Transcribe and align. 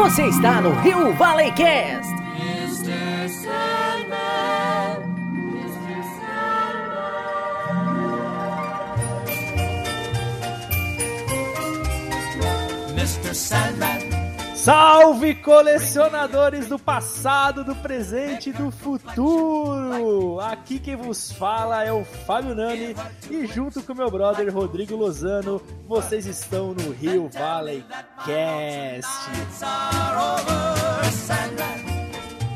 Você 0.00 0.26
está 0.28 0.62
no 0.62 0.72
Rio 0.80 1.12
Valley 1.12 1.52
Cast. 1.52 2.10
Mr. 2.40 3.28
Sandman, 3.28 5.04
Mr. 5.52 6.02
Sandman. 12.94 12.94
Mr. 12.96 13.34
Sandman. 13.34 13.99
Salve 14.62 15.36
colecionadores 15.36 16.68
do 16.68 16.78
passado, 16.78 17.64
do 17.64 17.74
presente 17.74 18.50
e 18.50 18.52
do 18.52 18.70
futuro! 18.70 20.38
Aqui 20.38 20.78
quem 20.78 20.96
vos 20.96 21.32
fala 21.32 21.82
é 21.82 21.90
o 21.90 22.04
Fábio 22.04 22.54
Nani 22.54 22.94
e 23.30 23.46
junto 23.46 23.82
com 23.82 23.94
meu 23.94 24.10
brother 24.10 24.54
Rodrigo 24.54 24.94
Lozano, 24.96 25.62
vocês 25.88 26.26
estão 26.26 26.74
no 26.74 26.92
Rio 26.92 27.30
Valley 27.32 27.82
Cast. 28.26 29.30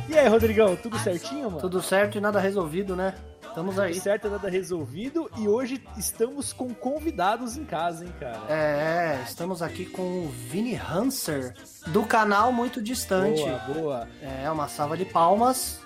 E 0.06 0.18
aí, 0.18 0.28
Rodrigão, 0.28 0.76
tudo 0.76 0.98
certinho, 0.98 1.46
mano? 1.46 1.60
Tudo 1.62 1.80
certo 1.80 2.18
e 2.18 2.20
nada 2.20 2.38
resolvido, 2.38 2.94
né? 2.94 3.14
Estamos 3.54 3.78
aí. 3.78 3.92
Tudo 3.92 4.02
certo, 4.02 4.28
nada 4.28 4.50
resolvido 4.50 5.30
e 5.38 5.46
hoje 5.46 5.80
estamos 5.96 6.52
com 6.52 6.74
convidados 6.74 7.56
em 7.56 7.64
casa, 7.64 8.04
hein, 8.04 8.12
cara? 8.18 8.52
É, 8.52 9.20
estamos 9.24 9.62
aqui 9.62 9.86
com 9.86 10.24
o 10.24 10.28
Vini 10.28 10.74
Hanser, 10.74 11.54
do 11.86 12.04
canal 12.04 12.52
Muito 12.52 12.82
Distante. 12.82 13.44
Boa, 13.44 13.58
boa. 13.72 14.08
É, 14.20 14.50
uma 14.50 14.66
salva 14.66 14.96
de 14.96 15.04
palmas. 15.04 15.80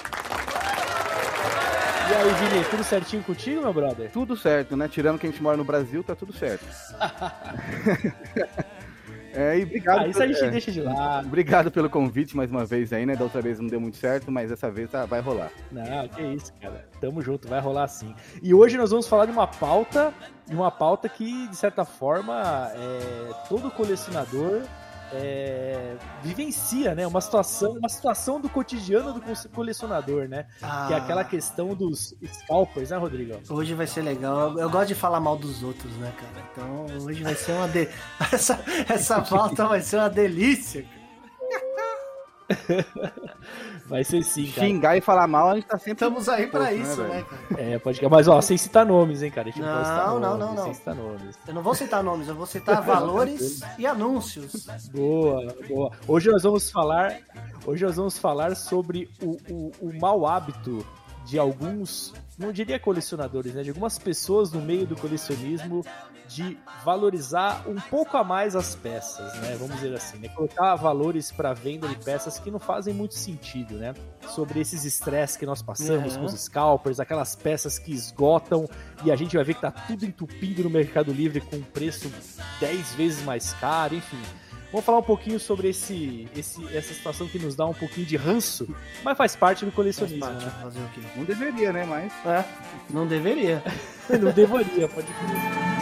E 2.10 2.14
aí, 2.14 2.48
Vini, 2.48 2.64
tudo 2.70 2.82
certinho 2.82 3.22
contigo, 3.22 3.60
meu 3.60 3.74
brother? 3.74 4.10
Tudo 4.12 4.34
certo, 4.34 4.74
né? 4.74 4.88
Tirando 4.88 5.18
que 5.18 5.26
a 5.26 5.30
gente 5.30 5.42
mora 5.42 5.58
no 5.58 5.64
Brasil, 5.64 6.02
tá 6.02 6.14
tudo 6.14 6.32
certo. 6.32 6.64
é, 9.32 9.58
e 9.58 9.62
obrigado. 9.62 10.00
Ah, 10.00 10.08
isso 10.08 10.22
a 10.22 10.26
gente 10.26 10.44
é, 10.44 10.50
deixa 10.50 10.72
de 10.72 10.80
lado. 10.80 11.26
Obrigado 11.26 11.70
pelo 11.70 11.90
convite 11.90 12.36
mais 12.36 12.50
uma 12.50 12.64
vez 12.64 12.92
aí, 12.92 13.04
né? 13.04 13.14
Da 13.14 13.24
outra 13.24 13.40
vez 13.40 13.58
não 13.58 13.66
deu 13.66 13.80
muito 13.80 13.96
certo, 13.96 14.30
mas 14.30 14.50
dessa 14.50 14.70
vez 14.70 14.90
tá, 14.90 15.04
vai 15.04 15.20
rolar. 15.20 15.50
Não, 15.70 16.08
que 16.08 16.22
isso, 16.22 16.52
cara. 16.60 16.86
Tamo 17.00 17.20
junto, 17.22 17.48
vai 17.48 17.60
rolar 17.60 17.88
sim. 17.88 18.14
E 18.42 18.54
hoje 18.54 18.76
nós 18.76 18.90
vamos 18.90 19.06
falar 19.06 19.26
de 19.26 19.32
uma 19.32 19.46
pauta, 19.46 20.12
de 20.46 20.54
uma 20.54 20.70
pauta 20.70 21.08
que, 21.08 21.48
de 21.48 21.56
certa 21.56 21.84
forma, 21.84 22.70
é, 22.74 23.48
todo 23.48 23.70
colecionador 23.70 24.62
é, 25.12 25.96
vivencia, 26.22 26.94
né? 26.94 27.06
Uma 27.06 27.20
situação, 27.20 27.72
uma 27.72 27.88
situação 27.88 28.40
do 28.40 28.48
cotidiano 28.48 29.14
do 29.14 29.48
colecionador, 29.50 30.28
né? 30.28 30.46
Ah, 30.62 30.86
Que 30.88 30.94
é 30.94 30.96
aquela 30.96 31.24
questão 31.24 31.74
dos 31.74 32.14
scalpers, 32.24 32.90
né, 32.90 32.96
Rodrigo? 32.96 33.40
Hoje 33.48 33.74
vai 33.74 33.86
ser 33.86 34.02
legal. 34.02 34.58
Eu, 34.58 34.70
gosto 34.70 34.88
de 34.88 34.94
falar 34.94 35.20
mal 35.20 35.36
dos 35.36 35.62
outros, 35.62 35.92
né, 35.96 36.12
cara? 36.16 36.48
Então 36.52 36.86
hoje 37.06 37.22
vai 37.22 37.34
ser 37.34 37.52
uma. 37.52 37.68
De... 37.68 37.88
essa, 38.32 38.62
essa 38.88 39.20
pauta 39.28 39.66
vai 39.66 39.80
ser 39.80 39.96
uma 39.96 40.10
delícia. 40.10 40.84
Vai 43.88 44.04
ser 44.04 44.22
sim, 44.22 44.50
cara. 44.52 44.66
Xingar 44.66 44.96
e 44.98 45.00
falar 45.00 45.26
mal, 45.26 45.48
a 45.48 45.54
gente 45.54 45.66
tá 45.66 45.78
sempre. 45.78 45.92
Estamos 45.92 46.28
aí 46.28 46.46
pra 46.46 46.70
disposto, 46.70 46.92
isso, 46.92 47.02
né, 47.02 47.24
cara? 47.48 47.62
É, 47.62 47.78
pode 47.78 48.08
Mas, 48.08 48.28
ó, 48.28 48.40
sem 48.42 48.56
citar 48.58 48.84
nomes, 48.84 49.22
hein, 49.22 49.30
cara? 49.30 49.48
A 49.48 49.50
gente 49.50 49.62
Não, 49.62 49.74
pode 49.74 49.88
citar 49.88 50.06
não, 50.06 50.20
nomes, 50.20 50.38
não, 50.38 50.54
não. 50.54 50.64
Sem 50.64 50.74
citar 50.74 50.94
nomes. 50.94 51.38
Eu 51.46 51.54
não 51.54 51.62
vou 51.62 51.74
citar 51.74 52.02
nomes, 52.02 52.28
eu 52.28 52.34
vou 52.34 52.46
citar 52.46 52.82
valores 52.84 53.60
e 53.78 53.86
anúncios. 53.86 54.66
Boa, 54.92 55.54
boa. 55.66 55.90
Hoje 56.06 56.30
nós 56.30 56.42
vamos 56.42 56.70
falar, 56.70 57.16
hoje 57.66 57.84
nós 57.84 57.96
vamos 57.96 58.18
falar 58.18 58.54
sobre 58.54 59.08
o, 59.22 59.38
o, 59.50 59.72
o 59.80 59.98
mau 59.98 60.26
hábito 60.26 60.84
de 61.24 61.38
alguns, 61.38 62.12
não 62.38 62.52
diria 62.52 62.78
colecionadores, 62.78 63.52
né, 63.54 63.62
de 63.62 63.70
algumas 63.70 63.98
pessoas 63.98 64.52
no 64.52 64.60
meio 64.60 64.86
do 64.86 64.94
colecionismo 64.96 65.84
de 66.28 66.58
valorizar 66.84 67.64
um 67.66 67.76
pouco 67.76 68.16
a 68.16 68.22
mais 68.22 68.54
as 68.54 68.74
peças, 68.74 69.32
né? 69.40 69.56
Vamos 69.58 69.76
dizer 69.76 69.94
assim, 69.94 70.18
né? 70.18 70.28
Colocar 70.28 70.74
valores 70.76 71.32
para 71.32 71.54
venda 71.54 71.88
de 71.88 71.96
peças 71.96 72.38
que 72.38 72.50
não 72.50 72.58
fazem 72.58 72.92
muito 72.92 73.14
sentido, 73.14 73.74
né? 73.76 73.94
Sobre 74.28 74.60
esses 74.60 74.84
estresses 74.84 75.38
que 75.38 75.46
nós 75.46 75.62
passamos 75.62 76.14
Uhum. 76.14 76.20
com 76.20 76.26
os 76.26 76.38
scalpers, 76.38 77.00
aquelas 77.00 77.34
peças 77.34 77.78
que 77.78 77.92
esgotam 77.94 78.68
e 79.04 79.10
a 79.10 79.16
gente 79.16 79.36
vai 79.36 79.44
ver 79.44 79.54
que 79.54 79.62
tá 79.62 79.70
tudo 79.70 80.04
entupindo 80.04 80.62
no 80.64 80.68
Mercado 80.70 81.12
Livre 81.12 81.40
com 81.40 81.56
um 81.56 81.62
preço 81.62 82.12
10 82.60 82.92
vezes 82.94 83.24
mais 83.24 83.54
caro, 83.54 83.94
enfim. 83.94 84.20
Vamos 84.70 84.84
falar 84.84 84.98
um 84.98 85.02
pouquinho 85.02 85.40
sobre 85.40 85.68
esse, 85.68 86.28
esse, 86.36 86.62
essa 86.76 86.92
situação 86.92 87.26
que 87.26 87.38
nos 87.38 87.56
dá 87.56 87.64
um 87.64 87.72
pouquinho 87.72 88.06
de 88.06 88.16
ranço, 88.16 88.68
mas 89.02 89.16
faz 89.16 89.34
parte 89.34 89.64
do 89.64 89.70
Faz 89.70 89.76
colecionismo, 89.76 90.20
parte, 90.20 90.44
né? 90.44 90.52
fazer 90.62 90.80
o 90.80 90.88
quê? 90.88 91.00
Não 91.16 91.24
deveria, 91.24 91.72
né? 91.72 91.84
Mas. 91.86 92.12
É, 92.26 92.44
não 92.90 93.06
deveria. 93.06 93.62
Não 94.08 94.32
deveria, 94.32 94.88
pode 94.88 95.06
crer. 95.06 95.78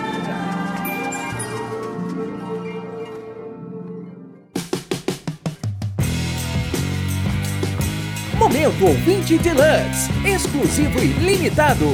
Momento 8.36 8.84
Ouvinte 8.84 9.38
Deluxe, 9.38 10.10
exclusivo 10.26 10.98
e 10.98 11.06
limitado. 11.06 11.86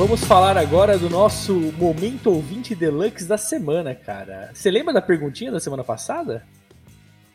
Vamos 0.00 0.24
falar 0.24 0.56
agora 0.56 0.96
do 0.98 1.10
nosso 1.10 1.52
momento 1.76 2.30
ouvinte 2.30 2.74
deluxe 2.74 3.26
da 3.26 3.36
semana, 3.36 3.94
cara. 3.94 4.50
Você 4.54 4.70
lembra 4.70 4.94
da 4.94 5.02
perguntinha 5.02 5.52
da 5.52 5.60
semana 5.60 5.84
passada? 5.84 6.42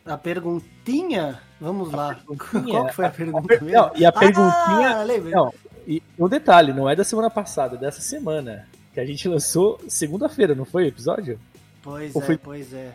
A 0.03 0.17
perguntinha, 0.17 1.39
vamos 1.61 1.91
lá. 1.91 2.15
perguntinha- 2.15 2.81
Qual 2.81 2.93
foi 2.93 3.05
a 3.05 3.09
pergunta 3.11 3.47
per- 3.47 3.61
mesmo? 3.61 3.77
não, 3.79 3.91
e 3.95 4.03
a 4.03 4.11
perguntinha- 4.11 4.97
Ah, 4.97 5.03
lembrei. 5.03 5.31
Não, 5.33 5.53
e 5.87 6.01
um 6.17 6.27
detalhe, 6.27 6.73
não 6.73 6.89
é 6.89 6.95
da 6.95 7.03
semana 7.03 7.29
passada, 7.29 7.75
é 7.75 7.79
dessa 7.79 8.01
semana. 8.01 8.67
Que 8.93 8.99
a 8.99 9.05
gente 9.05 9.27
lançou 9.27 9.79
segunda-feira, 9.87 10.55
não 10.55 10.65
foi 10.65 10.85
o 10.85 10.87
episódio? 10.87 11.39
Pois 11.83 12.15
Ou 12.15 12.21
é, 12.23 12.25
foi- 12.25 12.37
pois 12.37 12.73
é. 12.73 12.91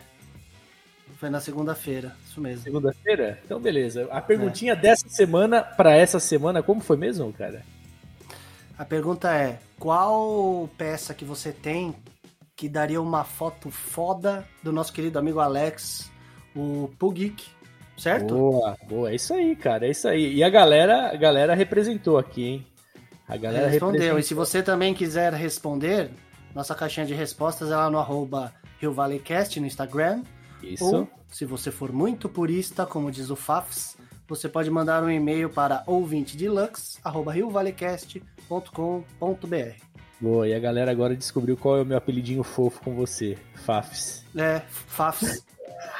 Foi 1.17 1.29
na 1.29 1.39
segunda-feira, 1.39 2.13
isso 2.27 2.41
mesmo. 2.41 2.63
Segunda-feira? 2.63 3.39
Então, 3.45 3.59
beleza. 3.59 4.07
A 4.11 4.19
perguntinha 4.19 4.75
dessa 4.75 5.07
semana 5.07 5.61
pra 5.61 5.95
essa 5.95 6.19
semana, 6.19 6.61
como 6.61 6.81
foi 6.81 6.97
mesmo, 6.97 7.31
cara? 7.31 7.61
A 8.81 8.85
pergunta 8.85 9.31
é: 9.31 9.59
qual 9.77 10.67
peça 10.75 11.13
que 11.13 11.23
você 11.23 11.51
tem 11.51 11.93
que 12.55 12.67
daria 12.67 12.99
uma 12.99 13.23
foto 13.23 13.69
foda 13.69 14.43
do 14.63 14.71
nosso 14.73 14.91
querido 14.91 15.19
amigo 15.19 15.39
Alex, 15.39 16.09
o 16.55 16.89
Pugeek, 16.97 17.45
certo? 17.95 18.33
Boa, 18.33 18.75
boa. 18.89 19.11
É 19.11 19.15
isso 19.15 19.35
aí, 19.35 19.55
cara. 19.55 19.85
É 19.85 19.91
isso 19.91 20.07
aí. 20.07 20.33
E 20.33 20.43
a 20.43 20.49
galera, 20.49 21.11
a 21.13 21.15
galera 21.15 21.53
representou 21.53 22.17
aqui, 22.17 22.43
hein? 22.43 22.67
A 23.27 23.37
galera 23.37 23.67
Respondeu. 23.67 24.01
representou. 24.01 24.19
E 24.19 24.23
se 24.23 24.33
você 24.33 24.63
também 24.63 24.95
quiser 24.95 25.31
responder, 25.31 26.09
nossa 26.55 26.73
caixinha 26.73 27.05
de 27.05 27.13
respostas 27.13 27.69
é 27.69 27.75
lá 27.75 27.87
no 27.87 27.99
arroba 27.99 28.51
Rio 28.79 28.91
Valley 28.91 29.19
Cast 29.19 29.59
no 29.59 29.67
Instagram. 29.67 30.23
Isso. 30.63 30.83
Ou, 30.83 31.07
se 31.29 31.45
você 31.45 31.69
for 31.69 31.91
muito 31.91 32.27
purista, 32.27 32.87
como 32.87 33.11
diz 33.11 33.29
o 33.29 33.35
Fafs, 33.35 33.95
você 34.27 34.49
pode 34.49 34.71
mandar 34.71 35.03
um 35.03 35.09
e-mail 35.11 35.51
para 35.51 35.83
ouvintedeluxe.riovalecast.com.br. 38.51 39.91
Boa, 40.19 40.47
e 40.47 40.53
a 40.53 40.59
galera 40.59 40.91
agora 40.91 41.15
descobriu 41.15 41.57
qual 41.57 41.77
é 41.77 41.81
o 41.81 41.85
meu 41.85 41.97
apelidinho 41.97 42.43
fofo 42.43 42.81
com 42.83 42.93
você, 42.93 43.37
Fafs. 43.55 44.23
É, 44.35 44.61
Fafs. 44.69 45.43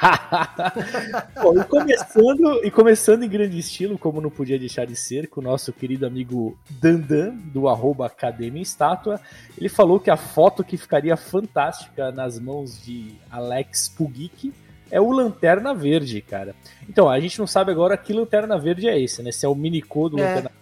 Bom, 1.42 1.60
e, 1.60 1.64
começando, 1.64 2.64
e 2.64 2.70
começando 2.70 3.22
em 3.24 3.28
grande 3.28 3.58
estilo, 3.58 3.98
como 3.98 4.20
não 4.20 4.30
podia 4.30 4.58
deixar 4.58 4.86
de 4.86 4.94
ser, 4.94 5.28
com 5.28 5.40
o 5.40 5.44
nosso 5.44 5.72
querido 5.72 6.06
amigo 6.06 6.56
Dandan, 6.70 7.34
do 7.52 7.68
arroba 7.68 8.06
Academia 8.06 8.62
Estátua, 8.62 9.20
ele 9.58 9.68
falou 9.68 9.98
que 9.98 10.10
a 10.10 10.16
foto 10.16 10.62
que 10.62 10.76
ficaria 10.76 11.16
fantástica 11.16 12.12
nas 12.12 12.38
mãos 12.38 12.80
de 12.80 13.16
Alex 13.28 13.88
Pugic 13.88 14.52
é 14.88 15.00
o 15.00 15.10
Lanterna 15.10 15.74
Verde, 15.74 16.20
cara. 16.20 16.54
Então, 16.88 17.08
a 17.08 17.18
gente 17.18 17.38
não 17.40 17.46
sabe 17.46 17.72
agora 17.72 17.96
que 17.96 18.12
Lanterna 18.12 18.56
Verde 18.58 18.88
é 18.88 19.00
esse, 19.00 19.22
né? 19.22 19.32
Se 19.32 19.46
é 19.46 19.48
o 19.48 19.54
Minicô 19.54 20.08
do 20.08 20.18
É. 20.20 20.22
Lanterna 20.22 20.61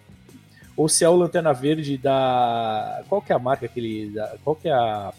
ou 0.76 0.88
se 0.88 1.04
é 1.04 1.08
o 1.08 1.16
Lanterna 1.16 1.52
Verde 1.52 1.96
da... 1.96 3.02
Qual 3.08 3.20
que 3.20 3.32
é 3.32 3.36
a 3.36 3.38
marca 3.38 3.68
que 3.68 3.78
ele... 3.80 4.10
da- 4.10 4.36
Qual 4.42 4.56
que 4.56 4.68
é 4.68 4.72
a... 4.72 5.12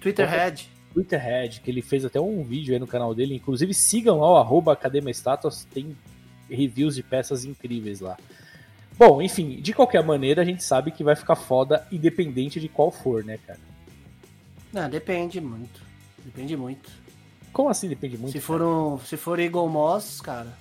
Twitterhead. 0.00 0.68
Twitterhead, 0.92 1.60
que 1.60 1.70
ele 1.70 1.82
fez 1.82 2.04
até 2.04 2.20
um 2.20 2.44
vídeo 2.44 2.74
aí 2.74 2.78
no 2.78 2.86
canal 2.86 3.14
dele. 3.14 3.34
Inclusive, 3.34 3.72
sigam 3.72 4.20
lá 4.20 4.32
o 4.32 4.36
arroba 4.36 4.72
Academia 4.72 5.10
Status, 5.10 5.64
tem 5.72 5.96
reviews 6.48 6.94
de 6.94 7.02
peças 7.02 7.44
incríveis 7.44 8.00
lá. 8.00 8.16
Bom, 8.96 9.20
enfim, 9.20 9.60
de 9.60 9.72
qualquer 9.72 10.04
maneira, 10.04 10.42
a 10.42 10.44
gente 10.44 10.62
sabe 10.62 10.90
que 10.92 11.02
vai 11.02 11.16
ficar 11.16 11.34
foda, 11.34 11.86
independente 11.90 12.60
de 12.60 12.68
qual 12.68 12.92
for, 12.92 13.24
né, 13.24 13.38
cara? 13.44 13.58
Não, 14.72 14.88
depende 14.88 15.40
muito. 15.40 15.82
Depende 16.24 16.56
muito. 16.56 16.90
Como 17.52 17.68
assim 17.68 17.88
depende 17.88 18.16
muito? 18.16 18.32
se 18.32 18.40
for 18.40 18.62
um, 18.62 18.98
se 18.98 19.16
for 19.16 19.38
Eagle 19.40 19.68
Moss, 19.68 20.20
cara. 20.20 20.52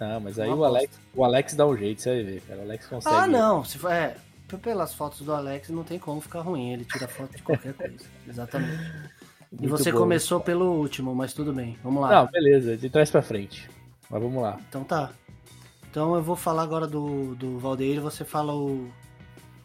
Ah, 0.00 0.20
mas 0.20 0.38
aí 0.38 0.48
o 0.48 0.64
Alex, 0.64 1.00
o 1.14 1.24
Alex 1.24 1.54
dá 1.54 1.66
um 1.66 1.76
jeito, 1.76 2.00
você 2.00 2.10
vai 2.10 2.22
ver, 2.22 2.40
cara. 2.42 2.60
O 2.60 2.62
Alex 2.62 2.86
consegue. 2.86 3.16
Ah, 3.16 3.26
não. 3.26 3.64
Se 3.64 3.78
for, 3.78 3.90
é, 3.90 4.16
pelas 4.56 4.94
fotos 4.94 5.20
do 5.22 5.32
Alex 5.34 5.68
não 5.70 5.82
tem 5.84 5.98
como 5.98 6.20
ficar 6.20 6.40
ruim. 6.40 6.72
Ele 6.72 6.84
tira 6.84 7.08
foto 7.08 7.36
de 7.36 7.42
qualquer 7.42 7.74
coisa. 7.74 8.04
Exatamente. 8.26 8.82
E 9.52 9.56
Muito 9.56 9.70
você 9.70 9.90
bom. 9.90 9.98
começou 9.98 10.40
pelo 10.40 10.66
último, 10.72 11.14
mas 11.14 11.32
tudo 11.32 11.52
bem. 11.52 11.76
Vamos 11.82 12.02
lá. 12.02 12.10
Não, 12.10 12.30
beleza, 12.30 12.76
de 12.76 12.88
trás 12.88 13.10
pra 13.10 13.22
frente. 13.22 13.68
Mas 14.08 14.22
vamos 14.22 14.42
lá. 14.42 14.58
Então 14.68 14.84
tá. 14.84 15.10
Então 15.90 16.14
eu 16.14 16.22
vou 16.22 16.36
falar 16.36 16.62
agora 16.62 16.86
do, 16.86 17.34
do 17.34 17.58
Valdeir 17.58 17.96
e 17.96 18.00
você 18.00 18.24
fala 18.24 18.54
o 18.54 18.88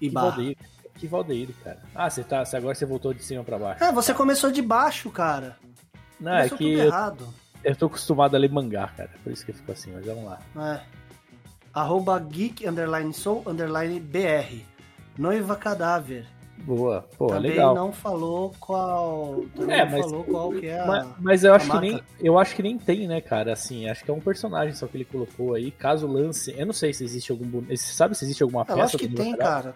Ibarra. 0.01 0.31
Valdeir. 0.31 0.57
Que 0.95 1.07
Valdeir, 1.07 1.49
cara. 1.63 1.81
Ah, 1.93 2.09
você 2.09 2.23
tá. 2.23 2.43
Agora 2.53 2.75
você 2.75 2.85
voltou 2.85 3.13
de 3.13 3.23
cima 3.23 3.43
pra 3.43 3.57
baixo. 3.57 3.83
É, 3.83 3.91
você 3.91 4.13
começou 4.13 4.51
de 4.51 4.61
baixo, 4.61 5.09
cara. 5.09 5.57
Não, 6.19 6.31
é 6.31 6.47
Começou 6.47 6.57
que 6.57 6.71
tudo 6.71 6.81
errado. 6.81 7.23
eu 7.23 7.42
tô 7.75 7.85
acostumado 7.85 8.35
a 8.35 8.39
ler 8.39 8.51
mangá, 8.51 8.87
cara. 8.95 9.09
Por 9.23 9.31
isso 9.31 9.45
que 9.45 9.51
eu 9.51 9.55
fico 9.55 9.71
assim, 9.71 9.91
mas 9.93 10.05
vamos 10.05 10.25
lá. 10.25 10.39
É. 10.57 10.81
Arroba 11.73 12.19
geek 12.19 12.67
underline 12.67 13.13
soul 13.13 13.43
underline 13.47 13.99
BR. 13.99 14.61
Noiva 15.17 15.55
cadáver. 15.55 16.25
Boa. 16.59 17.07
Pô, 17.17 17.27
também 17.27 17.51
legal. 17.51 17.73
não 17.75 17.91
falou 17.91 18.53
qual. 18.59 19.43
Também 19.55 19.75
É, 19.79 19.85
não 19.85 19.91
mas- 19.91 20.05
falou 20.05 20.23
qual 20.23 20.51
que 20.51 20.67
é 20.67 20.79
a. 20.79 20.85
Mas, 20.85 21.07
mas 21.19 21.43
eu 21.43 21.53
acho 21.53 21.69
que 21.71 21.79
nem 21.79 21.91
marca. 21.93 22.05
eu 22.21 22.39
acho 22.39 22.55
que 22.55 22.63
nem 22.63 22.77
tem, 22.77 23.07
né, 23.07 23.19
cara? 23.21 23.51
Assim, 23.53 23.89
acho 23.89 24.03
que 24.03 24.11
é 24.11 24.13
um 24.13 24.19
personagem 24.19 24.73
só 24.75 24.85
que 24.87 24.95
ele 24.97 25.05
colocou 25.05 25.55
aí. 25.55 25.71
Caso 25.71 26.07
lance, 26.07 26.53
eu 26.57 26.65
não 26.65 26.73
sei 26.73 26.93
se 26.93 27.03
existe 27.03 27.31
algum. 27.31 27.61
Você 27.61 27.77
sabe 27.77 28.15
se 28.15 28.23
existe 28.23 28.43
alguma 28.43 28.61
É, 28.61 28.65
peça? 28.65 28.77
lógico 28.79 28.99
que 28.99 29.07
do 29.07 29.15
tem, 29.15 29.35
cara. 29.35 29.73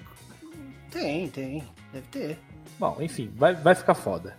Tem, 0.92 1.28
tem. 1.30 1.64
Deve 1.92 2.08
ter. 2.08 2.40
Bom, 2.80 2.98
enfim, 3.00 3.32
vai, 3.36 3.54
vai 3.56 3.74
ficar 3.76 3.96
foda. 3.96 4.36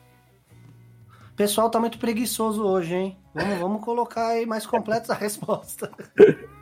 O 1.38 1.44
pessoal 1.46 1.70
tá 1.70 1.78
muito 1.78 2.00
preguiçoso 2.00 2.64
hoje, 2.64 2.96
hein? 2.96 3.16
Vamos, 3.32 3.58
vamos 3.60 3.84
colocar 3.84 4.30
aí 4.30 4.44
mais 4.44 4.66
completa 4.66 5.12
a 5.12 5.16
resposta. 5.16 5.88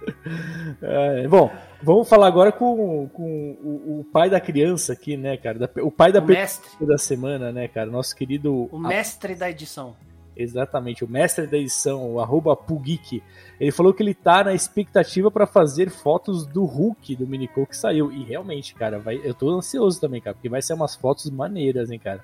É, 0.81 1.27
bom, 1.27 1.51
vamos 1.83 2.09
falar 2.09 2.29
agora 2.29 2.53
com, 2.53 3.09
com 3.09 3.57
o, 3.61 4.01
o 4.01 4.05
pai 4.05 4.31
da 4.31 4.41
criança 4.41 4.93
aqui, 4.93 5.17
né, 5.17 5.37
cara? 5.37 5.69
O 5.83 5.91
pai 5.91 6.13
da 6.13 6.21
O 6.21 6.27
mestre. 6.27 6.87
da 6.87 6.97
semana, 6.99 7.51
né, 7.51 7.67
cara? 7.67 7.91
Nosso 7.91 8.15
querido. 8.15 8.69
O 8.71 8.79
mestre 8.79 9.35
da 9.35 9.51
edição. 9.51 9.97
Exatamente, 10.37 11.05
o 11.05 11.09
mestre 11.09 11.47
da 11.47 11.57
edição, 11.57 12.13
o 12.13 12.21
arroba 12.21 12.55
Pugik. 12.55 13.23
Ele 13.59 13.73
falou 13.73 13.93
que 13.95 14.03
ele 14.03 14.15
tá 14.15 14.45
na 14.45 14.55
expectativa 14.55 15.31
pra 15.31 15.47
fazer 15.47 15.91
fotos 15.91 16.47
do 16.47 16.65
Hulk 16.65 17.17
do 17.17 17.27
Minicô 17.27 17.67
que 17.67 17.77
saiu. 17.77 18.13
E 18.13 18.23
realmente, 18.23 18.75
cara, 18.75 18.99
vai, 18.99 19.21
eu 19.25 19.35
tô 19.35 19.49
ansioso 19.51 20.01
também, 20.01 20.21
cara, 20.21 20.35
porque 20.35 20.49
vai 20.49 20.63
ser 20.63 20.75
umas 20.75 20.95
fotos 20.95 21.31
maneiras, 21.31 21.91
hein, 21.91 21.99
cara. 21.99 22.23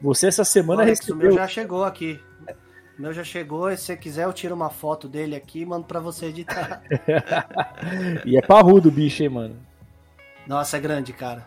Você 0.00 0.26
essa 0.28 0.44
semana 0.44 0.82
Alex, 0.82 1.08
o 1.08 1.16
meu 1.16 1.30
recebeu. 1.30 1.36
já 1.38 1.48
chegou 1.48 1.84
aqui. 1.84 2.20
O 2.98 3.02
meu 3.02 3.12
já 3.12 3.24
chegou, 3.24 3.70
e 3.70 3.76
se 3.76 3.84
você 3.84 3.96
quiser 3.96 4.24
eu 4.24 4.32
tiro 4.32 4.54
uma 4.54 4.70
foto 4.70 5.08
dele 5.08 5.36
aqui 5.36 5.60
e 5.60 5.66
mando 5.66 5.84
pra 5.86 6.00
você 6.00 6.26
editar. 6.26 6.82
e 8.24 8.36
é 8.36 8.42
parrudo 8.42 8.88
o 8.88 8.92
bicho, 8.92 9.22
hein, 9.22 9.28
mano. 9.28 9.56
Nossa, 10.46 10.76
é 10.76 10.80
grande, 10.80 11.12
cara. 11.12 11.46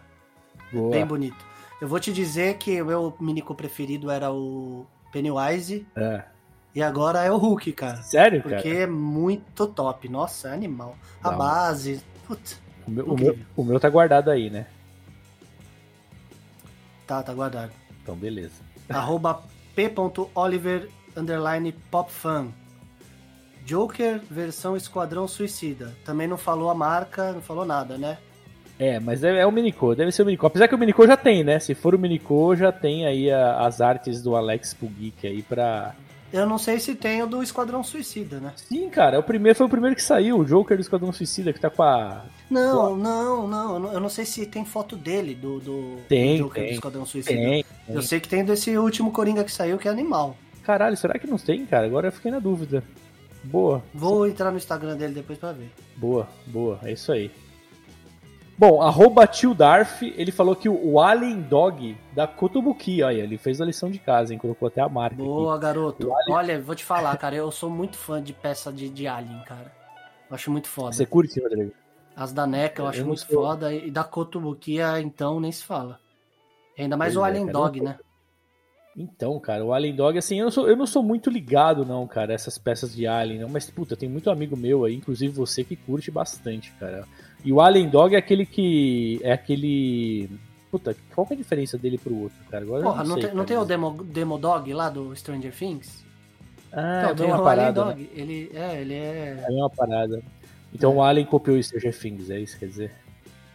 Boa. 0.71 0.91
Bem 0.91 1.05
bonito. 1.05 1.43
Eu 1.81 1.87
vou 1.87 1.99
te 1.99 2.11
dizer 2.11 2.57
que 2.57 2.81
o 2.81 2.85
meu 2.85 3.15
minico 3.19 3.55
preferido 3.55 4.11
era 4.11 4.31
o 4.31 4.85
Pennywise 5.11 5.87
É. 5.95 6.23
e 6.75 6.83
agora 6.83 7.23
é 7.23 7.31
o 7.31 7.37
Hulk, 7.37 7.71
cara. 7.73 7.97
Sério, 8.03 8.41
Porque 8.43 8.55
cara? 8.61 8.83
é 8.83 8.85
muito 8.85 9.65
top. 9.67 10.07
Nossa, 10.09 10.49
é 10.49 10.53
animal. 10.53 10.95
A 11.23 11.31
base. 11.31 12.03
Putz, 12.27 12.61
O 12.85 12.91
meu, 12.91 13.05
o, 13.05 13.15
meu, 13.17 13.39
o 13.55 13.63
meu 13.63 13.79
tá 13.79 13.89
guardado 13.89 14.29
aí, 14.29 14.49
né? 14.49 14.67
tá, 17.07 17.23
tá 17.23 17.33
guardado. 17.33 17.71
Então, 18.09 18.15
beleza. 18.17 18.61
Arroba 18.89 19.43
p.oliver 19.75 20.89
underline 21.15 21.71
popfan. 21.91 22.47
Joker 23.65 24.19
versão 24.31 24.75
Esquadrão 24.75 25.27
Suicida. 25.27 25.93
Também 26.03 26.27
não 26.27 26.37
falou 26.37 26.69
a 26.71 26.75
marca, 26.75 27.31
não 27.33 27.41
falou 27.41 27.65
nada, 27.65 27.97
né? 27.97 28.17
É, 28.79 28.99
mas 28.99 29.23
é, 29.23 29.39
é 29.41 29.45
o 29.45 29.51
Minicô, 29.51 29.93
deve 29.93 30.11
ser 30.11 30.23
o 30.23 30.25
Minicô. 30.25 30.47
Apesar 30.47 30.67
que 30.67 30.73
o 30.73 30.77
Minicô 30.77 31.05
já 31.05 31.17
tem, 31.17 31.43
né? 31.43 31.59
Se 31.59 31.75
for 31.75 31.93
o 31.93 31.99
Minicô, 31.99 32.55
já 32.55 32.71
tem 32.71 33.05
aí 33.05 33.29
a- 33.29 33.65
as 33.65 33.81
artes 33.81 34.23
do 34.23 34.35
Alex 34.35 34.73
Pugik 34.73 35.27
aí 35.27 35.43
pra. 35.43 35.93
Eu 36.31 36.45
não 36.45 36.57
sei 36.59 36.79
se 36.79 36.93
tem 36.95 37.23
o 37.23 37.27
do 37.27 37.41
Esquadrão 37.41 37.83
Suicida, 37.83 38.39
né? 38.39 38.53
Sim, 38.55 38.89
cara, 38.89 39.15
é 39.15 39.19
o 39.19 39.23
primeiro, 39.23 39.57
foi 39.57 39.65
o 39.65 39.69
primeiro 39.69 39.95
que 39.95 40.03
saiu, 40.03 40.37
o 40.39 40.45
Joker 40.45 40.77
do 40.77 40.81
Esquadrão 40.81 41.11
Suicida, 41.11 41.51
que 41.51 41.59
tá 41.59 41.69
com 41.69 41.81
a. 41.81 42.23
Não, 42.49 42.95
não, 42.95 43.47
não. 43.47 43.91
Eu 43.93 43.99
não- 43.99 44.09
sei 44.09 44.25
se 44.25 44.45
tem 44.45 44.63
foto 44.63 44.95
dele, 44.95 45.33
do, 45.33 45.59
do, 45.59 45.97
Tem, 46.07 46.37
do 46.37 46.43
Joker 46.43 46.61
tem. 46.63 46.71
do 46.71 46.75
Esquadrão 46.75 47.05
Suicida. 47.05 47.35
Tem. 47.39 47.65
Eu 47.87 48.01
sei 48.01 48.19
que 48.19 48.27
tem 48.29 48.45
desse 48.45 48.77
último 48.77 49.11
Coringa 49.11 49.43
que 49.43 49.51
saiu, 49.51 49.77
que 49.77 49.87
é 49.87 49.91
animal. 49.91 50.35
Caralho, 50.63 50.95
será 50.95 51.17
que 51.17 51.25
não 51.25 51.37
tem, 51.37 51.65
cara? 51.65 51.85
Agora 51.87 52.07
eu 52.09 52.11
fiquei 52.11 52.29
na 52.31 52.39
dúvida. 52.39 52.83
Boa, 53.43 53.81
Vou 53.93 54.27
entrar 54.27 54.51
no 54.51 54.57
Instagram 54.57 54.97
dele 54.97 55.13
depois 55.13 55.39
pra 55.39 55.51
ver. 55.53 55.71
boa, 55.95 56.27
boa, 56.45 56.77
é 56.83 56.91
isso 56.91 57.11
aí. 57.11 57.31
Bom, 58.59 58.81
arroba 58.81 59.25
Tio 59.25 59.53
Darf, 59.53 60.01
ele 60.17 60.33
falou 60.33 60.53
que 60.53 60.67
o, 60.67 60.99
Alien 60.99 61.39
Dog 61.43 61.97
da 62.13 62.27
Kotobuki, 62.27 63.01
olha, 63.01 63.21
ele 63.21 63.37
fez 63.37 63.61
a 63.61 63.65
lição 63.65 63.89
de 63.89 63.99
casa, 63.99 64.33
hein? 64.33 64.37
Colocou 64.37 64.67
até 64.67 64.81
a 64.81 64.89
marca 64.89 65.15
aqui. 65.15 65.23
Boa, 65.23 65.57
garoto. 65.57 66.09
O 66.09 66.13
Alien- 66.13 66.35
Olha, 66.35 66.61
vou 66.61 66.75
te 66.75 66.83
falar, 66.83 67.15
cara, 67.15 67.37
eu 67.37 67.49
sou 67.51 67.69
muito 67.69 67.97
fã 67.97 68.21
de 68.21 68.33
peça 68.33 68.69
de, 68.73 68.89
de 68.89 69.07
Alien, 69.07 69.41
cara. 69.45 69.71
Eu 70.29 70.35
acho 70.35 70.51
muito 70.51 70.67
foda. 70.67 70.91
Você 70.91 71.05
curte, 71.05 71.39
Rodrigo? 71.39 71.71
As 72.13 72.33
da 72.33 72.45
NECA 72.45 72.81
eu 72.81 72.85
Eu 72.85 72.89
acho 72.89 73.05
muito 73.05 73.25
foda. 73.25 73.73
E 73.73 73.89
da 73.89 74.03
Kotobukiya, 74.03 74.99
então, 74.99 75.39
nem 75.39 75.53
se 75.53 75.63
fala. 75.63 75.97
Ainda 76.77 76.97
mais 76.97 77.13
Pois 77.13 77.23
o 77.23 77.25
é, 77.25 77.29
Alien 77.29 77.45
cara, 77.45 77.57
Dog, 77.57 77.81
né? 77.81 77.97
Então, 78.97 79.39
cara, 79.39 79.63
o 79.63 79.71
Alien 79.71 79.95
Dog, 79.95 80.17
assim, 80.17 80.39
eu 80.39 80.43
não, 80.43 80.51
sou, 80.51 80.67
eu 80.67 80.75
não 80.75 80.85
sou 80.85 81.01
muito 81.01 81.29
ligado, 81.29 81.85
não, 81.85 82.05
cara, 82.05 82.33
essas 82.33 82.57
peças 82.57 82.93
de 82.93 83.07
Alien, 83.07 83.39
não, 83.39 83.47
mas, 83.47 83.69
puta, 83.69 83.95
tem 83.95 84.09
muito 84.09 84.29
amigo 84.29 84.57
meu 84.57 84.83
aí, 84.83 84.95
inclusive 84.95 85.33
você, 85.33 85.63
que 85.63 85.77
curte 85.77 86.11
bastante, 86.11 86.73
cara. 86.73 87.07
E 87.43 87.53
o 87.53 87.61
Alien 87.61 87.89
Dog 87.89 88.15
é 88.15 88.17
aquele 88.17 88.45
que. 88.45 89.19
É 89.23 89.31
aquele. 89.31 90.29
Puta, 90.69 90.95
qual 91.15 91.25
que 91.25 91.33
é 91.33 91.35
a 91.35 91.37
diferença 91.37 91.77
dele 91.77 91.97
pro 91.97 92.15
outro, 92.15 92.37
cara? 92.49 92.63
Agora 92.63 92.83
Porra, 92.83 93.03
não, 93.03 93.15
sei, 93.15 93.23
tem, 93.25 93.33
não 93.33 93.45
tem 93.45 93.57
o 93.57 93.65
Demo, 93.65 94.03
Demo 94.03 94.37
Dog 94.37 94.71
lá 94.73 94.89
do 94.89 95.15
Stranger 95.15 95.53
Things? 95.53 96.05
Ah, 96.71 96.99
Então, 96.99 97.11
é 97.11 97.15
tem 97.15 97.25
uma 97.25 97.41
o 97.41 97.43
parada. 97.43 97.81
Alien 97.81 97.97
né? 97.97 98.07
Dog. 98.07 98.21
Ele 98.21 98.51
é, 98.53 98.81
ele 98.81 98.93
é. 98.93 99.45
É 99.47 99.51
uma 99.51 99.69
parada. 99.69 100.21
Então 100.73 100.95
o 100.97 101.01
Alien 101.01 101.25
copiou 101.25 101.57
o 101.57 101.63
Stranger 101.63 101.97
Things, 101.97 102.29
é 102.29 102.39
isso, 102.39 102.57
quer 102.59 102.67
dizer? 102.67 102.91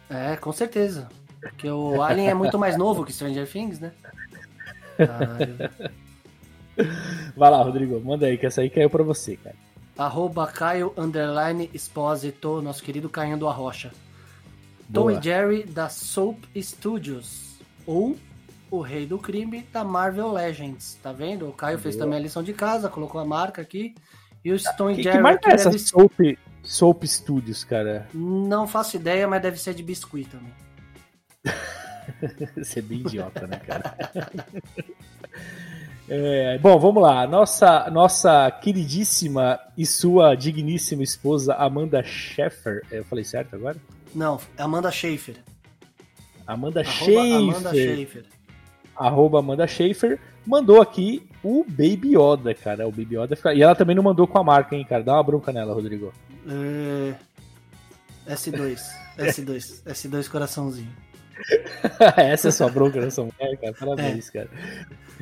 É, 0.09 0.35
com 0.35 0.51
certeza. 0.51 1.07
Porque 1.39 1.69
o 1.69 2.01
Alien 2.01 2.29
é 2.29 2.33
muito 2.33 2.59
mais 2.59 2.77
novo 2.77 3.05
que 3.05 3.13
Stranger 3.13 3.49
Things, 3.49 3.79
né? 3.79 3.91
Caralho. 4.97 5.55
Vai 7.35 7.51
lá, 7.51 7.61
Rodrigo, 7.63 8.01
manda 8.03 8.25
aí, 8.25 8.37
que 8.37 8.45
essa 8.45 8.61
aí 8.61 8.69
caiu 8.69 8.89
pra 8.89 9.03
você, 9.03 9.37
cara. 9.37 9.55
Arroba 9.97 10.45
Caio 10.47 10.93
Underline 10.97 11.69
Exposito, 11.73 12.61
nosso 12.61 12.83
querido 12.83 13.09
Caio 13.09 13.37
do 13.37 13.47
Arrocha. 13.47 13.91
Tom 14.93 15.09
e 15.09 15.21
Jerry 15.21 15.63
da 15.63 15.89
Soap 15.89 16.43
Studios. 16.57 17.59
Ou 17.85 18.17
o 18.69 18.81
Rei 18.81 19.05
do 19.05 19.17
Crime 19.17 19.61
da 19.71 19.83
Marvel 19.83 20.31
Legends. 20.31 20.97
Tá 21.01 21.11
vendo? 21.11 21.47
O 21.47 21.53
Caio 21.53 21.79
fez 21.79 21.95
Boa. 21.95 22.05
também 22.05 22.19
a 22.19 22.21
lição 22.21 22.43
de 22.43 22.53
casa, 22.53 22.89
colocou 22.89 23.21
a 23.21 23.25
marca 23.25 23.61
aqui. 23.61 23.95
E 24.43 24.51
o 24.51 24.57
Tom 24.77 24.91
e 24.91 25.01
Jerry 25.01 25.17
que 25.17 25.23
marca 25.23 25.49
é 25.49 25.53
essa 25.53 25.69
deve- 25.69 25.79
Soap, 25.81 26.19
Soap 26.61 27.03
Studios, 27.05 27.63
cara? 27.63 28.07
Não 28.13 28.67
faço 28.67 28.95
ideia, 28.97 29.27
mas 29.27 29.41
deve 29.41 29.57
ser 29.57 29.73
de 29.73 29.81
biscuit 29.81 30.27
também. 30.29 30.53
Você 32.57 32.79
é 32.79 32.81
bem 32.81 32.99
idiota, 32.99 33.47
né, 33.47 33.57
cara? 33.57 33.95
É, 36.07 36.57
bom, 36.59 36.77
vamos 36.77 37.01
lá. 37.01 37.25
Nossa, 37.25 37.89
nossa 37.89 38.51
queridíssima 38.51 39.59
e 39.77 39.85
sua 39.85 40.35
digníssima 40.35 41.03
esposa 41.03 41.55
Amanda 41.55 42.03
Sheffer. 42.03 42.81
Eu 42.91 43.03
falei 43.03 43.23
certo 43.23 43.55
agora? 43.55 43.77
Não, 44.13 44.39
Amanda 44.57 44.91
Schaefer. 44.91 45.35
Amanda 46.45 46.81
Arroba 46.81 46.91
Schaefer. 46.93 47.35
Amanda 47.35 47.69
Schaefer. 47.73 48.25
Arroba 48.95 49.39
Amanda 49.39 49.67
Schaefer. 49.67 50.19
Mandou 50.45 50.79
aqui 50.79 51.27
o 51.43 51.65
Baby 51.67 52.15
Yoda, 52.15 52.53
cara. 52.53 52.87
O 52.87 52.91
Baby 52.91 53.17
Yoda 53.17 53.35
fica... 53.35 53.53
E 53.53 53.63
ela 53.63 53.75
também 53.75 53.95
não 53.95 54.03
mandou 54.03 54.27
com 54.27 54.37
a 54.37 54.43
marca, 54.43 54.75
hein, 54.75 54.85
cara. 54.87 55.03
Dá 55.03 55.13
uma 55.13 55.23
bronca 55.23 55.51
nela, 55.51 55.73
Rodrigo. 55.73 56.13
É... 56.47 57.15
S2. 58.31 58.79
S2. 59.17 59.83
S2 59.85 60.29
coraçãozinho. 60.29 60.95
Essa 62.15 62.49
é 62.49 62.51
sua 62.51 62.69
bronca 62.69 63.01
nessa 63.01 63.21
mulher, 63.21 63.57
cara. 63.57 63.73
Parabéns, 63.73 64.29
cara. 64.29 64.49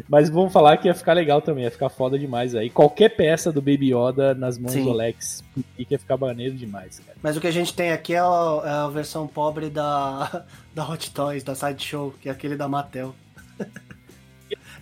Mas 0.10 0.30
vamos 0.30 0.52
falar 0.52 0.78
que 0.78 0.88
ia 0.88 0.94
ficar 0.96 1.14
legal 1.14 1.42
também, 1.42 1.64
ia 1.66 1.72
ficar 1.72 1.90
foda 1.90 2.18
demais 2.18 2.56
aí. 2.56 2.70
Qualquer 2.70 3.10
peça 3.10 3.52
do 3.52 3.62
Baby 3.62 3.94
Yoda 3.94 4.34
nas 4.34 4.58
mãos 4.58 4.72
Sim. 4.74 4.84
do 4.86 4.92
Alex 4.92 5.44
que 5.78 5.88
ia 5.90 6.00
ficar 6.00 6.18
maneiro 6.18 6.56
demais, 6.56 7.00
cara. 7.00 7.18
Mas 7.22 7.38
o 7.38 7.42
que 7.42 7.48
a 7.48 7.52
gente 7.52 7.74
tem 7.74 7.92
aqui 7.92 8.14
é 8.14 8.20
a, 8.20 8.62
é 8.66 8.70
a 8.70 8.88
versão 8.88 9.28
pobre 9.28 9.70
da, 9.70 10.46
da 10.74 10.88
Hot 10.90 11.12
Toys, 11.12 11.44
da 11.44 11.54
Sideshow, 11.56 12.14
que 12.22 12.30
é 12.30 12.32
aquele 12.32 12.56
da 12.56 12.68
Mattel. 12.68 13.14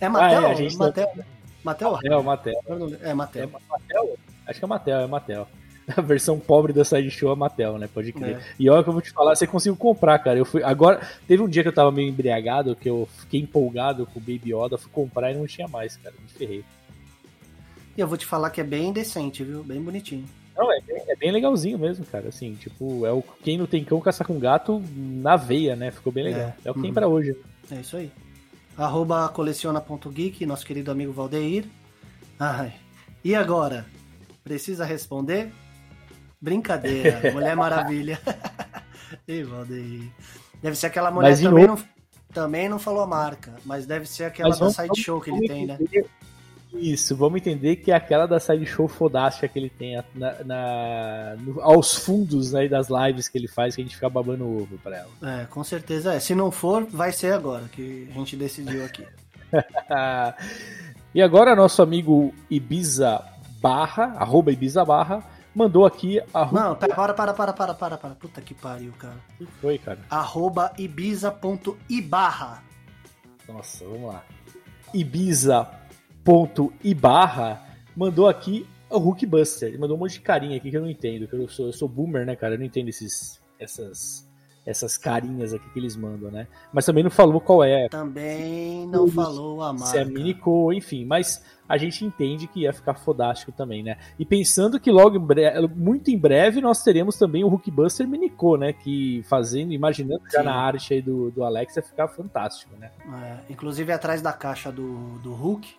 É 0.00 0.08
Mattel? 0.08 0.38
Ah, 0.40 0.48
é, 0.48 0.50
a 0.50 0.54
gente 0.54 0.76
tá- 0.78 0.84
Mattel? 0.86 1.12
Mattel? 1.64 1.98
É, 2.04 2.22
Mattel. 2.22 2.62
Não- 2.68 2.96
É 3.02 3.14
Mattel. 3.14 3.42
É 3.44 3.46
Mattel? 3.70 4.18
Acho 4.46 4.58
que 4.58 4.64
é 4.64 4.68
Mattel, 4.68 5.00
é 5.00 5.06
Mattel. 5.06 5.48
A 5.96 6.00
versão 6.00 6.38
pobre 6.38 6.72
da 6.72 6.84
Sideshow 6.84 7.32
é 7.32 7.36
Mattel, 7.36 7.76
né? 7.78 7.88
Pode 7.92 8.12
crer. 8.12 8.36
É. 8.36 8.40
E 8.58 8.70
olha 8.70 8.82
que 8.82 8.88
eu 8.88 8.92
vou 8.92 9.02
te 9.02 9.10
falar, 9.10 9.34
você 9.34 9.46
conseguiu 9.46 9.76
comprar, 9.76 10.18
cara. 10.20 10.38
Eu 10.38 10.44
fui. 10.44 10.62
Agora, 10.62 11.00
teve 11.26 11.42
um 11.42 11.48
dia 11.48 11.62
que 11.62 11.68
eu 11.68 11.74
tava 11.74 11.90
meio 11.90 12.08
embriagado, 12.08 12.76
que 12.76 12.88
eu 12.88 13.08
fiquei 13.18 13.40
empolgado 13.40 14.06
com 14.06 14.18
o 14.18 14.22
Baby 14.22 14.54
Yoda, 14.54 14.78
fui 14.78 14.90
comprar 14.92 15.32
e 15.32 15.36
não 15.36 15.46
tinha 15.46 15.66
mais, 15.66 15.96
cara. 15.96 16.14
Me 16.20 16.28
ferrei. 16.28 16.64
E 17.96 18.00
eu 18.00 18.06
vou 18.06 18.16
te 18.16 18.24
falar 18.24 18.50
que 18.50 18.60
é 18.60 18.64
bem 18.64 18.92
decente, 18.92 19.42
viu? 19.44 19.62
Bem 19.64 19.82
bonitinho. 19.82 20.24
Não, 20.56 20.72
é 20.72 20.80
bem, 20.80 21.02
é 21.08 21.16
bem 21.16 21.30
legalzinho 21.32 21.78
mesmo, 21.78 22.04
cara. 22.04 22.28
Assim, 22.28 22.54
tipo, 22.54 23.04
é 23.04 23.12
o 23.12 23.22
quem 23.42 23.58
não 23.58 23.66
tem 23.66 23.82
cão 23.84 24.00
caça 24.00 24.24
com 24.24 24.38
gato 24.38 24.82
na 24.94 25.34
veia, 25.36 25.74
né? 25.74 25.90
Ficou 25.90 26.12
bem 26.12 26.24
legal. 26.24 26.52
É, 26.64 26.70
o 26.70 26.74
que 26.74 26.80
tem 26.80 26.90
Uhum. 26.90 26.94
pra 26.94 27.08
hoje. 27.08 27.36
É 27.70 27.76
isso 27.76 27.96
aí. 27.96 28.10
Arroba 28.76 29.28
coleciona.geek, 29.28 30.46
nosso 30.46 30.64
querido 30.64 30.90
amigo 30.90 31.12
Valdeir. 31.12 31.64
Ai. 32.38 32.72
E 33.24 33.34
agora? 33.34 33.84
Precisa 34.44 34.84
responder? 34.84 35.52
Brincadeira, 36.42 37.20
Mulher 37.32 37.56
Maravilha. 37.56 38.20
Ei, 39.26 39.44
Valdeir. 39.44 40.10
Deve 40.60 40.76
ser 40.76 40.88
aquela 40.88 41.10
mulher 41.10 41.38
também 41.40 41.66
não, 41.66 41.78
Também 42.34 42.68
não 42.68 42.78
falou 42.78 43.02
a 43.02 43.06
marca, 43.06 43.54
mas 43.64 43.86
deve 43.86 44.06
ser 44.06 44.24
aquela 44.24 44.48
Mas 44.50 44.58
da 44.58 44.70
Sideshow 44.70 45.20
que 45.20 45.30
ele 45.30 45.46
tem, 45.48 45.66
né? 45.66 45.78
Isso, 46.74 47.14
vamos 47.14 47.38
entender 47.40 47.76
que 47.76 47.92
é 47.92 47.94
aquela 47.94 48.24
da 48.24 48.40
sideshow 48.40 48.88
fodástica 48.88 49.46
que 49.46 49.58
ele 49.58 49.68
tem 49.68 50.02
na, 50.14 50.34
na- 50.42 51.36
no- 51.38 51.60
aos 51.60 51.94
fundos 51.96 52.54
aí 52.54 52.66
das 52.66 52.88
lives 52.88 53.28
que 53.28 53.36
ele 53.36 53.46
faz, 53.46 53.74
que 53.74 53.82
a 53.82 53.84
gente 53.84 53.94
fica 53.94 54.08
babando 54.08 54.44
o 54.44 54.62
ovo 54.62 54.78
pra 54.78 54.96
ela. 54.96 55.10
É, 55.42 55.44
com 55.44 55.62
certeza 55.62 56.14
é. 56.14 56.18
Se 56.20 56.34
não 56.34 56.50
for, 56.50 56.86
vai 56.86 57.12
ser 57.12 57.34
agora, 57.34 57.64
que 57.70 58.08
a 58.10 58.14
gente 58.14 58.36
decidiu 58.36 58.84
aqui. 58.86 59.06
E 61.14 61.20
agora 61.20 61.54
nosso 61.54 61.82
amigo 61.82 62.32
Ibiza 62.50 63.22
Barra, 63.60 64.14
arroba 64.16 64.50
Ibiza 64.50 64.82
Barra, 64.82 65.22
mandou 65.54 65.86
aqui 65.86 66.20
a 66.32 66.46
Não, 66.52 66.74
pera, 66.74 66.94
para, 66.94 67.14
para, 67.14 67.32
para, 67.34 67.52
para, 67.52 67.74
para, 67.74 67.96
para. 67.98 68.14
Puta 68.14 68.40
que 68.40 68.54
pariu, 68.54 68.92
cara. 68.98 69.18
que 69.36 69.46
foi, 69.46 69.78
cara? 69.78 70.00
Arroba 70.10 70.72
ibiza.ibarra. 70.78 72.62
Nossa, 73.48 73.84
vamos 73.84 74.12
lá. 74.12 74.24
Ibiza.ibarra 74.94 75.72
mandou 77.96 78.28
aqui 78.28 78.66
o 78.88 78.98
Hulkbuster. 78.98 79.68
Ele 79.68 79.78
mandou 79.78 79.96
um 79.96 80.00
monte 80.00 80.12
de 80.14 80.20
carinha 80.20 80.56
aqui 80.56 80.70
que 80.70 80.76
eu 80.76 80.82
não 80.82 80.90
entendo. 80.90 81.26
Que 81.26 81.34
eu 81.34 81.48
sou, 81.48 81.66
eu 81.66 81.72
sou 81.72 81.88
boomer, 81.88 82.26
né, 82.26 82.36
cara? 82.36 82.54
Eu 82.54 82.58
não 82.58 82.66
entendo 82.66 82.88
esses, 82.88 83.40
essas, 83.58 84.28
essas 84.64 84.96
carinhas 84.96 85.52
aqui 85.52 85.68
que 85.70 85.78
eles 85.78 85.96
mandam, 85.96 86.30
né? 86.30 86.46
Mas 86.72 86.86
também 86.86 87.02
não 87.02 87.10
falou 87.10 87.40
qual 87.40 87.64
é. 87.64 87.88
Também 87.88 88.86
não 88.86 89.08
falou 89.08 89.60
a 89.62 89.72
marca. 89.72 89.86
Se 89.86 89.98
é 89.98 90.04
Minico, 90.04 90.72
enfim. 90.72 91.04
Mas 91.04 91.44
a 91.68 91.76
gente 91.76 92.04
entende 92.04 92.46
que 92.46 92.60
ia 92.60 92.72
ficar 92.72 92.94
fodástico 92.94 93.50
também, 93.50 93.82
né? 93.82 93.96
E 94.18 94.24
pensando 94.24 94.78
que 94.78 94.90
logo, 94.90 95.16
em 95.16 95.68
muito 95.68 96.10
em 96.12 96.18
breve, 96.18 96.60
nós 96.60 96.82
teremos 96.82 97.16
também 97.18 97.42
o 97.42 97.48
Hulkbuster 97.48 98.06
Minico, 98.06 98.56
né? 98.56 98.72
Que 98.72 99.22
fazendo, 99.24 99.72
imaginando 99.72 100.22
já 100.30 100.38
Sim. 100.40 100.44
na 100.46 100.54
arte 100.54 100.94
aí 100.94 101.02
do, 101.02 101.30
do 101.32 101.42
Alex, 101.42 101.76
ia 101.76 101.82
ficar 101.82 102.06
fantástico, 102.08 102.72
né? 102.78 102.90
É, 103.04 103.52
inclusive 103.52 103.92
atrás 103.92 104.22
da 104.22 104.32
caixa 104.32 104.70
do, 104.70 105.18
do 105.18 105.32
Hulk 105.32 105.74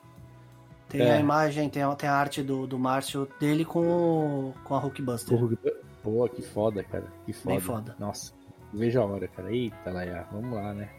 tem 0.90 1.02
É. 1.02 1.14
a 1.14 1.20
imagem, 1.20 1.70
tem 1.70 1.82
a, 1.84 1.96
tem 1.96 2.10
a 2.10 2.14
arte 2.14 2.44
do, 2.44 2.68
do 2.68 2.78
Márcio 2.78 3.28
dele 3.40 3.64
com, 3.66 3.80
o- 3.80 4.54
com 4.66 4.76
a 4.76 4.80
Hulkbuster. 4.80 5.38
Hulk- 5.40 5.58
Pô, 6.04 6.28
que 6.28 6.42
foda, 6.42 6.84
cara. 6.84 7.06
Que 7.26 7.32
foda. 7.32 7.50
Bem 7.50 7.60
foda. 7.62 7.96
Nossa, 7.98 8.34
veja 8.74 9.02
a 9.02 9.06
hora, 9.06 9.28
cara. 9.28 9.52
Eita, 9.52 9.92
Laia, 9.92 10.26
vamos 10.32 10.54
lá, 10.54 10.74
né? 10.74 10.90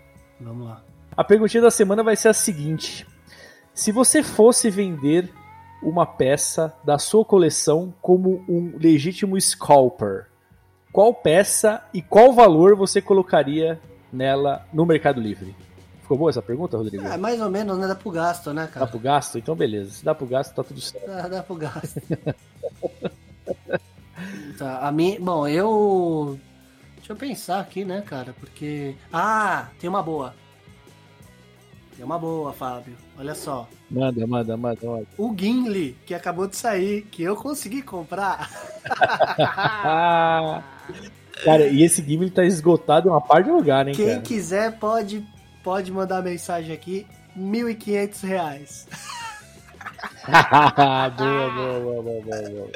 Vamos 0.41 0.67
lá. 0.67 0.83
A 1.17 1.25
perguntinha 1.25 1.63
da 1.63 1.71
semana 1.71 2.03
vai 2.03 2.17
ser 2.17 2.29
a 2.29 2.35
seguinte: 2.35 3.07
Se 3.73 3.93
você 3.93 4.23
fosse 4.23 4.71
vender 4.71 5.33
uma 5.83 6.07
peça 6.07 6.75
da 6.83 6.99
sua 6.99 7.25
coleção 7.25 7.93
como 8.01 8.45
um 8.49 8.75
legítimo 8.79 9.41
scalper, 9.41 10.27
qual 10.93 11.13
peça 11.13 11.83
e 11.93 12.01
qual 12.01 12.33
valor 12.33 12.75
você 12.75 13.03
colocaria 13.03 13.79
nela 14.13 14.67
no 14.73 14.87
Mercado 14.87 15.21
Livre? 15.21 15.55
Ficou 16.03 16.19
boa 16.19 16.31
essa 16.31 16.43
pergunta, 16.43 16.77
Rodrigo? 16.77 17.05
É, 17.05 17.17
mais 17.17 17.41
ou 17.41 17.51
menos, 17.51 17.79
né? 17.79 17.89
Dá 17.89 17.95
pro 17.95 18.11
gasto, 18.11 18.53
né, 18.53 18.63
Dá 18.63 18.69
cara? 18.69 18.87
pro 18.87 18.99
gasto? 18.99 19.39
Então 19.39 19.57
beleza. 19.57 19.91
Se 19.91 20.05
dá 20.05 20.15
pro 20.15 20.27
gasto, 20.27 20.55
tá 20.55 20.63
tudo 20.63 20.81
certo. 20.81 21.07
Dá, 21.07 21.29
dá 21.29 21.43
pro 21.43 21.57
gasto. 21.57 22.01
tá, 24.59 24.87
a 24.87 24.93
mim, 24.93 25.17
bom, 25.21 25.49
eu. 25.49 26.39
Deixa 27.05 27.13
eu 27.13 27.17
pensar 27.17 27.61
aqui, 27.61 27.85
né, 27.85 28.01
cara? 28.01 28.35
Porque. 28.41 28.95
Ah, 29.13 29.69
tem 29.79 29.91
uma 29.91 30.03
boa. 30.03 30.35
Tem 31.95 32.03
uma 32.03 32.19
boa, 32.19 32.51
Fábio. 32.51 32.97
Olha 33.19 33.35
só. 33.35 33.69
Manda, 33.91 34.27
manda, 34.27 34.57
manda, 34.57 34.87
manda. 34.87 35.07
O 35.19 35.35
Gimli, 35.37 35.99
que 36.07 36.15
acabou 36.15 36.49
de 36.49 36.57
sair, 36.57 37.03
que 37.03 37.23
eu 37.23 37.37
consegui 37.37 37.83
comprar. 37.83 38.51
Cara, 41.45 41.67
e 41.67 41.83
esse 41.83 42.01
game 42.01 42.31
tá 42.31 42.43
esgotado 42.43 43.07
em 43.07 43.11
uma 43.11 43.21
parte 43.21 43.45
de 43.45 43.53
lugar, 43.53 43.87
hein, 43.87 43.95
Quem 43.95 44.09
cara? 44.09 44.23
quiser 44.23 44.79
pode, 44.79 45.23
pode 45.63 45.93
mandar 45.93 46.23
mensagem 46.23 46.73
aqui. 46.73 47.07
1.500 47.37 48.27
reais. 48.27 48.89
boa, 51.19 51.51
boa, 51.51 51.81
boa, 51.81 52.03
boa, 52.03 52.23
boa, 52.23 52.51
boa. 52.51 52.71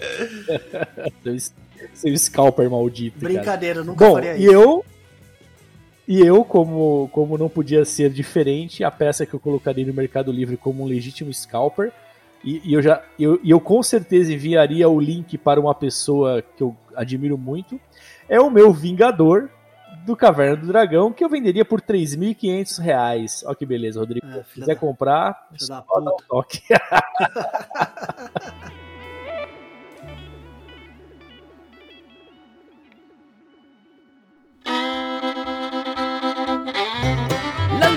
Seu, 1.94 2.16
scalper 2.18 2.70
maldito. 2.70 3.18
Brincadeira, 3.18 3.82
nunca 3.85 4.06
Bom, 4.06 4.14
faria 4.14 4.37
e 4.37 4.44
isso. 4.44 4.52
eu. 4.52 4.85
E 6.06 6.20
eu, 6.20 6.42
como, 6.42 7.11
como 7.12 7.37
não 7.37 7.50
podia 7.50 7.85
ser 7.85 8.08
diferente, 8.11 8.82
a 8.82 8.90
peça 8.90 9.26
que 9.26 9.35
eu 9.35 9.40
colocaria 9.40 9.85
no 9.85 9.92
Mercado 9.92 10.32
Livre 10.32 10.56
como 10.56 10.82
um 10.82 10.87
legítimo 10.87 11.32
scalper. 11.35 11.92
E, 12.42 12.62
e 12.64 12.73
eu 12.73 12.80
já. 12.80 13.02
Eu, 13.18 13.38
e 13.42 13.50
eu 13.50 13.61
com 13.61 13.82
certeza 13.82 14.32
enviaria 14.32 14.88
o 14.88 14.99
link 14.99 15.37
para 15.37 15.61
uma 15.61 15.75
pessoa 15.75 16.42
que 16.56 16.62
eu 16.62 16.75
admiro 16.97 17.37
muito. 17.37 17.78
É 18.28 18.40
o 18.40 18.50
meu 18.50 18.73
Vingador 18.73 19.50
do 20.06 20.16
Caverna 20.16 20.56
do 20.56 20.66
Dragão, 20.68 21.12
que 21.12 21.23
eu 21.23 21.28
venderia 21.28 21.64
por 21.64 21.82
3.500 21.82 22.80
reais. 22.80 23.42
Olha 23.44 23.54
que 23.54 23.66
beleza, 23.66 24.00
Rodrigo. 24.00 24.26
É, 24.26 24.42
Se 24.44 24.54
quiser 24.54 24.66
da- 24.75 24.76
comprar, 24.76 25.49
só 25.58 25.85
dá 26.00 26.11
um 26.12 26.16
toque. 26.26 26.62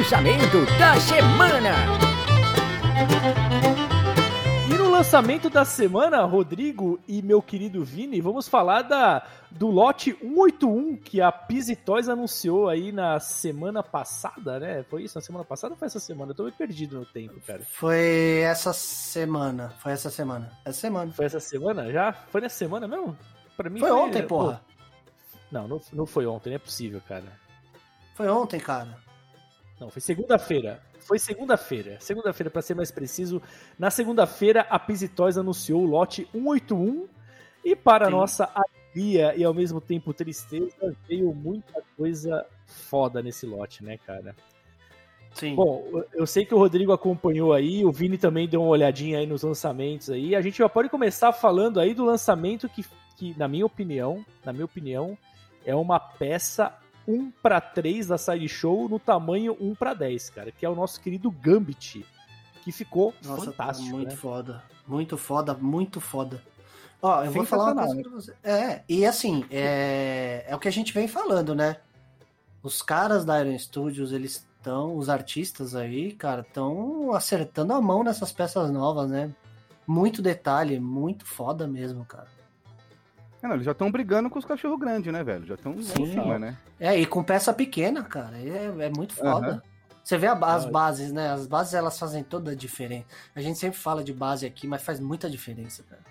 Lançamento 0.02 0.66
da 0.80 1.00
semana. 1.00 1.76
E 4.68 4.74
no 4.74 4.90
lançamento 4.90 5.48
da 5.48 5.64
semana, 5.64 6.24
Rodrigo 6.26 7.00
e 7.08 7.22
meu 7.22 7.40
querido 7.40 7.86
Vini, 7.86 8.20
vamos 8.20 8.48
falar 8.48 8.82
da, 8.82 9.24
do 9.52 9.68
lote 9.68 10.18
181 10.20 10.98
que 10.98 11.22
a 11.22 11.32
Pizzy 11.32 11.76
Toys 11.76 12.10
anunciou 12.10 12.68
aí 12.68 12.92
na 12.92 13.20
semana 13.20 13.84
passada, 13.84 14.60
né? 14.60 14.84
Foi 14.90 15.04
isso? 15.04 15.20
Na 15.20 15.22
semana 15.22 15.46
passada 15.46 15.76
ou 15.76 15.78
foi 15.78 15.86
essa 15.86 16.00
semana? 16.00 16.32
Eu 16.32 16.36
tô 16.36 16.44
meio 16.46 16.56
perdido 16.56 16.98
no 16.98 17.06
tempo, 17.06 17.40
cara. 17.46 17.62
Foi 17.64 18.40
essa 18.40 18.74
semana. 18.74 19.72
Foi 19.78 19.92
essa 19.92 20.10
semana. 20.10 20.52
Essa 20.66 20.80
semana. 20.80 21.12
Foi 21.12 21.26
essa 21.26 21.40
semana 21.40 21.92
já? 21.92 22.12
Foi 22.12 22.42
nessa 22.42 22.58
semana 22.58 22.88
mesmo? 22.88 23.16
Pra 23.56 23.70
mim 23.70 23.80
Foi 23.80 23.92
ontem, 23.92 24.26
porra. 24.26 24.64
Pô, 24.66 25.38
Não, 25.52 25.68
não, 25.68 25.80
não 25.94 26.06
foi 26.08 26.26
ontem, 26.26 26.50
não 26.50 26.56
é 26.56 26.60
possível, 26.60 27.00
cara. 27.08 27.32
Foi 28.16 28.28
ontem, 28.28 28.60
cara. 28.60 28.98
Não, 29.82 29.90
foi 29.90 30.00
segunda-feira. 30.00 30.80
Foi 31.00 31.18
segunda-feira. 31.18 31.98
Segunda-feira, 32.00 32.52
pra 32.52 32.62
ser 32.62 32.76
mais 32.76 32.92
preciso. 32.92 33.42
Na 33.80 33.90
segunda-feira, 33.90 34.62
a 34.70 34.78
Pizzy 34.78 35.08
Toys 35.08 35.40
anunciou 35.40 35.82
o 35.82 35.88
lote 35.88 36.28
181. 36.32 37.08
E 37.66 37.76
para 37.76 38.06
Sim. 38.06 38.12
nossa 38.12 38.52
alegria 38.54 39.36
e 39.36 39.44
ao 39.44 39.56
mesmo 39.56 39.82
tempo 39.82 40.14
tristeza, 40.14 40.96
veio 41.08 41.34
muita 41.34 41.82
coisa 41.98 42.46
foda 42.68 43.24
nesse 43.24 43.48
lote, 43.48 43.84
né, 43.84 43.98
cara? 43.98 44.36
Sim. 45.34 45.56
Bom, 45.56 46.04
eu 46.14 46.28
sei 46.28 46.46
que 46.46 46.54
o 46.54 46.60
Rodrigo 46.60 46.92
acompanhou 46.92 47.52
aí, 47.52 47.84
o 47.84 47.92
Vini 47.92 48.20
também 48.20 48.48
deu 48.48 48.62
uma 48.62 48.70
olhadinha 48.70 49.18
aí 49.18 49.26
nos 49.26 49.42
lançamentos 49.42 50.12
aí. 50.12 50.36
A 50.36 50.42
gente 50.42 50.60
já 50.60 50.70
pode 50.70 50.90
começar 50.90 51.32
falando 51.34 51.80
aí 51.80 51.96
do 51.96 52.06
lançamento 52.06 52.70
que, 52.70 52.86
que 53.18 53.36
na 53.36 53.48
minha 53.48 53.66
opinião, 53.66 54.24
na 54.46 54.54
minha 54.54 54.66
opinião, 54.66 55.18
é 55.66 55.76
uma 55.76 56.00
peça 56.00 56.72
1 57.08 57.32
para 57.42 57.60
3 57.60 58.08
da 58.08 58.18
Sideshow 58.18 58.88
no 58.88 59.00
tamanho 59.00 59.58
1 59.60 59.76
para 59.76 59.94
10, 59.94 60.30
cara, 60.30 60.52
que 60.52 60.66
é 60.66 60.70
o 60.70 60.76
nosso 60.76 61.00
querido 61.02 61.32
Gambit, 61.32 62.06
que 62.64 62.72
ficou 62.72 63.14
Nossa, 63.24 63.46
fantástico, 63.46 63.90
tá 63.90 63.96
muito 63.96 64.10
né? 64.10 64.16
foda. 64.16 64.64
Muito 64.88 65.18
foda, 65.18 65.54
muito 65.54 66.02
foda. 66.02 66.42
Ó, 67.02 67.24
eu 67.24 67.32
vou 67.32 67.46
falar 67.46 67.74
uma 67.74 67.86
coisa 67.86 68.02
pra 68.02 68.12
você. 68.12 68.34
É, 68.44 68.84
e 68.88 69.06
assim, 69.06 69.44
é, 69.50 70.46
é 70.48 70.56
o 70.56 70.60
que 70.60 70.68
a 70.68 70.72
gente 70.72 70.94
vem 70.94 71.08
falando, 71.08 71.56
né? 71.56 71.78
Os 72.62 72.82
caras 72.82 73.26
da 73.26 73.44
Iron 73.44 73.58
Studios, 73.58 74.12
eles 74.12 74.46
estão, 74.58 74.96
os 74.96 75.10
artistas 75.10 75.76
aí, 75.76 76.12
cara, 76.12 76.42
estão 76.42 77.14
acertando 77.14 77.74
a 77.74 77.82
mão 77.82 78.04
nessas 78.04 78.32
peças 78.32 78.70
novas, 78.70 79.10
né? 79.10 79.34
Muito 79.88 80.22
detalhe, 80.22 80.80
muito 80.80 81.26
foda 81.26 81.68
mesmo, 81.68 82.06
cara. 82.06 82.28
É, 83.42 83.48
não, 83.48 83.56
eles 83.56 83.66
já 83.66 83.72
estão 83.72 83.92
brigando 83.92 84.30
com 84.30 84.38
os 84.38 84.46
cachorros 84.46 84.80
grandes, 84.80 85.12
né, 85.12 85.24
velho? 85.24 85.46
Já 85.46 85.56
estão 85.56 85.74
lá 85.74 85.80
em 85.80 85.84
Sim. 85.84 86.12
cima, 86.14 86.38
né? 86.38 86.58
É, 86.80 87.00
e 87.00 87.06
com 87.06 87.24
peça 87.24 87.54
pequena, 87.54 88.04
cara, 88.04 88.38
é, 88.38 88.86
é 88.86 88.90
muito 88.90 89.14
foda. 89.14 89.48
Aham. 89.48 89.62
Você 90.04 90.18
vê 90.18 90.28
a 90.28 90.34
as 90.34 90.66
bases, 90.66 91.12
né? 91.12 91.30
As 91.30 91.46
bases 91.46 91.74
elas 91.74 91.98
fazem 91.98 92.24
toda 92.24 92.52
a 92.52 92.56
diferença. 92.56 93.06
A 93.36 93.42
gente 93.42 93.60
sempre 93.60 93.78
fala 93.78 94.04
de 94.04 94.12
base 94.12 94.46
aqui, 94.46 94.68
mas 94.68 94.82
faz 94.82 95.00
muita 95.00 95.30
diferença, 95.30 95.84
cara. 95.84 96.02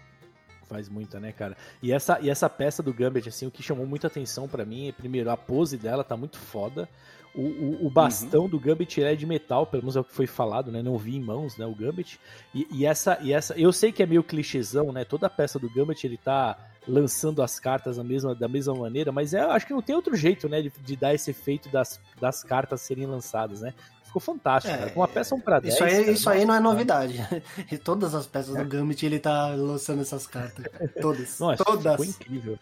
Faz 0.68 0.88
muita, 0.88 1.18
né, 1.18 1.32
cara? 1.32 1.56
E 1.82 1.92
essa, 1.92 2.20
e 2.20 2.30
essa 2.30 2.48
peça 2.48 2.82
do 2.82 2.94
Gambit, 2.94 3.28
assim, 3.28 3.46
o 3.46 3.50
que 3.50 3.62
chamou 3.62 3.84
muita 3.84 4.06
atenção 4.06 4.46
pra 4.46 4.64
mim 4.64 4.88
é, 4.88 4.92
primeiro, 4.92 5.28
a 5.28 5.36
pose 5.36 5.76
dela 5.76 6.04
tá 6.04 6.16
muito 6.16 6.38
foda. 6.38 6.88
O, 7.34 7.42
o, 7.42 7.86
o 7.86 7.90
bastão 7.90 8.48
do 8.48 8.58
Gambit 8.58 9.02
é 9.02 9.14
de 9.14 9.26
metal, 9.26 9.66
pelo 9.66 9.82
menos 9.82 9.96
é 9.96 10.00
o 10.00 10.04
que 10.04 10.14
foi 10.14 10.26
falado, 10.26 10.70
né? 10.70 10.82
Não 10.82 10.96
vi 10.96 11.16
em 11.16 11.20
mãos, 11.20 11.56
né, 11.56 11.66
o 11.66 11.74
Gambit. 11.74 12.20
E, 12.54 12.66
e 12.70 12.86
essa, 12.86 13.18
e 13.20 13.32
essa, 13.32 13.58
eu 13.58 13.72
sei 13.72 13.90
que 13.90 14.02
é 14.02 14.06
meio 14.06 14.22
clichêzão, 14.22 14.92
né? 14.92 15.04
Toda 15.04 15.26
a 15.26 15.30
peça 15.30 15.58
do 15.58 15.68
Gambit 15.68 16.04
ele 16.06 16.16
tá 16.16 16.56
lançando 16.90 17.42
as 17.42 17.58
cartas 17.60 17.96
da 17.96 18.04
mesma, 18.04 18.34
da 18.34 18.48
mesma 18.48 18.74
maneira, 18.74 19.12
mas 19.12 19.32
é, 19.32 19.40
acho 19.40 19.66
que 19.66 19.72
não 19.72 19.80
tem 19.82 19.94
outro 19.94 20.14
jeito, 20.16 20.48
né, 20.48 20.60
de, 20.62 20.70
de 20.70 20.96
dar 20.96 21.14
esse 21.14 21.30
efeito 21.30 21.68
das, 21.68 22.00
das 22.20 22.42
cartas 22.42 22.80
serem 22.82 23.06
lançadas, 23.06 23.60
né? 23.60 23.72
Ficou 24.04 24.20
fantástico, 24.20 24.74
É, 24.74 24.78
cara. 24.78 24.90
Com 24.90 25.00
uma 25.00 25.06
peça 25.08 25.34
1 25.36 25.40
pra 25.40 25.60
10. 25.60 25.72
Isso 25.74 25.84
aí, 25.84 25.90
cara, 26.00 26.10
isso 26.10 26.30
aí 26.30 26.44
não 26.44 26.54
é 26.54 26.58
novidade. 26.60 27.14
E 27.70 27.78
todas 27.78 28.12
as 28.14 28.26
peças 28.26 28.56
do 28.56 28.64
Gambit 28.64 29.06
ele 29.06 29.20
tá 29.20 29.46
lançando 29.54 30.02
essas 30.02 30.26
cartas. 30.26 30.66
Todas. 31.00 31.38
Nossa, 31.38 31.64
todas. 31.64 31.92
ficou 31.92 32.04
incrível. 32.04 32.58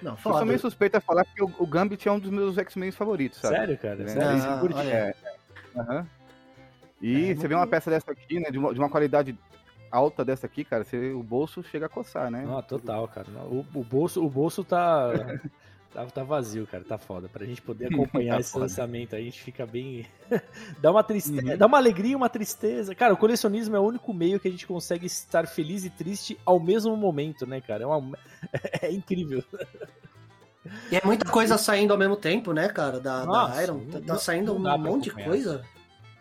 Não, 0.00 0.12
Eu 0.12 0.16
foda. 0.18 0.36
sou 0.38 0.46
meio 0.46 0.58
suspeito 0.60 0.96
a 0.96 1.00
falar 1.00 1.24
que 1.24 1.42
o, 1.42 1.50
o 1.58 1.66
Gambit 1.66 2.06
é 2.08 2.12
um 2.12 2.20
dos 2.20 2.30
meus 2.30 2.56
X-Men 2.56 2.92
favoritos, 2.92 3.40
sabe? 3.40 3.56
Sério, 3.56 3.78
cara? 3.78 4.02
É. 4.04 4.06
Sério? 4.06 4.76
Ah. 4.76 4.84
É. 4.84 5.14
Aham. 5.76 6.06
E 7.02 7.30
É, 7.30 7.34
você 7.34 7.48
vê 7.48 7.54
uma 7.56 7.66
peça 7.66 7.90
dessa 7.90 8.12
aqui, 8.12 8.38
né? 8.38 8.50
De 8.50 8.58
uma, 8.58 8.72
de 8.72 8.78
uma 8.78 8.88
qualidade 8.88 9.36
alta 9.94 10.24
dessa 10.24 10.46
aqui, 10.46 10.64
cara, 10.64 10.84
você, 10.84 11.12
o 11.12 11.22
bolso 11.22 11.62
chega 11.62 11.86
a 11.86 11.88
coçar, 11.88 12.30
né? 12.30 12.44
Não, 12.46 12.60
total, 12.62 13.06
cara. 13.08 13.28
O, 13.50 13.64
o 13.74 13.84
bolso, 13.84 14.24
o 14.24 14.28
bolso 14.28 14.64
tá, 14.64 15.10
tá, 15.92 16.04
tá 16.06 16.22
vazio, 16.24 16.66
cara. 16.66 16.84
Tá 16.84 16.98
foda. 16.98 17.28
Pra 17.28 17.44
gente 17.46 17.62
poder 17.62 17.86
acompanhar 17.94 18.34
Tá 18.34 18.40
esse 18.40 18.52
foda. 18.52 18.64
lançamento 18.64 19.14
aí, 19.14 19.22
a 19.22 19.24
gente 19.24 19.42
fica 19.42 19.64
bem. 19.64 20.06
dá 20.80 20.90
uma 20.90 21.02
tristeza, 21.04 21.52
Uhum. 21.52 21.56
dá 21.56 21.66
uma 21.66 21.78
alegria 21.78 22.12
e 22.12 22.16
uma 22.16 22.28
tristeza. 22.28 22.94
Cara, 22.94 23.14
o 23.14 23.16
colecionismo 23.16 23.76
é 23.76 23.78
o 23.80 23.84
único 23.84 24.12
meio 24.12 24.40
que 24.40 24.48
a 24.48 24.50
gente 24.50 24.66
consegue 24.66 25.06
estar 25.06 25.46
feliz 25.46 25.84
e 25.84 25.90
triste 25.90 26.38
ao 26.44 26.58
mesmo 26.60 26.96
momento, 26.96 27.46
né, 27.46 27.60
cara? 27.60 27.84
É, 27.84 27.86
uma... 27.86 28.18
é 28.82 28.90
incrível. 28.92 29.42
E 30.90 30.96
é 30.96 31.00
muita 31.04 31.30
coisa 31.30 31.58
saindo 31.58 31.92
ao 31.92 31.98
mesmo 31.98 32.16
tempo, 32.16 32.52
né, 32.54 32.68
cara? 32.68 32.98
Da, 32.98 33.24
Nossa, 33.26 33.54
da 33.54 33.62
Iron. 33.62 33.80
Tá, 33.86 34.00
tá 34.00 34.16
saindo 34.16 34.54
um 34.54 34.78
monte 34.78 35.04
de 35.04 35.10
coisa. 35.24 35.62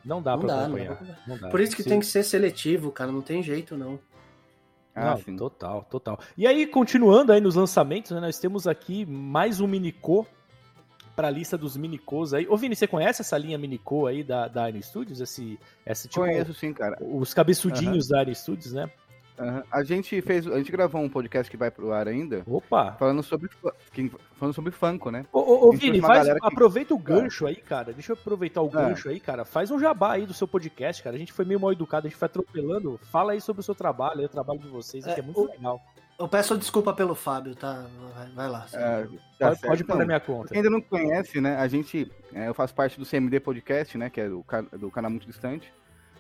Não 0.06 0.22
dá 0.22 0.32
Não 0.32 0.40
pra 0.40 0.48
dá, 0.48 0.56
não 0.56 0.64
acompanhar. 0.76 0.96
pra 0.98 1.08
Não 1.28 1.38
dá. 1.38 1.50
Por 1.50 1.60
isso 1.62 1.76
que 1.76 1.84
Se- 1.84 1.90
tem 1.90 2.00
que 2.00 2.06
ser 2.06 2.24
seletivo, 2.24 2.92
cara. 2.92 3.12
Não 3.12 3.22
tem 3.22 3.42
jeito, 3.42 3.78
não. 3.78 4.00
Ah, 4.96 5.12
Não, 5.12 5.18
sim. 5.18 5.36
total, 5.36 5.86
total. 5.90 6.20
E 6.38 6.46
aí, 6.46 6.68
continuando 6.68 7.32
aí 7.32 7.42
nos 7.42 7.56
lançamentos, 7.56 8.12
né, 8.12 8.20
nós 8.20 8.38
temos 8.38 8.68
aqui 8.68 9.06
mais 9.08 9.60
um 9.60 9.66
Minicô 9.68 10.26
pra 11.16 11.30
lista 11.32 11.58
dos 11.58 11.76
Minicôs 11.78 12.34
aí. 12.34 12.48
Ô, 12.48 12.56
Vini, 12.58 12.76
você 12.76 12.86
conhece 12.88 13.22
essa 13.22 13.38
linha 13.38 13.58
Minicô 13.58 14.06
aí 14.08 14.24
da, 14.24 14.48
da 14.48 14.70
Iron 14.70 14.82
Studios? 14.82 15.20
Esse, 15.20 15.60
esse 15.86 16.08
tipo, 16.08 16.22
Conheço 16.22 16.54
sim, 16.54 16.74
cara. 16.74 16.98
os 17.02 17.34
cabeçudinhos 17.34 18.08
da 18.08 18.22
Iron 18.22 18.34
Studios, 18.36 18.74
né? 18.74 18.90
Aham. 19.40 19.64
A 19.72 19.84
gente 19.84 20.22
fez, 20.22 20.46
a 20.48 20.58
gente 20.58 20.72
gravou 20.72 21.02
um 21.02 21.10
podcast 21.10 21.50
que 21.50 21.58
vai 21.58 21.72
pro 21.72 21.92
ar 21.92 22.08
ainda, 22.08 22.44
Opa! 22.46 22.94
falando 22.94 23.24
sobre, 23.24 23.50
falando 24.36 24.54
sobre 24.54 24.72
Funko, 24.72 25.10
né? 25.12 25.26
Ô, 25.32 25.40
ô, 25.40 25.70
ô, 25.70 25.72
Vini, 25.74 26.00
faz, 26.00 26.28
que- 26.32 26.38
aproveita 26.42 26.94
o 26.94 26.98
gancho 26.98 27.46
aí, 27.48 27.56
cara. 27.56 27.94
Deixa 27.94 28.12
eu 28.12 28.18
aproveitar 28.20 28.62
o 28.62 28.68
É. 28.68 28.72
gancho 28.72 29.10
aí, 29.10 29.20
cara. 29.20 29.44
Faz 29.46 29.72
um 29.72 29.80
jabá 29.80 30.14
aí 30.14 30.26
do 30.26 30.34
seu 30.34 30.48
podcast, 30.48 31.02
cara. 31.02 31.16
A 31.16 31.20
gente 31.20 31.34
foi 31.34 31.46
meio 31.46 31.60
mal 31.60 31.72
educado, 31.72 32.08
a 32.08 32.10
gente 32.10 32.18
foi 32.18 32.26
atropelando. 32.28 33.00
Fala 33.12 33.32
aí 33.34 33.42
sobre 33.42 33.62
o 33.62 33.64
seu 33.64 33.76
trabalho, 33.76 34.20
aí, 34.20 34.26
o 34.26 34.30
trabalho 34.30 34.60
de 34.60 34.68
vocês, 34.68 35.06
É, 35.08 35.14
que 35.14 35.20
é 35.20 35.24
muito 35.24 35.42
o- 35.42 35.48
legal. 35.48 35.82
Eu 36.20 36.28
peço 36.28 36.56
desculpa 36.56 36.94
pelo 36.94 37.16
Fábio, 37.16 37.56
tá? 37.56 37.88
Vai, 38.16 38.30
vai 38.34 38.48
lá. 38.50 38.66
É, 38.72 39.04
tá 39.40 39.48
Pode, 39.50 39.62
pode 39.62 39.84
pôr 39.84 39.98
na 39.98 40.06
minha 40.06 40.20
conta. 40.20 40.50
quem 40.50 40.58
ainda 40.58 40.70
não 40.70 40.80
conhece, 40.80 41.42
né? 41.42 41.58
A 41.58 41.68
gente. 41.68 42.10
é, 42.34 42.48
eu 42.48 42.54
faço 42.54 42.74
parte 42.76 43.00
do 43.00 43.06
CMD 43.06 43.40
Podcast, 43.40 43.98
né? 43.98 44.12
Que 44.12 44.22
é 44.22 44.30
do, 44.30 44.46
do 44.78 44.92
canal 44.92 45.10
Muito 45.10 45.26
Distante. 45.26 45.74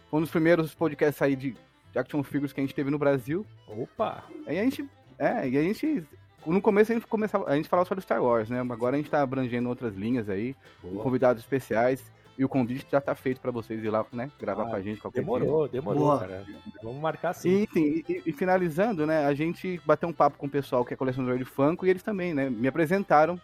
Foi 0.09 0.17
um 0.19 0.21
dos 0.23 0.31
primeiros 0.31 0.73
podcasts 0.73 1.21
aí 1.21 1.35
de, 1.35 1.51
de 1.51 1.57
action 1.97 2.23
figures 2.23 2.51
que 2.53 2.59
a 2.59 2.63
gente 2.63 2.75
teve 2.75 2.89
no 2.89 2.97
Brasil. 2.97 3.45
Opa! 3.67 4.23
Aí 4.47 4.59
a 4.59 4.63
gente. 4.63 4.87
É, 5.17 5.47
e 5.47 5.57
a 5.57 5.61
gente. 5.61 6.03
No 6.45 6.61
começo 6.61 6.91
a 6.91 6.95
gente 6.95 7.07
começava. 7.07 7.49
A 7.49 7.55
gente 7.55 7.69
falava 7.69 7.87
sobre 7.87 8.01
Star 8.03 8.21
Wars, 8.21 8.49
né? 8.49 8.59
Agora 8.59 8.95
a 8.95 8.99
gente 8.99 9.09
tá 9.09 9.21
abrangendo 9.21 9.69
outras 9.69 9.95
linhas 9.95 10.29
aí, 10.29 10.55
Boa. 10.81 11.01
convidados 11.03 11.41
especiais. 11.41 12.11
E 12.35 12.43
o 12.43 12.49
convite 12.49 12.87
já 12.91 12.99
tá 12.99 13.13
feito 13.13 13.39
pra 13.39 13.51
vocês 13.51 13.83
ir 13.83 13.89
lá, 13.91 14.03
né? 14.11 14.31
Gravar 14.39 14.63
Ah, 14.63 14.69
com 14.71 14.75
a 14.75 14.81
gente 14.81 14.99
qualquer 14.99 15.21
dia. 15.23 15.33
Demorou, 15.33 15.67
demorou, 15.67 15.99
Boa. 16.01 16.19
cara. 16.19 16.43
Vamos 16.81 16.99
marcar 16.99 17.31
sim. 17.33 17.49
E, 17.59 17.63
enfim, 17.63 18.03
e, 18.09 18.23
e 18.25 18.31
finalizando, 18.31 19.05
né, 19.05 19.23
a 19.27 19.33
gente 19.35 19.79
bateu 19.85 20.09
um 20.09 20.13
papo 20.13 20.39
com 20.39 20.47
o 20.47 20.49
pessoal 20.49 20.83
que 20.83 20.95
é 20.95 20.97
colecionador 20.97 21.37
de 21.37 21.45
Funko 21.45 21.85
e 21.85 21.91
eles 21.91 22.01
também, 22.01 22.33
né, 22.33 22.49
me 22.49 22.67
apresentaram 22.67 23.39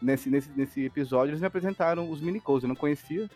nesse, 0.00 0.30
nesse, 0.30 0.48
nesse 0.56 0.84
episódio, 0.84 1.30
eles 1.32 1.40
me 1.40 1.48
apresentaram 1.48 2.08
os 2.08 2.20
Minicos, 2.20 2.62
eu 2.62 2.68
não 2.68 2.76
conhecia. 2.76 3.28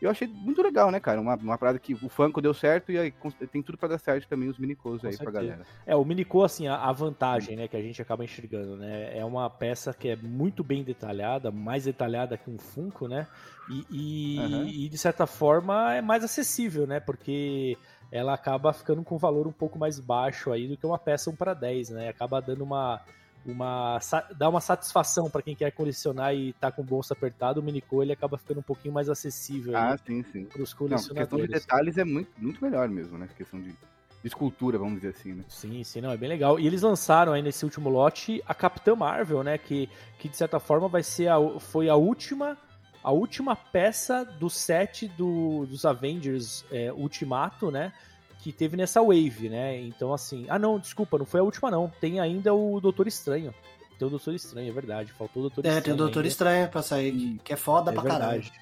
E 0.00 0.04
eu 0.06 0.10
achei 0.10 0.26
muito 0.26 0.62
legal, 0.62 0.90
né, 0.90 0.98
cara? 0.98 1.20
Uma, 1.20 1.36
uma 1.36 1.58
parada 1.58 1.78
que 1.78 1.92
o 1.92 2.08
Funko 2.08 2.40
deu 2.40 2.54
certo 2.54 2.90
e 2.90 2.98
aí 2.98 3.12
tem 3.52 3.62
tudo 3.62 3.76
pra 3.76 3.88
dar 3.88 3.98
certo 3.98 4.26
também 4.26 4.48
os 4.48 4.58
Minicos 4.58 5.02
Com 5.02 5.08
aí 5.08 5.16
pra 5.16 5.26
certeza. 5.26 5.32
galera. 5.32 5.66
É, 5.86 5.94
o 5.94 6.04
Minicô, 6.04 6.42
assim, 6.42 6.68
a, 6.68 6.76
a 6.76 6.90
vantagem, 6.90 7.54
né, 7.54 7.68
que 7.68 7.76
a 7.76 7.82
gente 7.82 8.00
acaba 8.00 8.24
enxergando, 8.24 8.76
né, 8.76 9.16
é 9.16 9.22
uma 9.24 9.50
peça 9.50 9.92
que 9.92 10.08
é 10.08 10.16
muito 10.16 10.64
bem 10.64 10.82
detalhada, 10.82 11.50
mais 11.50 11.84
detalhada 11.84 12.38
que 12.38 12.48
um 12.48 12.58
Funko, 12.58 13.08
né, 13.08 13.26
e, 13.68 13.84
e, 13.90 14.38
Aham. 14.38 14.64
e, 14.66 14.88
de 14.88 14.96
certa 14.96 15.26
forma 15.26 15.94
é 15.94 16.00
mais 16.00 16.24
acessível, 16.24 16.86
né, 16.86 16.98
porque 16.98 17.76
ela 18.10 18.32
acaba 18.32 18.72
ficando 18.72 19.02
com 19.02 19.16
um 19.16 19.18
valor 19.18 19.46
um 19.46 19.52
pouco 19.52 19.78
mais 19.78 20.00
baixo 20.00 20.50
aí 20.50 20.66
do 20.66 20.78
que 20.78 20.86
uma 20.86 20.98
peça 20.98 21.28
1 21.28 21.36
para 21.36 21.52
10, 21.52 21.90
né, 21.90 22.08
acaba 22.08 22.40
dando 22.40 22.64
uma, 22.64 23.00
uma, 23.44 23.98
dá 24.36 24.48
uma 24.48 24.60
satisfação 24.60 25.30
para 25.30 25.42
quem 25.42 25.54
quer 25.56 25.70
colecionar 25.72 26.34
e 26.34 26.52
tá 26.54 26.70
com 26.70 26.82
o 26.82 26.84
bolso 26.84 27.12
apertado, 27.12 27.60
o 27.60 27.62
Minicô 27.62 28.02
ele 28.02 28.12
acaba 28.12 28.36
ficando 28.36 28.60
um 28.60 28.62
pouquinho 28.62 28.92
mais 28.92 29.08
acessível 29.08 29.76
Ah, 29.76 29.96
sim, 30.06 30.22
sim. 30.22 30.44
pros 30.44 30.74
Não, 30.78 30.88
questão 30.88 31.14
de 31.14 31.26
colecionadores. 31.26 31.50
detalhes 31.50 31.98
é 31.98 32.04
muito, 32.04 32.30
muito 32.38 32.62
melhor 32.62 32.88
mesmo, 32.88 33.16
né? 33.16 33.28
Questão 33.36 33.60
de, 33.60 33.70
de 33.70 33.76
escultura, 34.24 34.78
vamos 34.78 34.96
dizer 35.00 35.14
assim, 35.16 35.32
né? 35.34 35.44
Sim, 35.48 35.82
sim, 35.82 36.00
não, 36.00 36.10
é 36.10 36.16
bem 36.16 36.28
legal. 36.28 36.60
E 36.60 36.66
eles 36.66 36.82
lançaram 36.82 37.32
aí 37.32 37.42
nesse 37.42 37.64
último 37.64 37.88
lote 37.88 38.42
a 38.46 38.54
Capitã 38.54 38.94
Marvel, 38.94 39.42
né? 39.42 39.56
Que, 39.56 39.88
que 40.18 40.28
de 40.28 40.36
certa 40.36 40.60
forma 40.60 40.88
vai 40.88 41.02
ser 41.02 41.28
a, 41.28 41.36
foi 41.58 41.88
a 41.88 41.96
última 41.96 42.58
a 43.02 43.10
última 43.10 43.56
peça 43.56 44.26
do 44.26 44.50
set 44.50 45.08
do, 45.08 45.64
dos 45.64 45.86
Avengers 45.86 46.66
é, 46.70 46.92
Ultimato, 46.92 47.70
né? 47.70 47.94
Que 48.42 48.52
teve 48.52 48.76
nessa 48.76 49.02
wave, 49.02 49.48
né? 49.50 49.78
Então, 49.80 50.12
assim. 50.14 50.46
Ah, 50.48 50.58
não, 50.58 50.78
desculpa, 50.78 51.18
não 51.18 51.26
foi 51.26 51.40
a 51.40 51.42
última, 51.42 51.70
não. 51.70 51.92
Tem 52.00 52.20
ainda 52.20 52.54
o 52.54 52.80
Doutor 52.80 53.06
Estranho. 53.06 53.54
Tem 53.98 54.06
o 54.06 54.10
Doutor 54.10 54.34
Estranho, 54.34 54.68
é 54.68 54.72
verdade. 54.72 55.12
Faltou 55.12 55.40
o 55.42 55.48
Doutor 55.50 55.64
É, 55.66 55.68
Estranho. 55.68 55.84
tem 55.84 55.92
o 55.92 55.96
Doutor 55.96 56.20
ainda. 56.20 56.28
Estranho 56.28 56.68
pra 56.68 56.82
sair, 56.82 57.12
que, 57.12 57.38
que 57.44 57.52
é 57.52 57.56
foda 57.56 57.90
É 57.90 57.94
pra 57.94 58.02
caralho. 58.02 58.40
verdade. 58.42 58.60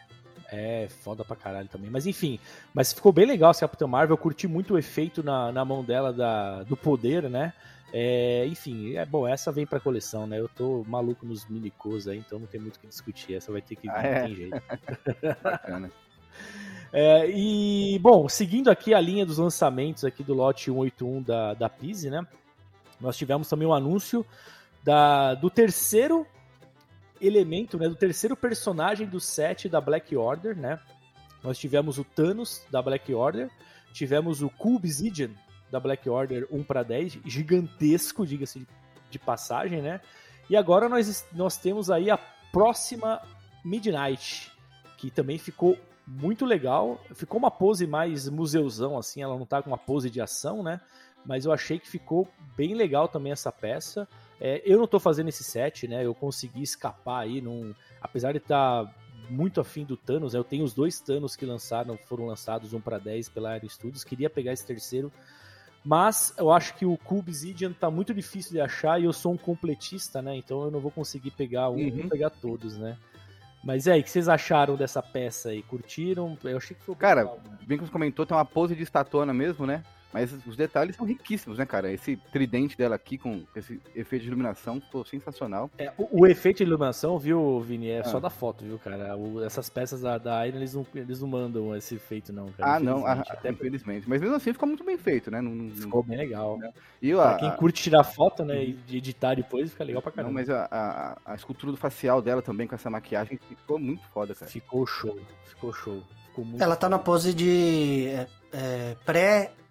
É, 0.51 0.89
foda 1.03 1.25
pra 1.25 1.37
caralho 1.37 1.69
também. 1.69 1.91
Mas 1.91 2.07
enfim, 2.07 2.41
mas 2.75 2.93
ficou 2.93 3.13
bem 3.13 3.27
legal 3.27 3.51
esse 3.53 3.61
Capitã 3.61 3.87
Marvel. 3.87 4.15
Eu 4.15 4.19
curti 4.19 4.49
muito 4.49 4.75
o 4.75 4.79
efeito 4.79 5.23
na, 5.23 5.53
na 5.53 5.65
mão 5.65 5.85
dela 5.85 6.13
da, 6.13 6.63
do 6.65 6.77
poder, 6.77 7.29
né? 7.31 7.53
É, 7.93 8.47
enfim, 8.47 8.97
é 8.97 9.05
bom, 9.07 9.27
essa 9.29 9.53
vem 9.53 9.65
pra 9.67 9.79
coleção, 9.79 10.27
né? 10.27 10.39
Eu 10.41 10.49
tô 10.49 10.85
maluco 10.89 11.25
nos 11.25 11.47
minicos 11.49 12.09
aí, 12.09 12.19
então 12.19 12.39
não 12.39 12.47
tem 12.47 12.61
muito 12.61 12.77
o 12.77 12.81
que 12.81 12.87
discutir. 12.87 13.35
Essa 13.35 13.53
vai 13.53 13.63
ter 13.63 13.77
que 13.77 13.83
vir, 13.83 13.91
Ah, 13.95 14.03
não 14.03 14.09
é? 14.09 14.23
tem 14.25 14.35
jeito. 14.35 14.63
Bacana. 15.43 15.91
É, 16.93 17.29
e, 17.31 17.99
bom, 17.99 18.29
seguindo 18.29 18.71
aqui 18.71 18.95
a 18.95 19.01
linha 19.01 19.27
dos 19.27 19.39
lançamentos 19.39 20.05
aqui 20.05 20.23
do 20.23 20.35
lote 20.35 20.67
181 20.67 21.23
da, 21.23 21.55
da 21.55 21.69
Pise, 21.69 22.09
né? 22.09 22.27
Nós 23.01 23.17
tivemos 23.17 23.49
também 23.49 23.69
um 23.69 23.75
anúncio 23.75 24.25
da, 24.83 25.35
do 25.35 25.51
terceiro 25.51 26.27
elemento, 27.21 27.79
né? 27.79 27.89
Do 27.89 27.95
terceiro 27.95 28.37
personagem 28.37 29.07
do 29.07 29.21
set 29.21 29.69
da 29.69 29.81
Black 29.81 30.17
Order, 30.17 30.57
né? 30.57 30.81
Nós 31.43 31.59
tivemos 31.59 31.99
o 31.99 32.05
Thanos 32.05 32.65
da 32.71 32.81
Black 32.81 33.13
Order, 33.13 33.51
tivemos 33.93 34.43
o 34.43 34.49
Cool 34.51 34.77
Obsidian 34.77 35.31
da 35.71 35.79
Black 35.79 36.09
Order 36.09 36.47
1 36.51 36.65
para 36.65 36.83
10, 36.83 37.19
gigantesco, 37.25 38.27
diga-se 38.27 38.67
de, 39.11 39.19
passagem, 39.19 39.83
né? 39.83 40.01
E 40.49 40.57
agora 40.57 40.89
nós, 40.89 41.27
nós 41.33 41.59
temos 41.59 41.91
aí 41.91 42.11
a 42.11 42.17
próxima 42.17 43.21
Midnight, 43.63 44.51
que 44.97 45.11
também 45.11 45.39
ficou 45.39 45.77
muito 46.09 46.47
legal. 46.47 47.01
Ficou 47.15 47.39
uma 47.39 47.51
pose 47.51 47.87
mais 47.87 48.29
museuzão, 48.29 48.97
assim, 48.97 49.23
ela 49.23 49.37
não 49.37 49.45
tá 49.45 49.63
com 49.63 49.69
uma 49.69 49.79
pose 49.79 50.09
de 50.09 50.21
ação, 50.21 50.63
né? 50.63 50.81
Mas 51.25 51.45
eu 51.45 51.53
achei 51.53 51.79
que 51.79 51.89
ficou 51.89 52.27
bem 52.57 52.75
legal 52.75 53.07
também 53.07 53.33
essa 53.33 53.53
peça. 53.53 54.09
É, 54.41 54.63
eu 54.65 54.79
não 54.79 54.87
tô 54.87 54.99
fazendo 54.99 55.29
esse 55.29 55.45
set, 55.45 55.87
né? 55.87 56.05
Eu 56.05 56.15
consegui 56.15 56.63
escapar 56.63 57.21
aí, 57.21 57.41
num... 57.41 57.75
apesar 58.01 58.33
de 58.33 58.39
estar 58.39 58.87
tá 58.87 58.95
muito 59.29 59.61
afim 59.61 59.85
do 59.85 59.97
Thanos, 59.97 60.33
né? 60.33 60.39
eu 60.39 60.45
tenho 60.45 60.65
os 60.65 60.73
dois 60.73 61.01
Thanos 61.01 61.37
que 61.37 61.45
lançaram, 61.45 61.99
foram 61.99 62.25
lançados 62.27 62.73
um 62.73 62.81
para 62.81 62.99
10 62.99 63.29
pela 63.29 63.51
Aero 63.51 63.69
Studios, 63.69 64.03
queria 64.03 64.31
pegar 64.31 64.55
esse 64.55 64.65
terceiro, 64.65 65.13
mas 65.85 66.33
eu 66.39 66.51
acho 66.51 66.75
que 66.75 66.87
o 66.87 66.97
Cool 66.97 67.19
Obsidian 67.19 67.73
tá 67.73 67.91
muito 67.91 68.15
difícil 68.15 68.53
de 68.53 68.61
achar 68.61 68.99
e 68.99 69.05
eu 69.05 69.13
sou 69.13 69.33
um 69.33 69.37
completista, 69.37 70.23
né? 70.23 70.35
Então 70.37 70.65
eu 70.65 70.71
não 70.71 70.81
vou 70.81 70.91
conseguir 70.91 71.31
pegar 71.33 71.69
um, 71.69 71.77
Uhum. 71.77 71.91
vou 71.91 72.09
pegar 72.09 72.31
todos, 72.31 72.79
né? 72.79 72.97
Mas 73.63 73.87
e 73.87 73.91
aí, 73.91 74.01
o 74.01 74.05
que 74.05 74.11
vocês 74.11 74.29
acharam 74.29 74.77
dessa 74.77 75.03
peça 75.03 75.51
aí? 75.51 75.63
Curtiram? 75.63 76.39
Eu 76.45 76.57
achei 76.57 76.77
que 76.77 76.83
foi 76.83 76.95
Cara, 76.95 77.23
legal. 77.23 77.41
Bem 77.67 77.77
que 77.79 77.85
você 77.85 77.93
comentou, 77.93 78.25
tem 78.25 78.37
uma 78.37 78.45
pose 78.45 78.75
de 78.75 78.83
estatona 78.83 79.35
mesmo, 79.35 79.67
né? 79.67 79.83
Mas 80.13 80.33
os 80.47 80.57
detalhes 80.57 80.97
são 80.97 81.05
riquíssimos, 81.05 81.59
né, 81.59 81.67
cara? 81.67 81.93
Esse 81.93 82.17
tridente 82.33 82.79
dela 82.79 82.95
aqui 82.97 83.19
com 83.19 83.43
esse 83.55 83.79
efeito 83.95 84.23
de 84.23 84.29
iluminação 84.29 84.81
ficou 84.81 85.05
sensacional. 85.05 85.71
É, 85.77 85.93
o, 85.99 86.23
o 86.23 86.27
efeito 86.27 86.59
de 86.59 86.63
iluminação, 86.65 87.19
viu, 87.19 87.61
Vini, 87.61 87.91
é 87.91 88.01
Ah. 88.01 88.05
só 88.05 88.19
da 88.19 88.31
foto, 88.31 88.65
viu, 88.65 88.79
cara? 88.79 89.15
O- 89.17 89.45
essas 89.45 89.69
peças 89.69 90.01
da, 90.01 90.17
da 90.17 90.47
Iron, 90.47 90.57
eles 90.57 90.73
não, 90.75 90.87
eles 90.95 91.21
não 91.21 91.29
mandam 91.29 91.77
esse 91.77 91.97
efeito, 91.97 92.33
não, 92.33 92.47
cara. 92.53 92.77
Ah, 92.77 92.81
não, 92.81 93.07
ah, 93.07 93.13
infelizmente. 93.13 93.33
Até 93.33 93.51
infelizmente. 93.51 94.09
Mas 94.09 94.21
mesmo 94.23 94.35
assim 94.37 94.53
ficou 94.55 94.67
muito 94.67 94.83
bem 94.83 94.97
feito, 94.97 95.31
né? 95.31 95.43
Não, 95.43 95.51
não- 95.55 95.75
ficou 95.77 96.03
bem 96.03 96.17
legal. 96.17 96.59
E 97.03 97.13
Pra 97.13 97.31
a, 97.33 97.39
quem 97.39 97.49
a- 97.49 97.53
curte 97.53 97.83
tirar 97.83 98.03
foto, 98.03 98.45
né, 98.47 98.65
e 98.65 98.73
de 98.73 98.97
editar 98.97 99.35
depois, 99.35 99.71
fica 99.73 99.85
legal 99.85 100.01
pra 100.01 100.11
não, 100.11 100.17
caramba. 100.17 100.33
mas 100.35 100.49
a, 100.49 100.69
a, 100.71 101.33
a 101.33 101.35
escultura 101.35 101.71
do 101.71 101.77
facial 101.79 102.23
dela 102.23 102.41
também 102.41 102.67
com 102.67 102.75
essa 102.75 102.89
maquiagem 102.89 103.39
ficou 103.47 103.79
muito 103.79 104.03
foda, 104.09 104.35
cara. 104.35 104.51
Ficou 104.51 104.87
show, 104.87 105.21
ficou 105.45 105.71
show. 105.73 106.03
Ficou 106.29 106.45
muito 106.47 106.63
Ela 106.63 106.77
tá 106.77 106.89
na 106.89 106.99
pose 106.99 107.35
de 107.35 108.07
é, 108.07 108.27
é, 108.53 108.97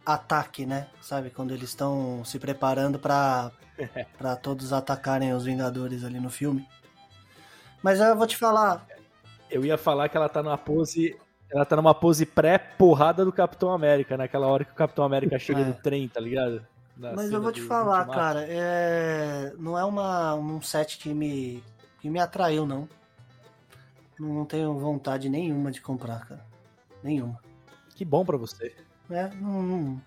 pré-ataque, 0.08 0.65
né? 0.65 0.88
Sabe? 1.02 1.30
Quando 1.30 1.54
eles 1.54 1.70
estão 1.70 2.24
se 2.24 2.39
preparando 2.39 2.98
pra, 2.98 3.52
pra 4.17 4.36
todos 4.36 4.72
atacarem 4.72 5.34
os 5.34 5.43
Vingadores 5.43 6.04
ali 6.04 6.20
no 6.20 6.30
filme. 6.30 6.67
Mas 7.84 8.00
eu 8.00 8.15
vou 8.15 8.26
te 8.26 8.38
falar, 8.38 8.86
Eu 9.50 9.65
ia 9.65 9.78
falar 9.78 10.10
que 10.10 10.17
ela 10.17 10.30
tá 10.30 10.41
numa 10.41 10.58
pose. 10.58 11.17
Ela 11.50 11.63
tá 11.65 11.76
numa 11.78 11.93
pose 11.93 12.26
pré-porrada 12.26 13.24
do 13.24 13.32
Capitão 13.32 13.72
América, 13.72 14.17
naquela 14.17 14.48
hora 14.48 14.65
que 14.65 14.72
o 14.72 14.76
Capitão 14.76 15.06
América 15.06 15.38
chega 15.39 15.62
É. 15.62 15.65
no 15.65 15.74
trem, 15.74 16.08
tá 16.08 16.20
ligado? 16.20 16.65
na 16.98 17.13
Mas 17.13 17.32
eu 17.32 17.41
vou 17.41 17.52
te 17.52 17.62
falar, 17.62 18.00
Ultimato. 18.00 18.20
cara, 18.20 18.46
é... 18.50 19.54
não 19.58 19.78
é 19.78 19.86
uma, 19.86 20.34
um 20.36 20.62
set 20.62 20.98
que 20.98 21.13
me, 21.13 21.63
que 22.02 22.10
me 22.10 22.20
atraiu, 22.20 22.65
não. 22.65 22.89
Não 24.20 24.46
tenho 24.46 24.74
vontade 24.80 25.30
nenhuma 25.30 25.72
de 25.72 25.80
comprar, 25.80 26.28
cara. 26.28 26.43
Nenhuma. 27.04 27.39
Que 27.96 28.04
bom 28.04 28.26
pra 28.26 28.36
você. 28.36 28.76
É, 29.10 29.30
não, 29.36 29.63
não- 29.63 30.02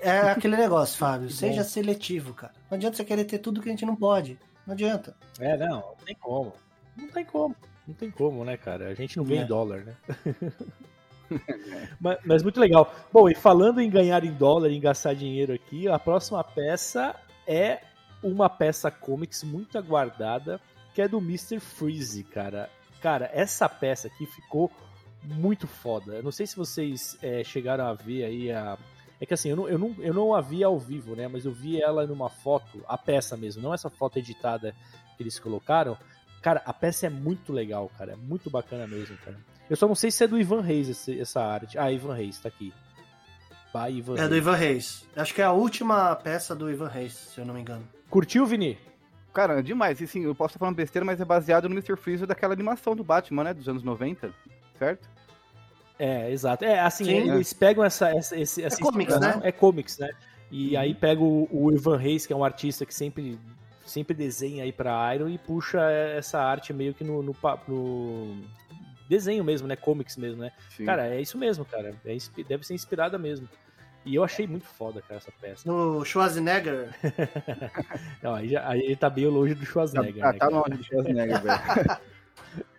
é 0.00 0.18
aquele 0.20 0.56
negócio, 0.56 0.98
Fábio. 0.98 1.28
Seja 1.30 1.62
bom. 1.62 1.68
seletivo, 1.68 2.34
cara. 2.34 2.52
Não 2.70 2.76
adianta 2.76 2.96
você 2.96 3.04
querer 3.04 3.24
ter 3.24 3.38
tudo 3.38 3.60
que 3.62 3.68
a 3.68 3.72
gente 3.72 3.86
não 3.86 3.96
pode. 3.96 4.38
Não 4.66 4.72
adianta. 4.74 5.14
É, 5.38 5.56
não, 5.56 5.76
não 5.80 5.94
tem 6.04 6.14
como. 6.16 6.52
Não 6.96 7.08
tem 7.08 7.24
como. 7.24 7.56
Não 7.86 7.94
tem 7.94 8.10
como, 8.10 8.44
né, 8.44 8.56
cara? 8.56 8.88
A 8.88 8.94
gente 8.94 9.16
não 9.16 9.24
ganha 9.24 9.42
É. 9.42 9.44
em 9.44 9.46
dólar, 9.46 9.84
né? 9.84 9.94
mas, 12.00 12.18
mas 12.24 12.42
muito 12.42 12.58
legal. 12.60 12.92
Bom, 13.12 13.28
e 13.28 13.34
falando 13.34 13.80
em 13.80 13.90
ganhar 13.90 14.24
em 14.24 14.32
dólar, 14.32 14.70
em 14.70 14.80
gastar 14.80 15.14
dinheiro 15.14 15.52
aqui, 15.52 15.88
a 15.88 15.98
próxima 15.98 16.42
peça 16.42 17.14
é 17.46 17.80
uma 18.22 18.48
peça 18.48 18.90
comics 18.90 19.42
muito 19.42 19.76
aguardada, 19.76 20.60
que 20.94 21.02
é 21.02 21.08
do 21.08 21.18
Mr. 21.18 21.60
Freeze, 21.60 22.24
cara. 22.24 22.70
Cara, 23.02 23.30
essa 23.34 23.68
peça 23.68 24.08
aqui 24.08 24.24
ficou 24.26 24.70
muito 25.24 25.66
foda. 25.66 26.14
Eu 26.14 26.22
não 26.22 26.32
sei 26.32 26.46
se 26.46 26.56
vocês 26.56 27.16
é, 27.22 27.42
chegaram 27.44 27.86
a 27.86 27.94
ver 27.94 28.24
aí 28.24 28.52
a. 28.52 28.76
É 29.20 29.26
que 29.26 29.32
assim, 29.34 29.48
eu 29.50 29.56
não, 29.56 29.68
eu, 29.68 29.78
não, 29.78 29.94
eu 29.98 30.12
não 30.12 30.34
a 30.34 30.40
vi 30.40 30.62
ao 30.64 30.78
vivo, 30.78 31.14
né? 31.14 31.28
Mas 31.28 31.44
eu 31.44 31.52
vi 31.52 31.80
ela 31.80 32.06
numa 32.06 32.28
foto, 32.28 32.84
a 32.86 32.98
peça 32.98 33.36
mesmo, 33.36 33.62
não 33.62 33.72
essa 33.72 33.88
foto 33.88 34.18
editada 34.18 34.74
que 35.16 35.22
eles 35.22 35.38
colocaram. 35.38 35.96
Cara, 36.42 36.62
a 36.66 36.72
peça 36.74 37.06
é 37.06 37.10
muito 37.10 37.52
legal, 37.52 37.90
cara. 37.96 38.12
É 38.12 38.16
muito 38.16 38.50
bacana 38.50 38.86
mesmo, 38.86 39.16
cara. 39.18 39.38
Eu 39.70 39.76
só 39.76 39.88
não 39.88 39.94
sei 39.94 40.10
se 40.10 40.22
é 40.24 40.26
do 40.26 40.38
Ivan 40.38 40.60
Reis 40.60 41.08
essa 41.08 41.40
arte. 41.40 41.78
Ah, 41.78 41.90
Ivan 41.90 42.14
Reis, 42.14 42.38
tá 42.38 42.48
aqui. 42.48 42.72
By 43.72 43.96
Ivan 43.96 44.14
É 44.14 44.18
Reis. 44.18 44.28
do 44.28 44.36
Ivan 44.36 44.54
Reis. 44.56 45.08
Acho 45.16 45.34
que 45.34 45.40
é 45.40 45.44
a 45.44 45.52
última 45.52 46.14
peça 46.16 46.54
do 46.54 46.70
Ivan 46.70 46.88
Reis, 46.88 47.14
se 47.14 47.40
eu 47.40 47.46
não 47.46 47.54
me 47.54 47.60
engano. 47.60 47.88
Curtiu, 48.10 48.44
Vini? 48.44 48.78
Cara, 49.32 49.58
é 49.58 49.62
demais. 49.62 50.00
E 50.00 50.06
sim, 50.06 50.24
eu 50.24 50.34
posso 50.34 50.50
estar 50.52 50.58
falando 50.60 50.76
besteira, 50.76 51.04
mas 51.04 51.20
é 51.20 51.24
baseado 51.24 51.68
no 51.68 51.74
Mr. 51.74 51.96
Freeze 51.96 52.26
daquela 52.26 52.52
animação 52.52 52.94
do 52.94 53.02
Batman, 53.02 53.44
né? 53.44 53.54
Dos 53.54 53.68
anos 53.68 53.82
90, 53.82 54.32
certo? 54.78 55.08
É, 55.98 56.30
exato. 56.30 56.64
É, 56.64 56.80
assim, 56.80 57.04
Sim. 57.04 57.30
eles 57.30 57.52
pegam 57.52 57.84
essa, 57.84 58.10
essa, 58.10 58.38
esse, 58.38 58.62
essa 58.62 58.80
comics, 58.80 59.18
né? 59.20 59.40
É 59.42 59.52
comics, 59.52 59.98
né? 59.98 60.10
E 60.50 60.74
Uhum. 60.74 60.80
aí 60.80 60.94
pega 60.94 61.22
o, 61.22 61.48
o 61.50 61.72
Ivan 61.72 61.96
Reis, 61.96 62.26
que 62.26 62.32
é 62.32 62.36
um 62.36 62.44
artista 62.44 62.84
que 62.84 62.94
sempre, 62.94 63.38
sempre 63.84 64.14
desenha 64.14 64.64
aí 64.64 64.72
pra 64.72 65.14
Iron 65.14 65.28
e 65.28 65.38
puxa 65.38 65.80
essa 65.90 66.40
arte 66.40 66.72
meio 66.72 66.94
que 66.94 67.04
no, 67.04 67.22
no, 67.22 67.34
no 67.68 68.44
desenho 69.08 69.44
mesmo, 69.44 69.66
né? 69.68 69.76
Comics 69.76 70.16
mesmo, 70.16 70.42
né? 70.42 70.52
Sim. 70.70 70.84
Cara, 70.84 71.06
é 71.14 71.20
isso 71.20 71.38
mesmo, 71.38 71.64
cara. 71.64 71.94
É 72.04 72.16
deve 72.42 72.66
ser 72.66 72.74
inspirada 72.74 73.18
mesmo. 73.18 73.48
E 74.04 74.16
eu 74.16 74.22
achei 74.22 74.46
muito 74.46 74.66
foda, 74.66 75.00
cara, 75.00 75.16
essa 75.16 75.32
peça. 75.40 75.66
No 75.66 76.04
Schwarzenegger. 76.04 76.90
Não, 78.22 78.34
aí, 78.34 78.48
já, 78.48 78.68
aí 78.68 78.80
ele 78.80 78.96
tá 78.96 79.08
bem 79.08 79.26
longe 79.26 79.54
do 79.54 79.64
Schwarzenegger, 79.64 80.26
ah, 80.26 80.32
né, 80.32 80.38
tá 80.38 80.48
longe 80.48 80.76
do 80.76 80.84
Schwarzenegger, 80.84 81.40
velho. 81.40 81.60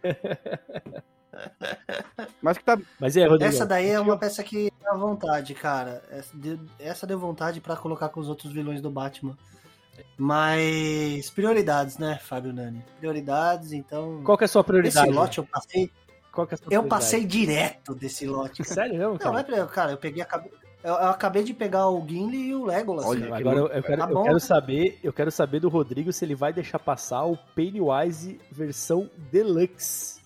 Mas 2.42 2.58
que 2.58 2.64
tá. 2.64 2.78
Mas 3.00 3.18
é, 3.18 3.26
Rodrigo. 3.28 3.44
Essa 3.54 3.66
daí 3.66 3.90
é 3.90 4.00
uma 4.00 4.18
peça 4.18 4.44
que 4.44 4.72
dá 4.82 4.94
vontade, 4.94 5.54
cara. 5.54 6.02
Essa 6.10 6.36
deu, 6.38 6.60
essa 6.80 7.08
deu 7.08 7.20
vontade 7.20 7.60
pra 7.62 7.76
colocar 7.76 8.10
com 8.10 8.20
os 8.20 8.30
outros 8.30 8.52
vilões 8.52 8.82
do 8.82 8.90
Batman. 8.90 9.38
Mas 10.18 11.30
prioridades, 11.30 11.98
né, 11.98 12.20
Fábio 12.22 12.54
Nani? 12.54 12.84
Prioridades, 13.00 13.72
então. 13.72 14.22
Qual 14.24 14.38
que 14.38 14.44
é 14.44 14.46
a 14.46 14.50
sua 14.50 14.64
prioridade? 14.64 15.08
Esse 15.10 15.16
lote 15.16 15.38
eu 15.38 15.46
passei. 15.46 15.92
Qual 16.32 16.46
que 16.46 16.54
é 16.54 16.56
a 16.56 16.58
sua 16.58 16.66
Eu 16.66 16.68
prioridade? 16.70 16.90
passei 16.90 17.26
direto 17.26 17.96
desse 17.96 18.26
lote. 18.26 18.64
cara. 18.64 18.74
Sério 18.74 18.98
mesmo, 18.98 19.12
Não, 19.12 19.18
cara? 19.18 19.46
não 19.48 19.64
é 19.64 19.68
cara, 19.68 19.92
eu 19.92 19.98
peguei 19.98 20.22
acabei, 20.22 20.52
eu, 20.84 20.94
eu 20.94 21.10
acabei 21.10 21.44
de 21.44 21.54
pegar 21.54 21.90
o 21.90 22.06
Gimli 22.08 22.50
e 22.50 22.56
o 22.56 22.66
Legolas. 22.66 23.06
Olha, 23.06 23.28
cara. 23.28 23.38
Agora 23.38 23.58
eu, 23.58 23.68
eu 23.68 23.84
quero, 23.84 24.02
Tá 24.02 24.10
eu 24.12 24.24
quero 24.24 24.40
saber, 24.40 25.00
eu 25.04 25.14
quero 25.14 25.32
saber 25.32 25.60
do 25.60 25.70
Rodrigo 25.70 26.12
se 26.14 26.24
ele 26.24 26.36
vai 26.36 26.54
deixar 26.54 26.78
passar 26.80 27.24
o 27.26 27.38
Pennywise 27.56 28.40
versão 28.52 29.10
deluxe. 29.32 30.22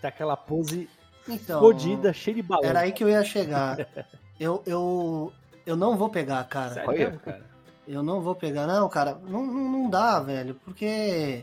Tá 0.00 0.08
aquela 0.08 0.36
pose 0.36 0.88
Então, 1.28 1.60
fodida, 1.60 2.12
cheia 2.12 2.34
de 2.36 2.42
balão. 2.42 2.64
era 2.68 2.80
aí 2.80 2.92
que 2.92 3.02
eu 3.04 3.08
ia 3.08 3.24
chegar. 3.24 3.86
Eu, 4.38 4.62
eu, 4.66 5.32
eu 5.64 5.74
não 5.76 5.96
vou 5.96 6.10
pegar, 6.10 6.44
cara. 6.44 6.74
Sério 6.74 6.90
Olha. 6.90 7.10
cara? 7.24 7.42
Eu 7.88 8.02
não 8.02 8.20
vou 8.20 8.34
pegar, 8.34 8.66
não, 8.66 8.86
cara. 8.86 9.16
Não, 9.26 9.46
não, 9.46 9.70
não 9.70 9.88
dá, 9.88 10.20
velho, 10.20 10.54
porque 10.62 11.42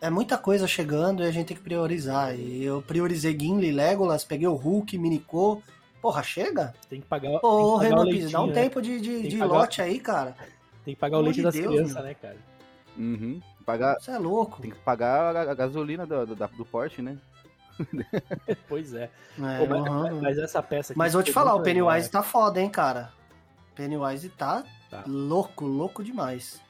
é 0.00 0.08
muita 0.10 0.38
coisa 0.38 0.68
chegando 0.68 1.24
e 1.24 1.26
a 1.26 1.32
gente 1.32 1.48
tem 1.48 1.56
que 1.56 1.62
priorizar. 1.64 2.38
E 2.38 2.62
eu 2.62 2.80
priorizei 2.82 3.36
Gimli, 3.36 3.72
Legolas, 3.72 4.22
peguei 4.22 4.46
o 4.46 4.54
Hulk, 4.54 4.96
Minicô. 4.96 5.60
Porra, 6.00 6.22
chega? 6.22 6.72
Tem 6.88 7.00
que 7.00 7.06
pagar, 7.08 7.30
Ô, 7.30 7.40
tem 7.40 7.40
que 7.40 7.42
pagar 7.42 7.82
Renan 7.82 8.00
o 8.00 8.04
leitinho, 8.04 8.30
dá 8.30 8.42
um 8.42 8.46
né? 8.46 8.52
tempo 8.52 8.80
de, 8.80 9.00
de, 9.00 9.28
de 9.28 9.38
pagar- 9.38 9.52
lote 9.52 9.82
aí, 9.82 9.98
cara. 9.98 10.36
Tem 10.84 10.94
que 10.94 11.00
pagar 11.00 11.18
o 11.18 11.20
leite 11.22 11.42
das 11.42 11.52
de 11.52 11.62
Deus, 11.62 11.72
crianças, 11.74 11.94
meu. 11.96 12.04
né, 12.04 12.14
cara? 12.14 12.36
Uhum. 12.96 13.40
Pagar, 13.66 13.96
Você 13.98 14.12
é 14.12 14.18
louco. 14.18 14.62
tem 14.62 14.70
que 14.70 14.78
pagar 14.78 15.34
a, 15.34 15.50
a 15.50 15.54
gasolina 15.54 16.06
do, 16.06 16.26
do, 16.26 16.36
do 16.36 16.64
Porsche, 16.64 17.02
né? 17.02 17.16
Pois 18.68 18.94
é. 18.94 19.04
É, 19.04 19.58
Pô, 19.58 19.66
mas, 19.66 19.86
aham. 19.86 20.20
mas 20.20 20.38
essa 20.38 20.62
peça 20.62 20.92
aqui 20.92 20.98
Mas 20.98 21.12
vou 21.12 21.22
te 21.22 21.32
falar, 21.32 21.52
o 21.54 21.56
muito 21.56 21.66
legal, 21.66 21.86
Pennywise 21.86 22.08
né? 22.08 22.12
tá 22.12 22.22
foda, 22.22 22.60
hein, 22.60 22.68
cara. 22.70 23.12
Pennywise 23.74 24.28
tá, 24.30 24.64
Tá. 24.90 25.04
louco, 25.06 25.64
louco 25.66 26.04
demais. 26.04 26.60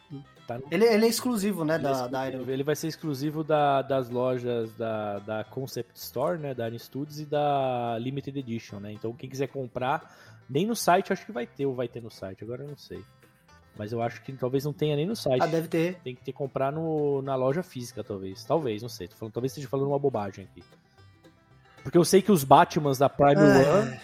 Tá 0.46 0.58
no- 0.58 0.64
Ele, 0.70 0.84
ele 0.84 1.06
é 1.06 1.08
exclusivo, 1.08 1.64
né, 1.64 1.76
Ele, 1.76 1.86
é 1.86 1.90
da, 1.90 2.06
da 2.06 2.18
exclusivo. 2.26 2.42
Iron. 2.44 2.52
Ele 2.52 2.62
vai 2.62 2.76
ser 2.76 2.88
exclusivo 2.88 3.42
da- 3.44 3.82
das 3.82 4.10
lojas 4.10 4.72
da, 4.74 5.18
da 5.20 5.44
Concept 5.44 5.96
Store, 5.98 6.38
né? 6.38 6.54
Da 6.54 6.68
Iron 6.68 6.78
Studios 6.78 7.18
e 7.20 7.24
da 7.26 7.96
Limited 7.98 8.38
Edition, 8.38 8.78
né? 8.78 8.92
Então 8.92 9.12
quem 9.14 9.28
quiser 9.28 9.46
comprar, 9.48 10.14
nem 10.48 10.66
no 10.66 10.76
site 10.76 11.12
acho 11.12 11.24
que 11.24 11.32
vai 11.32 11.46
ter 11.46 11.64
ou 11.66 11.74
vai 11.74 11.88
ter 11.88 12.02
no 12.02 12.10
site, 12.10 12.44
agora 12.44 12.62
eu 12.62 12.68
não 12.68 12.76
sei. 12.76 13.02
Mas 13.76 13.90
eu 13.90 14.00
acho 14.02 14.22
que 14.22 14.32
talvez 14.34 14.64
não 14.64 14.72
tenha 14.72 14.94
nem 14.94 15.06
no 15.06 15.16
site. 15.16 15.42
Ah, 15.42 15.46
deve 15.46 15.66
ter. 15.66 15.96
Tem 16.04 16.14
que 16.14 16.20
ter 16.22 16.30
que 16.32 16.38
comprar 16.38 16.70
no, 16.70 17.20
na 17.22 17.34
loja 17.34 17.62
física, 17.62 18.04
talvez. 18.04 18.44
Talvez, 18.44 18.82
não 18.82 18.88
sei. 18.88 19.08
Tô 19.08 19.16
falando, 19.16 19.32
talvez 19.32 19.50
esteja 19.50 19.66
falando 19.68 19.88
uma 19.88 19.98
bobagem 19.98 20.44
aqui. 20.44 20.62
Porque 21.84 21.96
eu 21.98 22.04
sei 22.04 22.20
que 22.20 22.32
os 22.32 22.42
Batmans 22.42 22.98
da 22.98 23.08
Prime 23.08 23.34
É. 23.40 23.70
One 23.70 24.00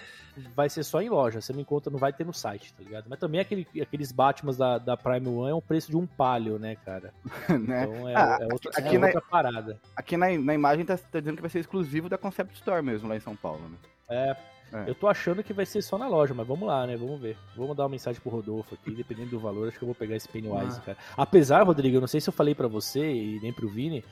vai 0.55 0.69
ser 0.71 0.85
só 0.85 1.03
em 1.03 1.09
loja. 1.09 1.41
Você 1.41 1.53
não 1.53 1.61
encontra, 1.61 1.91
não 1.91 1.99
vai 1.99 2.13
ter 2.13 2.25
no 2.25 2.33
site, 2.33 2.73
tá 2.73 2.83
ligado? 2.85 3.07
Mas 3.09 3.19
também 3.19 3.41
aquele, 3.41 3.67
aqueles 3.83 4.13
Batmans 4.13 4.57
da, 4.57 4.79
da 4.79 4.97
Prime 4.97 5.27
One 5.29 5.51
é 5.51 5.55
um 5.55 5.61
preço 5.61 5.91
de 5.91 5.97
um 5.97 6.07
palio, 6.07 6.59
né, 6.59 6.77
cara? 6.85 7.13
né? 7.49 7.83
Então 7.85 8.09
é, 8.09 8.15
Ah, 8.15 8.39
é 8.41 8.45
outra, 8.53 8.71
aqui 8.77 8.95
é 8.95 8.99
na- 8.99 9.07
outra 9.09 9.21
parada. 9.23 9.81
Aqui 9.97 10.17
na, 10.17 10.29
na 10.39 10.55
imagem 10.55 10.85
tá, 10.85 10.97
tá 10.97 11.19
dizendo 11.19 11.37
que 11.37 11.43
vai 11.43 11.51
ser 11.51 11.59
exclusivo 11.59 12.09
da 12.09 12.17
Concept 12.17 12.55
Store 12.55 12.83
mesmo, 12.83 13.09
lá 13.09 13.17
em 13.17 13.21
São 13.21 13.35
Paulo, 13.35 13.61
né? 13.69 13.77
É, 14.09 14.37
É. 14.73 14.89
Eu 14.89 14.95
tô 14.95 15.09
achando 15.09 15.43
que 15.43 15.53
vai 15.53 15.67
ser 15.67 15.83
só 15.83 15.99
na 15.99 16.07
loja, 16.07 16.33
mas 16.33 16.47
vamos 16.47 16.69
lá, 16.69 16.87
né? 16.87 16.97
Vamos 16.97 17.21
ver. 17.21 17.37
Vou 17.57 17.67
mandar 17.67 17.83
uma 17.83 17.89
mensagem 17.89 18.21
pro 18.21 18.31
Rodolfo 18.31 18.77
aqui, 18.77 18.93
dependendo 18.95 19.31
do 19.31 19.41
valor, 19.41 19.67
acho 19.69 19.77
que 19.79 19.83
eu 19.85 19.89
vou 19.89 19.97
pegar 19.97 20.15
esse 20.15 20.29
Pennywise, 20.29 20.79
Ah. 20.79 20.83
cara. 20.87 20.99
Apesar, 21.17 21.65
Rodrigo, 21.65 21.97
eu 21.97 22.01
não 22.01 22.07
sei 22.07 22.21
se 22.21 22.29
eu 22.29 22.33
falei 22.33 22.55
pra 22.55 22.69
você 22.69 23.01
e 23.13 23.41
nem 23.43 23.53
pro 23.53 23.69
Vini, 23.69 24.05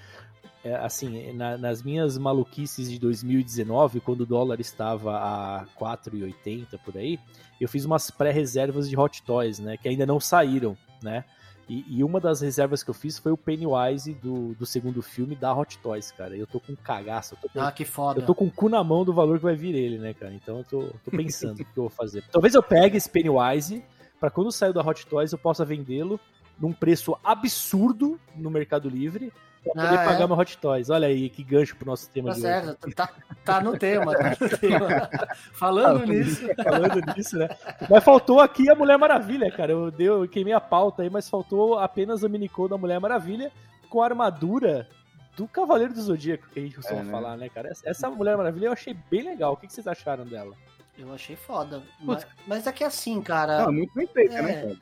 é, 0.65 0.75
assim, 0.77 1.33
na- 1.33 1.57
nas 1.57 1.83
minhas 1.83 2.19
maluquices 2.19 2.91
de 2.91 2.99
2019, 2.99 4.01
quando 4.01 4.23
o 4.23 4.27
dólar 4.27 4.61
estava 4.61 5.17
a 5.17 5.67
4,80 5.79 6.79
por 6.85 6.97
aí, 6.97 7.19
eu 7.61 7.69
fiz 7.69 7.85
umas 7.85 8.11
pré-reservas 8.11 8.89
de 8.89 8.99
Hot 8.99 9.23
Toys, 9.23 9.59
né? 9.59 9.77
Que 9.77 9.89
ainda 9.89 10.07
não 10.07 10.19
saíram, 10.21 10.77
né? 11.03 11.25
E, 11.69 11.85
e 11.99 12.03
uma 12.03 12.19
das 12.19 12.41
reservas 12.41 12.83
que 12.83 12.89
eu 12.89 12.95
fiz 12.95 13.19
foi 13.19 13.31
o 13.31 13.37
Pennywise 13.37 14.15
do, 14.15 14.55
do 14.55 14.65
segundo 14.65 15.03
filme 15.03 15.35
da 15.37 15.55
Hot 15.55 15.77
Toys, 15.79 16.11
cara. 16.11 16.35
Eu 16.35 16.47
tô 16.47 16.59
com 16.59 16.73
um 16.73 16.77
cagaço, 16.77 17.35
eu 17.35 17.39
tô 17.43 17.49
com 17.51 17.61
Ah, 17.61 17.71
que 17.71 17.85
foda. 17.85 18.21
eu 18.23 18.27
tô 18.27 18.35
com 18.35 18.47
o 18.47 18.51
cu 18.51 18.71
na 18.71 18.83
mão 18.83 19.05
do 19.05 19.13
valor 19.13 19.37
que 19.39 19.45
vai 19.45 19.55
vir 19.55 19.75
ele, 19.75 19.99
né, 19.99 20.15
cara? 20.15 20.33
Então 20.33 20.59
eu 20.59 20.65
tô, 20.65 20.85
tô 21.05 21.11
pensando 21.11 21.53
o 21.61 21.65
que 21.65 21.71
eu 21.77 21.83
vou 21.85 21.91
fazer. 21.91 22.25
Talvez 22.33 22.55
eu 22.55 22.63
pegue 22.63 22.97
esse 22.97 23.11
Pennywise 23.11 23.85
pra 24.19 24.31
quando 24.31 24.51
sair 24.51 24.73
da 24.73 24.81
Hot 24.81 25.07
Toys 25.07 25.31
eu 25.31 25.39
possa 25.39 25.63
vendê-lo 25.65 26.19
num 26.59 26.73
preço 26.73 27.15
absurdo 27.23 28.19
no 28.35 28.51
Mercado 28.51 28.89
Livre 28.89 29.31
pra 29.63 29.73
poder 29.73 29.99
Ah, 29.99 30.03
é? 30.03 30.05
pagar 30.07 30.27
meu 30.27 30.37
Hot 30.39 30.59
Toys. 30.59 30.91
Olha 30.91 31.09
aí 31.09 31.29
que 31.29 31.43
gancho 31.43 31.77
pro 31.77 31.87
nosso 31.87 32.09
tema 32.11 32.29
Tá 32.29 32.35
de 32.35 32.41
hoje. 32.41 32.49
certo, 32.49 32.95
tá, 32.95 33.09
tá 33.45 33.61
no 33.61 33.79
tema, 33.79 34.13
tá 34.17 34.37
no 34.41 34.49
tema. 34.59 34.89
Falando 35.53 36.07
nisso, 36.07 36.43
Falando 36.63 37.15
nisso, 37.17 37.37
né? 37.39 37.49
Mas 37.89 38.03
faltou 38.05 38.41
aqui 38.41 38.71
a 38.71 38.75
Mulher 38.75 38.99
Maravilha, 38.99 39.51
cara. 39.51 39.73
Eu, 39.73 39.91
dei, 39.91 40.09
eu 40.09 40.29
queimei 40.29 40.53
a 40.53 40.61
pauta 40.61 41.03
aí, 41.03 41.11
mas 41.11 41.29
faltou 41.29 41.79
apenas 41.79 42.25
a 42.25 42.29
minicô 42.29 42.69
da 42.69 42.77
Mulher 42.79 43.01
Maravilha 43.01 43.51
com 43.89 44.03
a 44.03 44.05
armadura 44.07 44.89
do 45.37 45.47
Cavaleiro 45.47 45.95
do 45.95 46.01
Zodíaco, 46.03 46.49
que 46.53 46.59
a 46.59 46.63
gente 46.63 46.75
costuma 46.77 47.01
É, 47.01 47.05
né? 47.05 47.11
falar, 47.13 47.37
né, 47.37 47.49
cara? 47.49 47.71
Essa- 47.85 48.11
Mulher 48.11 48.37
Maravilha 48.37 48.67
eu 48.67 48.73
achei 48.73 48.97
bem 49.11 49.23
legal. 49.23 49.53
O 49.53 49.57
que 49.57 49.67
que 49.67 49.73
vocês 49.73 49.87
acharam 49.87 50.25
dela? 50.27 50.55
eu 50.99 51.15
achei 51.15 51.37
foda. 51.37 51.81
Mas, 52.01 52.27
mas 52.45 52.67
é 52.67 52.73
que 52.73 52.83
assim, 52.83 53.23
cara. 53.23 53.63
Não, 53.65 53.73
muito 53.73 53.95
bem 53.95 54.07
feita, 54.09 54.35
É. 54.35 54.43
né, 54.43 54.53
cara? 54.63 54.77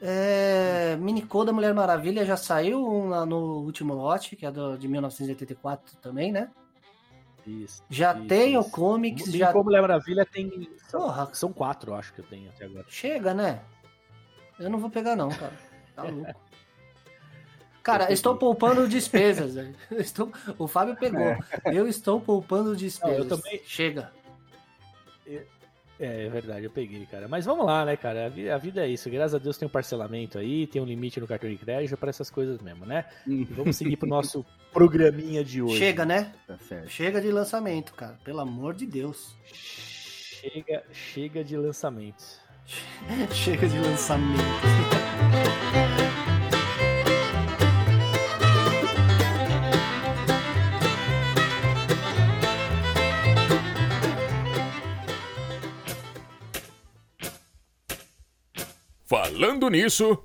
É, 0.00 0.96
Minicô 1.00 1.44
da 1.44 1.52
Mulher 1.52 1.74
Maravilha 1.74 2.24
já 2.24 2.36
saiu 2.36 2.86
um 2.86 3.08
lá 3.08 3.26
no 3.26 3.58
último 3.64 3.94
lote, 3.94 4.36
que 4.36 4.46
é 4.46 4.50
do, 4.50 4.76
de 4.78 4.86
1984 4.86 5.96
também, 5.96 6.30
né? 6.30 6.50
Isso. 7.46 7.82
Já 7.90 8.14
isso, 8.16 8.26
tem 8.26 8.56
o 8.56 8.60
isso. 8.60 8.70
comics, 8.70 9.26
Minicô 9.26 9.52
já. 9.58 9.62
Mulher 9.64 9.80
Maravilha 9.80 10.24
tem. 10.26 10.68
São, 10.88 11.00
Porra, 11.00 11.28
são 11.32 11.52
quatro, 11.52 11.92
eu 11.92 11.96
acho 11.96 12.12
que 12.12 12.20
eu 12.20 12.24
tenho 12.26 12.48
até 12.50 12.66
agora. 12.66 12.84
chega, 12.88 13.34
né? 13.34 13.60
Eu 14.58 14.70
não 14.70 14.78
vou 14.78 14.90
pegar, 14.90 15.16
não, 15.16 15.28
cara. 15.30 15.52
Tá 15.96 16.02
louco. 16.10 16.34
Cara, 17.82 18.04
Eu 18.10 18.12
estou 18.12 18.36
poupando 18.36 18.86
despesas. 18.88 19.56
Eu 19.90 19.98
Estou... 20.00 20.30
O 20.58 20.68
Fábio 20.68 20.94
pegou. 20.96 21.36
Eu 21.64 21.88
estou 21.88 22.20
poupando 22.20 22.76
despesas. 22.76 23.16
Não, 23.18 23.24
eu 23.24 23.28
também- 23.28 23.62
Chega. 23.64 24.12
É, 26.00 26.26
é 26.26 26.28
verdade, 26.28 26.64
eu 26.64 26.70
peguei, 26.70 27.04
cara. 27.06 27.26
Mas 27.26 27.44
vamos 27.44 27.66
lá, 27.66 27.84
né, 27.84 27.96
cara? 27.96 28.26
A 28.26 28.28
vi- 28.28 28.48
a 28.48 28.56
vida 28.56 28.84
é 28.84 28.88
isso. 28.88 29.10
Graças 29.10 29.34
a 29.34 29.38
Deus 29.38 29.58
tem 29.58 29.66
um 29.66 29.70
parcelamento 29.70 30.38
aí, 30.38 30.66
tem 30.66 30.80
um 30.80 30.84
limite 30.84 31.18
no 31.18 31.26
cartão 31.26 31.50
de 31.50 31.56
crédito 31.56 31.96
para 31.96 32.10
essas 32.10 32.30
coisas 32.30 32.60
mesmo, 32.60 32.86
né? 32.86 33.04
E 33.26 33.44
vamos 33.44 33.76
seguir 33.76 33.96
pro 33.96 34.08
nosso 34.08 34.46
programinha 34.72 35.42
de 35.44 35.60
hoje. 35.60 35.78
Chega, 35.78 36.04
né? 36.06 36.32
tá 36.46 36.56
certo. 36.58 36.88
Chega 36.88 37.20
de 37.20 37.30
lançamento, 37.32 37.94
cara. 37.94 38.16
Pelo 38.22 38.40
amor 38.40 38.74
de 38.74 38.86
Deus. 38.86 39.34
Chega, 39.52 40.84
chega 40.92 41.42
de 41.42 41.56
lançamentos. 41.56 42.40
Chega 43.32 43.66
de 43.66 43.78
lançamento. 43.78 44.38
Falando 59.38 59.70
nisso, 59.70 60.18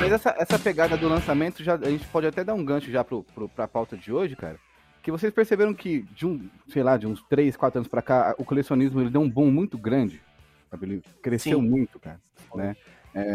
Mas, 0.00 0.10
essa, 0.10 0.34
essa 0.36 0.58
pegada 0.58 0.96
do 0.96 1.08
lançamento, 1.08 1.62
já, 1.62 1.76
a 1.76 1.88
gente 1.88 2.04
pode 2.08 2.26
até 2.26 2.42
dar 2.42 2.54
um 2.54 2.64
gancho 2.64 2.90
já 2.90 3.04
pro, 3.04 3.22
pro, 3.22 3.48
pra 3.48 3.68
pauta 3.68 3.96
de 3.96 4.12
hoje, 4.12 4.34
cara. 4.34 4.58
Que 5.00 5.12
vocês 5.12 5.32
perceberam 5.32 5.72
que 5.72 6.02
de 6.12 6.26
um, 6.26 6.50
sei 6.66 6.82
lá, 6.82 6.96
de 6.96 7.06
uns 7.06 7.22
3, 7.30 7.56
4 7.56 7.78
anos 7.78 7.88
pra 7.88 8.02
cá, 8.02 8.34
o 8.36 8.44
colecionismo 8.44 9.00
ele 9.00 9.10
deu 9.10 9.20
um 9.20 9.30
boom 9.30 9.48
muito 9.48 9.78
grande. 9.78 10.20
Sabe? 10.72 10.86
Ele 10.86 11.02
cresceu 11.20 11.60
Sim. 11.60 11.68
muito, 11.68 12.00
cara. 12.00 12.18
Né? 12.54 12.74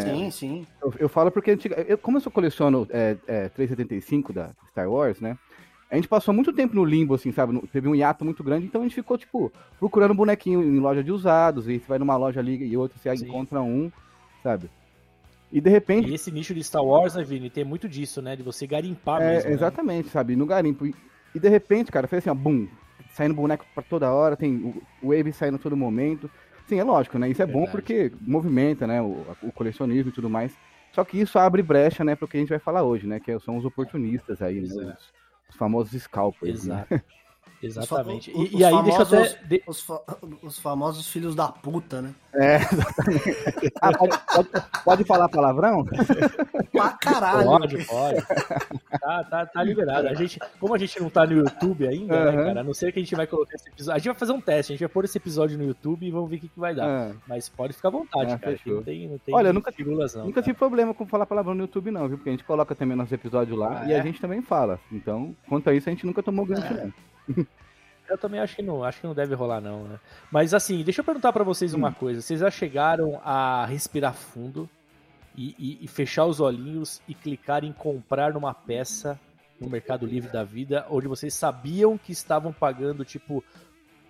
Sim, 0.01 0.31
sim. 0.31 0.67
Eu, 0.81 0.93
eu 1.01 1.09
falo 1.09 1.29
porque, 1.29 1.55
eu, 1.87 1.97
como 1.99 2.17
eu 2.17 2.21
só 2.21 2.31
coleciono 2.31 2.87
é, 2.89 3.15
é, 3.27 3.49
375 3.49 4.33
da 4.33 4.49
Star 4.67 4.89
Wars, 4.89 5.21
né? 5.21 5.37
A 5.89 5.95
gente 5.95 6.07
passou 6.07 6.33
muito 6.33 6.51
tempo 6.51 6.75
no 6.75 6.83
limbo, 6.83 7.13
assim, 7.13 7.31
sabe? 7.31 7.61
Teve 7.67 7.87
um 7.87 7.95
hiato 7.95 8.25
muito 8.25 8.43
grande, 8.43 8.65
então 8.65 8.81
a 8.81 8.83
gente 8.83 8.95
ficou, 8.95 9.17
tipo, 9.17 9.53
procurando 9.79 10.15
bonequinho 10.15 10.63
em 10.63 10.79
loja 10.79 11.03
de 11.03 11.11
usados, 11.11 11.69
e 11.69 11.79
você 11.79 11.85
vai 11.87 11.99
numa 11.99 12.17
loja 12.17 12.39
ali 12.39 12.57
e 12.57 12.75
outra, 12.75 12.97
você 12.97 13.15
Sim. 13.15 13.25
encontra 13.25 13.61
um, 13.61 13.91
sabe? 14.41 14.69
E 15.51 15.61
de 15.61 15.69
repente. 15.69 16.09
E 16.09 16.15
esse 16.15 16.31
nicho 16.31 16.53
de 16.53 16.63
Star 16.63 16.83
Wars, 16.83 17.15
né, 17.15 17.23
Vini, 17.23 17.49
tem 17.49 17.63
muito 17.63 17.87
disso, 17.87 18.21
né? 18.21 18.35
De 18.35 18.43
você 18.43 18.65
garimpar 18.65 19.21
É, 19.21 19.35
mesmo. 19.35 19.49
né? 19.49 19.55
exatamente, 19.55 20.09
sabe? 20.09 20.35
No 20.35 20.45
garimpo. 20.45 20.87
E, 20.87 21.39
de 21.39 21.47
repente, 21.47 21.91
cara, 21.91 22.07
fez 22.07 22.23
assim, 22.23 22.31
ó, 22.31 22.33
bum, 22.33 22.67
saindo 23.11 23.35
boneco 23.35 23.65
pra 23.73 23.83
toda 23.83 24.11
hora, 24.11 24.35
tem 24.35 24.55
o, 24.55 24.81
o 25.01 25.15
Wave 25.15 25.31
saindo 25.31 25.55
a 25.55 25.59
todo 25.59 25.77
momento. 25.77 26.29
Sim, 26.67 26.79
é 26.79 26.83
lógico, 26.83 27.17
né? 27.17 27.29
Isso 27.29 27.41
é 27.41 27.45
bom 27.45 27.65
porque 27.65 28.11
movimenta, 28.21 28.85
né? 28.85 29.01
O, 29.01 29.25
o 29.41 29.51
colecionismo 29.53 30.09
e 30.09 30.13
tudo 30.13 30.29
mais. 30.29 30.53
Só 30.91 31.03
que 31.03 31.19
isso 31.19 31.39
abre 31.39 31.61
brecha, 31.61 32.03
né, 32.03 32.15
pro 32.15 32.27
que 32.27 32.37
a 32.37 32.39
gente 32.39 32.49
vai 32.49 32.59
falar 32.59 32.83
hoje, 32.83 33.07
né? 33.07 33.19
Que 33.19 33.37
são 33.39 33.57
os 33.57 33.65
oportunistas 33.65 34.41
aí, 34.41 34.55
né? 34.55 34.67
Exato. 34.67 34.89
Os, 34.89 35.13
os 35.49 35.55
famosos 35.55 36.01
scalpers. 36.01 36.65
Né? 36.65 36.85
Exatamente. 37.61 38.31
Os 38.31 38.37
fa- 38.37 38.43
E, 38.43 38.59
e 38.59 38.63
aí, 38.63 38.83
deixa 38.83 39.01
eu 39.01 39.05
famosos- 39.05 39.33
até. 39.35 39.45
de- 39.47 39.63
Os, 39.67 39.81
fa- 39.81 40.01
os 40.43 40.59
famosos 40.59 41.07
filhos 41.09 41.33
da 41.35 41.47
puta, 41.47 42.01
né? 42.01 42.13
É, 42.33 42.57
exatamente. 42.57 43.73
Ah, 43.81 43.91
pode, 43.97 44.17
pode, 44.33 44.49
pode 44.85 45.03
falar 45.05 45.29
palavrão? 45.29 45.83
Pra 46.71 46.89
caralho. 46.91 47.45
Pode, 47.47 47.85
pode. 47.85 48.21
Tá, 49.01 49.23
tá, 49.23 49.45
tá 49.45 49.63
liberado. 49.63 50.07
A 50.07 50.13
gente, 50.13 50.39
como 50.59 50.75
a 50.75 50.77
gente 50.77 51.01
não 51.01 51.09
tá 51.09 51.25
no 51.25 51.33
YouTube 51.33 51.87
ainda, 51.87 52.25
né, 52.25 52.37
Aham. 52.37 52.45
cara? 52.47 52.59
A 52.61 52.63
não 52.63 52.73
ser 52.73 52.91
que 52.91 52.99
a 52.99 53.01
gente 53.01 53.15
vai 53.15 53.25
colocar 53.25 53.55
esse 53.55 53.69
episódio. 53.69 53.95
A 53.95 53.97
gente 53.97 54.07
vai 54.07 54.15
fazer 54.15 54.31
um 54.33 54.41
teste, 54.41 54.71
a 54.71 54.75
gente 54.75 54.83
vai 54.85 54.89
pôr 54.89 55.05
esse 55.05 55.17
episódio 55.17 55.57
no 55.57 55.63
YouTube 55.63 56.05
e 56.05 56.11
vamos 56.11 56.29
ver 56.29 56.35
o 56.35 56.39
que, 56.39 56.47
que 56.49 56.59
vai 56.59 56.75
dar. 56.75 56.85
Ah, 56.87 57.11
Mas 57.27 57.49
pode 57.49 57.73
ficar 57.73 57.87
à 57.87 57.91
vontade, 57.91 58.33
Ah, 58.33 58.37
cara. 58.39 58.57
Não 58.65 58.83
tem, 58.83 59.07
não 59.07 59.17
tem 59.17 59.33
Olha, 59.35 59.51
nunca- 59.51 59.73
não, 59.79 59.85
nunca 59.95 60.33
cara. 60.33 60.41
tive 60.43 60.53
problema 60.57 60.93
com 60.93 61.05
falar 61.07 61.25
palavrão 61.25 61.55
no 61.55 61.61
YouTube, 61.61 61.89
não, 61.91 62.07
viu? 62.07 62.17
Porque 62.17 62.29
a 62.29 62.33
gente 62.33 62.43
coloca 62.43 62.75
também 62.75 62.95
nosso 62.95 63.13
episódio 63.13 63.55
lá 63.55 63.81
Ah, 63.81 63.87
e 63.89 63.93
a 63.93 63.97
é? 63.97 64.03
gente 64.03 64.21
também 64.21 64.41
fala. 64.41 64.79
Então, 64.91 65.35
quanto 65.49 65.69
a 65.69 65.73
isso, 65.73 65.89
a 65.89 65.91
gente 65.91 66.05
nunca 66.05 66.21
tomou 66.21 66.45
gancho, 66.45 66.71
É. 66.73 66.83
não. 66.85 66.93
Eu 68.09 68.17
também 68.17 68.39
acho 68.39 68.55
que 68.55 68.61
não, 68.61 68.85
acho 68.85 69.01
que 69.01 69.05
não 69.07 69.13
deve 69.13 69.35
rolar 69.35 69.59
não, 69.59 69.83
né? 69.83 69.99
Mas 70.31 70.53
assim, 70.53 70.81
deixa 70.81 71.01
eu 71.01 71.05
perguntar 71.05 71.33
pra 71.33 71.43
vocês 71.43 71.73
Hum. 71.73 71.77
uma 71.79 71.91
coisa. 71.91 72.21
Vocês 72.21 72.39
já 72.39 72.49
chegaram 72.49 73.19
a 73.23 73.65
respirar 73.65 74.13
fundo 74.13 74.69
e, 75.35 75.53
e- 75.59 75.79
e 75.83 75.87
fechar 75.89 76.25
os 76.25 76.39
olhinhos 76.39 77.01
e 77.05 77.13
clicar 77.13 77.65
em 77.65 77.73
comprar 77.73 78.33
numa 78.33 78.53
peça 78.53 79.19
no 79.59 79.69
Mercado 79.69 80.05
Livre 80.05 80.31
da 80.31 80.43
vida, 80.43 80.85
onde 80.89 81.05
vocês 81.07 81.33
sabiam 81.33 81.97
que 81.97 82.13
estavam 82.13 82.53
pagando 82.53 83.03
tipo 83.03 83.43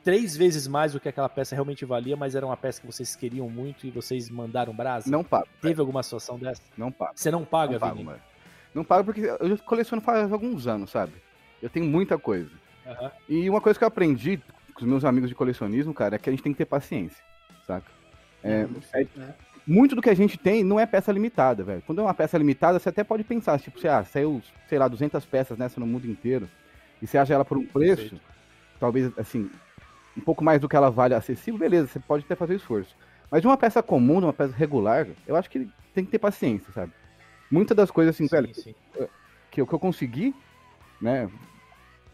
três 0.04 0.38
vezes 0.38 0.68
mais 0.68 0.94
do 0.94 1.00
que 1.00 1.10
aquela 1.10 1.28
peça 1.28 1.56
realmente 1.56 1.84
valia, 1.84 2.16
mas 2.16 2.36
era 2.36 2.46
uma 2.46 2.56
peça 2.56 2.80
que 2.80 2.86
vocês 2.88 3.16
queriam 3.16 3.50
muito 3.50 3.88
e 3.88 3.90
vocês 3.90 4.30
mandaram 4.30 4.74
brasa? 4.76 5.10
Não 5.10 5.24
pago, 5.24 5.48
Teve 5.60 5.80
alguma 5.82 6.04
situação 6.04 6.38
dessa? 6.38 6.62
não 6.78 6.92
pago. 6.92 7.14
Você 7.16 7.32
não 7.32 7.44
paga, 7.44 7.74
Não 7.74 7.80
pago. 7.80 8.14
Não 8.76 8.84
pago 8.84 9.06
porque 9.06 9.22
eu 9.22 9.58
coleciono 9.66 10.02
faz 10.04 10.32
alguns 10.32 10.68
anos, 10.68 10.92
sabe? 10.92 11.14
Eu 11.62 11.70
tenho 11.70 11.86
muita 11.88 12.18
coisa. 12.20 12.52
Aham. 12.88 13.12
E 13.28 13.50
uma 13.50 13.60
coisa 13.62 13.78
que 13.78 13.84
eu 13.84 13.88
aprendi 13.88 14.38
com 14.74 14.82
os 14.82 14.86
meus 14.86 15.04
amigos 15.04 15.30
de 15.30 15.36
colecionismo, 15.36 15.94
cara, 15.94 16.16
é 16.16 16.20
que 16.20 16.30
a 16.30 16.32
gente 16.34 16.44
tem 16.44 16.52
que 16.54 16.58
ter 16.58 16.66
paciência, 16.66 17.24
saca? 17.66 17.92
É, 18.44 18.68
é- 18.94 19.08
muito 19.66 19.96
do 19.96 20.02
que 20.02 20.10
a 20.10 20.14
gente 20.14 20.38
tem 20.38 20.64
não 20.64 20.80
é 20.80 20.86
peça 20.86 21.12
limitada, 21.12 21.64
velho. 21.64 21.84
Quando 21.86 22.00
é 22.00 22.04
uma 22.04 22.14
peça 22.14 22.38
limitada, 22.38 22.80
você 22.80 22.88
até 22.90 23.04
pode 23.04 23.24
pensar, 23.24 23.60
tipo, 23.60 23.80
você, 23.80 23.88
ah, 23.88 24.04
saiu, 24.06 24.42
sei 24.70 24.80
lá, 24.80 24.88
200 24.88 25.26
peças 25.26 25.58
nessa 25.58 25.80
no 25.80 25.86
mundo 25.86 26.08
inteiro, 26.08 26.48
e 27.02 27.08
você 27.08 27.18
acha 27.18 27.34
ela 27.34 27.44
por 27.44 27.58
um 27.58 27.66
preço, 27.66 28.02
Perfeito. 28.02 28.22
talvez, 28.80 29.12
assim, 29.18 29.50
um 30.16 30.22
pouco 30.22 30.44
mais 30.44 30.62
do 30.62 30.70
que 30.70 30.76
ela 30.76 30.90
vale 30.90 31.14
acessível, 31.14 31.60
beleza, 31.60 31.88
você 31.88 32.00
pode 32.00 32.24
até 32.24 32.36
fazer 32.36 32.54
o 32.54 32.58
esforço. 32.58 32.96
Mas 33.30 33.42
de 33.42 33.48
uma 33.48 33.58
peça 33.58 33.84
comum, 33.84 34.20
de 34.20 34.26
uma 34.26 34.34
peça 34.34 34.56
regular, 34.56 35.06
eu 35.28 35.36
acho 35.36 35.50
que 35.50 35.68
tem 35.94 36.06
que 36.06 36.12
ter 36.12 36.20
paciência, 36.20 36.72
sabe? 36.72 36.94
Muitas 37.52 37.76
das 37.76 37.92
coisas, 37.92 38.16
assim, 38.16 38.28
velho, 38.28 38.54
Sim, 38.54 38.62
sim. 38.62 38.76
que, 39.52 39.66
que 39.66 39.74
eu 39.74 39.80
consegui, 39.80 40.34
né? 41.02 41.30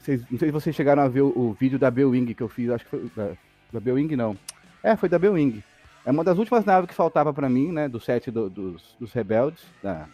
Vocês, 0.03 0.21
não 0.29 0.37
sei 0.37 0.49
se 0.49 0.51
vocês 0.51 0.75
chegaram 0.75 1.01
a 1.01 1.07
ver 1.07 1.21
o, 1.21 1.27
o 1.29 1.53
vídeo 1.53 1.79
da 1.79 1.89
Bewing 1.89 2.33
que 2.33 2.43
eu 2.43 2.49
fiz, 2.49 2.69
acho 2.69 2.83
que 2.83 2.89
foi 2.89 3.09
da, 3.15 3.31
da 3.71 3.79
Bewing 3.79 4.15
não. 4.17 4.37
É, 4.83 4.95
foi 4.97 5.07
da 5.07 5.17
Bewing. 5.17 5.63
É 6.05 6.11
uma 6.11 6.23
das 6.25 6.37
últimas 6.37 6.65
naves 6.65 6.89
que 6.89 6.93
faltava 6.95 7.33
pra 7.33 7.47
mim, 7.47 7.71
né? 7.71 7.87
Do 7.87 7.99
set 8.01 8.29
do- 8.29 8.49
dos, 8.49 8.95
dos 8.99 9.13
rebeldes, 9.13 9.63
da, 9.81 10.05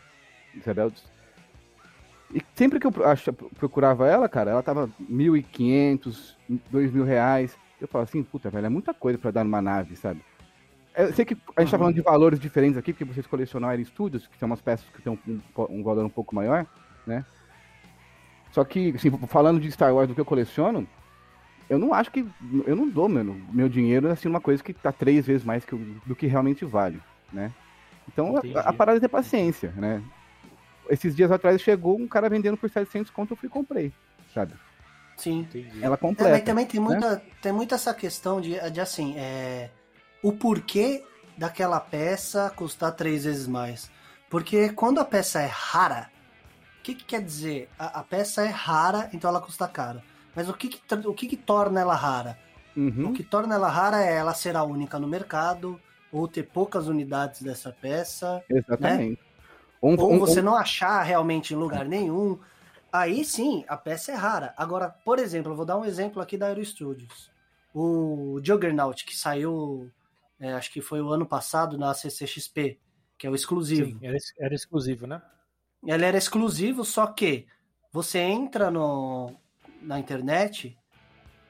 dos 0.53 0.63
rebeldes. 0.63 1.03
E 2.31 2.39
sempre 2.53 2.79
que 2.79 2.85
eu 2.85 2.93
acha- 3.03 3.33
procurava 3.33 4.07
ela, 4.07 4.29
cara, 4.29 4.51
ela 4.51 4.61
tava 4.61 4.87
1.500, 5.11 6.35
2.000 6.71 7.03
reais. 7.03 7.57
Eu 7.81 7.87
falo 7.87 8.03
assim, 8.03 8.21
puta, 8.21 8.49
velho, 8.51 8.67
é 8.67 8.69
muita 8.69 8.93
coisa 8.93 9.17
pra 9.17 9.31
dar 9.31 9.43
numa 9.43 9.61
nave, 9.61 9.95
sabe? 9.95 10.21
Eu 10.95 11.11
sei 11.13 11.25
que 11.25 11.35
a 11.55 11.61
gente 11.61 11.71
tá 11.71 11.77
falando 11.79 11.95
de 11.95 12.01
valores 12.01 12.39
diferentes 12.39 12.77
aqui, 12.77 12.93
porque 12.93 13.05
vocês 13.05 13.25
colecionam 13.25 13.69
Air 13.69 13.83
Studios, 13.85 14.27
que 14.27 14.37
são 14.37 14.45
umas 14.47 14.61
peças 14.61 14.85
que 14.89 15.01
têm 15.01 15.13
um, 15.13 15.39
um 15.69 15.81
valor 15.83 16.05
um 16.05 16.09
pouco 16.09 16.35
maior, 16.35 16.67
né? 17.07 17.25
Só 18.51 18.63
que, 18.63 18.93
assim, 18.95 19.11
falando 19.27 19.59
de 19.59 19.71
Star 19.71 19.93
Wars 19.93 20.07
do 20.07 20.15
que 20.15 20.21
eu 20.21 20.25
coleciono, 20.25 20.87
eu 21.69 21.77
não 21.77 21.93
acho 21.93 22.11
que. 22.11 22.25
Eu 22.65 22.75
não 22.75 22.87
dou, 22.89 23.07
mano, 23.07 23.39
meu 23.51 23.69
dinheiro 23.69 24.09
assim, 24.09 24.27
uma 24.27 24.41
coisa 24.41 24.63
que 24.63 24.73
tá 24.73 24.91
três 24.91 25.27
vezes 25.27 25.45
mais 25.45 25.63
que 25.65 25.75
o- 25.75 26.01
do 26.05 26.15
que 26.15 26.25
realmente 26.27 26.65
vale, 26.65 26.99
né? 27.31 27.51
Então 28.11 28.35
a, 28.55 28.59
a 28.61 28.73
parada 28.73 28.97
é 28.97 29.01
ter 29.01 29.07
paciência, 29.07 29.71
né? 29.77 30.01
Esses 30.89 31.15
dias 31.15 31.31
atrás 31.31 31.61
chegou 31.61 31.99
um 31.99 32.07
cara 32.07 32.27
vendendo 32.27 32.57
por 32.57 32.69
700 32.69 33.11
conto, 33.11 33.33
eu 33.33 33.37
fui 33.37 33.47
e 33.47 33.51
comprei, 33.51 33.93
sabe? 34.33 34.53
Sim. 35.15 35.41
Entendi. 35.41 35.83
Ela 35.83 35.85
É, 35.85 35.89
mas 35.89 35.99
completa. 35.99 36.45
também 36.45 36.65
tem 36.65 36.79
muita, 36.79 37.21
tem 37.41 37.51
muita 37.51 37.75
essa 37.75 37.93
questão 37.93 38.41
de, 38.41 38.57
de 38.71 38.81
assim, 38.81 39.15
é, 39.17 39.69
o 40.23 40.31
porquê 40.31 41.03
daquela 41.37 41.79
peça 41.79 42.51
custar 42.55 42.93
três 42.93 43.25
vezes 43.25 43.45
mais. 43.47 43.91
Porque 44.29 44.69
quando 44.69 44.99
a 44.99 45.05
peça 45.05 45.39
é 45.41 45.45
rara, 45.45 46.09
o 46.79 46.81
que, 46.81 46.95
que 46.95 47.03
quer 47.05 47.21
dizer? 47.21 47.69
A, 47.77 47.99
a 47.99 48.03
peça 48.03 48.41
é 48.43 48.47
rara, 48.49 49.09
então 49.13 49.29
ela 49.29 49.41
custa 49.41 49.67
caro. 49.67 50.01
Mas 50.35 50.47
o 50.49 50.53
que, 50.53 50.69
que, 50.69 50.81
o 51.07 51.13
que, 51.13 51.27
que 51.27 51.37
torna 51.37 51.79
ela 51.81 51.95
rara? 51.95 52.37
Uhum. 52.75 53.09
O 53.09 53.13
que 53.13 53.23
torna 53.23 53.55
ela 53.55 53.67
rara 53.69 54.03
é 54.03 54.13
ela 54.15 54.33
ser 54.33 54.55
a 54.55 54.63
única 54.63 54.97
no 54.97 55.07
mercado, 55.07 55.79
ou 56.11 56.27
ter 56.27 56.43
poucas 56.43 56.87
unidades 56.87 57.41
dessa 57.41 57.71
peça, 57.71 58.43
Exatamente. 58.49 59.19
Um, 59.81 59.95
ou 59.99 60.13
um- 60.13 60.19
você 60.19 60.39
um- 60.39 60.43
não 60.43 60.55
achar 60.55 61.01
realmente 61.03 61.53
em 61.53 61.57
lugar 61.57 61.85
nenhum. 61.85 62.39
Aí 62.91 63.23
sim, 63.23 63.63
a 63.67 63.77
peça 63.77 64.11
é 64.11 64.15
rara. 64.15 64.53
Agora, 64.57 64.89
por 64.89 65.19
exemplo, 65.19 65.51
eu 65.51 65.55
vou 65.55 65.65
dar 65.65 65.77
um 65.77 65.85
exemplo 65.85 66.21
aqui 66.21 66.37
da 66.37 66.47
Aero 66.47 66.63
Studios. 66.65 67.29
O 67.73 68.39
Juggernaut, 68.43 69.05
que 69.05 69.15
saiu, 69.15 69.91
é, 70.39 70.53
acho 70.53 70.71
que 70.71 70.81
foi 70.81 71.01
o 71.01 71.09
ano 71.09 71.25
passado 71.25 71.77
na 71.77 71.93
CCXP, 71.93 72.79
que 73.17 73.27
é 73.27 73.29
o 73.29 73.35
exclusivo. 73.35 73.91
Sim, 73.91 73.99
era, 74.01 74.17
era 74.39 74.55
exclusivo, 74.55 75.05
né? 75.05 75.21
Ele 75.85 76.05
era 76.05 76.17
exclusivo, 76.17 76.83
só 76.83 77.07
que 77.07 77.47
você 77.91 78.19
entra 78.19 78.69
no, 78.69 79.31
na 79.81 79.99
internet, 79.99 80.77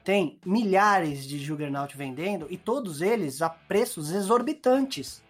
tem 0.04 0.38
milhares 0.46 1.24
de 1.24 1.38
Juggernaut 1.38 1.96
vendendo 1.96 2.46
e 2.50 2.56
todos 2.56 3.02
eles 3.02 3.42
a 3.42 3.50
preços 3.50 4.10
exorbitantes. 4.12 5.22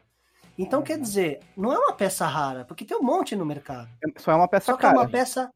Então, 0.59 0.83
quer 0.83 0.99
dizer, 1.01 1.41
não 1.57 1.73
é 1.73 1.79
uma 1.79 1.93
peça 1.95 2.27
rara, 2.27 2.65
porque 2.65 2.85
tem 2.85 2.97
um 2.97 3.03
monte 3.03 3.35
no 3.35 3.47
mercado. 3.47 3.89
só 4.19 4.33
é 4.33 4.35
uma 4.35 4.47
peça 4.49 4.67
Só 4.67 4.77
que 4.77 4.85
é 4.85 4.89
cara. 4.91 5.01
uma 5.01 5.09
peça 5.09 5.51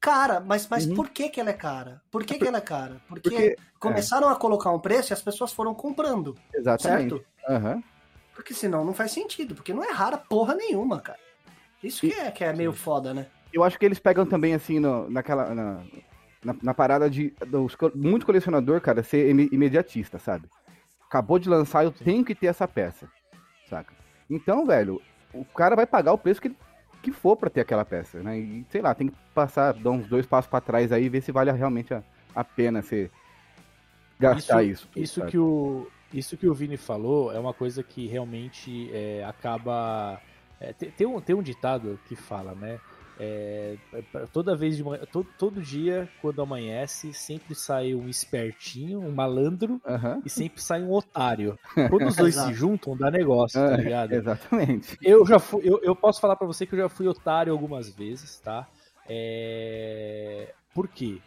cara, 0.00 0.40
mas, 0.40 0.66
mas 0.68 0.86
Uhum. 0.86 0.96
por 0.96 1.08
que 1.10 1.28
que 1.28 1.40
ela 1.40 1.50
é 1.50 1.54
cara? 1.54 2.02
Por 2.10 2.24
que 2.24 2.36
que 2.38 2.46
ela 2.48 2.58
é 2.58 2.60
cara? 2.60 3.00
Porque, 3.06 3.30
Porque- 3.30 3.56
começaram 3.78 4.28
a 4.28 4.34
colocar 4.34 4.70
um 4.72 4.80
preço 4.80 5.12
e 5.12 5.14
as 5.14 5.22
pessoas 5.22 5.52
foram 5.52 5.72
comprando, 5.74 6.36
Exatamente. 6.52 7.10
certo? 7.10 7.24
Aham. 7.48 7.82
Porque 8.34 8.52
senão 8.54 8.84
não 8.84 8.94
faz 8.94 9.12
sentido, 9.12 9.54
porque 9.54 9.72
não 9.74 9.84
é 9.84 9.92
rara 9.92 10.16
porra 10.18 10.54
nenhuma, 10.54 11.00
cara. 11.00 11.18
Isso 11.82 12.00
que 12.00 12.12
é, 12.12 12.30
que 12.30 12.44
é 12.44 12.52
meio 12.52 12.72
foda, 12.72 13.14
né? 13.14 13.26
Eu 13.52 13.64
acho 13.64 13.78
que 13.78 13.84
eles 13.84 13.98
pegam 13.98 14.24
também, 14.26 14.54
assim, 14.54 14.78
no- 14.78 15.08
naquela. 15.10 15.54
Na, 15.54 15.82
na, 16.44 16.56
na 16.62 16.74
parada 16.74 17.08
de. 17.10 17.34
Dos, 17.46 17.76
muito 17.94 18.26
colecionador, 18.26 18.80
cara, 18.80 19.02
ser 19.02 19.28
ime- 19.30 19.48
imediatista, 19.50 20.18
sabe? 20.18 20.48
Acabou 21.06 21.38
de 21.38 21.48
lançar, 21.48 21.84
eu 21.84 21.90
tenho 21.90 22.24
que 22.24 22.34
ter 22.34 22.46
essa 22.46 22.68
peça. 22.68 23.08
Saca? 23.68 23.92
Então, 24.28 24.66
velho, 24.66 25.00
o 25.34 25.44
cara 25.44 25.74
vai 25.74 25.86
pagar 25.86 26.12
o 26.12 26.18
preço 26.18 26.40
que, 26.40 26.54
que 27.02 27.10
for 27.10 27.36
pra 27.36 27.50
ter 27.50 27.60
aquela 27.60 27.84
peça, 27.84 28.22
né? 28.22 28.38
E 28.38 28.64
sei 28.70 28.80
lá, 28.80 28.94
tem 28.94 29.08
que 29.08 29.16
passar, 29.34 29.72
dar 29.74 29.90
uns 29.90 30.06
dois 30.06 30.26
passos 30.26 30.48
pra 30.50 30.60
trás 30.60 30.92
aí 30.92 31.04
e 31.04 31.08
ver 31.08 31.20
se 31.20 31.32
vale 31.32 31.50
realmente 31.50 31.92
a, 31.92 32.02
a 32.34 32.44
pena 32.44 32.80
você 32.82 33.10
gastar 34.18 34.62
isso. 34.62 34.86
tudo, 34.92 35.02
Isso 35.02 35.20
sabe? 35.20 35.30
que 35.32 35.38
o 35.38 35.86
isso 36.12 36.36
que 36.36 36.48
o 36.48 36.54
Vini 36.54 36.76
falou 36.76 37.32
é 37.32 37.38
uma 37.38 37.54
coisa 37.54 37.82
que 37.84 38.06
realmente 38.06 38.90
é, 38.92 39.24
acaba. 39.24 40.20
É, 40.60 40.72
tem, 40.72 40.90
tem 40.90 41.06
um, 41.06 41.20
tem 41.20 41.34
um 41.34 41.42
ditado 41.42 41.98
que 42.06 42.14
fala, 42.14 42.54
né? 42.54 42.78
é, 43.22 43.76
toda 44.32 44.56
vez 44.56 44.78
de 44.78 44.82
manhã, 44.82 45.02
todo, 45.12 45.28
todo 45.36 45.60
dia, 45.60 46.08
quando 46.22 46.40
amanhece, 46.40 47.12
sempre 47.12 47.54
sai 47.54 47.94
um 47.94 48.08
espertinho, 48.08 48.98
um 48.98 49.12
malandro, 49.12 49.78
e 50.24 50.30
sempre 50.30 50.62
sai 50.62 50.82
um 50.82 50.90
otário. 50.90 51.58
Quando 51.90 52.06
os 52.06 52.16
dois 52.16 52.34
se 52.34 52.52
juntam, 52.54 52.96
dá 52.96 53.10
negócio, 53.10 53.60
tá 53.60 53.74
Ah, 53.74 53.76
ligado? 53.76 54.12
Exatamente. 54.12 54.96
Eu 55.02 55.26
já 55.26 55.38
fui, 55.38 55.60
eu, 55.68 55.78
eu 55.82 55.94
posso 55.94 56.18
falar 56.18 56.34
pra 56.34 56.46
você 56.46 56.64
que 56.64 56.74
eu 56.74 56.78
já 56.78 56.88
fui 56.88 57.06
otário 57.08 57.52
algumas 57.52 57.90
vezes, 57.90 58.38
tá? 58.38 58.66
É... 59.06 60.54
Por 60.74 60.88
quê? 60.88 61.20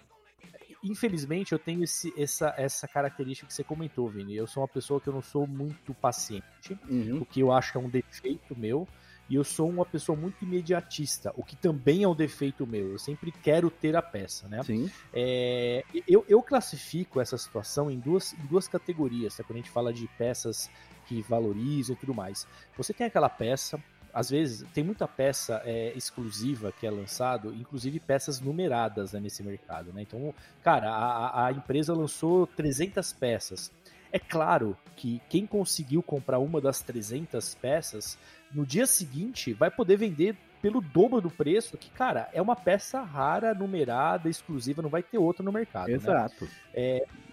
Infelizmente 0.83 1.51
eu 1.53 1.59
tenho 1.59 1.83
esse, 1.83 2.11
essa, 2.17 2.53
essa 2.57 2.87
característica 2.87 3.45
que 3.47 3.53
você 3.53 3.63
comentou, 3.63 4.09
Vini. 4.09 4.35
Eu 4.35 4.47
sou 4.47 4.63
uma 4.63 4.67
pessoa 4.67 4.99
que 4.99 5.07
eu 5.07 5.13
não 5.13 5.21
sou 5.21 5.45
muito 5.45 5.93
paciente, 5.93 6.75
Uhum. 6.89 7.19
o 7.21 7.25
que 7.25 7.39
eu 7.39 7.51
acho 7.51 7.71
que 7.71 7.77
é 7.77 7.81
um 7.81 7.89
defeito 7.89 8.57
meu. 8.57 8.87
E 9.29 9.35
eu 9.35 9.43
sou 9.43 9.69
uma 9.69 9.85
pessoa 9.85 10.17
muito 10.17 10.43
imediatista, 10.43 11.33
o 11.35 11.43
que 11.43 11.55
também 11.55 12.03
é 12.03 12.07
um 12.07 12.15
defeito 12.15 12.67
meu. 12.67 12.91
Eu 12.91 12.99
sempre 12.99 13.31
quero 13.31 13.69
ter 13.69 13.95
a 13.95 14.01
peça, 14.01 14.47
né? 14.47 14.61
Sim. 14.63 14.91
É, 15.13 15.83
eu, 16.07 16.25
eu 16.27 16.41
classifico 16.41 17.21
essa 17.21 17.37
situação 17.37 17.89
em 17.89 17.97
duas, 17.99 18.33
em 18.33 18.45
duas 18.47 18.67
categorias, 18.67 19.37
tá? 19.37 19.43
quando 19.43 19.57
a 19.57 19.61
gente 19.61 19.71
fala 19.71 19.93
de 19.93 20.07
peças 20.17 20.69
que 21.07 21.21
valorizam 21.21 21.95
e 21.95 21.97
tudo 21.97 22.13
mais. 22.13 22.45
Você 22.77 22.93
tem 22.93 23.07
aquela 23.07 23.29
peça, 23.29 23.81
às 24.13 24.29
vezes 24.29 24.67
tem 24.73 24.83
muita 24.83 25.07
peça 25.07 25.61
é, 25.65 25.91
exclusiva 25.95 26.71
que 26.71 26.85
é 26.85 26.91
lançado, 26.91 27.53
inclusive 27.53 27.99
peças 27.99 28.39
numeradas 28.39 29.13
né, 29.13 29.19
nesse 29.19 29.41
mercado. 29.41 29.91
Né? 29.91 30.03
Então, 30.03 30.33
cara, 30.61 30.91
a, 30.91 31.47
a 31.47 31.51
empresa 31.51 31.93
lançou 31.93 32.45
300 32.45 33.11
peças. 33.13 33.71
É 34.13 34.19
claro 34.19 34.77
que 34.95 35.19
quem 35.27 35.45
conseguiu 35.47 36.03
comprar 36.03 36.37
uma 36.37 36.61
das 36.61 36.81
300 36.81 37.55
peças, 37.55 38.17
no 38.53 38.63
dia 38.65 38.85
seguinte 38.85 39.53
vai 39.53 39.71
poder 39.71 39.97
vender 39.97 40.37
pelo 40.61 40.79
dobro 40.79 41.19
do 41.19 41.29
preço, 41.31 41.77
que, 41.77 41.89
cara, 41.89 42.29
é 42.31 42.41
uma 42.41 42.55
peça 42.55 43.01
rara, 43.01 43.53
numerada, 43.53 44.29
exclusiva, 44.29 44.81
não 44.83 44.89
vai 44.89 45.03
ter 45.03 45.17
outra 45.17 45.43
no 45.43 45.51
mercado. 45.51 45.89
né? 45.89 45.95
Exato. 45.95 46.47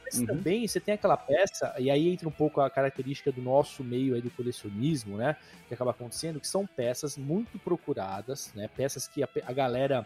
Mas 0.04 0.18
Uhum. 0.18 0.26
também 0.26 0.66
você 0.66 0.80
tem 0.80 0.94
aquela 0.94 1.16
peça, 1.16 1.72
e 1.78 1.88
aí 1.88 2.08
entra 2.08 2.26
um 2.28 2.32
pouco 2.32 2.60
a 2.60 2.68
característica 2.68 3.30
do 3.30 3.40
nosso 3.40 3.84
meio 3.84 4.14
aí 4.16 4.20
do 4.20 4.30
colecionismo, 4.30 5.16
né? 5.16 5.36
Que 5.68 5.74
acaba 5.74 5.92
acontecendo, 5.92 6.40
que 6.40 6.48
são 6.48 6.66
peças 6.66 7.16
muito 7.16 7.58
procuradas, 7.60 8.52
né? 8.54 8.68
Peças 8.76 9.06
que 9.06 9.22
a, 9.22 9.28
a 9.46 9.52
galera 9.52 10.04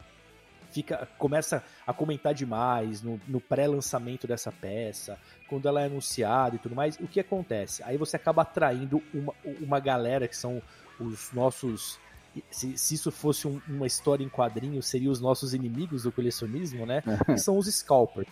fica 0.74 1.08
começa 1.16 1.62
a 1.87 1.92
comentar 1.92 2.34
demais 2.34 3.00
no, 3.00 3.20
no 3.28 3.40
pré-lançamento 3.40 4.26
dessa 4.26 4.50
peça, 4.50 5.16
quando 5.48 5.68
ela 5.68 5.80
é 5.80 5.87
anunciada 5.87 6.56
e 6.56 6.58
tudo 6.58 6.74
mais. 6.74 6.98
O 6.98 7.06
que 7.06 7.20
acontece? 7.20 7.82
Aí 7.84 7.96
você 7.96 8.16
acaba 8.16 8.42
atraindo 8.42 9.00
uma, 9.14 9.32
uma 9.60 9.78
galera 9.80 10.26
que 10.26 10.37
são 10.37 10.60
os 10.98 11.32
nossos. 11.32 11.98
Se, 12.50 12.76
se 12.76 12.94
isso 12.96 13.12
fosse 13.12 13.46
um- 13.46 13.60
uma 13.68 13.87
história 13.87 14.24
em 14.24 14.28
quadrinhos, 14.28 14.88
seriam 14.88 15.12
os 15.12 15.20
nossos 15.20 15.54
inimigos 15.54 16.02
do 16.02 16.10
colecionismo, 16.10 16.84
né? 16.84 17.00
Que 17.26 17.38
são 17.38 17.56
os 17.56 17.66
scalpers 17.72 18.26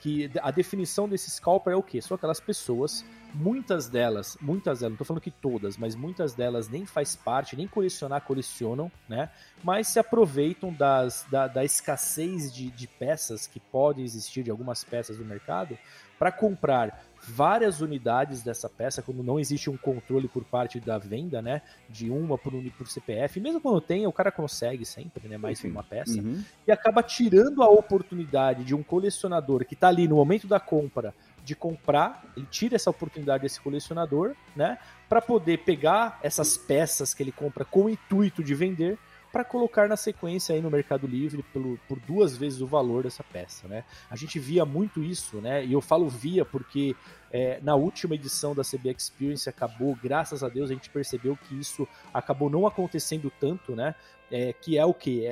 que 0.00 0.30
a 0.40 0.50
definição 0.50 1.08
desse 1.08 1.30
scalper 1.30 1.72
é 1.72 1.76
o 1.76 1.82
quê? 1.82 2.00
São 2.00 2.14
aquelas 2.14 2.40
pessoas, 2.40 3.04
muitas 3.34 3.88
delas, 3.88 4.36
muitas 4.40 4.80
delas, 4.80 4.92
não 4.92 4.96
tô 4.96 5.04
falando 5.04 5.22
que 5.22 5.30
todas, 5.30 5.76
mas 5.76 5.94
muitas 5.94 6.34
delas 6.34 6.68
nem 6.68 6.86
faz 6.86 7.16
parte, 7.16 7.56
nem 7.56 7.66
colecionar 7.66 8.22
colecionam, 8.22 8.90
né? 9.08 9.30
Mas 9.62 9.88
se 9.88 9.98
aproveitam 9.98 10.72
das, 10.72 11.26
da, 11.30 11.46
da 11.46 11.64
escassez 11.64 12.52
de, 12.52 12.70
de 12.70 12.86
peças 12.86 13.46
que 13.46 13.60
podem 13.60 14.04
existir, 14.04 14.42
de 14.42 14.50
algumas 14.50 14.84
peças 14.84 15.18
do 15.18 15.24
mercado, 15.24 15.76
para 16.18 16.32
comprar 16.32 17.04
várias 17.28 17.80
unidades 17.80 18.42
dessa 18.42 18.68
peça, 18.68 19.02
quando 19.02 19.22
não 19.22 19.38
existe 19.38 19.68
um 19.70 19.76
controle 19.76 20.28
por 20.28 20.44
parte 20.44 20.80
da 20.80 20.98
venda, 20.98 21.42
né? 21.42 21.62
De 21.88 22.10
uma 22.10 22.38
por, 22.38 22.52
por 22.76 22.88
CPF, 22.88 23.40
mesmo 23.40 23.60
quando 23.60 23.80
tem, 23.80 24.06
o 24.06 24.12
cara 24.12 24.30
consegue 24.32 24.84
sempre, 24.84 25.28
né? 25.28 25.36
Mais 25.36 25.58
Sim. 25.58 25.70
uma 25.70 25.82
peça 25.82 26.20
Uhum. 26.20 26.42
e 26.66 26.72
acaba 26.72 27.02
tirando 27.02 27.62
a 27.62 27.68
oportunidade 27.68 28.64
de 28.64 28.74
um 28.74 28.82
colecionador 28.82 29.64
que 29.64 29.74
está 29.74 29.88
ali 29.88 30.08
no 30.08 30.16
momento 30.16 30.46
da 30.46 30.58
compra 30.58 31.14
de 31.44 31.54
comprar, 31.54 32.24
ele 32.36 32.46
tira 32.50 32.76
essa 32.76 32.90
oportunidade 32.90 33.42
desse 33.42 33.60
colecionador, 33.60 34.34
né, 34.54 34.78
para 35.08 35.20
poder 35.22 35.58
pegar 35.58 36.18
essas 36.22 36.56
peças 36.58 37.14
que 37.14 37.22
ele 37.22 37.32
compra 37.32 37.64
com 37.64 37.84
o 37.84 37.88
intuito 37.88 38.42
de 38.42 38.54
vender 38.54 38.98
para 39.38 39.44
colocar 39.44 39.88
na 39.88 39.96
sequência 39.96 40.52
aí 40.52 40.60
no 40.60 40.68
Mercado 40.68 41.06
Livre 41.06 41.44
pelo, 41.52 41.78
por 41.86 42.00
duas 42.00 42.36
vezes 42.36 42.60
o 42.60 42.66
valor 42.66 43.04
dessa 43.04 43.22
peça, 43.22 43.68
né? 43.68 43.84
A 44.10 44.16
gente 44.16 44.36
via 44.40 44.64
muito 44.64 45.00
isso, 45.00 45.40
né? 45.40 45.64
E 45.64 45.72
eu 45.72 45.80
falo 45.80 46.08
via 46.08 46.44
porque 46.44 46.96
é, 47.30 47.60
na 47.62 47.76
última 47.76 48.16
edição 48.16 48.52
da 48.52 48.64
CB 48.64 48.90
Experience 48.90 49.48
acabou, 49.48 49.96
graças 50.02 50.42
a 50.42 50.48
Deus, 50.48 50.72
a 50.72 50.74
gente 50.74 50.90
percebeu 50.90 51.36
que 51.36 51.54
isso 51.54 51.86
acabou 52.12 52.50
não 52.50 52.66
acontecendo 52.66 53.32
tanto, 53.38 53.76
né? 53.76 53.94
É, 54.28 54.52
que 54.52 54.76
é 54.76 54.84
o 54.84 54.92
que? 54.92 55.22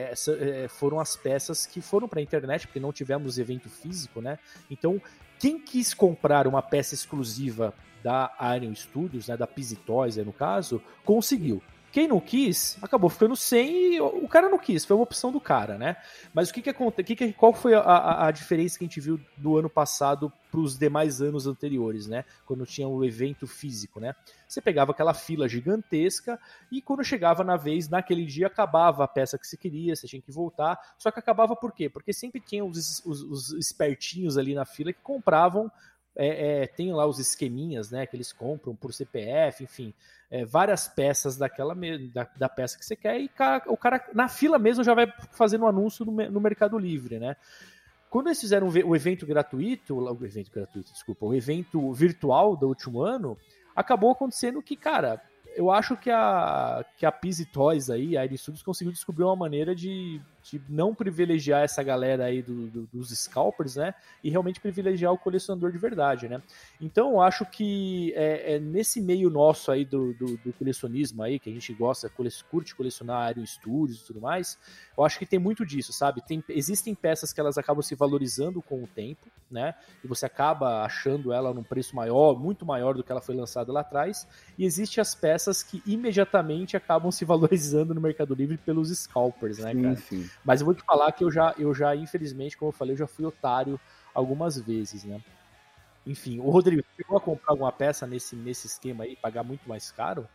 foram 0.69 1.01
as 1.01 1.16
peças 1.16 1.66
que 1.66 1.81
foram 1.81 2.07
para 2.07 2.21
a 2.21 2.23
internet, 2.23 2.69
porque 2.69 2.79
não 2.79 2.92
tivemos 2.92 3.38
evento 3.38 3.69
físico, 3.69 4.21
né? 4.21 4.38
Então, 4.71 5.03
quem 5.37 5.59
quis 5.59 5.92
comprar 5.92 6.47
uma 6.47 6.62
peça 6.62 6.95
exclusiva 6.95 7.75
da 8.05 8.33
Iron 8.57 8.73
Studios, 8.73 9.27
né, 9.27 9.37
da 9.37 9.49
Pizzy 9.49 9.75
Toys, 9.75 10.16
no 10.19 10.33
caso, 10.33 10.81
conseguiu. 11.05 11.61
Quem 11.97 12.07
não 12.07 12.21
quis, 12.21 12.77
acabou 12.83 13.09
ficando 13.09 13.35
sem 13.35 13.95
e 13.95 14.01
o 14.03 14.29
cara 14.29 14.51
não 14.51 14.59
quis, 14.59 14.85
foi 14.85 14.95
uma 14.95 15.03
opção 15.03 15.33
do 15.33 15.41
cara, 15.41 15.79
né? 15.79 15.97
Mas 16.35 16.51
o 16.51 16.53
que 16.53 16.61
que? 16.61 17.17
Que 17.17 17.33
qual 17.33 17.55
foi 17.55 17.73
a, 17.73 17.81
a, 17.81 18.27
a 18.27 18.31
diferença 18.31 18.79
que 18.79 18.85
a 18.85 18.87
gente 18.87 19.01
viu 19.01 19.19
do 19.35 19.57
ano 19.57 19.71
passado 19.71 20.31
para 20.51 20.61
os 20.61 20.79
demais 20.79 21.23
anos 21.23 21.47
anteriores, 21.47 22.07
né? 22.07 22.27
Quando 22.45 22.67
tinha 22.67 22.87
o 22.87 23.03
evento 23.03 23.47
físico, 23.47 23.99
né? 23.99 24.15
Você 24.47 24.61
pegava 24.61 24.93
aquela 24.93 25.15
fila 25.15 25.49
gigantesca 25.49 26.39
e 26.71 26.83
quando 26.83 27.03
chegava 27.03 27.43
na 27.43 27.57
vez, 27.57 27.89
naquele 27.89 28.27
dia, 28.27 28.49
acabava 28.49 29.03
a 29.03 29.09
peça 29.09 29.39
que 29.39 29.47
você 29.47 29.57
queria, 29.57 29.97
você 29.97 30.07
tinha 30.07 30.21
que 30.21 30.31
voltar. 30.31 30.79
Só 30.99 31.11
que 31.11 31.19
acabava 31.19 31.57
por 31.57 31.73
quê? 31.73 31.89
Porque 31.89 32.13
sempre 32.13 32.43
tinha 32.43 32.63
os, 32.63 33.03
os, 33.07 33.23
os 33.23 33.53
espertinhos 33.55 34.37
ali 34.37 34.55
na 34.55 34.67
fila 34.67 34.93
que 34.93 35.01
compravam 35.01 35.73
é, 36.17 36.63
é, 36.63 36.67
tem 36.67 36.93
lá 36.93 37.07
os 37.07 37.19
esqueminhas, 37.19 37.91
né, 37.91 38.07
que 38.07 38.17
eles 38.17 38.33
compram 38.33 38.75
por 38.75 38.93
CPF, 38.93 39.63
enfim, 39.65 39.93
é, 40.31 40.45
várias 40.45 40.89
peças 40.89 41.37
daquela 41.37 41.75
da, 42.12 42.29
da 42.37 42.49
peça 42.49 42.79
que 42.79 42.85
você 42.85 42.97
quer 42.97 43.21
e 43.21 43.31
o 43.67 43.77
cara 43.77 44.05
na 44.12 44.29
fila 44.29 44.59
mesmo 44.59 44.83
já 44.83 44.95
vai 44.95 45.12
fazendo 45.33 45.65
um 45.65 45.69
anúncio 45.69 46.05
no, 46.05 46.12
no 46.31 46.41
Mercado 46.41 46.79
Livre, 46.79 47.19
né? 47.19 47.37
Quando 48.11 48.29
eles 48.29 48.41
fizeram 48.41 48.67
o 48.67 48.71
ve- 48.71 48.85
o 48.85 48.95
evento 48.95 49.27
gratuito, 49.27 49.97
o 49.97 50.25
evento 50.25 50.51
gratuito, 50.51 50.93
desculpa, 50.93 51.27
o 51.27 51.35
evento 51.35 51.93
virtual 51.93 52.57
do 52.57 52.69
último 52.69 53.03
ano, 53.03 53.37
acabou 53.75 54.11
acontecendo 54.11 54.62
que, 54.62 54.77
cara, 54.77 55.21
eu 55.55 55.71
acho 55.71 55.97
que 55.97 56.11
a 56.11 56.85
que 56.97 57.05
a 57.07 57.12
Pizzy 57.12 57.45
Toys 57.47 57.91
aí, 57.91 58.17
a 58.17 58.25
Iron 58.25 58.37
Studios 58.37 58.62
conseguiu 58.62 58.93
descobrir 58.93 59.25
uma 59.25 59.37
maneira 59.37 59.75
de, 59.75 60.21
de 60.51 60.63
não 60.69 60.95
privilegiar 60.95 61.63
essa 61.63 61.83
galera 61.83 62.25
aí 62.27 62.41
do- 62.43 62.69
do- 62.69 62.89
dos 62.93 63.11
scalpers, 63.11 63.77
né? 63.77 63.95
E 64.23 64.31
realmente 64.31 64.61
privilegiar 64.61 65.13
o 65.13 65.19
colecionador 65.19 65.73
de 65.73 65.79
verdade, 65.79 66.29
né? 66.29 66.41
Então, 66.81 67.13
eu 67.13 67.21
acho 67.21 67.45
que 67.47 68.13
é, 68.15 68.55
é 68.55 68.59
nesse 68.61 69.01
meio 69.01 69.29
nosso 69.29 69.71
aí 69.73 69.85
do, 69.85 70.13
do, 70.15 70.53
colecionismo 70.53 71.23
aí, 71.23 71.39
que 71.39 71.51
a 71.51 71.53
gente 71.53 71.73
gosta, 71.75 72.09
cole- 72.09 72.31
curte 72.51 72.75
colecionar 72.75 73.31
Iron 73.33 73.45
Studios 73.47 74.01
e 74.03 74.07
tudo 74.07 74.21
mais, 74.21 74.59
eu 74.97 75.05
acho 75.05 75.19
que 75.19 75.27
tem 75.27 75.38
muito 75.38 75.65
disso, 75.65 75.92
sabe? 75.92 76.23
Tem, 76.23 76.42
existem 76.49 76.94
peças 76.94 77.33
que 77.33 77.40
elas 77.40 77.59
acabam 77.59 77.83
se 77.83 77.94
valorizando 77.94 78.63
com 78.63 78.83
o 78.83 78.87
tempo, 78.87 79.27
né? 79.51 79.75
E 80.03 80.07
você 80.09 80.27
acaba 80.27 80.83
achando 80.85 81.33
ela 81.33 81.53
num 81.53 81.63
preço 81.63 81.94
maior, 81.94 82.38
muito 82.38 82.65
maior 82.65 82.94
do 82.94 83.03
que 83.05 83.11
ela 83.13 83.21
foi 83.21 83.35
lançada 83.35 83.73
lá 83.73 83.81
atrás. 83.81 84.27
E 84.59 84.65
existem 84.65 85.01
as 85.01 85.15
peças 85.15 85.63
que 85.63 85.83
imediatamente 85.87 86.77
acabam 86.77 87.11
se 87.11 87.25
valorizando 87.25 87.94
no 87.94 88.01
Mercado 88.01 88.35
Livre 88.35 88.57
pelos 88.57 88.90
scalpers, 88.90 89.59
né, 89.59 89.73
Sim, 89.73 89.83
cara? 89.83 89.97
sim. 89.97 90.31
Mas 90.45 90.61
eu 90.61 90.65
vou 90.67 90.75
te 90.75 90.83
falar 90.85 91.13
que 91.13 91.25
eu 91.25 91.31
já, 91.31 91.55
eu 91.59 91.75
já, 91.75 91.95
infelizmente, 91.95 92.57
como 92.57 92.69
eu 92.69 92.73
falei, 92.73 92.95
eu 92.95 92.99
já 92.99 93.07
fui 93.07 93.25
otário 93.25 93.81
algumas 94.15 94.59
vezes, 94.59 95.05
né? 95.05 95.21
Enfim, 96.07 96.39
o 96.39 96.49
Rodrigo, 96.51 96.83
você 96.83 97.03
chegou 97.03 97.19
a 97.19 97.21
comprar 97.21 97.53
alguma 97.53 97.73
peça 97.73 98.07
nesse, 98.07 98.37
nesse 98.37 98.69
esquema 98.69 99.05
aí, 99.05 99.17
pagar 99.17 99.43
muito 99.43 99.69
mais 99.69 99.91
caro? 99.91 100.29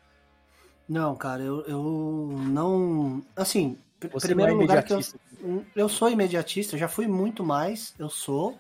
Não, 0.88 1.16
cara, 1.16 1.42
eu, 1.42 1.62
eu 1.62 2.36
não. 2.48 3.24
Assim, 3.36 3.78
Você 4.12 4.28
primeiro 4.28 4.52
não 4.52 4.60
é 4.60 4.62
lugar 4.64 4.84
que 4.84 4.92
eu, 4.92 4.98
imediatista. 4.98 5.72
eu 5.74 5.88
sou 5.88 6.10
imediatista, 6.10 6.78
já 6.78 6.90
fui 6.90 7.08
muito 7.08 7.46
mais, 7.46 7.96
eu 7.98 8.10
sou, 8.10 8.60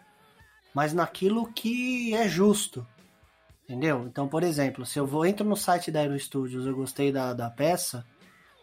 mas 0.73 0.93
naquilo 0.93 1.51
que 1.51 2.13
é 2.13 2.29
justo. 2.29 2.87
Entendeu? 3.65 4.05
Então, 4.07 4.27
por 4.27 4.43
exemplo, 4.43 4.85
se 4.85 4.97
eu 4.97 5.05
vou 5.05 5.25
entro 5.25 5.45
no 5.45 5.55
site 5.55 5.91
da 5.91 5.99
Aero 5.99 6.17
Studios, 6.17 6.65
eu 6.65 6.75
gostei 6.75 7.11
da, 7.11 7.33
da 7.33 7.49
peça 7.49 8.05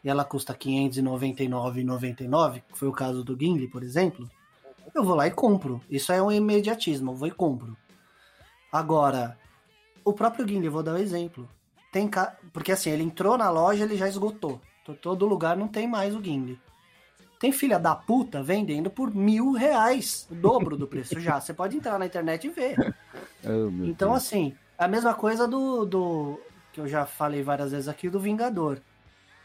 e 0.08 0.10
ela 0.10 0.24
custa 0.24 0.54
R$ 0.54 0.58
599,99, 0.58 2.62
que 2.72 2.78
foi 2.78 2.88
o 2.88 2.92
caso 2.92 3.22
do 3.22 3.36
Gimli, 3.38 3.68
por 3.68 3.82
exemplo, 3.82 4.28
eu 4.94 5.04
vou 5.04 5.14
lá 5.14 5.26
e 5.26 5.30
compro. 5.30 5.82
Isso 5.90 6.10
é 6.10 6.22
um 6.22 6.32
imediatismo, 6.32 7.10
eu 7.12 7.14
vou 7.14 7.28
e 7.28 7.30
compro. 7.30 7.76
Agora, 8.72 9.38
o 10.02 10.14
próprio 10.14 10.48
Gimli, 10.48 10.68
vou 10.70 10.82
dar 10.82 10.94
um 10.94 10.98
exemplo. 10.98 11.46
Tem 11.92 12.08
ca... 12.08 12.34
Porque 12.54 12.72
assim, 12.72 12.88
ele 12.90 13.02
entrou 13.02 13.36
na 13.36 13.50
loja, 13.50 13.84
ele 13.84 13.96
já 13.98 14.08
esgotou. 14.08 14.58
To- 14.84 14.94
Todo 14.94 15.26
lugar 15.26 15.56
não 15.58 15.68
tem 15.68 15.86
mais 15.86 16.16
o 16.16 16.24
Gimli. 16.24 16.58
Tem 17.38 17.52
filha 17.52 17.78
da 17.78 17.94
puta 17.94 18.42
vendendo 18.42 18.90
por 18.90 19.14
mil 19.14 19.52
reais, 19.52 20.26
o 20.30 20.34
dobro 20.34 20.76
do 20.76 20.88
preço 20.88 21.20
já. 21.20 21.38
Você 21.40 21.52
pode 21.54 21.76
entrar 21.76 21.96
na 21.98 22.06
internet 22.06 22.46
e 22.46 22.50
ver. 22.50 22.76
Oh, 23.44 23.68
Então, 23.84 24.10
Deus. 24.10 24.24
assim, 24.24 24.52
a 24.76 24.88
mesma 24.88 25.14
coisa 25.14 25.46
do, 25.46 25.84
do. 25.84 26.40
que 26.72 26.80
eu 26.80 26.88
já 26.88 27.06
falei 27.06 27.40
várias 27.42 27.70
vezes 27.70 27.86
aqui, 27.88 28.10
do 28.10 28.18
Vingador. 28.18 28.80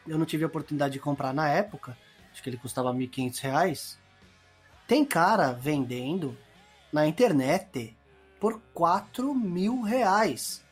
Eu 0.07 0.17
não 0.17 0.25
tive 0.25 0.43
a 0.43 0.47
oportunidade 0.47 0.93
de 0.93 0.99
comprar 0.99 1.33
na 1.33 1.49
época, 1.49 1.97
acho 2.31 2.43
que 2.43 2.49
ele 2.49 2.57
custava 2.57 2.93
1.500 2.93 3.39
reais. 3.39 3.99
Tem 4.87 5.05
cara 5.05 5.53
vendendo 5.53 6.37
na 6.91 7.07
internet 7.07 7.95
por 8.39 8.59
4 8.73 9.33
mil 9.33 9.81
reais. 9.81 10.63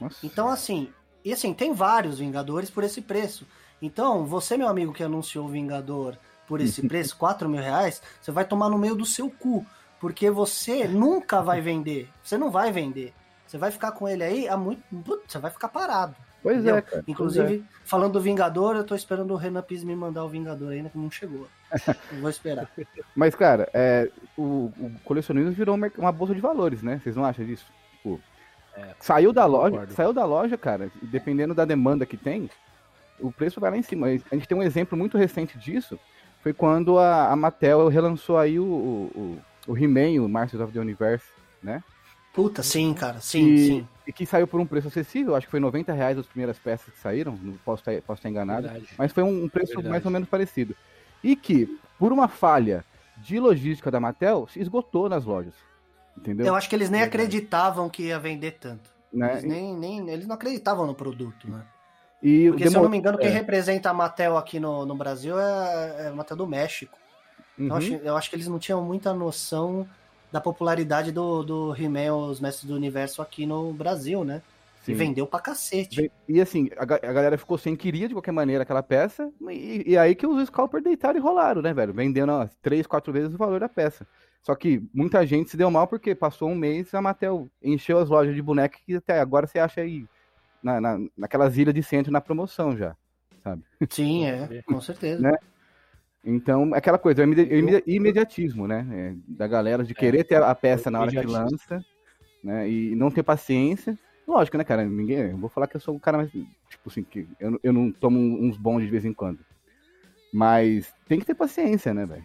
Nossa. 0.00 0.26
Então, 0.26 0.48
assim, 0.48 0.92
e 1.24 1.32
assim, 1.32 1.54
tem 1.54 1.72
vários 1.72 2.18
Vingadores 2.18 2.70
por 2.70 2.82
esse 2.82 3.00
preço. 3.00 3.46
Então, 3.80 4.26
você, 4.26 4.56
meu 4.56 4.68
amigo, 4.68 4.92
que 4.92 5.02
anunciou 5.02 5.46
o 5.46 5.50
Vingador 5.50 6.16
por 6.46 6.60
esse 6.60 6.82
preço, 6.86 7.16
4 7.16 7.48
mil 7.48 7.60
reais, 7.60 8.02
você 8.20 8.32
vai 8.32 8.44
tomar 8.44 8.68
no 8.68 8.78
meio 8.78 8.96
do 8.96 9.06
seu 9.06 9.30
cu. 9.30 9.64
Porque 10.00 10.28
você 10.30 10.88
nunca 10.88 11.40
vai 11.40 11.60
vender. 11.60 12.08
Você 12.24 12.36
não 12.36 12.50
vai 12.50 12.72
vender. 12.72 13.14
Você 13.46 13.56
vai 13.56 13.70
ficar 13.70 13.92
com 13.92 14.08
ele 14.08 14.24
aí 14.24 14.48
há 14.48 14.56
muito. 14.56 14.82
Putz, 15.04 15.30
Você 15.32 15.38
vai 15.38 15.50
ficar 15.50 15.68
parado. 15.68 16.16
Pois 16.42 16.56
entendeu? 16.56 16.76
é, 16.76 16.82
cara. 16.82 17.04
Inclusive, 17.06 17.64
falando 17.84 18.14
do 18.14 18.20
Vingador, 18.20 18.76
eu 18.76 18.84
tô 18.84 18.94
esperando 18.94 19.32
o 19.32 19.36
Renan 19.36 19.62
Pis 19.62 19.84
me 19.84 19.94
mandar 19.94 20.24
o 20.24 20.28
Vingador 20.28 20.72
ainda, 20.72 20.90
que 20.90 20.98
não 20.98 21.10
chegou. 21.10 21.46
Eu 22.12 22.20
vou 22.20 22.28
esperar. 22.28 22.68
Mas, 23.14 23.34
cara, 23.34 23.68
é, 23.72 24.10
o, 24.36 24.72
o 24.78 24.92
colecionismo 25.04 25.52
virou 25.52 25.74
uma, 25.74 26.12
bolsa 26.12 26.34
de 26.34 26.40
valores, 26.40 26.82
né? 26.82 27.00
Vocês 27.02 27.16
não 27.16 27.24
acham 27.24 27.44
disso? 27.44 27.66
Tipo, 27.92 28.20
saiu 28.98 29.32
da 29.32 29.46
loja, 29.46 29.70
concordo. 29.70 29.94
saiu 29.94 30.12
da 30.12 30.24
loja, 30.24 30.58
cara, 30.58 30.90
dependendo 31.00 31.54
da 31.54 31.64
demanda 31.64 32.04
que 32.04 32.16
tem, 32.16 32.50
o 33.20 33.30
preço 33.30 33.60
vai 33.60 33.70
lá 33.70 33.76
em 33.76 33.82
cima. 33.82 34.08
A 34.08 34.34
gente 34.34 34.48
tem 34.48 34.58
um 34.58 34.62
exemplo 34.62 34.98
muito 34.98 35.16
recente 35.16 35.56
disso, 35.56 35.98
foi 36.42 36.52
quando 36.52 36.98
a, 36.98 37.30
a 37.30 37.36
Mattel 37.36 37.88
relançou 37.88 38.36
aí 38.36 38.58
o, 38.58 38.64
o, 38.64 39.38
o, 39.68 39.72
o 39.72 39.78
He-Man, 39.78 40.22
o 40.22 40.28
Masters 40.28 40.62
of 40.62 40.72
the 40.72 40.80
Universe, 40.80 41.26
né? 41.62 41.82
Puta, 42.32 42.62
sim, 42.62 42.94
cara. 42.94 43.20
Sim, 43.20 43.52
e, 43.52 43.66
sim. 43.66 43.88
e 44.06 44.12
que 44.12 44.24
saiu 44.24 44.46
por 44.46 44.58
um 44.58 44.66
preço 44.66 44.88
acessível, 44.88 45.36
acho 45.36 45.46
que 45.46 45.50
foi 45.50 45.60
90 45.60 45.92
reais 45.92 46.16
as 46.16 46.26
primeiras 46.26 46.58
peças 46.58 46.92
que 46.92 46.98
saíram, 46.98 47.38
não 47.42 47.54
posso 47.58 47.82
estar, 47.82 48.02
posso 48.02 48.20
estar 48.20 48.30
enganado. 48.30 48.62
Verdade. 48.62 48.88
Mas 48.96 49.12
foi 49.12 49.22
um 49.22 49.44
um 49.44 49.48
preço 49.48 49.74
Verdade. 49.74 49.90
mais 49.90 50.04
ou 50.04 50.10
menos 50.10 50.28
parecido. 50.28 50.74
E 51.22 51.36
que, 51.36 51.78
por 51.98 52.12
uma 52.12 52.28
falha 52.28 52.84
de 53.18 53.38
logística 53.38 53.90
da 53.90 54.00
Mattel, 54.00 54.48
se 54.48 54.60
esgotou 54.60 55.08
nas 55.08 55.24
lojas. 55.24 55.54
Entendeu? 56.16 56.46
Eu 56.46 56.54
acho 56.54 56.68
que 56.68 56.74
eles 56.74 56.90
nem 56.90 57.00
Verdade. 57.00 57.24
acreditavam 57.24 57.88
que 57.88 58.04
ia 58.04 58.18
vender 58.18 58.52
tanto. 58.52 58.90
Né? 59.12 59.32
Eles, 59.32 59.44
nem, 59.44 59.76
nem, 59.76 60.10
eles 60.10 60.26
não 60.26 60.34
acreditavam 60.34 60.86
no 60.86 60.94
produto, 60.94 61.48
né? 61.48 61.62
E 62.22 62.48
Porque, 62.48 62.70
se 62.70 62.76
eu 62.76 62.82
não 62.82 62.88
me 62.88 62.96
engano, 62.96 63.18
quem 63.18 63.28
é. 63.28 63.32
representa 63.32 63.90
a 63.90 63.94
Mattel 63.94 64.36
aqui 64.36 64.60
no, 64.60 64.86
no 64.86 64.94
Brasil 64.94 65.38
é, 65.38 66.04
é 66.04 66.08
a 66.08 66.12
Mattel 66.12 66.36
do 66.36 66.46
México. 66.46 66.96
Uhum. 67.58 67.66
Eu, 67.66 67.74
acho, 67.74 67.94
eu 67.94 68.16
acho 68.16 68.30
que 68.30 68.36
eles 68.36 68.46
não 68.46 68.58
tinham 68.58 68.82
muita 68.82 69.12
noção 69.12 69.86
da 70.32 70.40
popularidade 70.40 71.12
do, 71.12 71.42
do 71.42 71.76
He-Man, 71.76 72.14
os 72.14 72.40
Mestres 72.40 72.68
do 72.68 72.74
Universo, 72.74 73.20
aqui 73.20 73.44
no 73.44 73.72
Brasil, 73.72 74.24
né? 74.24 74.40
Sim. 74.82 74.92
E 74.92 74.94
vendeu 74.94 75.26
pra 75.26 75.38
cacete. 75.38 76.10
E 76.28 76.40
assim, 76.40 76.68
a, 76.76 76.82
a 76.82 77.12
galera 77.12 77.38
ficou 77.38 77.56
sem 77.56 77.76
queria 77.76 78.08
de 78.08 78.14
qualquer 78.14 78.32
maneira 78.32 78.62
aquela 78.62 78.82
peça, 78.82 79.30
e, 79.50 79.92
e 79.92 79.96
aí 79.96 80.14
que 80.14 80.26
os 80.26 80.44
scalpers 80.48 80.82
deitaram 80.82 81.18
e 81.18 81.22
rolaram, 81.22 81.62
né, 81.62 81.72
velho? 81.72 81.92
Vendendo 81.92 82.32
ó, 82.32 82.48
três, 82.60 82.86
quatro 82.86 83.12
vezes 83.12 83.34
o 83.34 83.38
valor 83.38 83.60
da 83.60 83.68
peça. 83.68 84.06
Só 84.42 84.56
que 84.56 84.82
muita 84.92 85.24
gente 85.24 85.50
se 85.50 85.56
deu 85.56 85.70
mal 85.70 85.86
porque 85.86 86.16
passou 86.16 86.48
um 86.48 86.56
mês 86.56 86.92
a 86.94 87.00
Mattel 87.00 87.48
encheu 87.62 87.98
as 87.98 88.08
lojas 88.08 88.34
de 88.34 88.42
boneca 88.42 88.76
que 88.84 88.96
até 88.96 89.20
agora 89.20 89.46
você 89.46 89.60
acha 89.60 89.82
aí 89.82 90.04
na, 90.60 90.80
na, 90.80 90.98
naquelas 91.16 91.56
ilhas 91.56 91.74
de 91.74 91.82
centro 91.82 92.10
na 92.10 92.20
promoção 92.20 92.76
já. 92.76 92.96
Sim, 93.88 94.26
é, 94.26 94.62
com 94.62 94.80
certeza. 94.80 95.22
Né? 95.22 95.38
Então, 96.24 96.74
é 96.74 96.78
aquela 96.78 96.98
coisa, 96.98 97.22
é 97.22 97.26
o 97.26 97.32
imedi- 97.32 97.82
imediatismo, 97.86 98.66
né? 98.68 98.86
é, 98.92 99.14
da 99.26 99.46
galera 99.48 99.82
de 99.82 99.94
querer 99.94 100.24
ter 100.24 100.40
a 100.42 100.54
peça 100.54 100.90
na 100.90 101.00
hora 101.00 101.10
que 101.10 101.26
lança, 101.26 101.84
né? 102.44 102.68
E 102.68 102.94
não 102.94 103.10
ter 103.10 103.22
paciência. 103.22 103.98
Lógico, 104.26 104.56
né, 104.56 104.64
cara? 104.64 104.84
Ninguém. 104.84 105.30
Eu 105.30 105.38
vou 105.38 105.50
falar 105.50 105.66
que 105.66 105.76
eu 105.76 105.80
sou 105.80 105.94
um 105.94 105.98
cara 105.98 106.18
mais. 106.18 106.30
Tipo 106.30 106.88
assim, 106.88 107.02
que 107.02 107.26
eu, 107.40 107.50
não- 107.50 107.60
eu 107.62 107.72
não 107.72 107.92
tomo 107.92 108.18
uns 108.18 108.56
bons 108.56 108.82
de 108.82 108.90
vez 108.90 109.04
em 109.04 109.12
quando. 109.12 109.40
Mas 110.32 110.92
tem 111.08 111.18
que 111.18 111.26
ter 111.26 111.34
paciência, 111.34 111.92
né, 111.94 112.06
velho? 112.06 112.24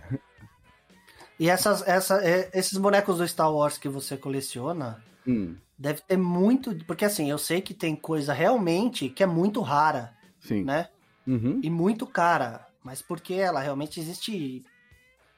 E 1.39 1.49
essas, 1.49 1.87
essa, 1.87 2.23
é, 2.23 2.49
esses 2.53 2.77
bonecos 2.77 3.17
do 3.17 3.27
Star 3.27 3.51
Wars 3.53 3.77
que 3.77 3.87
você 3.89 4.17
coleciona, 4.17 5.03
Hum, 5.27 5.55
deve 5.77 6.01
ter 6.01 6.17
muito. 6.17 6.75
Porque 6.85 7.05
assim, 7.05 7.29
eu 7.29 7.37
sei 7.37 7.61
que 7.61 7.73
tem 7.73 7.95
coisa 7.95 8.33
realmente 8.33 9.09
que 9.09 9.23
é 9.23 9.27
muito 9.27 9.61
rara, 9.61 10.13
sim. 10.39 10.63
né? 10.63 10.89
Uhum. 11.27 11.59
E 11.63 11.69
muito 11.69 12.07
cara. 12.07 12.66
Mas 12.83 13.01
porque 13.01 13.33
ela 13.33 13.59
realmente 13.59 13.99
existe. 13.99 14.63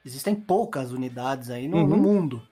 Existem 0.06 0.36
poucas 0.36 0.92
unidades 0.92 1.50
aí 1.50 1.68
no, 1.68 1.86
no 1.88 1.96
Uhum. 1.96 2.02
mundo. 2.02 2.48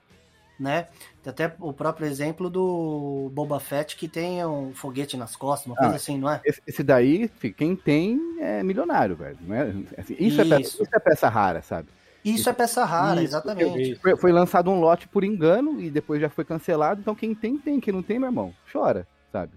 Né? 0.59 0.87
Tem 1.21 1.29
até 1.29 1.55
o 1.59 1.71
próprio 1.71 2.07
exemplo 2.07 2.49
do 2.49 3.29
Boba 3.31 3.59
Fett 3.59 3.95
que 3.95 4.07
tem 4.07 4.43
um 4.43 4.73
foguete 4.73 5.15
nas 5.15 5.35
costas, 5.35 5.67
uma 5.67 5.75
coisa 5.75 5.93
Ah, 5.93 5.97
assim, 5.97 6.17
não 6.17 6.31
é? 6.31 6.41
Esse, 6.65 6.81
daí, 6.83 7.29
quem 7.55 7.75
tem 7.75 8.19
é 8.39 8.63
milionário, 8.63 9.15
velho. 9.15 9.37
É? 9.53 10.01
Assim, 10.01 10.15
isso, 10.19 10.41
É 10.41 10.45
peça, 10.45 10.61
Isso. 10.61 10.81
isso 10.83 10.95
é 10.95 10.99
peça 10.99 11.29
rara, 11.29 11.61
sabe? 11.61 11.89
Isso 12.25 12.49
é 12.49 12.53
peça 12.53 12.83
rara, 12.83 13.21
Isso, 13.21 13.29
exatamente. 13.29 13.91
isso. 13.91 14.01
Foi, 14.01 14.17
foi 14.17 14.31
lançado 14.31 14.71
um 14.71 14.79
lote 14.79 15.07
por 15.07 15.23
engano 15.23 15.79
e 15.79 15.91
depois 15.91 16.19
já 16.19 16.29
foi 16.29 16.43
cancelado. 16.43 16.99
Então 17.01 17.13
quem 17.15 17.35
tem, 17.35 17.57
tem. 17.57 17.79
Quem 17.79 17.93
não 17.93 18.01
tem, 18.01 18.17
meu 18.17 18.27
irmão, 18.29 18.51
chora, 18.71 19.07
sabe? 19.31 19.53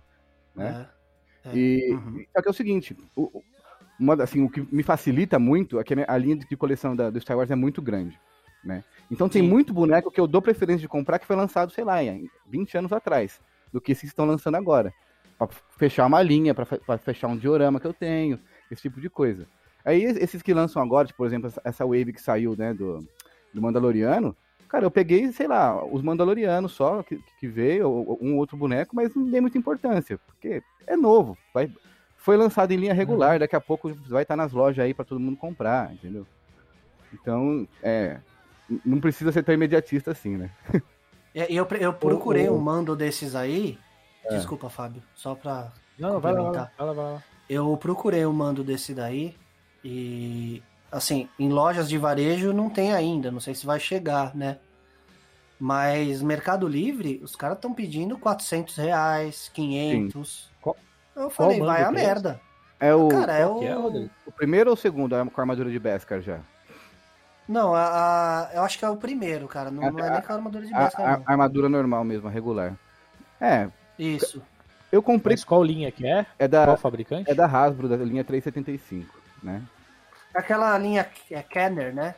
Né? 0.54 0.86
É. 1.44 1.48
É. 1.48 1.56
E 1.56 1.92
Uhum. 1.94 2.24
só 2.36 2.42
que 2.42 2.48
é 2.48 2.50
o 2.50 2.54
seguinte, 2.54 2.94
o- 3.16 3.42
uma, 4.00 4.14
assim, 4.22 4.42
o 4.42 4.48
que 4.48 4.66
me 4.74 4.82
facilita 4.82 5.38
muito 5.38 5.78
é 5.78 5.84
que 5.84 5.94
a 6.08 6.16
linha 6.16 6.36
de 6.36 6.56
coleção 6.56 6.96
da, 6.96 7.10
do 7.10 7.20
Star 7.20 7.36
Wars 7.36 7.50
é 7.50 7.54
muito 7.54 7.82
grande, 7.82 8.18
né? 8.64 8.82
Então 9.10 9.28
tem 9.28 9.42
Sim. 9.42 9.48
muito 9.48 9.74
boneco 9.74 10.10
que 10.10 10.18
eu 10.20 10.26
dou 10.26 10.40
preferência 10.40 10.80
de 10.80 10.88
comprar 10.88 11.18
que 11.18 11.26
foi 11.26 11.36
lançado, 11.36 11.70
sei 11.70 11.84
lá, 11.84 12.02
em 12.02 12.26
20 12.48 12.78
anos 12.78 12.92
atrás, 12.92 13.38
do 13.72 13.80
que 13.80 13.92
esses 13.92 14.02
que 14.02 14.06
estão 14.08 14.24
lançando 14.24 14.54
agora. 14.56 14.92
Pra 15.38 15.48
fechar 15.76 16.06
uma 16.06 16.22
linha, 16.22 16.54
pra 16.54 16.98
fechar 16.98 17.28
um 17.28 17.36
diorama 17.36 17.78
que 17.78 17.86
eu 17.86 17.92
tenho, 17.94 18.38
esse 18.70 18.82
tipo 18.82 19.00
de 19.00 19.10
coisa. 19.10 19.46
Aí 19.84 20.02
es- 20.02 20.16
esses 20.16 20.42
que 20.42 20.52
lançam 20.54 20.82
agora, 20.82 21.06
tipo, 21.06 21.18
por 21.18 21.26
exemplo, 21.26 21.52
essa, 21.64 21.84
wave 21.84 22.12
que 22.12 22.22
saiu, 22.22 22.54
né, 22.56 22.72
do, 22.74 23.06
do 23.52 23.62
Mandaloriano, 23.62 24.36
cara, 24.68 24.84
eu 24.84 24.90
peguei, 24.90 25.30
sei 25.32 25.46
lá, 25.48 25.82
os 25.84 26.02
Mandalorianos 26.02 26.72
só 26.72 27.02
que, 27.02 27.18
que 27.38 27.48
veio, 27.48 27.88
ou- 27.90 28.10
ou 28.10 28.18
um 28.22 28.36
outro 28.36 28.56
boneco, 28.56 28.94
mas 28.94 29.14
não 29.14 29.30
dei 29.30 29.40
muita 29.40 29.58
importância, 29.58 30.18
porque 30.26 30.62
é 30.86 30.96
novo, 30.96 31.36
vai, 31.54 31.70
foi 32.22 32.36
lançado 32.36 32.70
em 32.72 32.76
linha 32.76 32.94
regular, 32.94 33.38
daqui 33.38 33.56
a 33.56 33.60
pouco 33.60 33.92
vai 34.08 34.22
estar 34.22 34.36
nas 34.36 34.52
lojas 34.52 34.84
aí 34.84 34.92
pra 34.94 35.04
todo 35.04 35.18
mundo 35.20 35.36
comprar, 35.36 35.92
entendeu? 35.92 36.26
Então, 37.12 37.66
é, 37.82 38.18
não 38.84 39.00
precisa 39.00 39.32
ser 39.32 39.42
tão 39.42 39.54
imediatista 39.54 40.10
assim, 40.12 40.36
né? 40.36 40.50
É, 41.34 41.46
Eu, 41.52 41.66
eu 41.78 41.92
procurei 41.92 42.48
o- 42.48 42.54
um 42.54 42.58
mando 42.58 42.94
desses 42.94 43.34
aí. 43.34 43.78
É. 44.24 44.36
Desculpa, 44.36 44.68
Fábio, 44.68 45.02
só 45.14 45.34
pra. 45.34 45.72
Não, 45.98 46.20
vai 46.20 46.32
lá, 46.32 46.38
vai 46.42 46.52
lá, 46.52 46.68
Complementar. 46.68 46.72
vai 46.76 46.86
lá, 46.86 46.92
vai 46.92 47.12
lá. 47.14 47.22
Eu 47.48 47.76
procurei 47.76 48.24
um 48.26 48.32
mando 48.32 48.62
desse 48.62 48.94
daí 48.94 49.34
e. 49.84 50.62
Assim, 50.92 51.28
em 51.38 51.48
lojas 51.48 51.88
de 51.88 51.96
varejo 51.96 52.52
não 52.52 52.68
tem 52.68 52.92
ainda, 52.92 53.30
não 53.30 53.38
sei 53.40 53.54
se 53.54 53.64
vai 53.64 53.78
chegar, 53.80 54.34
né? 54.34 54.58
Mas 55.58 56.22
Mercado 56.22 56.66
Livre, 56.66 57.20
os 57.22 57.36
caras 57.36 57.56
estão 57.58 57.72
pedindo 57.72 58.18
400 58.18 58.76
reais, 58.76 59.50
500. 59.54 60.42
Qual- 60.44 60.49
Eu 61.14 61.28
falei, 61.30 61.58
mando 61.58 61.70
vai 61.72 61.82
a 61.82 61.88
é 61.88 61.90
merda. 61.90 62.40
É 62.78 62.94
o, 62.94 63.08
Cara, 63.08 63.34
é 63.34 63.44
Qual 63.46 63.58
que 63.60 63.66
é, 63.66 63.76
o. 63.76 64.10
O 64.26 64.32
primeiro 64.32 64.70
ou 64.70 64.74
o 64.74 64.76
segundo 64.76 65.14
é 65.14 65.24
com 65.24 65.40
a 65.40 65.42
armadura 65.42 65.70
de 65.70 65.78
Beskar 65.78 66.20
já? 66.22 66.38
Não, 67.48 67.74
a, 67.74 67.82
a- 68.48 68.50
eu 68.54 68.62
acho 68.62 68.78
que 68.78 68.84
é 68.84 68.88
o 68.88 68.96
primeiro, 68.96 69.46
cara. 69.48 69.70
Não, 69.70 69.84
A- 69.84 69.90
não 69.90 69.98
é 70.04 70.10
nem 70.10 70.22
com 70.22 70.32
a 70.32 70.36
armadura 70.36 70.64
de 70.64 70.72
Beskar, 70.72 71.06
a- 71.06 71.16
não. 71.18 71.24
a 71.26 71.30
armadura 71.32 71.68
normal 71.68 72.04
mesmo, 72.04 72.28
a 72.28 72.30
regular. 72.30 72.74
É, 73.40 73.68
Isso. 73.98 74.42
eu 74.92 75.02
comprei, 75.02 75.34
Mas 75.34 75.44
qual 75.44 75.62
linha 75.64 75.90
que 75.90 76.06
é? 76.06 76.24
é 76.38 76.48
Qual 76.48 76.66
da, 76.66 76.76
fabricante? 76.76 77.30
é 77.30 77.34
da 77.34 77.46
Hasbro, 77.46 77.88
da 77.88 77.96
linha 77.96 78.24
375, 78.24 79.14
né? 79.42 79.62
Aquela 80.32 80.78
linha 80.78 81.06
é 81.30 81.42
Kenner, 81.42 81.92
né? 81.94 82.14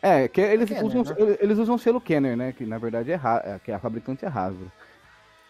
É, 0.00 0.28
que 0.28 0.40
eles, 0.40 0.68
Kenner, 0.68 0.84
usam, 0.84 1.02
né? 1.02 1.36
eles- 1.40 1.58
usam 1.58 1.76
selo 1.76 2.00
Kenner, 2.00 2.36
né? 2.36 2.52
Que 2.52 2.64
na 2.64 2.78
verdade 2.78 3.10
é, 3.10 3.14
é, 3.44 3.58
que 3.62 3.72
a 3.72 3.78
fabricante 3.78 4.24
é 4.24 4.28
Hasbro. 4.28 4.70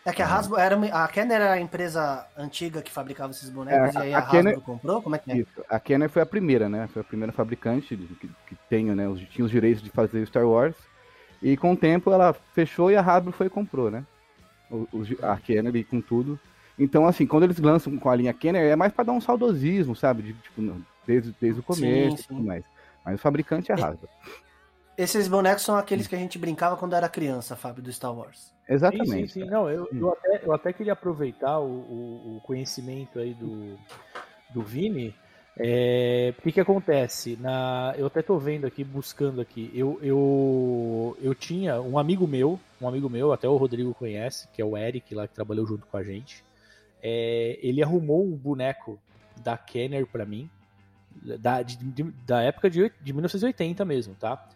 É 0.06 0.12
que 0.12 0.20
a 0.20 0.26
Hasbro 0.26 0.58
era 0.58 0.76
uma- 0.76 0.86
a 0.88 1.08
Kenner 1.08 1.36
era 1.40 1.52
a 1.54 1.60
empresa 1.60 2.26
antiga 2.36 2.82
que 2.82 2.90
fabricava 2.92 3.30
esses 3.32 3.48
bonecos 3.48 3.96
É, 3.96 3.98
e 4.00 4.02
aí 4.02 4.14
a 4.14 4.18
a, 4.18 4.20
Hasbro 4.20 4.32
Kenner- 4.36 4.60
comprou? 4.60 5.00
Como 5.02 5.16
é 5.16 5.18
que 5.18 5.32
é? 5.32 5.36
Isso. 5.38 5.64
A 5.68 5.80
Kenner 5.80 6.10
foi 6.10 6.20
a 6.20 6.26
primeira, 6.26 6.68
né? 6.68 6.86
Foi 6.92 7.00
a 7.00 7.04
primeira 7.04 7.32
fabricante 7.32 7.96
que, 7.96 8.28
que 8.28 8.56
tenha, 8.68 8.94
né? 8.94 9.08
Os, 9.08 9.20
tinha 9.20 9.44
os 9.44 9.50
direitos 9.50 9.82
de 9.82 9.88
fazer 9.90 10.26
Star 10.26 10.46
Wars. 10.46 10.76
E 11.42 11.56
com 11.56 11.72
o 11.72 11.76
tempo 11.76 12.12
ela 12.12 12.34
fechou 12.54 12.90
e 12.90 12.96
a 12.96 13.00
Hasbro 13.00 13.32
foi 13.32 13.46
e 13.46 13.50
comprou, 13.50 13.90
né? 13.90 14.04
O- 14.70 14.86
di- 15.04 15.18
a 15.22 15.36
Kenner 15.38 15.74
e 15.76 15.84
com 15.84 16.00
tudo. 16.00 16.38
Então, 16.78 17.06
assim, 17.06 17.26
quando 17.26 17.44
eles 17.44 17.58
lançam 17.58 17.96
com 17.96 18.10
a 18.10 18.16
linha 18.16 18.34
Kenner, 18.34 18.62
é 18.62 18.76
mais 18.76 18.92
pra 18.92 19.04
dar 19.04 19.12
um 19.12 19.20
saudosismo, 19.20 19.94
sabe? 19.96 20.22
De, 20.22 20.32
tipo, 20.34 20.82
desde, 21.06 21.34
desde 21.40 21.60
o 21.60 21.62
começo 21.62 22.16
Sim, 22.16 22.22
e 22.22 22.26
tudo 22.26 22.40
sim. 22.40 22.46
mais. 22.46 22.64
Mas 23.04 23.14
o 23.14 23.18
fabricante 23.22 23.70
é 23.70 23.74
a 23.74 23.78
Hasbro. 23.78 24.08
Esses 24.96 25.26
bonecos 25.28 25.62
são 25.64 25.76
aqueles 25.76 26.06
que 26.06 26.14
a 26.14 26.18
gente 26.18 26.38
brincava 26.38 26.76
quando 26.76 26.94
era 26.94 27.08
criança, 27.08 27.56
Fábio, 27.56 27.82
do 27.82 27.92
Star 27.92 28.14
Wars. 28.14 28.52
Exatamente. 28.68 29.10
Sim, 29.10 29.26
sim, 29.26 29.40
sim. 29.44 29.50
Não, 29.50 29.68
eu, 29.68 29.88
eu, 29.92 30.12
até, 30.12 30.40
eu 30.44 30.52
até 30.52 30.72
queria 30.72 30.92
aproveitar 30.92 31.58
o, 31.58 31.66
o- 31.66 32.36
o 32.36 32.40
conhecimento 32.42 33.18
aí 33.18 33.34
do, 33.34 33.76
do 34.50 34.62
Vini. 34.62 35.14
É, 35.56 36.32
o 36.38 36.42
que 36.42 36.52
que 36.52 36.60
acontece? 36.60 37.36
Na, 37.40 37.94
eu 37.96 38.06
até 38.06 38.22
tô 38.22 38.38
vendo 38.38 38.66
aqui, 38.66 38.82
buscando 38.82 39.40
aqui. 39.40 39.70
Eu, 39.74 39.98
eu, 40.02 41.16
eu 41.20 41.34
tinha 41.34 41.80
um 41.80 41.98
amigo 41.98 42.26
meu, 42.26 42.58
um 42.80 42.88
amigo 42.88 43.08
meu, 43.10 43.32
até 43.32 43.48
o 43.48 43.56
Rodrigo 43.56 43.92
conhece, 43.94 44.48
que 44.52 44.60
é 44.62 44.64
o 44.64 44.76
Eric 44.76 45.14
lá 45.14 45.28
que 45.28 45.34
trabalhou 45.34 45.66
junto 45.66 45.86
com 45.86 45.96
a 45.96 46.02
gente. 46.02 46.42
É, 47.02 47.58
ele 47.62 47.82
arrumou 47.82 48.24
um 48.24 48.32
boneco 48.36 48.98
da 49.42 49.56
Kenner 49.58 50.06
pra 50.06 50.24
mim, 50.24 50.48
da, 51.38 51.62
de- 51.62 51.76
de- 51.76 52.10
da 52.26 52.40
época 52.42 52.68
de, 52.70 52.90
de 53.02 53.12
1980 53.12 53.84
mesmo, 53.84 54.14
tá? 54.14 54.48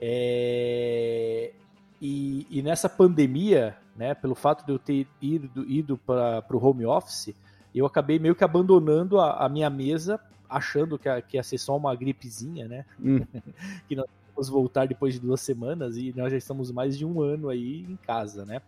É, 0.00 1.52
e, 2.00 2.46
e 2.50 2.62
nessa 2.62 2.88
pandemia, 2.88 3.76
né, 3.96 4.14
pelo 4.14 4.34
fato 4.34 4.64
de 4.64 4.72
eu 4.72 4.78
ter 4.78 5.06
ido, 5.20 5.64
ido 5.70 5.96
para 5.98 6.44
o 6.50 6.64
home 6.64 6.84
office, 6.84 7.34
eu 7.74 7.86
acabei 7.86 8.18
meio 8.18 8.34
que 8.34 8.44
abandonando 8.44 9.18
a, 9.20 9.44
a 9.44 9.48
minha 9.48 9.68
mesa, 9.70 10.20
achando 10.48 10.98
que, 10.98 11.08
a- 11.08 11.20
que 11.20 11.36
ia 11.36 11.42
ser 11.42 11.58
só 11.58 11.76
uma 11.76 11.94
gripezinha, 11.94 12.68
né? 12.68 12.84
Hum. 13.00 13.20
que 13.88 13.96
nós 13.96 14.06
vamos 14.34 14.48
voltar 14.48 14.86
depois 14.86 15.14
de 15.14 15.20
duas 15.20 15.40
semanas 15.40 15.96
e 15.96 16.12
nós 16.16 16.30
já 16.30 16.38
estamos 16.38 16.70
mais 16.70 16.96
de 16.96 17.04
um 17.04 17.20
ano 17.20 17.48
aí 17.48 17.82
em 17.88 17.96
casa, 17.96 18.44
né? 18.44 18.60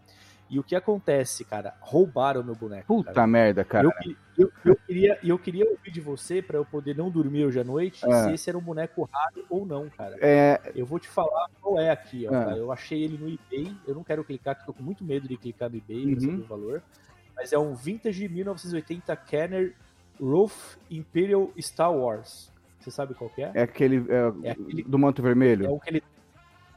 E 0.51 0.59
o 0.59 0.63
que 0.63 0.75
acontece, 0.75 1.45
cara? 1.45 1.75
Roubaram 1.81 2.43
meu 2.43 2.55
boneco. 2.55 2.87
Puta 2.87 3.13
cara. 3.13 3.27
merda, 3.27 3.65
cara. 3.65 3.87
Eu, 3.87 3.93
eu, 4.47 4.53
eu 4.65 4.77
queria, 4.77 5.19
eu 5.23 5.39
queria 5.39 5.69
ouvir 5.69 5.91
de 5.91 6.01
você 6.01 6.41
para 6.41 6.57
eu 6.57 6.65
poder 6.65 6.97
não 6.97 7.11
dormir 7.11 7.45
hoje 7.45 7.61
à 7.61 7.65
noite 7.65 8.01
Ah. 8.07 8.25
se 8.25 8.33
esse 8.35 8.49
era 8.49 8.57
um 8.57 8.63
boneco 8.63 9.07
raro 9.13 9.45
ou 9.51 9.67
não, 9.67 9.89
cara. 9.91 10.17
É, 10.21 10.73
Eu 10.75 10.87
vou 10.87 10.99
te 10.99 11.09
falar 11.09 11.49
qual 11.61 11.79
é 11.79 11.91
aqui, 11.91 12.27
ó, 12.27 12.33
Ah. 12.35 12.57
Eu 12.57 12.73
achei 12.73 13.03
ele 13.03 13.19
no 13.19 13.29
eBay. 13.29 13.75
Eu 13.87 13.95
não 13.95 14.03
quero 14.03 14.25
clicar, 14.25 14.55
porque 14.55 14.71
eu 14.71 14.75
tô 14.75 14.79
com 14.79 14.85
muito 14.85 15.05
medo 15.05 15.29
de 15.29 15.37
clicar 15.37 15.69
no 15.69 15.77
eBay 15.77 16.15
pra 16.17 16.25
Uhum. 16.25 16.31
saber 16.31 16.43
o 16.43 16.47
valor. 16.47 16.83
Mas 17.37 17.53
é 17.53 17.59
um 17.59 17.75
Vintage 17.75 18.27
1980 18.29 19.15
Kenner 19.17 19.75
Rolf 20.21 20.77
Imperial 20.91 21.51
Star 21.61 21.93
Wars. 21.93 22.51
Você 22.81 22.91
sabe 22.91 23.13
qual 23.15 23.29
que 23.29 23.43
é? 23.43 23.51
é 23.55 23.63
aquele, 23.63 23.97
é, 24.11 24.49
É 24.49 24.51
aquele- 24.53 24.83
do 24.83 24.99
manto 24.99 25.21
vermelho. 25.23 25.67
É 25.67 25.69
um 25.69 25.79
que 25.79 25.91
ele. 25.91 26.03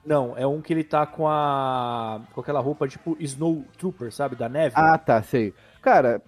Não, 0.05 0.35
é 0.37 0.45
um 0.47 0.61
que 0.61 0.73
ele 0.73 0.83
tá 0.83 1.05
com 1.05 1.27
a. 1.27 2.21
com 2.33 2.41
aquela 2.41 2.59
roupa 2.59 2.87
tipo 2.87 3.15
Snow 3.19 3.63
Trooper, 3.77 4.11
sabe? 4.11 4.35
Da 4.35 4.49
neve. 4.49 4.73
Ah, 4.77 4.97
tá, 4.97 5.21
sei. 5.21 5.53
Cara, 5.81 6.21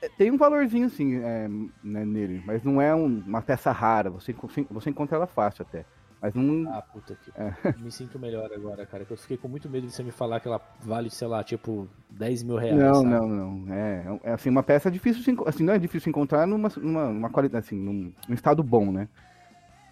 é, 0.00 0.08
tem 0.08 0.30
um 0.30 0.36
valorzinho 0.36 0.88
sim 0.88 1.16
é, 1.16 1.48
né, 1.82 2.04
nele, 2.04 2.42
mas 2.46 2.62
não 2.62 2.80
é 2.80 2.94
um- 2.94 3.22
uma 3.26 3.42
peça 3.42 3.72
rara. 3.72 4.10
Você, 4.10 4.34
você 4.70 4.90
encontra 4.90 5.16
ela 5.16 5.26
fácil 5.26 5.66
até. 5.68 5.84
Mas 6.20 6.34
não. 6.34 6.72
Ah, 6.72 6.82
puta 6.82 7.14
que. 7.16 7.30
É. 7.36 7.52
Me 7.78 7.90
sinto 7.90 8.18
melhor 8.18 8.50
agora, 8.52 8.84
cara. 8.86 9.04
Que 9.04 9.12
eu 9.12 9.16
fiquei 9.16 9.36
com 9.36 9.48
muito 9.48 9.68
medo 9.68 9.86
de 9.86 9.92
você 9.92 10.02
me 10.02 10.10
falar 10.10 10.40
que 10.40 10.48
ela 10.48 10.60
vale, 10.80 11.10
sei 11.10 11.28
lá, 11.28 11.44
tipo, 11.44 11.88
10 12.10 12.42
mil 12.42 12.56
reais. 12.56 12.76
Não, 12.76 12.94
sabe? 12.94 13.06
não, 13.06 13.28
não. 13.28 13.74
É, 13.74 14.18
é 14.24 14.32
assim, 14.32 14.50
uma 14.50 14.62
peça 14.62 14.90
difícil 14.90 15.22
de 15.22 15.42
assim, 15.46 15.62
não 15.62 15.74
é 15.74 15.78
difícil 15.78 16.10
encontrar 16.10 16.46
numa, 16.46 16.68
numa, 16.76 17.06
numa 17.12 17.30
qualidade, 17.30 17.66
assim, 17.66 17.76
num, 17.76 18.12
num 18.28 18.34
estado 18.34 18.62
bom, 18.64 18.90
né? 18.90 19.08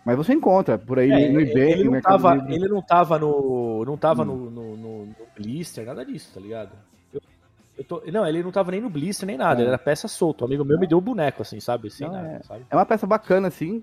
Mas 0.06 0.16
você 0.16 0.32
encontra 0.32 0.78
por 0.78 1.00
aí 1.00 1.10
É, 1.10 1.28
no 1.32 1.40
eBay, 1.40 1.72
ele, 1.72 1.78
no 1.80 1.84
não 1.86 1.92
Mercado 1.92 2.12
tava, 2.22 2.34
Livre. 2.36 2.54
ele 2.54 2.68
não 2.68 2.80
tava 2.80 3.18
no. 3.18 3.84
Não 3.84 3.96
tava 3.96 4.22
Hum. 4.22 4.26
no, 4.26 4.50
no, 4.50 4.76
no- 4.76 5.06
no 5.06 5.16
blister, 5.36 5.84
nada 5.84 6.04
disso, 6.04 6.30
tá 6.32 6.40
ligado? 6.40 6.70
Eu, 7.12 7.20
eu 7.78 7.84
tô- 7.84 8.02
não, 8.12 8.24
ele 8.24 8.40
não 8.42 8.52
tava 8.52 8.70
nem 8.70 8.80
no 8.80 8.88
blister 8.88 9.26
nem 9.26 9.36
nada, 9.36 9.60
É. 9.60 9.62
ele 9.62 9.68
era 9.68 9.78
peça 9.78 10.06
solta. 10.06 10.44
O 10.44 10.46
amigo 10.46 10.64
meu 10.64 10.78
me 10.78 10.86
deu 10.86 10.98
o 10.98 11.00
boneco, 11.00 11.42
assim, 11.42 11.58
sabe? 11.58 11.90
Sem 11.90 12.06
Não, 12.06 12.14
nada, 12.14 12.28
é. 12.28 12.42
sabe? 12.44 12.64
É 12.70 12.76
uma 12.76 12.86
peça 12.86 13.04
bacana, 13.04 13.48
assim. 13.48 13.82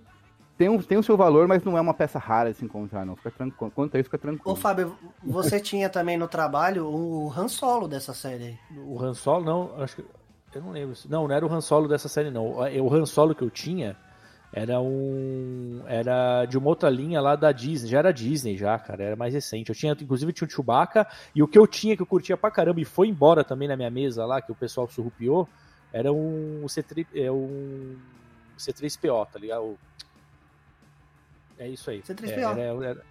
Tem, 0.58 0.70
um, 0.70 0.78
tem 0.82 0.98
o 0.98 1.04
seu 1.04 1.18
valor, 1.18 1.46
mas 1.48 1.64
não 1.64 1.78
é 1.78 1.82
uma 1.82 1.94
peça 1.96 2.18
rara 2.20 2.52
de 2.52 2.58
se 2.58 2.64
encontrar, 2.64 3.06
não. 3.06 3.16
Fica 3.18 3.32
tranquilo. 3.32 3.72
Quanto 3.76 3.98
a 3.98 4.00
isso, 4.00 4.06
fica 4.08 4.20
tranquilo. 4.20 4.50
Ô, 4.52 4.56
Fábio, 4.56 4.96
você 5.22 5.60
tinha 5.60 5.90
também 5.90 6.16
no 6.16 6.28
trabalho 6.28 6.88
o 6.88 7.30
Han 7.36 7.50
Solo 7.50 7.86
dessa 7.88 8.14
série 8.14 8.44
aí. 8.46 8.58
O 8.86 8.98
Han 9.04 9.14
Solo, 9.14 9.44
não, 9.44 9.82
acho 9.84 9.98
que. 9.98 10.06
Eu 10.56 10.62
não 10.62 10.72
lembro. 10.72 10.96
Não, 11.10 11.28
não 11.28 11.36
era 11.36 11.46
o 11.46 11.52
Han 11.52 11.60
Solo 11.60 11.88
dessa 11.88 12.08
série, 12.08 12.30
não. 12.30 12.46
O 12.46 12.60
o 12.88 12.94
Han 12.94 13.06
Solo 13.06 13.34
que 13.36 13.42
eu 13.44 13.50
tinha 13.50 13.98
era 14.54 14.80
um. 14.80 15.82
Era 15.88 16.46
de 16.46 16.58
uma 16.58 16.68
outra 16.70 16.90
linha 16.90 17.20
lá 17.20 17.36
da 17.36 17.52
Disney. 17.52 17.90
Já 17.90 18.00
era 18.00 18.14
Disney, 18.14 18.56
já, 18.56 18.78
cara. 18.78 19.04
Era 19.04 19.16
mais 19.16 19.34
recente. 19.34 19.70
Eu 19.70 19.76
tinha, 19.76 19.94
inclusive, 20.00 20.32
tinha 20.32 20.48
o 20.48 20.52
Chewbacca. 20.52 21.08
E 21.34 21.42
o 21.42 21.48
que 21.48 21.58
eu 21.58 21.66
tinha, 21.68 21.96
que 21.96 22.02
eu 22.02 22.06
curtia 22.06 22.38
pra 22.38 22.52
caramba, 22.52 22.80
e 22.80 22.86
foi 22.86 23.08
embora 23.08 23.44
também 23.44 23.68
na 23.68 23.76
minha 23.76 23.90
mesa 23.90 24.26
lá, 24.26 24.42
que 24.42 24.52
o 24.52 24.56
pessoal 24.56 24.88
surrupiou, 24.88 25.50
era 25.92 26.12
um 26.14 26.64
C3, 26.68 27.06
é 27.16 27.32
um 27.32 27.96
C3PO, 28.58 29.28
tá 29.32 29.40
ligado? 29.40 29.78
É 31.58 31.68
isso 31.68 31.90
aí. 31.90 32.02
C3PO. 32.02 32.58
É, 32.58 32.62
era- 32.62 32.86
era- 32.86 33.02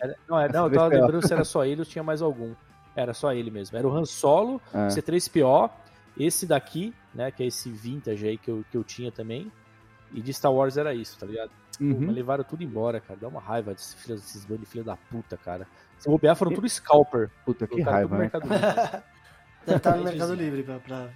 era- 0.00 0.16
não, 0.28 0.38
é, 0.40 0.48
não, 0.52 0.64
eu 0.66 0.70
C3PO. 0.70 0.74
tava 0.74 0.88
lembrando 0.94 1.26
se 1.26 1.32
era 1.32 1.44
só 1.44 1.64
ele 1.64 1.80
ou 1.80 1.84
tinha 1.86 2.02
mais 2.04 2.22
algum. 2.22 2.54
Era 2.94 3.14
só 3.14 3.32
ele 3.32 3.50
mesmo. 3.50 3.76
Era 3.76 3.88
o 3.88 3.96
Han 3.96 4.04
Solo, 4.04 4.60
É. 4.74 4.88
C3PO, 4.88 5.70
esse 6.18 6.46
daqui, 6.46 6.92
né, 7.14 7.30
que 7.30 7.42
é 7.42 7.46
esse 7.46 7.70
vintage 7.70 8.26
aí 8.26 8.36
que 8.38 8.50
eu, 8.50 8.64
que 8.70 8.76
eu 8.76 8.84
tinha 8.84 9.10
também. 9.10 9.50
E 10.14 10.20
de 10.20 10.32
Star 10.32 10.52
Wars 10.52 10.76
era 10.76 10.94
isso, 10.94 11.18
tá 11.18 11.26
ligado? 11.26 11.50
Pô, 11.78 11.84
Uhum. 11.84 12.00
mas 12.06 12.14
levaram 12.14 12.44
tudo 12.44 12.62
embora, 12.62 13.00
cara. 13.00 13.18
Dá 13.20 13.28
uma 13.28 13.40
raiva 13.40 13.72
desses, 13.72 13.94
filhos, 13.94 14.20
desses 14.20 14.44
bandos 14.44 14.60
de 14.60 14.66
filha 14.66 14.84
da 14.84 14.96
puta, 14.96 15.36
cara. 15.36 15.66
Se 15.98 16.08
bobear, 16.08 16.36
foram 16.36 16.52
tudo 16.52 16.68
scalper. 16.68 17.30
Puta, 17.44 17.66
que 17.66 17.80
raiva, 17.80 18.16
no 18.16 18.22
né? 18.22 18.30
Mercado 18.32 18.42
Livre, 18.52 19.02
Deve 19.66 19.76
estar 19.76 19.90
no 19.92 19.96
Entendi, 20.02 20.10
Mercado. 20.18 20.34
Livre 20.34 20.62
pra. 20.62 20.78
pra- 20.80 21.08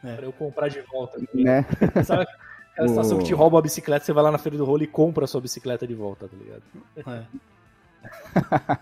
pra 0.00 0.22
eu 0.26 0.32
comprar 0.32 0.68
de 0.68 0.80
volta. 0.82 1.18
né? 1.34 1.64
Sabe 2.04 2.24
aquela 2.72 2.88
situação 2.88 3.18
que 3.18 3.24
te 3.24 3.34
rouba 3.34 3.58
a 3.58 3.62
bicicleta, 3.62 4.04
você 4.04 4.12
vai 4.12 4.22
lá 4.22 4.30
na 4.30 4.38
feira 4.38 4.56
do 4.58 4.64
rolo 4.64 4.82
e 4.82 4.86
compra 4.86 5.24
a 5.24 5.26
sua 5.28 5.40
bicicleta 5.40 5.86
de 5.86 5.94
volta, 5.94 6.28
tá 6.28 6.36
ligado? 6.36 6.62
é. 7.06 7.24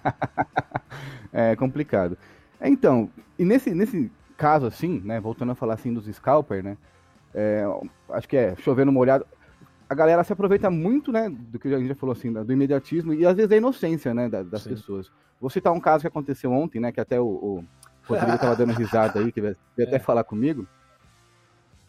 É 1.33 1.57
complicado. 1.57 2.17
É, 2.61 2.69
Então, 2.69 3.11
e 3.39 3.45
nesse, 3.45 3.75
nesse 3.75 4.11
caso 4.37 4.67
assim, 4.67 5.01
né, 5.05 5.21
voltando 5.21 5.53
a 5.53 5.55
falar 5.55 5.75
assim 5.75 5.93
dos 5.93 6.07
scalper, 6.07 6.63
né, 6.63 6.77
é, 7.35 7.65
acho 8.11 8.29
que 8.29 8.37
é 8.37 8.55
chovendo 8.57 8.91
molhado, 8.93 9.27
a 9.89 9.95
galera 9.95 10.25
se 10.25 10.33
aproveita 10.33 10.69
muito, 10.71 11.13
né, 11.13 11.29
do 11.31 11.59
que 11.59 11.69
a 11.69 11.79
gente 11.79 11.89
já 11.89 11.95
falou 11.95 12.13
assim, 12.13 12.33
do 12.33 12.53
imediatismo 12.53 13.15
e 13.15 13.25
às 13.25 13.35
vezes 13.37 13.49
da 13.49 13.57
inocência, 13.57 14.13
né, 14.13 14.29
da- 14.29 14.43
das 14.43 14.63
Sim. 14.63 14.71
pessoas. 14.71 15.11
Vou 15.41 15.49
citar 15.51 15.73
um 15.73 15.81
caso 15.81 16.01
que 16.03 16.09
aconteceu 16.09 16.51
ontem, 16.53 16.81
né, 16.81 16.91
que 16.91 17.01
até 17.01 17.21
o, 17.21 17.25
o 17.27 17.65
Rodrigo 18.09 18.39
tava 18.39 18.57
dando 18.57 18.73
risada 18.73 19.21
aí, 19.21 19.31
que 19.31 19.41
veio 19.41 19.57
veio 19.77 19.89
até 19.89 19.97
É. 19.97 20.01
falar 20.01 20.25
comigo, 20.25 20.67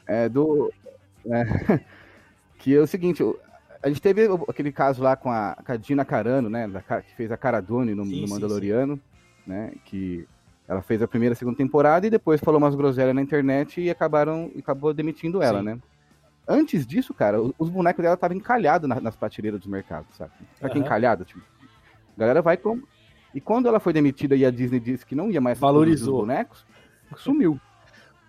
é 0.06 0.30
do... 0.30 0.72
é, 1.26 1.44
que 2.60 2.76
é 2.76 2.80
o 2.80 2.88
seguinte, 2.88 3.24
a 3.82 3.88
gente 3.88 4.02
teve 4.02 4.28
aquele 4.48 4.72
caso 4.72 5.02
lá 5.02 5.16
com 5.16 5.32
a, 5.32 5.56
com 5.66 5.72
a 5.72 5.78
Dina 5.78 6.06
Carano, 6.06 6.50
né, 6.50 6.68
da 6.68 6.82
que 7.02 7.16
fez 7.16 7.32
a 7.32 7.38
Cara 7.38 7.62
Dune 7.62 7.96
no, 7.96 8.06
Sim, 8.06 8.22
no 8.22 8.28
sim, 8.28 8.34
Mandaloriano, 8.34 9.00
né, 9.46 9.72
que 9.86 10.28
ela 10.68 10.82
fez 10.82 11.02
a 11.02 11.08
primeira 11.08 11.34
e 11.34 11.36
segunda 11.36 11.58
temporada 11.58 12.06
e 12.06 12.10
depois 12.10 12.42
falou 12.42 12.60
umas 12.60 12.76
groselhas 12.76 13.16
na 13.16 13.22
internet 13.22 13.80
e 13.82 13.90
acabaram 13.90 14.52
e 14.54 14.60
acabou 14.60 14.94
demitindo 14.94 15.42
ela, 15.42 15.60
Sim. 15.60 15.66
né? 15.66 15.80
Antes 16.48 16.88
disso, 16.88 17.14
cara, 17.14 17.42
os 17.42 17.70
bonecos 17.70 18.02
dela 18.02 18.16
estavam 18.16 18.38
encalhados 18.38 18.88
na- 18.88 19.02
nas 19.02 19.16
prateleiras 19.16 19.60
dos 19.60 19.70
mercados, 19.70 20.16
sabe? 20.16 20.32
Sabe 20.60 20.72
que 20.72 20.78
é 20.78 20.80
Aham. 20.82 20.86
encalhado? 20.88 21.26
Tipo, 21.26 21.42
a 22.16 22.20
galera 22.20 22.42
vai 22.42 22.56
com. 22.58 22.82
E 23.36 23.42
quando 23.42 23.68
ela 23.68 23.80
foi 23.80 23.92
demitida 23.92 24.36
e 24.36 24.46
a 24.46 24.50
Disney 24.52 24.80
disse 24.80 25.06
que 25.06 25.14
não 25.14 25.30
ia 25.30 25.42
mais 25.42 25.60
Valorizou. 25.60 26.16
os 26.16 26.22
bonecos, 26.22 26.66
sumiu. 27.18 27.60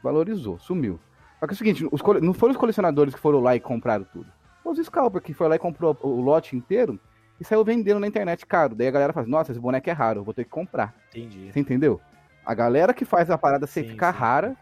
Valorizou, 0.02 0.58
sumiu. 0.58 0.98
Só 1.40 1.46
que 1.46 1.52
é 1.52 1.54
o 1.54 1.56
seguinte, 1.56 1.88
os 1.90 2.02
cole- 2.02 2.20
não 2.20 2.34
foram 2.34 2.50
os 2.52 2.56
colecionadores 2.58 3.14
que 3.14 3.20
foram 3.20 3.40
lá 3.40 3.54
e 3.54 3.60
compraram 3.60 4.04
tudo. 4.12 4.26
Foi 4.62 4.72
os 4.72 4.84
scalper 4.84 5.22
que 5.22 5.32
foi 5.32 5.48
lá 5.48 5.54
e 5.56 5.58
comprou 5.58 5.96
o 6.02 6.08
o 6.08 6.20
lote 6.20 6.56
inteiro 6.56 6.98
e 7.40 7.44
saiu 7.44 7.64
vendendo 7.64 8.00
na 8.00 8.06
internet 8.08 8.44
caro. 8.44 8.74
Daí 8.74 8.88
a 8.88 8.90
galera 8.90 9.12
fala, 9.12 9.26
nossa, 9.26 9.52
esse 9.52 9.60
boneco 9.60 9.88
é 9.88 9.92
raro, 9.92 10.20
eu 10.20 10.24
vou 10.24 10.34
ter 10.34 10.42
que 10.44 10.50
comprar. 10.50 10.92
Entendi. 11.10 11.50
Você 11.52 11.60
entendeu? 11.60 12.00
A 12.44 12.52
galera 12.54 12.92
que 12.92 13.04
faz 13.04 13.30
a 13.30 13.38
parada 13.38 13.66
ser 13.66 13.84
Sim, 13.84 13.90
ficar 13.90 14.12
sim. 14.12 14.18
rara 14.18 14.56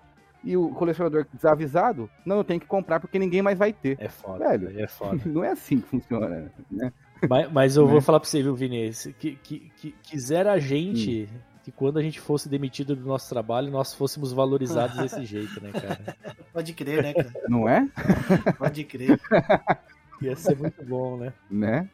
e 0.46 0.56
o 0.56 0.70
colecionador 0.70 1.26
desavisado, 1.32 2.08
não, 2.24 2.36
eu 2.38 2.44
tenho 2.44 2.60
que 2.60 2.66
comprar 2.66 3.00
porque 3.00 3.18
ninguém 3.18 3.42
mais 3.42 3.58
vai 3.58 3.72
ter. 3.72 3.96
É 4.00 4.08
foda, 4.08 4.48
Velho. 4.56 4.80
é 4.80 4.86
foda. 4.86 5.20
Não 5.26 5.42
é 5.44 5.50
assim 5.50 5.80
que 5.80 5.88
funciona, 5.88 6.50
né? 6.70 6.92
mas, 7.28 7.52
mas 7.52 7.76
eu 7.76 7.84
Né? 7.84 7.90
vou 7.92 8.00
falar 8.00 8.20
pra 8.20 8.28
você, 8.28 8.42
viu, 8.42 8.54
Vinícius? 8.54 9.14
Que, 9.18 9.36
que, 9.36 9.70
que 9.76 9.90
quisera 10.02 10.52
a 10.52 10.58
gente 10.58 11.28
Hum. 11.30 11.38
que 11.64 11.72
quando 11.72 11.98
a 11.98 12.02
gente 12.02 12.20
fosse 12.20 12.48
demitido 12.48 12.94
do 12.94 13.04
nosso 13.04 13.28
trabalho, 13.28 13.70
nós 13.72 13.92
fôssemos 13.92 14.32
valorizados 14.32 14.96
desse 14.98 15.24
jeito, 15.26 15.60
né, 15.60 15.72
cara? 15.72 16.16
Pode 16.52 16.72
crer, 16.74 17.02
né, 17.02 17.12
cara? 17.12 17.32
Não 17.48 17.68
é? 17.68 17.88
Pode 18.56 18.84
crer. 18.84 19.20
Ia 20.22 20.36
ser 20.36 20.56
muito 20.56 20.82
bom, 20.84 21.16
né? 21.18 21.32
Né? 21.50 21.88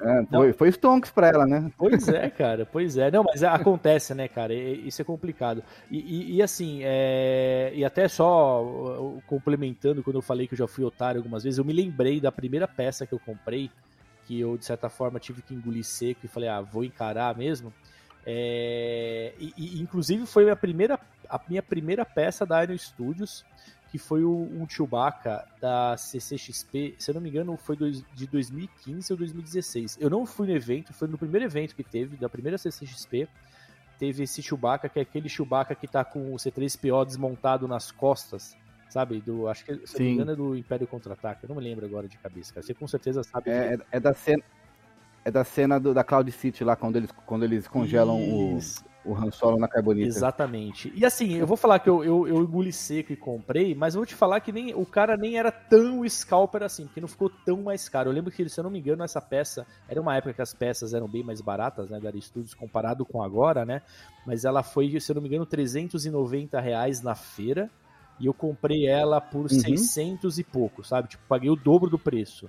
É, 0.00 0.26
foi, 0.26 0.52
foi 0.52 0.68
Stonks 0.72 1.10
pra 1.10 1.28
ela, 1.28 1.46
né? 1.46 1.70
Pois 1.78 2.08
é, 2.08 2.28
cara, 2.30 2.66
pois 2.66 2.96
é. 2.98 3.10
Não, 3.10 3.22
mas 3.24 3.42
acontece, 3.44 4.12
né, 4.14 4.26
cara? 4.28 4.52
Isso 4.52 5.00
é 5.00 5.04
complicado. 5.04 5.62
E, 5.90 5.98
e- 5.98 6.36
e, 6.36 6.42
assim, 6.42 6.80
é... 6.82 7.70
e 7.74 7.84
até 7.84 8.08
só 8.08 9.20
complementando, 9.26 10.02
quando 10.02 10.16
eu 10.16 10.22
falei 10.22 10.46
que 10.48 10.54
eu 10.54 10.58
já 10.58 10.66
fui 10.68 10.84
otário 10.84 11.20
algumas 11.20 11.44
vezes, 11.44 11.58
eu 11.58 11.64
me 11.64 11.72
lembrei 11.72 12.20
da 12.20 12.32
primeira 12.32 12.66
peça 12.66 13.06
que 13.06 13.12
eu 13.14 13.20
comprei, 13.20 13.70
que 14.26 14.38
eu, 14.40 14.58
de 14.58 14.64
certa 14.64 14.88
forma, 14.88 15.20
tive 15.20 15.42
que 15.42 15.54
engolir 15.54 15.84
seco 15.84 16.20
e 16.24 16.28
falei, 16.28 16.48
ah, 16.48 16.60
vou 16.60 16.84
encarar 16.84 17.36
mesmo. 17.36 17.72
É, 18.26 19.32
E, 19.38 19.52
e, 19.56 19.80
inclusive 19.82 20.26
foi 20.26 20.42
a 20.44 20.46
minha 20.46 20.56
primeira, 20.56 20.98
a 21.28 21.40
minha 21.48 21.62
primeira 21.62 22.04
peça 22.04 22.44
da 22.46 22.62
Iron 22.64 22.76
Studios, 22.78 23.44
que 23.94 23.98
foi 23.98 24.24
o, 24.24 24.48
um 24.60 24.68
Chewbacca 24.68 25.46
da 25.60 25.96
CCXP, 25.96 26.96
se 26.98 27.12
eu 27.12 27.14
não 27.14 27.20
me 27.22 27.28
engano, 27.28 27.56
foi 27.56 27.76
dois- 27.76 28.02
de 28.12 28.26
2015 28.26 29.12
ou 29.12 29.16
2016. 29.16 29.96
Eu 30.00 30.10
não 30.10 30.26
fui 30.26 30.48
no 30.48 30.52
evento, 30.52 30.92
foi 30.92 31.06
no 31.06 31.16
primeiro 31.16 31.46
evento 31.46 31.76
que 31.76 31.84
teve, 31.84 32.16
da 32.16 32.28
primeira 32.28 32.58
CCXP. 32.58 33.28
Teve 33.96 34.24
esse 34.24 34.42
Chewbacca, 34.42 34.88
que 34.88 34.98
é 34.98 35.02
aquele 35.02 35.28
Chewbacca 35.28 35.76
que 35.76 35.86
tá 35.86 36.04
com 36.04 36.32
o 36.34 36.36
C3PO 36.36 37.06
desmontado 37.06 37.68
nas 37.68 37.92
costas, 37.92 38.56
sabe? 38.90 39.20
Do, 39.20 39.46
acho 39.46 39.64
que, 39.64 39.86
se 39.86 39.94
eu 39.94 40.00
não 40.00 40.06
me 40.06 40.12
engano, 40.14 40.32
é 40.32 40.34
do 40.34 40.56
Império 40.56 40.88
Contra-Ataque. 40.88 41.44
Eu 41.44 41.48
não 41.50 41.54
me 41.54 41.62
lembro 41.62 41.86
agora 41.86 42.08
de 42.08 42.18
cabeça, 42.18 42.52
cara. 42.52 42.66
Você 42.66 42.74
com 42.74 42.88
certeza 42.88 43.22
sabe. 43.22 43.48
É, 43.48 43.74
é, 43.74 43.78
é 43.92 44.00
da 44.00 44.12
cena. 44.12 44.42
É 45.24 45.30
da 45.30 45.44
cena 45.44 45.78
do- 45.78 45.94
da 45.94 46.02
Cloud 46.02 46.32
City 46.32 46.64
lá, 46.64 46.74
quando 46.74 46.96
eles, 46.96 47.10
quando 47.24 47.44
eles 47.44 47.68
congelam 47.68 48.18
Isso. 48.58 48.82
o 48.84 48.90
Han 49.12 49.30
Solo 49.30 49.58
na 49.58 49.66
carbonita. 49.66 50.06
Exatamente. 50.06 50.92
E 50.94 51.04
assim, 51.04 51.34
eu 51.34 51.46
vou 51.46 51.56
falar 51.56 51.80
que 51.80 51.88
eu, 51.88 52.04
eu, 52.04 52.28
eu 52.28 52.42
engoli 52.42 52.72
seco 52.72 53.12
e 53.12 53.16
comprei, 53.16 53.74
mas 53.74 53.94
eu 53.94 53.98
vou 53.98 54.06
te 54.06 54.14
falar 54.14 54.40
que 54.40 54.52
nem 54.52 54.72
o 54.74 54.86
cara 54.86 55.16
nem 55.16 55.36
era 55.36 55.50
tão 55.50 56.08
scalper 56.08 56.62
assim, 56.62 56.86
porque 56.86 57.00
não 57.00 57.08
ficou 57.08 57.28
tão 57.44 57.62
mais 57.62 57.88
caro. 57.88 58.08
Eu 58.08 58.14
lembro 58.14 58.30
que, 58.30 58.48
se 58.48 58.58
eu 58.58 58.64
não 58.64 58.70
me 58.70 58.78
engano, 58.78 59.02
essa 59.02 59.20
peça 59.20 59.66
era 59.88 60.00
uma 60.00 60.16
época 60.16 60.34
que 60.34 60.42
as 60.42 60.54
peças 60.54 60.94
eram 60.94 61.08
bem 61.08 61.22
mais 61.24 61.40
baratas, 61.40 61.90
né, 61.90 62.00
da 62.00 62.10
Studios 62.20 62.54
comparado 62.54 63.04
com 63.04 63.22
agora, 63.22 63.64
né? 63.64 63.82
Mas 64.24 64.44
ela 64.44 64.62
foi, 64.62 64.98
se 65.00 65.10
eu 65.10 65.16
não 65.16 65.22
me 65.22 65.28
engano, 65.28 65.44
390 65.44 66.60
reais 66.60 67.02
na 67.02 67.14
feira. 67.14 67.68
E 68.20 68.26
eu 68.26 68.32
comprei 68.32 68.86
ela 68.86 69.20
por 69.20 69.50
600 69.50 70.38
e 70.38 70.44
pouco, 70.44 70.84
sabe? 70.84 71.08
Tipo, 71.08 71.24
paguei 71.28 71.50
o 71.50 71.56
dobro 71.56 71.90
do 71.90 71.98
preço. 71.98 72.48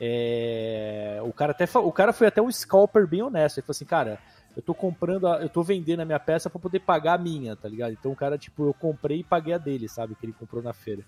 É, 0.00 1.20
O 1.24 1.32
cara 1.32 1.52
até 1.52 1.66
o 1.78 1.92
cara 1.92 2.12
foi 2.12 2.26
até 2.26 2.42
um 2.42 2.50
scalper 2.50 3.06
bem 3.06 3.22
honesto. 3.22 3.58
Ele 3.58 3.66
falou 3.66 3.76
assim, 3.76 3.84
cara, 3.84 4.18
eu 4.56 4.62
tô 4.62 4.74
comprando, 4.74 5.26
a- 5.26 5.40
eu 5.42 5.48
tô 5.48 5.62
vendendo 5.62 6.00
a 6.00 6.04
minha 6.04 6.20
peça 6.20 6.48
pra 6.48 6.60
poder 6.60 6.80
pagar 6.80 7.14
a 7.14 7.18
minha, 7.18 7.56
tá 7.56 7.68
ligado? 7.68 7.92
Então 7.92 8.12
o 8.12 8.16
cara, 8.16 8.38
tipo, 8.38 8.66
eu 8.66 8.74
comprei 8.74 9.20
e 9.20 9.24
paguei 9.24 9.54
a 9.54 9.58
dele, 9.58 9.88
sabe? 9.88 10.14
Que 10.14 10.26
ele 10.26 10.32
comprou 10.32 10.62
na 10.62 10.72
feira. 10.72 11.04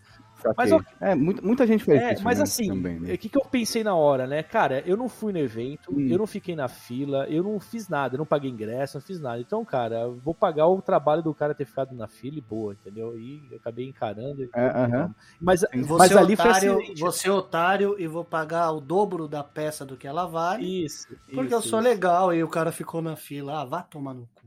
Mas, 0.57 0.71
ó, 0.73 0.81
É, 1.01 1.15
muita, 1.15 1.43
muita 1.43 1.67
gente 1.67 1.85
fez 1.85 2.01
É, 2.03 2.13
isso. 2.15 2.25
mas 2.25 2.39
né, 2.39 2.45
assim, 2.45 2.69
também, 2.69 3.01
né? 3.01 3.15
o 3.15 3.19
que, 3.19 3.29
que 3.29 3.39
eu 3.39 3.43
pensei 3.45 3.83
na 3.83 3.95
hora, 3.95 4.27
né? 4.27 4.43
Cara, 4.43 4.83
eu 4.87 4.97
não 4.97 5.09
fui 5.09 5.33
no 5.33 5.39
evento, 5.39 5.91
Hum. 5.93 6.09
eu 6.09 6.19
não 6.19 6.27
fiquei 6.27 6.55
na 6.55 6.69
fila, 6.69 7.27
eu 7.29 7.43
não 7.43 7.59
fiz 7.59 7.89
nada, 7.89 8.15
eu 8.15 8.19
não 8.19 8.27
paguei 8.27 8.51
ingresso, 8.51 8.97
não 8.99 9.03
fiz 9.03 9.21
nada. 9.21 9.41
Então, 9.41 9.65
cara, 9.65 10.09
vou 10.09 10.35
pagar 10.35 10.67
o 10.69 10.81
trabalho 10.83 11.23
do 11.23 11.35
cara 11.35 11.55
ter 11.55 11.65
ficado 11.65 11.95
na 11.95 12.07
fila 12.07 12.39
e 12.39 12.41
boa, 12.41 12.75
entendeu? 12.75 13.19
E 13.19 13.49
eu 13.51 13.57
acabei 13.59 13.89
encarando. 13.89 14.43
e- 14.43 14.51
É, 14.55 14.67
aham. 14.69 15.15
Mas, 15.41 15.61
Você 15.63 15.97
mas 15.99 16.17
ali 16.17 16.37
foi 16.37 16.47
otário, 16.47 16.73
acidente. 16.79 17.01
você 17.01 17.31
otário 17.31 17.97
e 17.99 18.07
vou 18.07 18.25
pagar 18.25 18.71
o 18.73 18.81
dobro 18.81 19.27
da 19.29 19.43
peça 19.43 19.85
do 19.85 19.97
que 19.97 20.07
ela 20.07 20.27
vale. 20.27 20.85
Isso. 20.85 21.09
Porque 21.35 21.47
isso, 21.47 21.55
eu 21.55 21.63
sou 21.63 21.81
isso. 21.81 21.89
legal 21.89 22.33
e 22.35 22.43
o 22.43 22.49
cara 22.49 22.71
ficou 22.73 23.03
na 23.03 23.17
fila. 23.17 23.61
Ah, 23.61 23.65
vá 23.65 23.83
tomar 23.83 24.15
no 24.15 24.29
cu. 24.35 24.47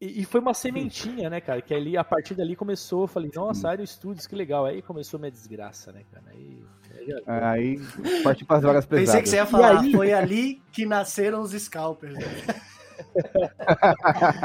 E, 0.00 0.22
e 0.22 0.24
foi 0.24 0.40
uma 0.40 0.54
sementinha, 0.54 1.28
né, 1.28 1.40
cara? 1.40 1.60
Que 1.60 1.74
ali, 1.74 1.96
a 1.96 2.04
partir 2.04 2.34
dali 2.34 2.54
começou, 2.54 3.02
eu 3.02 3.08
falei, 3.08 3.30
nossa, 3.34 3.68
Aero 3.68 3.84
Studios, 3.86 4.26
que 4.26 4.36
legal. 4.36 4.64
Aí 4.64 4.80
começou 4.80 5.18
minha 5.18 5.30
desgraça, 5.30 5.90
né, 5.90 6.02
cara? 6.12 6.24
Aí, 6.30 6.58
aí 7.26 7.78
Aí 7.80 8.22
partiu 8.22 8.46
para 8.46 8.56
as 8.56 8.62
drogas 8.62 8.86
pesadas. 8.86 9.08
Pensei 9.10 9.22
que 9.22 9.28
você 9.28 9.36
ia 9.36 9.46
falar, 9.46 9.80
aí? 9.80 9.92
foi 9.92 10.12
ali 10.12 10.62
que 10.72 10.86
nasceram 10.86 11.40
os 11.40 11.50
scalpers. 11.52 12.14
né? 12.14 12.24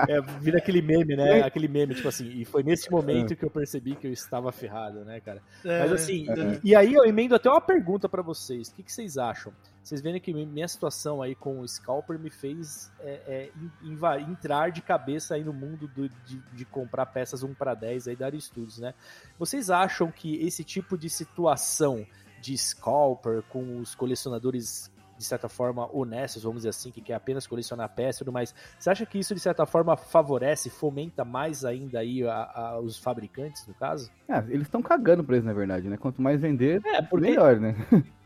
É, 0.08 0.22
vira 0.40 0.58
aquele 0.60 0.82
meme, 0.82 1.16
né? 1.16 1.42
Aquele 1.42 1.68
meme, 1.68 1.96
tipo 1.96 2.08
assim, 2.08 2.28
e 2.30 2.46
foi 2.46 2.64
nesse 2.64 2.90
momento 2.92 3.36
que 3.36 3.44
eu 3.44 3.50
percebi 3.50 3.96
que 3.96 4.08
eu 4.08 4.14
estava 4.14 4.52
ferrado, 4.52 5.04
né, 5.04 5.20
cara? 5.20 5.42
Mas 5.64 5.92
assim, 5.92 6.28
É. 6.30 6.60
e, 6.64 6.70
e 6.70 6.76
aí 6.76 6.94
eu 6.94 7.04
emendo 7.06 7.36
até 7.36 7.50
uma 7.50 7.62
pergunta 7.62 8.08
pra 8.08 8.22
vocês. 8.22 8.68
O 8.70 8.76
que, 8.76 8.84
que 8.84 8.92
vocês 8.94 9.18
acham? 9.18 9.52
Vocês 9.84 10.02
verem 10.02 10.22
que 10.22 10.34
minha 10.34 10.68
situação 10.68 11.22
aí 11.22 11.36
com 11.36 11.60
o 11.60 11.68
Scalper 11.68 12.18
me 12.18 12.30
fez 12.30 12.90
é, 13.02 13.52
é, 13.52 14.20
entrar 14.22 14.72
de 14.72 14.82
cabeça 14.82 15.36
aí 15.36 15.44
no 15.44 15.52
mundo 15.52 15.88
do- 15.90 16.08
de, 16.08 16.38
de 16.54 16.66
comprar 16.66 17.06
peças 17.08 17.44
1 17.44 17.54
para 17.54 17.74
10 17.74 18.08
aí 18.08 18.16
da 18.16 18.32
Studios, 18.40 18.80
né? 18.80 18.94
Vocês 19.38 19.70
acham 19.70 20.10
que 20.10 20.36
esse 20.38 20.64
tipo 20.64 20.98
de 20.98 21.10
situação 21.10 22.06
de 22.42 22.58
Scalper 22.58 23.44
com 23.44 23.78
os 23.80 23.94
colecionadores 23.94 24.90
de 25.18 25.24
certa 25.26 25.48
forma 25.48 25.88
honestos, 25.96 26.44
vamos 26.44 26.60
dizer 26.60 26.70
assim, 26.70 26.90
que 26.92 27.00
quer 27.02 27.14
apenas 27.14 27.46
colecionar 27.46 27.88
peças 27.90 28.16
e 28.16 28.20
tudo 28.20 28.32
mais, 28.32 28.54
você 28.80 28.90
acha 28.90 29.06
que 29.06 29.20
isso 29.20 29.34
de 29.36 29.40
certa 29.40 29.66
forma 29.66 29.96
favorece, 29.96 30.70
fomenta 30.70 31.24
mais 31.24 31.64
ainda 31.64 32.00
aí 32.00 32.26
a- 32.28 32.52
a- 32.54 32.80
os 32.80 32.98
fabricantes, 32.98 33.66
no 33.68 33.74
caso? 33.76 34.10
É, 34.28 34.38
eles 34.50 34.64
estão 34.64 34.82
cagando 34.82 35.24
pra 35.24 35.38
isso, 35.38 35.46
na 35.46 35.54
verdade, 35.54 35.88
né? 35.88 35.98
Quanto 35.98 36.22
mais 36.22 36.42
vender, 36.42 36.82
É, 36.86 37.02
porque 37.02 37.28
melhor, 37.30 37.60
né? 37.60 37.76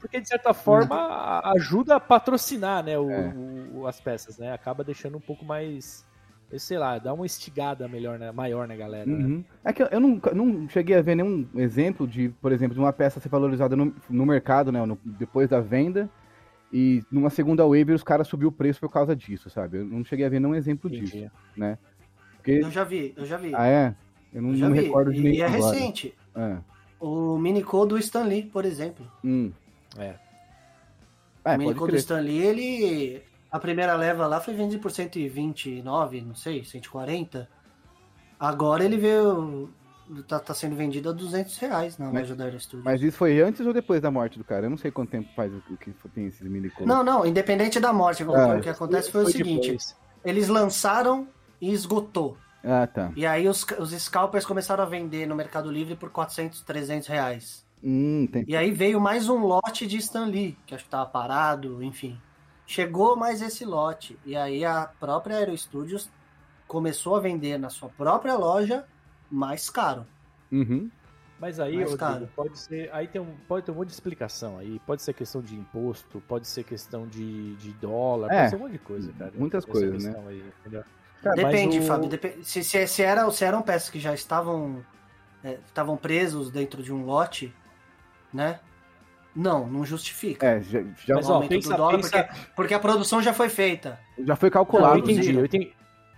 Porque, 0.00 0.20
de 0.20 0.26
certa 0.28 0.54
forma, 0.54 0.96
a- 0.96 1.52
ajuda 1.52 1.96
a 1.96 2.00
patrocinar, 2.00 2.82
né, 2.82 2.98
o, 2.98 3.10
É. 3.10 3.34
o- 3.74 3.86
as 3.86 4.00
peças, 4.00 4.38
né? 4.38 4.52
Acaba 4.52 4.82
deixando 4.82 5.16
um 5.18 5.20
pouco 5.20 5.44
mais, 5.44 6.06
eu 6.50 6.58
sei 6.58 6.78
lá, 6.78 6.98
dá 6.98 7.12
uma 7.12 7.26
estigada 7.26 7.86
melhor, 7.86 8.18
né, 8.18 8.32
maior 8.32 8.66
na 8.66 8.74
galera. 8.74 9.04
né? 9.06 9.12
Uhum. 9.24 9.44
É 9.64 9.72
que 9.72 9.82
eu, 9.82 10.00
nunca- 10.00 10.34
não 10.34 10.68
cheguei 10.68 10.96
a 10.96 11.02
ver 11.02 11.14
nenhum 11.16 11.46
exemplo 11.54 12.06
de, 12.08 12.30
por 12.40 12.50
exemplo, 12.50 12.74
de 12.74 12.80
uma 12.80 12.92
peça 12.92 13.20
ser 13.20 13.28
valorizada 13.28 13.76
no, 13.76 13.94
no 14.08 14.26
mercado, 14.26 14.72
né? 14.72 14.84
no- 14.86 14.98
depois 15.04 15.48
da 15.48 15.60
venda. 15.60 16.08
E 16.72 17.02
numa 17.10 17.30
segunda 17.30 17.64
wave 17.64 17.92
os 17.92 18.02
caras 18.04 18.28
subiu 18.28 18.48
o 18.48 18.52
preço 18.52 18.78
por 18.80 18.88
causa 18.88 19.14
disso, 19.14 19.50
sabe? 19.50 19.78
Eu 19.78 19.84
não 19.84 20.04
cheguei 20.04 20.24
a 20.24 20.28
ver 20.28 20.38
nenhum 20.40 20.54
exemplo 20.54 20.88
disso. 20.88 21.16
Entendi. 21.16 21.30
Porque, 22.36 22.52
Eu 22.52 22.70
já 22.70 22.84
vi, 22.84 23.12
eu 23.16 23.26
já 23.26 23.36
vi. 23.36 23.52
ah, 23.54 23.66
é? 23.66 23.94
Eu 24.32 24.40
não, 24.40 24.52
eu 24.52 24.68
não 24.68 24.72
recordo 24.72 25.12
de 25.12 25.20
E 25.28 25.42
é 25.42 25.46
agora. 25.46 25.72
recente. 25.74 26.14
É. 26.34 26.56
O 27.00 27.36
minicô 27.38 27.84
do 27.84 27.98
Stan 27.98 28.22
Lee, 28.22 28.44
por 28.44 28.64
exemplo. 28.64 29.04
Hum. 29.24 29.50
É. 29.98 30.14
É, 31.44 31.54
o 31.54 31.58
minicô 31.58 31.80
pode 31.80 31.86
do 31.86 31.86
crer. 31.86 31.98
Stan 31.98 32.20
Lee, 32.20 32.38
ele. 32.38 33.22
A 33.50 33.58
primeira 33.58 33.94
leva 33.94 34.26
lá 34.26 34.40
foi 34.40 34.54
vendido 34.54 34.80
por 34.80 34.90
129, 34.90 36.20
não 36.20 36.34
sei, 36.34 36.64
140. 36.64 37.48
Agora 38.38 38.84
ele 38.84 38.96
veio. 38.96 39.70
Tá, 40.26 40.40
tá 40.40 40.52
sendo 40.52 40.74
vendido 40.74 41.08
a 41.08 41.12
200 41.12 41.56
reais 41.58 41.96
na 41.96 42.06
Mas- 42.06 42.22
loja 42.22 42.34
da 42.34 42.44
Aero 42.44 42.58
Studios. 42.58 42.84
Mas 42.84 43.00
isso 43.00 43.16
foi 43.16 43.40
antes 43.40 43.64
ou 43.64 43.72
depois 43.72 44.00
da 44.00 44.10
morte 44.10 44.38
do 44.38 44.44
cara? 44.44 44.66
Eu 44.66 44.70
não 44.70 44.76
sei 44.76 44.90
quanto 44.90 45.10
tempo 45.10 45.28
faz 45.36 45.52
o 45.54 45.60
que 45.76 45.92
tem 46.12 46.26
esses 46.26 46.42
mini 46.42 46.70
Não, 46.80 47.04
não, 47.04 47.24
independente 47.24 47.78
da 47.78 47.92
morte. 47.92 48.24
Ah. 48.24 48.56
o 48.56 48.60
que 48.60 48.68
acontece 48.68 49.10
foi, 49.10 49.22
o 49.22 49.28
seguinte: 49.28 49.68
depois. 49.70 49.96
eles 50.24 50.48
lançaram 50.48 51.28
e 51.60 51.72
esgotou. 51.72 52.36
Ah, 52.62 52.86
tá. 52.86 53.12
E 53.16 53.24
aí 53.24 53.48
os, 53.48 53.64
os 53.78 53.90
scalpers 53.92 54.44
começaram 54.44 54.82
a 54.82 54.86
vender 54.86 55.26
no 55.26 55.34
Mercado 55.36 55.70
Livre 55.70 55.94
por 55.94 56.10
400, 56.10 56.60
300 56.62 57.08
reais. 57.08 57.64
Hum, 57.82 58.26
tem... 58.30 58.44
E 58.46 58.54
aí 58.56 58.70
veio 58.70 59.00
mais 59.00 59.28
um 59.28 59.38
lote 59.38 59.86
de 59.86 59.96
Stan 59.98 60.26
Lee, 60.26 60.56
que 60.66 60.74
acho 60.74 60.84
que 60.84 60.90
tava 60.90 61.08
parado, 61.08 61.82
enfim. 61.82 62.18
Chegou 62.66 63.16
mais 63.16 63.40
esse 63.42 63.64
lote. 63.64 64.18
E 64.24 64.36
aí 64.36 64.64
a 64.64 64.90
própria 65.00 65.36
Aero 65.36 65.56
Studios 65.56 66.08
começou 66.68 67.16
a 67.16 67.20
vender 67.20 67.58
na 67.58 67.68
sua 67.70 67.88
própria 67.88 68.36
loja 68.36 68.84
mais 69.30 69.68
caro. 69.70 70.06
Uhum. 70.52 70.90
Mas 71.40 71.58
aí, 71.58 71.74
Mas, 71.78 71.92
Rodrigo, 71.98 72.30
pode 72.36 72.58
ser. 72.58 72.90
Aí 72.92 73.08
tem 73.08 73.18
um, 73.20 73.34
pode 73.48 73.64
ter 73.64 73.72
um 73.72 73.74
monte 73.76 73.88
de 73.88 73.94
explicação 73.94 74.58
aí. 74.58 74.78
Pode 74.86 75.00
ser 75.00 75.14
questão 75.14 75.40
de 75.40 75.56
imposto, 75.56 76.20
pode 76.28 76.46
ser 76.46 76.64
questão 76.64 77.06
de, 77.06 77.56
de 77.56 77.72
dólar, 77.72 78.30
É, 78.30 78.36
pode 78.40 78.50
ser 78.50 78.56
um 78.56 78.58
monte 78.58 78.72
de 78.72 78.78
coisa, 78.78 79.12
cara. 79.14 79.32
muitas 79.34 79.64
Essa 79.64 79.72
coisas, 79.72 80.04
né? 80.04 80.14
aí? 80.28 80.44
Cara, 81.22 81.36
Depende, 81.36 81.78
o- 81.78 81.82
Fábio. 81.82 82.08
depe- 82.10 82.38
Se, 82.42 82.62
se, 82.62 82.86
se, 82.86 83.02
era, 83.02 83.28
se 83.30 83.42
eram 83.44 83.62
peças 83.62 83.88
que 83.88 83.98
já 83.98 84.12
estavam 84.12 84.84
é, 85.42 85.58
estavam 85.66 85.96
presos 85.96 86.50
dentro 86.50 86.82
de 86.82 86.92
um 86.92 87.04
lote, 87.06 87.54
né? 88.32 88.60
Não, 89.34 89.66
não 89.68 89.84
justifica. 89.84 90.44
É, 90.46 90.60
já, 90.60 90.82
já, 91.06 91.14
Mas, 91.14 91.28
o 91.28 91.30
ó, 91.30 91.34
aumento 91.36 91.50
pensa- 91.50 91.70
do 91.70 91.76
dólar, 91.76 91.96
pensa- 91.96 92.24
porque, 92.24 92.40
porque 92.56 92.74
a 92.74 92.80
produção 92.80 93.22
já 93.22 93.32
foi 93.32 93.48
feita. 93.48 93.98
já 94.18 94.34
foi 94.36 94.48
Não, 94.48 94.52
calculado. 94.54 94.94
eu 94.94 94.98
entendi, 94.98 95.34
eu 95.34 95.44
entendi. 95.44 95.72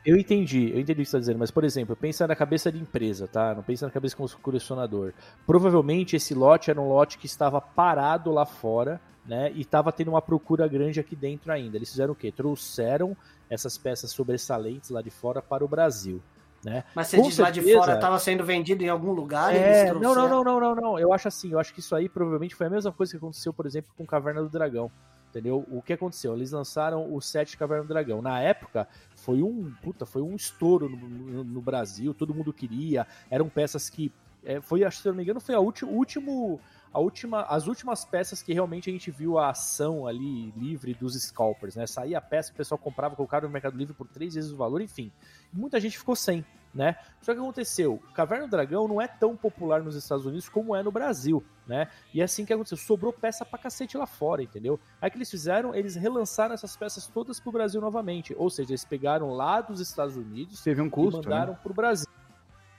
Eu 0.05 0.17
entendi, 0.17 0.73
eu 0.73 0.81
entendi 0.81 0.93
o 0.93 0.97
que 0.97 1.05
você 1.05 1.17
está 1.17 1.19
dizendo, 1.21 1.39
mas, 1.39 1.53
por 1.53 1.63
exemplo, 1.63 1.95
pensa 1.95 2.27
na 2.27 2.35
cabeça 2.35 2.73
de 2.73 2.79
empresa, 2.81 3.29
tá? 3.29 3.55
Não 3.55 3.63
pensa 3.63 3.87
na 3.87 3.93
cabeça 3.93 4.17
como 4.17 4.29
colecionador. 4.41 5.13
Provavelmente 5.47 6.17
esse 6.17 6.35
lote 6.35 6.71
era 6.73 6.81
um 6.81 6.89
lote 6.89 7.17
que 7.19 7.27
estava 7.27 7.61
parado 7.61 8.33
lá 8.33 8.45
fora, 8.45 9.01
né? 9.25 9.53
E 9.55 9.61
estava 9.61 9.93
tendo 9.93 10.09
uma 10.09 10.21
procura 10.21 10.67
grande 10.67 10.99
aqui 10.99 11.15
dentro 11.15 11.53
ainda. 11.53 11.77
Eles 11.77 11.89
fizeram 11.91 12.15
o 12.15 12.17
quê? 12.17 12.33
Trouxeram 12.33 13.17
essas 13.49 13.79
peças 13.79 14.11
sobressalentes 14.11 14.91
lá 14.91 15.01
de 15.03 15.11
fora 15.11 15.41
para 15.41 15.65
o 15.65 15.69
Brasil, 15.69 16.21
né? 16.65 16.85
Mas 16.95 17.09
você 17.09 17.17
Com 17.17 17.25
diz 17.25 17.39
lá 17.39 17.51
de 17.51 17.61
certeza. 17.61 17.79
fora, 17.79 17.95
estava 17.95 18.19
sendo 18.19 18.45
vendido 18.45 18.83
em 18.85 18.89
algum 18.89 19.13
lugar 19.13 19.55
e 19.55 19.59
É, 19.59 19.93
não, 19.93 20.15
não, 20.15 20.29
não, 20.29 20.45
não, 20.45 20.61
não, 20.61 20.75
não. 20.75 20.99
Eu 20.99 21.13
acho 21.13 21.29
assim, 21.29 21.51
eu 21.53 21.59
acho 21.59 21.73
que 21.75 21.81
isso 21.81 21.95
aí 21.95 22.09
provavelmente 22.09 22.55
foi 22.55 22.67
a 22.67 22.71
mesma 22.71 22.93
coisa 22.93 23.11
que 23.13 23.17
aconteceu, 23.19 23.53
por 23.53 23.67
exemplo, 23.67 23.91
com 23.97 24.07
Caverna 24.07 24.43
do 24.43 24.49
Dragão. 24.49 24.91
Entendeu? 25.31 25.65
O 25.71 25.81
que 25.81 25.95
aconteceu? 25.95 26.35
Eles 26.35 26.53
lançaram 26.53 27.11
o 27.15 27.19
set 27.21 27.57
Caverna 27.57 27.85
do 27.85 27.89
Dragão. 27.89 28.21
Na 28.21 28.39
época, 28.41 28.87
foi 29.17 29.43
um. 29.43 29.73
Puta, 29.83 30.05
foi 30.05 30.21
um 30.21 30.37
estouro 30.37 30.91
no, 30.91 30.97
no- 30.99 31.45
no 31.45 31.61
Brasil, 31.63 32.13
todo 32.13 32.35
mundo 32.35 32.53
queria. 32.53 33.07
Eram 33.31 33.49
peças 33.49 33.89
que. 33.89 34.13
é, 34.45 34.61
foi, 34.61 34.85
acho 34.85 34.99
que 34.99 35.03
se 35.05 35.09
eu 35.09 35.13
não 35.13 35.17
me 35.17 35.23
engano, 35.23 35.41
foi 35.41 35.55
a 35.55 35.61
ulti- 35.61 35.87
último. 35.87 36.61
a 36.93 37.01
última, 37.01 37.45
as 37.45 37.67
últimas 37.67 38.05
peças 38.05 38.43
que 38.43 38.53
realmente 38.53 38.91
a 38.91 38.93
gente 38.93 39.11
viu 39.11 39.39
a 39.39 39.49
ação 39.49 40.07
ali 40.07 40.53
livre 40.55 40.93
dos 40.93 41.15
scalpers, 41.15 41.77
né? 41.77 41.87
Saía 41.87 42.19
a 42.19 42.21
peça, 42.21 42.53
o 42.53 42.55
pessoal 42.55 42.77
comprava, 42.77 43.17
colocava 43.17 43.47
no 43.47 43.53
Mercado 43.55 43.75
Livre 43.79 43.95
por 43.95 44.07
três 44.07 44.35
vezes 44.35 44.53
o 44.53 44.57
valor, 44.59 44.83
enfim. 44.83 45.11
Muita 45.53 45.79
gente 45.81 45.99
ficou 45.99 46.17
sem, 46.17 46.45
né? 46.75 46.97
Só 47.21 47.33
que 47.35 47.39
aconteceu, 47.41 48.03
Caverna 48.15 48.47
do 48.47 48.51
Dragão 48.51 48.89
não 48.89 49.01
é 49.01 49.07
tão 49.07 49.37
popular 49.37 49.83
nos 49.83 49.95
Estados 49.95 50.25
Unidos 50.25 50.49
como 50.49 50.75
é 50.75 50.83
no 50.83 50.91
Brasil, 50.91 51.45
né? 51.67 51.89
E 52.15 52.21
é 52.21 52.25
assim 52.25 52.45
que 52.45 52.53
aconteceu, 52.53 52.79
sobrou 52.79 53.13
peça 53.13 53.45
pra 53.45 53.59
cacete 53.59 53.97
lá 53.99 54.07
fora, 54.07 54.43
entendeu? 54.43 54.81
Aí 55.01 55.09
o 55.09 55.13
que 55.13 55.19
eles 55.19 55.31
fizeram, 55.31 55.75
eles 55.75 55.95
relançaram 55.95 56.55
essas 56.55 56.77
peças 56.77 57.07
todas 57.07 57.39
pro 57.39 57.53
Brasil 57.53 57.81
novamente, 57.81 58.35
ou 58.39 58.49
seja, 58.49 58.71
eles 58.71 58.85
pegaram 58.85 59.31
lá 59.33 59.61
dos 59.61 59.81
Estados 59.81 60.17
Unidos 60.17 60.63
Teve 60.63 60.81
um 60.81 60.87
e 60.87 60.91
custo, 60.91 61.19
né? 61.21 61.25
mandaram 61.25 61.55
pro 61.57 61.75
Brasil. 61.75 62.07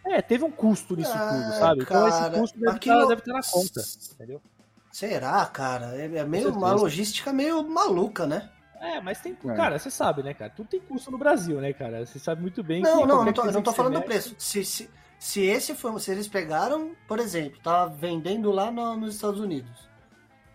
É, 0.05 0.21
teve 0.21 0.43
um 0.43 0.51
custo 0.51 0.95
nisso 0.97 1.13
Ah, 1.13 1.29
tudo, 1.29 1.53
sabe? 1.59 1.81
então 1.83 2.07
esse 2.07 2.19
cara, 2.19 2.39
custo 2.39 2.59
deve 2.59 2.75
aquilo- 2.75 2.95
estar 3.03 3.07
deve 3.07 3.21
tá 3.21 3.33
na 3.33 3.41
conta, 3.43 3.81
entendeu? 4.15 4.41
Será, 4.91 5.45
cara? 5.45 5.95
É, 5.95 6.17
é 6.17 6.23
meio 6.25 6.51
uma 6.51 6.73
logística 6.73 7.31
meio 7.31 7.63
maluca, 7.67 8.27
né? 8.27 8.49
É, 8.83 8.99
mas 9.01 9.19
tem. 9.21 9.37
É. 9.45 9.53
Cara, 9.55 9.79
você 9.79 9.89
sabe, 9.89 10.21
né, 10.23 10.33
cara? 10.33 10.51
Tudo 10.55 10.67
tem 10.67 10.79
custo 10.81 11.09
no 11.09 11.17
Brasil, 11.17 11.61
né, 11.61 11.71
cara? 11.71 12.05
Você 12.05 12.19
sabe 12.19 12.41
muito 12.41 12.61
bem 12.61 12.81
Não, 12.81 13.01
que. 13.01 13.07
não, 13.07 13.23
não 13.23 13.31
tô, 13.33 13.45
não 13.45 13.61
tô 13.61 13.71
falando 13.71 13.93
você 13.93 13.99
do 14.01 14.05
preço. 14.05 14.35
Se, 14.37 14.65
se, 14.65 14.89
se 15.17 15.41
esse 15.41 15.73
foi. 15.73 15.97
Se 15.99 16.11
eles 16.11 16.27
pegaram, 16.27 16.91
por 17.07 17.19
exemplo, 17.19 17.59
tá 17.63 17.85
vendendo 17.85 18.51
lá 18.51 18.69
no- 18.71 18.97
nos 18.97 19.15
Estados 19.15 19.39
Unidos. 19.39 19.87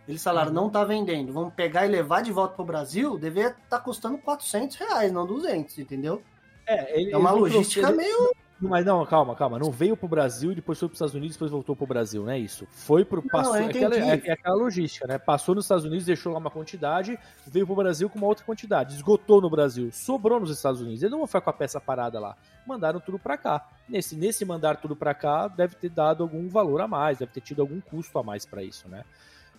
Eles 0.07 0.23
falaram, 0.23 0.49
Uhum. 0.49 0.55
não 0.55 0.71
tá 0.71 0.85
vendendo. 0.85 1.33
Vamos 1.33 1.53
pegar 1.55 1.87
e 1.87 1.89
levar 1.91 2.23
de 2.23 2.33
volta 2.33 2.55
pro 2.55 2.65
Brasil, 2.65 3.19
deveria 3.19 3.51
estar 3.51 3.81
custando 3.81 4.19
400 4.19 4.77
reais, 4.77 5.11
não 5.13 5.27
200, 5.27 5.79
entendeu? 5.79 6.23
É, 6.67 6.99
ele- 7.01 7.13
É 7.13 7.17
uma 7.17 7.31
logística 7.31 7.91
meio. 7.93 8.31
Mas 8.61 8.85
não, 8.85 9.05
calma, 9.07 9.37
calma. 9.37 9.59
Não 9.59 9.71
veio 9.71 9.97
pro 9.97 10.09
Brasil, 10.09 10.53
depois 10.53 10.79
foi 10.79 10.89
pros 10.89 10.97
Estados 10.97 11.15
Unidos, 11.15 11.37
depois 11.37 11.51
voltou 11.51 11.77
pro 11.77 11.87
Brasil, 11.87 12.25
não 12.25 12.33
é 12.33 12.39
isso. 12.39 12.67
Foi 12.71 13.05
pro. 13.05 13.23
Passou, 13.23 13.57
eu 13.57 13.63
é 13.63 13.67
aquela, 13.67 13.95
é, 13.95 14.23
é 14.25 14.33
aquela 14.33 14.57
logística, 14.57 15.07
né? 15.07 15.17
Passou 15.17 15.55
nos 15.55 15.65
Estados 15.65 15.85
Unidos, 15.85 16.05
deixou 16.05 16.33
lá 16.33 16.39
uma 16.39 16.51
quantidade, 16.51 17.17
veio 17.47 17.67
pro 17.67 17.77
Brasil 17.77 18.11
com 18.11 18.19
uma 18.19 18.27
outra 18.27 18.45
quantidade. 18.45 18.95
Esgotou 18.95 19.41
no 19.41 19.49
Brasil, 19.49 19.91
sobrou 19.93 20.41
nos 20.41 20.51
Estados 20.51 20.81
Unidos. 20.81 21.03
Ele 21.03 21.13
não 21.13 21.27
foi 21.27 21.41
com 21.41 21.51
a 21.51 21.53
peça 21.53 21.81
parada 21.81 22.19
lá. 22.19 22.37
Mandaram 22.67 22.99
tudo 22.99 23.19
pra 23.19 23.37
cá. 23.37 23.69
Nesse, 23.89 24.17
nesse 24.17 24.45
mandar 24.45 24.77
tudo 24.77 24.97
pra 24.97 25.15
cá, 25.15 25.47
deve 25.47 25.77
ter 25.77 25.91
dado 25.91 26.25
algum 26.25 26.49
valor 26.49 26.81
a 26.81 26.89
mais, 26.89 27.19
deve 27.19 27.33
ter 27.33 27.41
tido 27.41 27.63
algum 27.63 27.81
custo 27.81 28.19
a 28.19 28.25
mais 28.25 28.45
pra 28.45 28.63
isso, 28.63 28.89
né? 28.89 29.05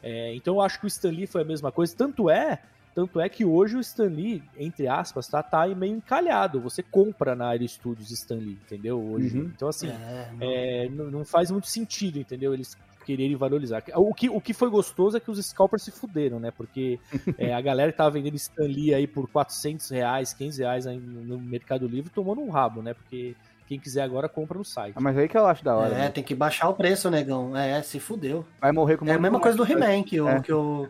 É, 0.04 0.34
então 0.36 0.56
eu 0.56 0.62
acho 0.62 0.80
que 0.80 0.86
o 0.86 0.88
Stan 0.88 1.10
Lee 1.10 1.26
foi 1.28 1.41
a 1.41 1.45
mesma 1.45 1.72
coisa. 1.72 1.95
Tanto 1.95 2.30
é, 2.30 2.62
tanto 3.00 3.20
é 3.22 3.30
que 3.30 3.45
hoje 3.45 3.78
o 3.78 3.80
Stan 3.80 4.08
Lee, 4.10 4.43
entre 4.58 4.86
aspas, 4.88 5.28
tá, 5.28 5.41
tá 5.41 5.62
aí 5.62 5.74
meio 5.74 5.95
encalhado. 5.95 6.60
Você 6.60 6.84
compra 6.84 7.34
na 7.34 7.47
Aero 7.47 7.66
Studios 7.66 8.12
Stan 8.12 8.36
Lee, 8.36 8.60
entendeu? 8.66 9.02
Hoje. 9.02 9.38
Uhum. 9.38 9.52
Então, 9.56 9.70
assim, 9.70 9.88
É, 9.88 10.30
é, 10.41 10.89
não, 10.89 11.06
não 11.10 11.24
faz 11.26 11.50
muito 11.50 11.68
sentido, 11.68 12.20
entendeu? 12.20 12.54
Eles 12.54 12.76
quererem 13.06 13.38
valorizar. 13.38 13.82
O 13.95 14.14
que, 14.14 14.30
o 14.30 14.41
que 14.41 14.54
foi 14.54 14.70
gostoso 14.70 15.16
é 15.16 15.20
que 15.22 15.32
os 15.32 15.43
scalpers 15.43 15.84
se 15.84 15.91
fuderam, 15.91 16.39
né? 16.41 16.52
Porque 16.52 17.00
é, 17.38 17.54
a 17.54 17.62
galera 17.62 17.91
que 17.91 17.97
tava 17.97 18.12
vendendo 18.12 18.36
Stan 18.36 18.66
Lee 18.66 18.93
aí 18.93 19.08
por 19.08 19.30
400 19.30 19.89
reais, 19.89 20.34
500 20.34 20.58
reais 20.58 20.88
aí 20.88 21.00
no 21.00 21.39
Mercado 21.39 21.88
Livre 21.88 22.12
tomou 22.12 22.36
num 22.36 22.50
rabo, 22.50 22.82
né? 22.82 22.93
Porque 22.93 23.34
quem 23.66 23.80
quiser 23.80 24.02
agora 24.02 24.28
compra 24.28 24.58
no 24.58 24.66
site. 24.66 24.93
Ah, 24.97 25.02
mas 25.02 25.18
aí 25.18 25.30
que 25.30 25.38
eu 25.38 25.45
acho 25.45 25.64
da 25.64 25.76
hora. 25.76 25.95
é, 25.95 25.97
né? 26.00 26.10
tem 26.10 26.24
que 26.24 26.36
baixar 26.36 26.68
o 26.68 26.74
preço, 26.74 27.10
negão. 27.10 27.56
É, 27.56 27.82
se 27.82 28.00
fudeu. 28.00 28.45
Vai 28.60 28.74
morrer 28.74 28.97
com 28.97 29.06
É 29.06 29.14
a 29.14 29.20
mesma 29.20 29.39
coisa 29.39 29.56
do 29.58 29.64
He-Man 29.64 30.04
que, 30.04 30.20
o, 30.20 30.28
É. 30.28 30.41
que 30.41 30.52
o. 30.52 30.89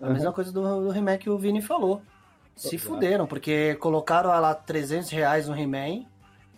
A 0.00 0.10
mesma 0.10 0.32
coisa 0.32 0.52
do, 0.52 0.82
do 0.82 0.94
He-Man 0.94 1.18
que 1.18 1.30
o 1.30 1.38
Vini 1.38 1.62
falou. 1.62 2.02
Se 2.54 2.76
Exato. 2.76 2.92
fuderam, 2.92 3.26
porque 3.26 3.74
colocaram 3.76 4.30
lá 4.30 4.54
300 4.54 5.10
reais 5.10 5.48
no 5.48 5.56
He-Man. 5.56 6.06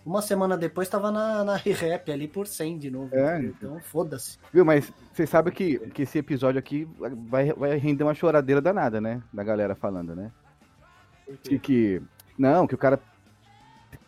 Uma 0.05 0.21
semana 0.21 0.57
depois 0.57 0.87
tava 0.87 1.11
na, 1.11 1.43
na 1.43 1.55
Rap 1.57 2.11
ali 2.11 2.27
por 2.27 2.47
100 2.47 2.77
de 2.77 2.89
novo. 2.89 3.13
É. 3.13 3.41
Então 3.41 3.79
foda-se. 3.79 4.37
Viu, 4.51 4.63
mas 4.63 4.91
vocês 5.11 5.29
sabem 5.29 5.53
que, 5.53 5.77
que 5.89 6.03
esse 6.03 6.17
episódio 6.17 6.57
aqui 6.57 6.87
vai, 7.27 7.51
vai 7.53 7.77
render 7.77 8.03
uma 8.03 8.13
choradeira 8.13 8.61
danada, 8.61 9.01
né? 9.01 9.21
Da 9.31 9.43
galera 9.43 9.75
falando, 9.75 10.15
né? 10.15 10.31
De 11.43 11.59
que. 11.59 12.01
Não, 12.37 12.65
que 12.65 12.73
o 12.73 12.77
cara 12.77 12.99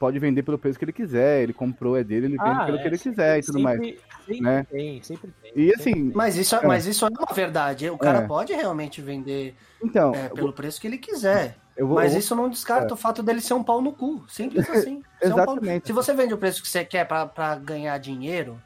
pode 0.01 0.17
vender 0.17 0.41
pelo 0.41 0.57
preço 0.57 0.79
que 0.79 0.83
ele 0.85 0.91
quiser, 0.91 1.43
ele 1.43 1.53
comprou, 1.53 1.95
é 1.95 2.03
dele, 2.03 2.25
ele 2.25 2.37
vende 2.37 2.49
Ah, 2.59 2.65
pelo 2.65 2.77
é, 2.77 2.81
que 2.81 2.87
ele 2.87 2.97
sempre- 2.97 3.11
quiser 3.11 3.37
e 3.37 3.41
tudo 3.43 3.59
mais. 3.59 3.79
sempre- 3.79 3.99
Sempre 4.25 4.41
né? 4.41 4.65
tem, 4.69 5.03
sempre 5.03 5.33
tem. 5.43 5.51
E 5.55 5.67
sempre 5.69 5.81
assim, 5.91 6.11
Mas 6.15 6.35
isso, 6.37 6.55
É. 6.55 6.65
mas 6.67 6.85
isso 6.87 7.05
é 7.05 7.09
uma 7.09 7.33
verdade. 7.35 7.87
O 7.91 7.97
cara 7.99 8.19
É. 8.19 8.27
pode 8.27 8.51
realmente 8.53 8.99
vender 9.01 9.55
então, 9.83 10.13
é, 10.15 10.27
pelo 10.29 10.47
vou- 10.47 10.53
preço 10.53 10.81
que 10.81 10.87
ele 10.87 10.97
quiser. 10.97 11.55
eu 11.77 11.85
vou. 11.87 11.95
Mas 11.97 12.13
isso 12.15 12.35
não 12.35 12.49
descarta 12.49 12.93
o 12.93 12.97
fato 12.97 13.21
dele 13.21 13.41
ser 13.41 13.53
um 13.53 13.63
pau 13.63 13.79
no 13.81 13.91
cu. 13.93 14.23
Simples 14.27 14.65
assim. 14.69 15.03
Ser 15.21 15.27
um 15.27 15.33
Exatamente. 15.33 15.85
Se 15.87 15.93
você 15.93 16.13
vende 16.15 16.33
o 16.33 16.37
preço 16.37 16.61
que 16.63 16.67
você 16.67 16.83
quer 16.83 17.05
pra 17.07 17.55
ganhar 17.55 17.97
dinheiro, 17.99 18.59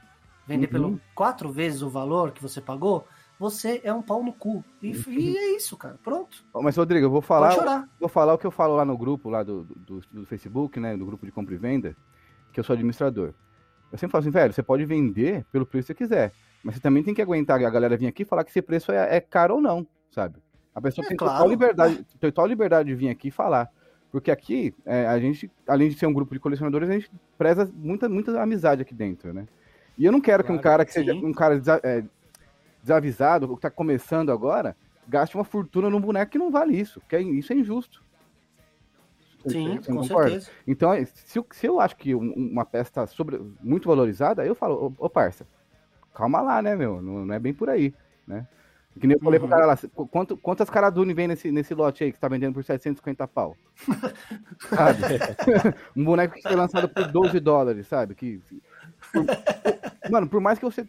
vender 0.48 0.68
Uhum. 0.68 0.72
pelo 0.72 1.02
quatro 1.14 1.52
vezes 1.52 1.82
o 1.82 1.90
valor 1.90 2.32
que 2.32 2.42
você 2.42 2.62
pagou, 2.62 3.06
você 3.40 3.82
é 3.84 3.94
um 3.94 4.02
pau 4.02 4.24
no 4.24 4.32
cu. 4.34 4.64
E, 4.82 4.92
e 5.10 5.38
é 5.38 5.56
isso, 5.56 5.76
cara. 5.78 6.00
Pronto. 6.04 6.44
Mas, 6.54 6.76
Rodrigo, 6.78 7.06
eu 7.06 7.10
vou 7.12 7.22
falar. 7.22 7.88
Vou 8.00 8.10
falar 8.10 8.34
o 8.34 8.38
que 8.38 8.46
eu 8.48 8.52
falo 8.52 8.76
lá 8.76 8.86
no 8.86 8.98
grupo, 8.98 9.30
lá 9.30 9.44
do, 9.44 9.64
do, 9.64 10.02
do 10.12 10.26
Facebook, 10.26 10.80
né? 10.80 10.96
Do 10.96 11.06
grupo 11.06 11.26
de 11.26 11.32
compra 11.32 11.54
e 11.54 11.58
venda, 11.58 11.96
que 12.54 12.60
eu 12.60 12.64
sou 12.64 12.74
administrador. 12.74 13.34
Eu 13.92 13.98
sempre 13.98 14.12
falo 14.12 14.22
assim, 14.22 14.32
velho, 14.32 14.54
você 14.54 14.64
pode 14.64 14.86
vender 14.86 15.46
pelo 15.52 15.66
preço 15.66 15.88
que 15.88 15.94
você 15.94 16.08
quiser. 16.08 16.32
Mas 16.64 16.76
você 16.76 16.82
também 16.82 17.04
tem 17.04 17.14
que 17.14 17.22
aguentar 17.22 17.64
a 17.64 17.70
galera 17.70 17.96
vir 17.96 18.08
aqui 18.08 18.24
e 18.24 18.26
falar 18.26 18.44
que 18.44 18.50
esse 18.50 18.62
preço 18.62 18.92
é, 18.92 19.18
é 19.18 19.22
caro 19.22 19.56
ou 19.56 19.62
não, 19.62 19.86
sabe? 20.10 20.42
A 20.74 20.82
pessoa 20.82 21.06
É, 21.06 21.08
tem 21.08 21.16
claro. 21.16 21.34
total 21.36 21.48
liberdade, 21.50 22.06
total 22.20 22.48
liberdade 22.48 22.90
de 22.90 22.96
vir 22.96 23.10
aqui 23.10 23.28
e 23.28 23.32
falar. 23.32 23.70
Porque 24.12 24.32
aqui, 24.32 24.74
é, 24.86 25.06
a 25.08 25.20
gente, 25.20 25.52
além 25.68 25.90
de 25.90 25.98
ser 25.98 26.08
um 26.08 26.14
grupo 26.14 26.34
de 26.34 26.40
colecionadores, 26.40 26.90
a 26.90 26.94
gente 26.94 27.12
preza 27.38 27.70
muita, 27.76 28.10
muita 28.10 28.42
amizade 28.42 28.82
aqui 28.82 28.94
dentro, 28.94 29.34
né? 29.34 29.46
E 29.98 30.04
eu 30.06 30.12
não 30.12 30.20
quero 30.20 30.44
que 30.44 30.52
um 30.52 30.56
Claro, 30.58 30.64
cara 30.64 30.86
que 30.86 30.94
seja 30.94 31.14
sim. 31.14 31.26
um 31.26 31.34
cara 31.34 31.58
desa- 31.58 31.80
é, 31.84 32.04
desavisado, 32.86 33.56
que 33.56 33.62
tá 33.62 33.72
começando 33.72 34.32
agora, 34.32 34.76
gaste 35.08 35.36
uma 35.36 35.44
fortuna 35.44 35.90
num 35.90 36.00
boneco 36.00 36.32
que 36.32 36.38
não 36.38 36.52
vale 36.52 36.80
isso. 36.80 37.00
Porque 37.00 37.18
isso 37.18 37.52
é 37.52 37.56
injusto. 37.56 38.04
Sim, 39.48 39.78
com 39.86 39.98
concorda? 39.98 40.30
certeza. 40.32 40.52
Então, 40.68 40.92
se 41.14 41.38
eu, 41.40 41.46
se 41.52 41.66
eu 41.68 41.80
acho 41.80 41.96
que 41.98 42.14
um- 42.16 42.34
uma 42.34 42.66
peça 42.66 42.90
está 42.90 43.08
sobre, 43.08 43.40
muito 43.62 43.88
valorizada, 43.88 44.42
aí 44.42 44.48
eu 44.48 44.56
falo, 44.56 44.94
ô, 45.00 45.06
ô 45.06 45.10
parça, 45.10 45.46
calma 46.14 46.42
lá, 46.42 46.62
né, 46.62 46.76
meu? 46.76 47.02
Não, 47.02 47.26
não 47.26 47.34
é 47.34 47.40
bem 47.40 47.54
por 47.54 47.70
aí, 47.70 47.94
né? 48.28 48.48
Que 49.00 49.06
nem 49.08 49.16
eu 49.18 49.22
falei 49.22 49.40
pro 49.40 49.48
Uhum. 49.48 49.54
cara 49.54 49.66
lá, 49.66 49.76
qu- 49.78 50.08
quanto, 50.08 50.38
quantas 50.38 50.70
Caradune 50.70 51.14
vem 51.14 51.28
nesse, 51.28 51.52
nesse 51.52 51.74
lote 51.76 52.04
aí 52.04 52.12
que 52.12 52.18
você 52.18 52.22
tá 52.22 52.28
vendendo 52.30 52.54
por 52.54 52.64
750 52.64 53.28
pau? 53.28 53.58
sabe? 54.70 55.02
um 55.96 56.04
boneco 56.06 56.34
que 56.36 56.42
foi 56.42 56.56
lançado 56.56 56.88
por 56.88 57.06
12 57.12 57.40
dólares, 57.40 57.88
sabe? 57.88 58.16
Que, 58.16 58.42
por- 59.12 59.26
mano, 60.10 60.28
por 60.30 60.40
mais 60.40 60.58
que 60.58 60.66
você 60.66 60.88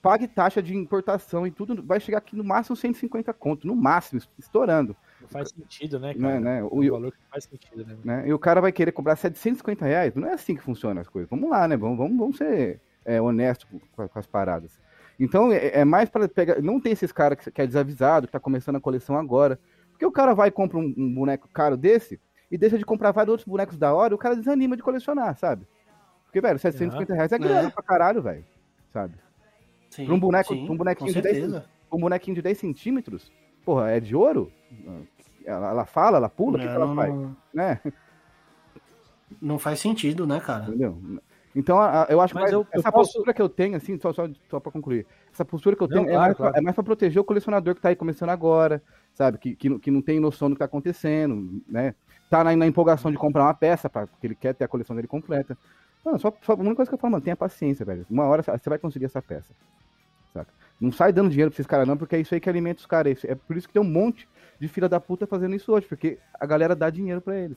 pague 0.00 0.28
taxa 0.28 0.62
de 0.62 0.74
importação 0.76 1.46
e 1.46 1.50
tudo, 1.50 1.82
vai 1.82 1.98
chegar 2.00 2.18
aqui 2.18 2.36
no 2.36 2.44
máximo 2.44 2.76
150 2.76 3.32
conto, 3.32 3.66
no 3.66 3.74
máximo, 3.74 4.20
estourando, 4.38 4.96
Não 5.20 5.28
faz 5.28 5.50
sentido, 5.50 5.98
né, 5.98 6.14
né? 6.14 6.14
cara? 6.14 6.40
né? 6.40 6.58
É 6.60 6.62
O- 6.62 6.80
um 6.82 6.90
valor 6.90 7.12
que 7.12 7.18
não 7.18 7.30
faz 7.30 7.44
sentido, 7.44 7.84
né? 7.84 7.96
né? 8.04 8.28
E 8.28 8.32
o 8.32 8.38
cara 8.38 8.60
vai 8.60 8.70
querer 8.72 8.92
cobrar 8.92 9.16
750 9.16 9.84
reais. 9.84 10.14
Não 10.14 10.28
é 10.28 10.34
assim 10.34 10.54
que 10.54 10.62
funcionam 10.62 11.00
as 11.02 11.08
coisas. 11.08 11.28
Vamos 11.28 11.50
lá, 11.50 11.66
né? 11.66 11.76
Vamos, 11.76 11.98
vamos, 11.98 12.16
vamos 12.18 12.36
ser 12.36 12.80
é, 13.04 13.20
honestos 13.20 13.68
com, 13.94 14.08
com 14.08 14.18
as 14.18 14.26
paradas. 14.26 14.80
Então, 15.20 15.50
é, 15.52 15.80
é 15.80 15.84
mais 15.84 16.08
para 16.08 16.28
pegar. 16.28 16.62
Não 16.62 16.80
tem 16.80 16.92
esses 16.92 17.10
caras 17.10 17.38
que, 17.40 17.50
que 17.50 17.60
é 17.60 17.66
desavisado, 17.66 18.26
que 18.28 18.32
tá 18.32 18.38
começando 18.40 18.76
a 18.76 18.80
coleção 18.80 19.16
agora. 19.18 19.58
Porque 19.90 20.06
o 20.06 20.12
cara 20.12 20.32
vai 20.32 20.48
e 20.48 20.52
compra 20.52 20.78
um, 20.78 20.94
um 20.96 21.12
boneco 21.14 21.48
caro 21.52 21.76
desse 21.76 22.20
e 22.50 22.56
deixa 22.56 22.78
de 22.78 22.84
comprar 22.84 23.10
vários 23.10 23.32
outros 23.32 23.48
bonecos 23.48 23.76
da 23.76 23.92
hora 23.92 24.12
e 24.12 24.14
o 24.14 24.18
cara 24.18 24.36
desanima 24.36 24.76
de 24.76 24.82
colecionar, 24.82 25.36
sabe? 25.36 25.66
Porque, 26.24 26.40
velho, 26.40 26.58
750 26.58 27.14
reais 27.14 27.32
é 27.32 27.38
grana 27.38 27.68
É. 27.68 27.70
pra 27.70 27.82
caralho, 27.82 28.22
velho. 28.22 28.44
Sabe? 28.92 29.14
Sim, 29.98 30.04
Pra 30.06 30.14
um 30.14 30.20
boneco- 30.20 30.54
sim, 30.54 30.70
um 30.70 30.76
bonequinho 30.76 31.08
com 31.12 31.12
de 31.12 31.22
10 31.22 31.36
certeza. 31.36 31.64
Um 31.92 31.98
bonequinho 31.98 32.34
de 32.36 32.42
10 32.42 32.56
centímetros, 32.58 33.32
porra, 33.64 33.90
é 33.90 33.98
de 33.98 34.14
ouro? 34.14 34.52
Ela, 35.44 35.70
ela 35.70 35.84
fala, 35.86 36.18
ela 36.18 36.28
pula, 36.28 36.56
o 36.56 36.60
que, 36.60 36.66
que 36.68 36.72
ela 36.72 36.86
não, 36.86 36.94
faz? 36.94 37.12
não, 37.12 37.36
Né? 37.52 37.80
não 39.40 39.58
faz 39.58 39.80
sentido, 39.80 40.26
né, 40.26 40.40
cara? 40.40 40.64
Entendeu? 40.68 40.96
Então, 41.56 41.78
a- 41.80 42.04
a- 42.04 42.06
eu 42.10 42.20
acho 42.20 42.32
que 42.34 42.40
Mas 42.40 42.42
mais- 42.44 42.52
eu- 42.52 42.60
eu 42.60 42.78
essa 42.80 42.92
posso- 42.92 43.12
postura 43.14 43.34
que 43.34 43.42
eu 43.42 43.48
tenho, 43.48 43.76
assim, 43.76 43.98
só, 43.98 44.12
só, 44.12 44.28
só 44.48 44.60
pra 44.60 44.70
concluir, 44.70 45.06
essa 45.32 45.44
postura 45.44 45.74
que 45.74 45.82
eu 45.82 45.88
Não, 45.88 45.96
tenho 45.96 46.08
é, 46.08 46.12
claro, 46.12 46.20
mais 46.26 46.36
claro. 46.36 46.52
pra, 46.52 46.60
é 46.60 46.62
mais 46.62 46.74
pra 46.76 46.84
proteger 46.84 47.20
o 47.20 47.24
colecionador 47.24 47.74
que 47.74 47.80
tá 47.80 47.88
aí 47.88 47.96
começando 47.96 48.28
agora, 48.30 48.82
sabe? 49.14 49.38
Que, 49.38 49.56
que, 49.56 49.68
não- 49.68 49.78
que 49.78 49.90
não 49.90 50.02
tem 50.02 50.20
noção 50.20 50.48
do 50.48 50.54
que 50.54 50.58
tá 50.60 50.66
acontecendo, 50.66 51.60
né? 51.66 51.94
Tá 52.30 52.44
na, 52.44 52.54
na 52.54 52.66
empolgação 52.66 53.10
de 53.10 53.16
comprar 53.16 53.42
uma 53.44 53.54
peça, 53.54 53.88
pra, 53.88 54.06
porque 54.06 54.26
ele 54.26 54.34
quer 54.34 54.54
ter 54.54 54.64
a 54.64 54.68
coleção 54.68 54.94
dele 54.94 55.08
completa. 55.08 55.56
Mano, 56.04 56.18
só, 56.18 56.32
só 56.42 56.52
a 56.52 56.56
única 56.56 56.76
coisa 56.76 56.90
que 56.90 56.94
eu 56.94 56.98
falo, 56.98 57.12
mano, 57.12 57.24
tenha 57.24 57.34
paciência, 57.36 57.84
velho. 57.84 58.06
Uma 58.10 58.24
hora 58.26 58.42
você 58.42 58.68
vai 58.68 58.78
conseguir 58.78 59.06
essa 59.06 59.20
peça, 59.22 59.52
saca? 60.32 60.52
Não 60.80 60.92
sai 60.92 61.12
dando 61.12 61.28
dinheiro 61.30 61.50
pra 61.50 61.56
esses 61.56 61.66
caras 61.66 61.86
não, 61.88 61.96
porque 61.96 62.16
é 62.16 62.20
isso 62.20 62.32
aí 62.34 62.40
que 62.40 62.48
alimenta 62.48 62.80
os 62.80 62.86
caras. 62.86 63.10
é 63.10 63.12
isso- 63.14 63.26
É 63.26 63.34
por 63.34 63.56
isso 63.56 63.66
que 63.66 63.72
tem 63.72 63.82
um 63.82 63.84
monte 63.90 64.28
de 64.60 64.68
filha 64.68 64.88
da 64.88 65.00
puta 65.00 65.26
fazendo 65.26 65.54
isso 65.54 65.72
hoje, 65.72 65.86
porque 65.86 66.18
a 66.34 66.46
galera 66.46 66.74
dá 66.76 66.88
dinheiro 66.90 67.20
pra 67.20 67.36
eles. 67.36 67.56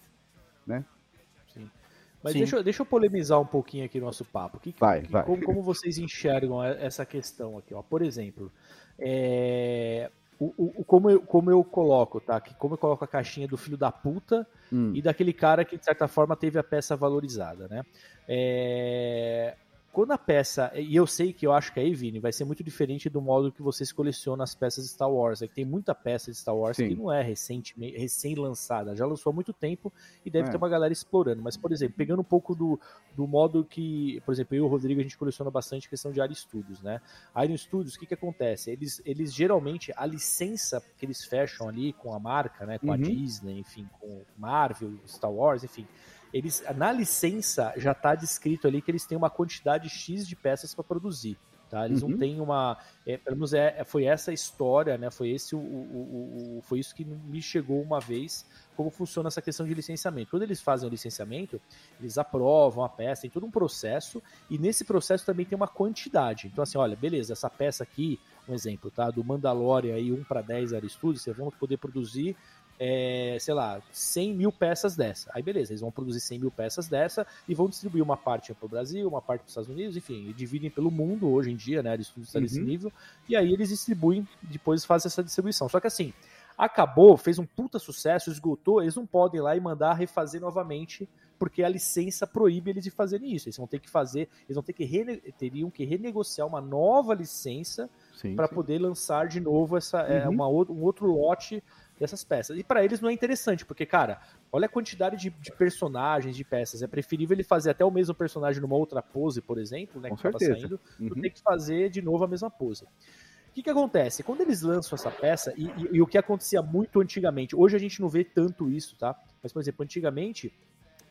Mas 2.23 2.33
Sim. 2.33 2.39
deixa, 2.39 2.55
eu- 2.57 2.63
deixa 2.63 2.81
eu 2.83 2.85
polemizar 2.85 3.39
um 3.41 3.45
pouquinho 3.47 3.83
aqui 3.83 3.97
o 3.97 4.01
nosso 4.01 4.23
papo. 4.23 4.59
Que, 4.59 4.75
Vai, 4.79 5.01
que- 5.01 5.11
vai. 5.11 5.23
Como, 5.23 5.43
como 5.43 5.63
vocês 5.63 5.97
enxergam 5.97 6.63
essa 6.63 7.03
questão 7.03 7.57
aqui? 7.57 7.73
Ó? 7.73 7.81
Por 7.81 8.03
exemplo, 8.03 8.51
é, 8.99 10.11
o, 10.39 10.53
o- 10.55 10.73
o- 10.81 10.83
como, 10.85 11.09
eu, 11.09 11.19
como 11.21 11.49
eu 11.49 11.63
coloco, 11.63 12.19
tá? 12.21 12.39
Que 12.39 12.53
como 12.53 12.75
eu 12.75 12.77
coloco 12.77 13.03
a 13.03 13.07
caixinha 13.07 13.47
do 13.47 13.57
filho 13.57 13.75
da 13.75 13.91
puta 13.91 14.47
Hum. 14.71 14.91
e 14.93 15.01
daquele 15.01 15.33
cara 15.33 15.65
que, 15.65 15.75
de 15.79 15.83
certa 15.83 16.07
forma, 16.07 16.35
teve 16.35 16.59
a 16.59 16.63
peça 16.63 16.95
valorizada, 16.95 17.67
né? 17.67 17.83
É, 18.27 19.55
quando 19.91 20.11
a 20.11 20.17
peça, 20.17 20.71
e 20.75 20.95
eu 20.95 21.05
sei 21.05 21.33
que 21.33 21.45
eu 21.45 21.51
acho 21.51 21.73
que 21.73 21.79
aí, 21.79 21.93
Vini, 21.93 22.19
vai 22.19 22.31
ser 22.31 22.45
muito 22.45 22.63
diferente 22.63 23.09
do 23.09 23.21
modo 23.21 23.51
que 23.51 23.61
vocês 23.61 23.91
colecionam 23.91 24.43
as 24.43 24.55
peças 24.55 24.85
de 24.85 24.91
Star 24.91 25.11
Wars. 25.11 25.41
É 25.41 25.47
que 25.47 25.53
tem 25.53 25.65
muita 25.65 25.93
peça 25.93 26.31
de 26.31 26.37
Star 26.37 26.55
Wars 26.55 26.77
Sim. 26.77 26.89
que 26.89 26.95
não 26.95 27.11
é 27.11 27.21
recente, 27.21 27.75
recém-lançada, 27.77 28.95
já 28.95 29.05
lançou 29.05 29.31
há 29.31 29.33
muito 29.33 29.51
tempo 29.53 29.91
e 30.25 30.29
deve 30.29 30.47
É. 30.47 30.51
ter 30.51 30.57
uma 30.57 30.69
galera 30.69 30.93
explorando. 30.93 31.41
Mas, 31.41 31.57
por 31.57 31.71
exemplo, 31.71 31.95
pegando 31.97 32.21
um 32.21 32.25
pouco 32.25 32.55
do, 32.55 32.79
do 33.15 33.27
modo 33.27 33.65
que, 33.65 34.21
por 34.25 34.31
exemplo, 34.33 34.55
eu 34.55 34.63
e 34.63 34.65
o 34.65 34.67
Rodrigo, 34.67 34.99
a 34.99 35.03
gente 35.03 35.17
coleciona 35.17 35.51
bastante 35.51 35.89
questão 35.89 36.11
de 36.11 36.19
Iron 36.19 36.33
Studios, 36.33 36.81
né? 36.81 37.01
Iron 37.43 37.57
Studios, 37.57 37.95
o 37.95 37.99
que 37.99 38.05
que 38.05 38.13
acontece? 38.13 38.71
Eles, 38.71 39.01
eles 39.05 39.33
geralmente, 39.33 39.91
a 39.97 40.05
licença 40.05 40.81
que 40.97 41.05
eles 41.05 41.23
fecham 41.25 41.67
ali 41.67 41.93
com 41.93 42.13
a 42.13 42.19
marca, 42.19 42.65
né? 42.65 42.77
Com 42.79 42.91
a 42.91 42.95
Uhum. 42.95 43.01
Disney, 43.01 43.59
enfim, 43.59 43.87
com 43.99 44.21
Marvel, 44.37 44.93
Star 45.07 45.31
Wars, 45.31 45.63
enfim 45.63 45.87
eles 46.33 46.63
na 46.75 46.91
licença 46.91 47.73
já 47.77 47.91
está 47.91 48.15
descrito 48.15 48.67
ali 48.67 48.81
que 48.81 48.89
eles 48.91 49.05
têm 49.05 49.17
uma 49.17 49.29
quantidade 49.29 49.89
X 49.89 50.27
de 50.27 50.35
peças 50.35 50.73
para 50.73 50.83
produzir. 50.83 51.37
Tá? 51.69 51.85
Eles 51.85 52.01
Uhum. 52.03 52.09
não 52.09 52.17
têm 52.17 52.41
uma. 52.41 52.77
É, 53.07 53.15
pelo 53.17 53.37
menos 53.37 53.53
é, 53.53 53.81
foi 53.85 54.03
essa 54.03 54.33
história, 54.33 54.97
né? 54.97 55.09
Foi, 55.09 55.29
esse 55.29 55.55
o, 55.55 55.59
o- 55.59 56.57
o- 56.57 56.61
foi 56.63 56.79
isso 56.79 56.93
que 56.93 57.05
me 57.05 57.41
chegou 57.41 57.81
uma 57.81 57.97
vez 58.01 58.45
como 58.75 58.89
funciona 58.89 59.29
essa 59.29 59.41
questão 59.41 59.65
de 59.65 59.73
licenciamento. 59.73 60.31
Quando 60.31 60.43
eles 60.43 60.59
fazem 60.61 60.85
o 60.89 60.91
licenciamento, 60.91 61.61
eles 61.97 62.17
aprovam 62.17 62.83
a 62.83 62.89
peça, 62.89 63.21
tem 63.21 63.31
todo 63.31 63.45
um 63.45 63.51
processo, 63.51 64.21
e 64.49 64.57
nesse 64.57 64.83
processo 64.83 65.25
também 65.25 65.45
tem 65.45 65.55
uma 65.55 65.67
quantidade. 65.67 66.47
Então, 66.47 66.61
assim, 66.61 66.77
olha, 66.77 66.95
beleza, 66.97 67.31
essa 67.31 67.49
peça 67.49 67.83
aqui, 67.83 68.19
um 68.49 68.53
exemplo, 68.53 68.91
tá? 68.91 69.09
Do 69.09 69.23
Mandalorian 69.23 69.95
aí, 69.95 70.11
1 70.11 70.25
para 70.25 70.41
10 70.41 70.73
Air 70.73 70.89
Studios, 70.89 71.23
vocês 71.23 71.37
vão 71.37 71.49
poder 71.51 71.77
produzir 71.77 72.35
é, 72.83 73.37
sei 73.39 73.53
lá, 73.53 73.79
100 73.91 74.33
mil 74.33 74.51
peças 74.51 74.95
dessa. 74.95 75.29
Aí 75.35 75.43
beleza, 75.43 75.71
eles 75.71 75.81
vão 75.81 75.91
produzir 75.91 76.19
100 76.19 76.39
mil 76.39 76.49
peças 76.49 76.87
dessa 76.87 77.27
e 77.47 77.53
vão 77.53 77.69
distribuir 77.69 78.03
uma 78.03 78.17
parte 78.17 78.51
para 78.55 78.65
o 78.65 78.69
Brasil, 78.69 79.07
uma 79.07 79.21
parte 79.21 79.41
para 79.41 79.45
os 79.45 79.51
Estados 79.51 79.69
Unidos, 79.69 79.95
enfim, 79.95 80.27
e 80.27 80.33
dividem 80.33 80.71
pelo 80.71 80.89
mundo 80.89 81.29
hoje 81.29 81.51
em 81.51 81.55
dia, 81.55 81.83
né? 81.83 81.93
Eles 81.93 82.11
está 82.17 82.39
nesse 82.39 82.59
Uhum. 82.59 82.65
nível, 82.65 82.91
e 83.29 83.35
aí 83.35 83.53
eles 83.53 83.69
distribuem, 83.69 84.27
depois 84.41 84.83
fazem 84.83 85.07
essa 85.09 85.23
distribuição. 85.23 85.69
Só 85.69 85.79
que 85.79 85.85
assim, 85.85 86.11
acabou, 86.57 87.15
fez 87.17 87.37
um 87.37 87.45
puta 87.45 87.77
sucesso, 87.77 88.31
esgotou, 88.31 88.81
eles 88.81 88.95
não 88.95 89.05
podem 89.05 89.39
ir 89.39 89.43
lá 89.43 89.55
e 89.55 89.59
mandar 89.59 89.93
refazer 89.93 90.41
novamente, 90.41 91.07
porque 91.37 91.63
a 91.63 91.69
licença 91.69 92.25
proíbe 92.25 92.69
eles 92.71 92.83
de 92.83 92.89
fazerem 92.91 93.31
isso. 93.33 93.47
Eles 93.47 93.57
vão 93.57 93.65
ter 93.67 93.79
que 93.79 93.89
fazer, 93.89 94.27
eles 94.47 94.55
vão 94.55 94.63
ter 94.63 94.73
que 94.73 94.83
rene- 94.85 95.17
teriam 95.37 95.69
que 95.71 95.83
renegociar 95.85 96.47
uma 96.47 96.61
nova 96.61 97.13
licença 97.13 97.87
para 98.35 98.47
poder 98.47 98.79
lançar 98.79 99.27
de 99.27 99.39
novo 99.39 99.77
essa, 99.77 100.01
é, 100.01 100.27
Uhum. 100.27 100.33
uma, 100.33 100.47
ou- 100.47 100.67
um 100.71 100.83
outro 100.83 101.07
lote 101.07 101.63
dessas 102.01 102.23
peças. 102.23 102.57
E 102.57 102.63
para 102.63 102.83
eles 102.83 102.99
não 102.99 103.09
é 103.09 103.13
interessante, 103.13 103.63
porque, 103.63 103.85
cara, 103.85 104.19
olha 104.51 104.65
a 104.65 104.69
quantidade 104.69 105.15
de, 105.15 105.29
de 105.29 105.51
personagens, 105.51 106.35
de 106.35 106.43
peças. 106.43 106.81
É 106.81 106.87
preferível 106.87 107.35
ele 107.35 107.43
fazer 107.43 107.69
até 107.69 107.85
o 107.85 107.91
mesmo 107.91 108.13
personagem 108.15 108.61
numa 108.61 108.75
outra 108.75 109.01
pose, 109.01 109.39
por 109.39 109.57
exemplo, 109.59 110.01
né? 110.01 110.09
Com 110.09 110.15
que 110.15 110.21
certeza. 110.23 110.53
saindo, 110.55 110.79
do 110.99 111.15
Uhum. 111.15 111.21
ter 111.21 111.29
que 111.29 111.41
fazer 111.41 111.89
de 111.89 112.01
novo 112.01 112.23
a 112.23 112.27
mesma 112.27 112.49
pose. 112.49 112.83
O 112.83 113.53
que, 113.53 113.61
que 113.63 113.69
acontece? 113.69 114.23
Quando 114.23 114.41
eles 114.41 114.61
lançam 114.61 114.95
essa 114.95 115.11
peça, 115.11 115.53
e, 115.55 115.65
e- 115.65 115.89
e 115.97 116.01
o 116.01 116.07
que 116.07 116.17
acontecia 116.17 116.61
muito 116.61 116.99
antigamente, 117.01 117.55
hoje 117.55 117.75
a 117.75 117.79
gente 117.79 118.01
não 118.01 118.09
vê 118.09 118.23
tanto 118.23 118.69
isso, 118.71 118.95
tá? 118.97 119.15
Mas, 119.43 119.53
por 119.53 119.61
exemplo, 119.61 119.83
antigamente 119.83 120.51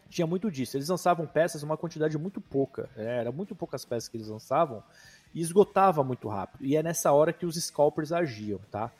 tinha 0.08 0.26
muito 0.26 0.50
disso. 0.50 0.76
Eles 0.76 0.88
lançavam 0.88 1.24
peças 1.26 1.62
uma 1.62 1.76
quantidade 1.76 2.18
muito 2.18 2.40
pouca. 2.40 2.88
né? 2.96 3.18
Era 3.20 3.30
muito 3.30 3.54
poucas 3.54 3.84
peças 3.84 4.08
que 4.08 4.16
eles 4.16 4.26
lançavam 4.26 4.82
e 5.32 5.40
esgotava 5.40 6.02
muito 6.02 6.28
rápido. 6.28 6.64
E 6.64 6.76
é 6.76 6.82
nessa 6.82 7.12
hora 7.12 7.32
que 7.32 7.46
os 7.46 7.54
scalpers 7.54 8.10
agiam, 8.10 8.58
tá? 8.72 8.90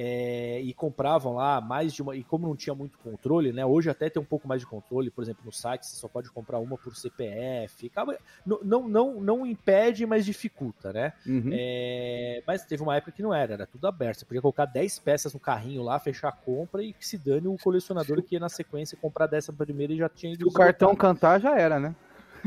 É, 0.00 0.60
e 0.60 0.72
compravam 0.72 1.34
lá 1.34 1.60
mais 1.60 1.92
de 1.92 2.02
uma. 2.02 2.14
E 2.14 2.22
como 2.22 2.46
não 2.46 2.54
tinha 2.54 2.72
muito 2.72 2.96
controle, 2.98 3.52
né? 3.52 3.66
Hoje 3.66 3.90
até 3.90 4.08
tem 4.08 4.22
um 4.22 4.24
pouco 4.24 4.46
mais 4.46 4.60
de 4.60 4.66
controle. 4.66 5.10
Por 5.10 5.24
exemplo, 5.24 5.42
no 5.44 5.50
site 5.50 5.86
você 5.86 5.96
só 5.96 6.06
pode 6.06 6.30
comprar 6.30 6.60
uma 6.60 6.78
por 6.78 6.94
CPF. 6.94 7.88
Acaba, 7.88 8.16
não, 8.46 8.60
não, 8.62 8.88
não, 8.88 9.20
não 9.20 9.46
impede, 9.46 10.06
mas 10.06 10.24
dificulta, 10.24 10.92
né? 10.92 11.12
Uhum. 11.26 11.50
É, 11.52 12.44
mas 12.46 12.64
teve 12.64 12.80
uma 12.80 12.94
época 12.94 13.10
que 13.10 13.22
não 13.22 13.34
era, 13.34 13.54
era 13.54 13.66
tudo 13.66 13.88
aberto. 13.88 14.20
Você 14.20 14.24
podia 14.24 14.40
colocar 14.40 14.66
10 14.66 15.00
peças 15.00 15.34
no 15.34 15.40
carrinho 15.40 15.82
lá, 15.82 15.98
fechar 15.98 16.28
a 16.28 16.32
compra 16.32 16.80
e 16.80 16.92
que 16.92 17.04
se 17.04 17.18
dane 17.18 17.48
o 17.48 17.56
colecionador 17.56 18.22
que 18.22 18.36
ia 18.36 18.40
na 18.40 18.48
sequência 18.48 18.96
comprar 18.96 19.26
dessa 19.26 19.52
primeira 19.52 19.92
e 19.92 19.96
já 19.96 20.08
tinha 20.08 20.32
ido 20.32 20.44
Se 20.44 20.48
o 20.48 20.52
cartão 20.52 20.94
cantar, 20.94 21.40
já 21.40 21.58
era, 21.58 21.80
né? 21.80 21.92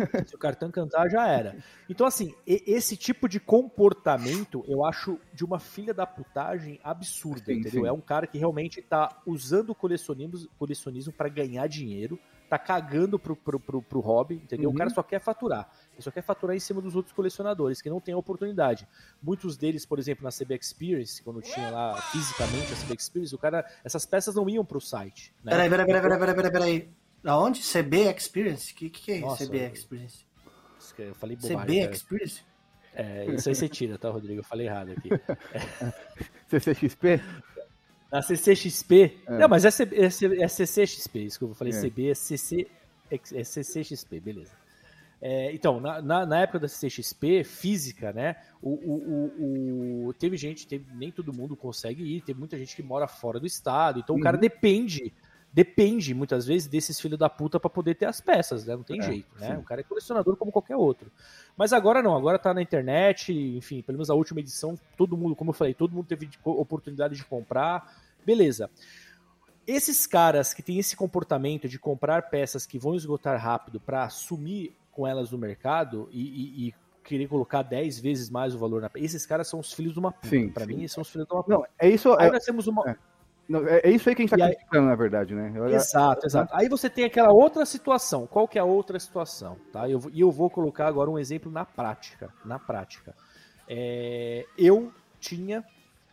Se 0.28 0.36
o 0.36 0.38
cartão 0.38 0.72
cantar, 0.72 1.10
já 1.10 1.28
era. 1.28 1.58
Então, 1.90 2.06
assim, 2.06 2.34
esse 2.46 2.96
tipo 2.96 3.28
de 3.28 3.40
comportamento 3.40 4.64
eu 4.68 4.86
acho 4.86 5.20
de 5.34 5.44
uma 5.44 5.60
filha 5.60 5.94
da 5.94 6.06
putagem 6.06 6.80
absurda, 6.84 7.46
Sim, 7.46 7.60
entendeu? 7.60 7.84
sim. 7.84 7.88
É 7.88 7.92
um 7.92 8.02
cara 8.02 8.28
que 8.28 8.38
realmente 8.38 8.82
tá 8.82 9.22
usando 9.26 9.72
o 9.72 9.76
colecionismo, 9.76 10.50
colecionismo 10.58 11.14
para 11.14 11.30
ganhar 11.30 11.68
dinheiro, 11.68 12.20
tá 12.52 12.60
cagando 12.60 13.18
pro, 13.18 13.34
pro, 13.34 13.58
pro, 13.58 13.82
pro 13.82 14.00
hobby, 14.02 14.36
entendeu? 14.36 14.70
Uhum. 14.70 14.76
O 14.76 14.78
cara 14.78 14.90
só 14.90 15.02
quer 15.02 15.22
faturar. 15.22 15.70
Ele 15.94 16.02
só 16.02 16.12
quer 16.12 16.22
faturar 16.22 16.54
em 16.54 16.60
cima 16.60 16.82
dos 16.82 16.98
outros 16.98 17.16
colecionadores, 17.16 17.82
que 17.82 17.90
não 17.90 18.02
tem 18.02 18.14
oportunidade. 18.14 18.86
Muitos 19.24 19.56
deles, 19.56 19.86
por 19.86 19.98
exemplo, 19.98 20.26
na 20.26 20.32
CB 20.32 20.56
Experience, 20.56 21.24
quando 21.24 21.42
tinha 21.42 21.70
lá 21.70 21.96
fisicamente 22.12 22.74
a 22.74 22.76
CB 22.76 22.94
Experience, 22.94 23.34
o 23.34 23.38
cara, 23.38 23.66
essas 23.86 24.06
peças 24.06 24.36
não 24.36 24.50
iam 24.50 24.66
pro 24.66 24.82
site. 24.82 25.34
Né? 25.42 25.52
Peraí, 25.52 25.70
peraí, 25.70 25.86
peraí, 25.86 26.02
peraí, 26.02 26.36
peraí, 26.36 26.52
peraí, 26.52 26.90
peraí. 27.22 27.36
Aonde? 27.36 27.62
CB 27.62 28.16
Experience? 28.16 28.72
O 28.74 28.76
que, 28.76 28.90
que, 28.90 29.02
que 29.02 29.12
é 29.12 29.16
isso? 29.18 29.26
Nossa, 29.26 29.46
CB 29.46 29.72
Experience? 29.74 30.26
Eu 31.00 31.16
falei 31.16 31.36
bobagem. 31.36 31.58
CB 31.60 31.82
cara. 31.82 31.96
Experience? 31.96 32.42
É, 32.94 33.26
isso 33.34 33.48
aí 33.50 33.56
você 33.56 33.70
tira, 33.70 33.98
tá, 33.98 34.10
Rodrigo? 34.10 34.40
Eu 34.42 34.44
falei 34.44 34.68
errado 34.68 34.92
aqui. 34.92 35.10
CCXP? 36.50 37.22
Na 38.12 38.22
CCXP. 38.22 39.18
É. 39.26 39.38
Não, 39.38 39.48
mas 39.48 39.64
é, 39.66 39.72
C- 39.72 39.90
é, 39.94 40.10
C- 40.10 40.42
é 40.44 40.48
CCXP, 40.48 41.24
desculpa, 41.26 41.54
eu 41.54 41.56
falei 41.58 41.74
É. 41.74 41.80
CB, 41.82 42.10
é, 42.10 42.16
CC, 42.16 42.68
é 43.10 43.44
CCXP, 43.44 44.20
beleza. 44.20 44.52
É, 45.22 45.54
então, 45.54 45.80
na, 45.80 46.02
na, 46.02 46.26
na 46.26 46.40
época 46.42 46.60
da 46.60 46.68
CCXP, 46.68 47.44
física, 47.44 48.12
né? 48.12 48.36
O, 48.62 48.72
o, 48.72 48.94
o, 49.40 50.08
o- 50.08 50.14
teve 50.14 50.36
gente, 50.36 50.68
teve, 50.68 50.84
nem 50.96 51.12
todo 51.12 51.32
mundo 51.32 51.56
consegue 51.56 52.04
ir, 52.04 52.22
tem 52.22 52.36
muita 52.36 52.58
gente 52.58 52.76
que 52.76 52.84
mora 52.84 53.08
fora 53.08 53.40
do 53.40 53.46
estado, 53.48 54.00
então 54.00 54.16
o 54.16 54.20
cara 54.20 54.36
Uhum. 54.36 54.42
depende, 54.42 55.14
depende 55.54 56.14
muitas 56.14 56.46
vezes 56.46 56.68
desses 56.68 57.00
filhos 57.00 57.20
da 57.20 57.30
puta 57.30 57.60
pra 57.60 57.70
poder 57.70 57.96
ter 57.96 58.06
as 58.06 58.22
peças, 58.22 58.66
né? 58.66 58.76
Não 58.76 58.84
tem 58.84 59.00
É, 59.00 59.04
jeito, 59.04 59.28
né? 59.40 59.48
sim. 59.48 59.58
O 59.58 59.64
cara 59.64 59.82
é 59.82 59.84
colecionador 59.84 60.36
como 60.38 60.52
qualquer 60.52 60.76
outro. 60.76 61.12
Mas 61.58 61.74
agora 61.74 62.02
não, 62.02 62.16
agora 62.16 62.40
tá 62.40 62.54
na 62.54 62.62
internet, 62.62 63.34
enfim, 63.34 63.82
pelo 63.82 63.98
menos 63.98 64.10
a 64.10 64.14
última 64.14 64.40
edição, 64.40 64.80
todo 64.98 65.18
mundo, 65.18 65.36
como 65.36 65.50
eu 65.50 65.54
falei, 65.54 65.74
todo 65.74 65.94
mundo 65.94 66.06
teve 66.08 66.26
de- 66.26 66.40
oportunidade 66.44 67.16
de 67.16 67.26
comprar, 67.26 67.94
beleza. 68.26 68.70
Esses 69.68 70.08
caras 70.08 70.54
que 70.54 70.64
têm 70.64 70.80
esse 70.80 70.96
comportamento 70.96 71.68
de 71.70 71.78
comprar 71.78 72.24
peças 72.30 72.66
que 72.66 72.80
vão 72.80 72.96
esgotar 72.96 73.40
rápido 73.40 73.80
para 73.80 74.10
sumir 74.10 74.74
com 74.92 75.06
elas 75.08 75.32
no 75.32 75.38
mercado 75.38 76.10
e, 76.12 76.22
e- 76.22 76.68
e 76.70 76.76
querer 77.04 77.28
colocar 77.28 77.62
10 77.64 78.00
vezes 78.00 78.30
mais 78.30 78.54
o 78.56 78.58
valor 78.60 78.82
na 78.82 78.90
peça, 78.90 79.06
esses 79.06 79.26
caras 79.26 79.48
são 79.48 79.60
os 79.60 79.72
filhos 79.74 79.94
de 79.94 80.00
uma 80.00 80.12
puta. 80.12 80.28
Sim. 80.66 80.66
mim, 80.68 80.88
são 80.88 81.02
os 81.02 81.10
filhos 81.10 81.28
de 81.28 81.34
uma 81.34 81.44
puta. 81.44 81.56
Não, 81.58 81.66
é 81.80 81.90
isso, 81.90 82.12
Aí 82.14 82.28
é, 82.28 82.32
nós 82.32 82.44
temos 82.44 82.68
uma. 82.68 82.90
é. 82.90 82.96
É- 83.68 83.88
é 83.88 83.92
isso 83.92 84.08
aí 84.10 84.16
que 84.16 84.22
a 84.22 84.26
gente 84.26 84.34
E 84.36 84.38
tá 84.38 84.46
aí- 84.46 84.56
criticando, 84.56 84.88
na 84.88 84.96
verdade, 84.96 85.34
né? 85.36 85.52
Eu- 85.56 85.68
Exato, 85.70 86.26
exato. 86.26 86.54
Aí 86.56 86.68
você 86.70 86.90
tem 86.90 87.06
aquela 87.06 87.32
outra 87.32 87.66
situação. 87.66 88.26
Qual 88.28 88.48
que 88.48 88.58
é 88.58 88.62
a 88.62 88.66
outra 88.66 89.00
situação? 89.00 89.58
Tá? 89.72 89.90
Eu, 89.90 90.02
e 90.14 90.22
eu 90.22 90.32
vou 90.32 90.50
colocar 90.50 90.88
agora 90.88 91.10
um 91.10 91.18
exemplo 91.20 91.52
na 91.52 91.66
prática. 91.66 92.30
Na 92.46 92.58
prática. 92.60 93.14
É, 93.68 94.46
eu 94.58 94.92
tinha 95.20 95.64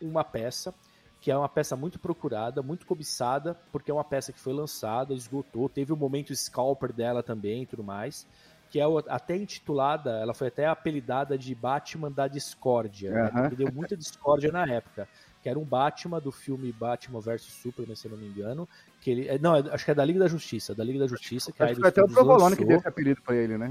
uma 0.01 0.23
peça 0.23 0.73
que 1.21 1.29
é 1.29 1.35
uma 1.37 1.49
peça 1.49 1.75
muito 1.75 1.99
procurada, 1.99 2.61
muito 2.61 2.85
cobiçada, 2.85 3.57
porque 3.73 3.91
é 3.91 3.93
uma 3.93 4.05
peça 4.05 4.31
que 4.31 4.39
foi 4.39 4.53
lançada, 4.53 5.13
esgotou, 5.13 5.67
teve 5.67 5.91
o 5.91 5.97
momento 5.97 6.33
scalper 6.33 6.93
dela 6.93 7.21
também 7.21 7.63
e 7.63 7.65
tudo 7.65 7.83
mais, 7.83 8.25
que 8.69 8.79
é 8.79 8.83
até 9.09 9.35
intitulada, 9.35 10.11
ela 10.11 10.33
foi 10.33 10.47
até 10.47 10.65
apelidada 10.67 11.37
de 11.37 11.53
Batman 11.53 12.09
da 12.09 12.27
Discórdia, 12.29 13.11
né? 13.11 13.21
Aham. 13.23 13.41
porque 13.49 13.55
deu 13.57 13.73
muita 13.73 13.97
discórdia 13.97 14.49
na 14.49 14.65
época, 14.65 15.09
que 15.41 15.49
era 15.49 15.57
um 15.57 15.63
Batman 15.63 16.19
do 16.19 16.31
filme 16.31 16.71
Batman 16.71 17.19
vs 17.21 17.41
Superman, 17.43 17.95
se 17.95 18.07
eu 18.07 18.11
não 18.11 18.17
me 18.17 18.27
engano, 18.27 18.67
que 19.01 19.09
ele, 19.11 19.27
é, 19.27 19.39
não, 19.39 19.55
é- 19.55 19.63
acho 19.71 19.85
que 19.85 19.91
é 19.91 19.95
da 19.95 20.03
Liga 20.03 20.19
da 20.19 20.27
Justiça, 20.27 20.75
da 20.75 20.83
Liga 20.83 20.99
da 20.99 21.07
Justiça, 21.07 21.51
que 21.51 21.63
Acho 21.63 21.75
que 21.75 21.79
foi 21.79 21.89
até 21.89 22.03
o 22.03 22.07
Provolone 22.09 22.55
que 22.55 22.65
deu 22.65 22.77
esse 22.77 22.87
apelido 22.87 23.21
pra 23.21 23.35
ele, 23.35 23.57
né? 23.57 23.69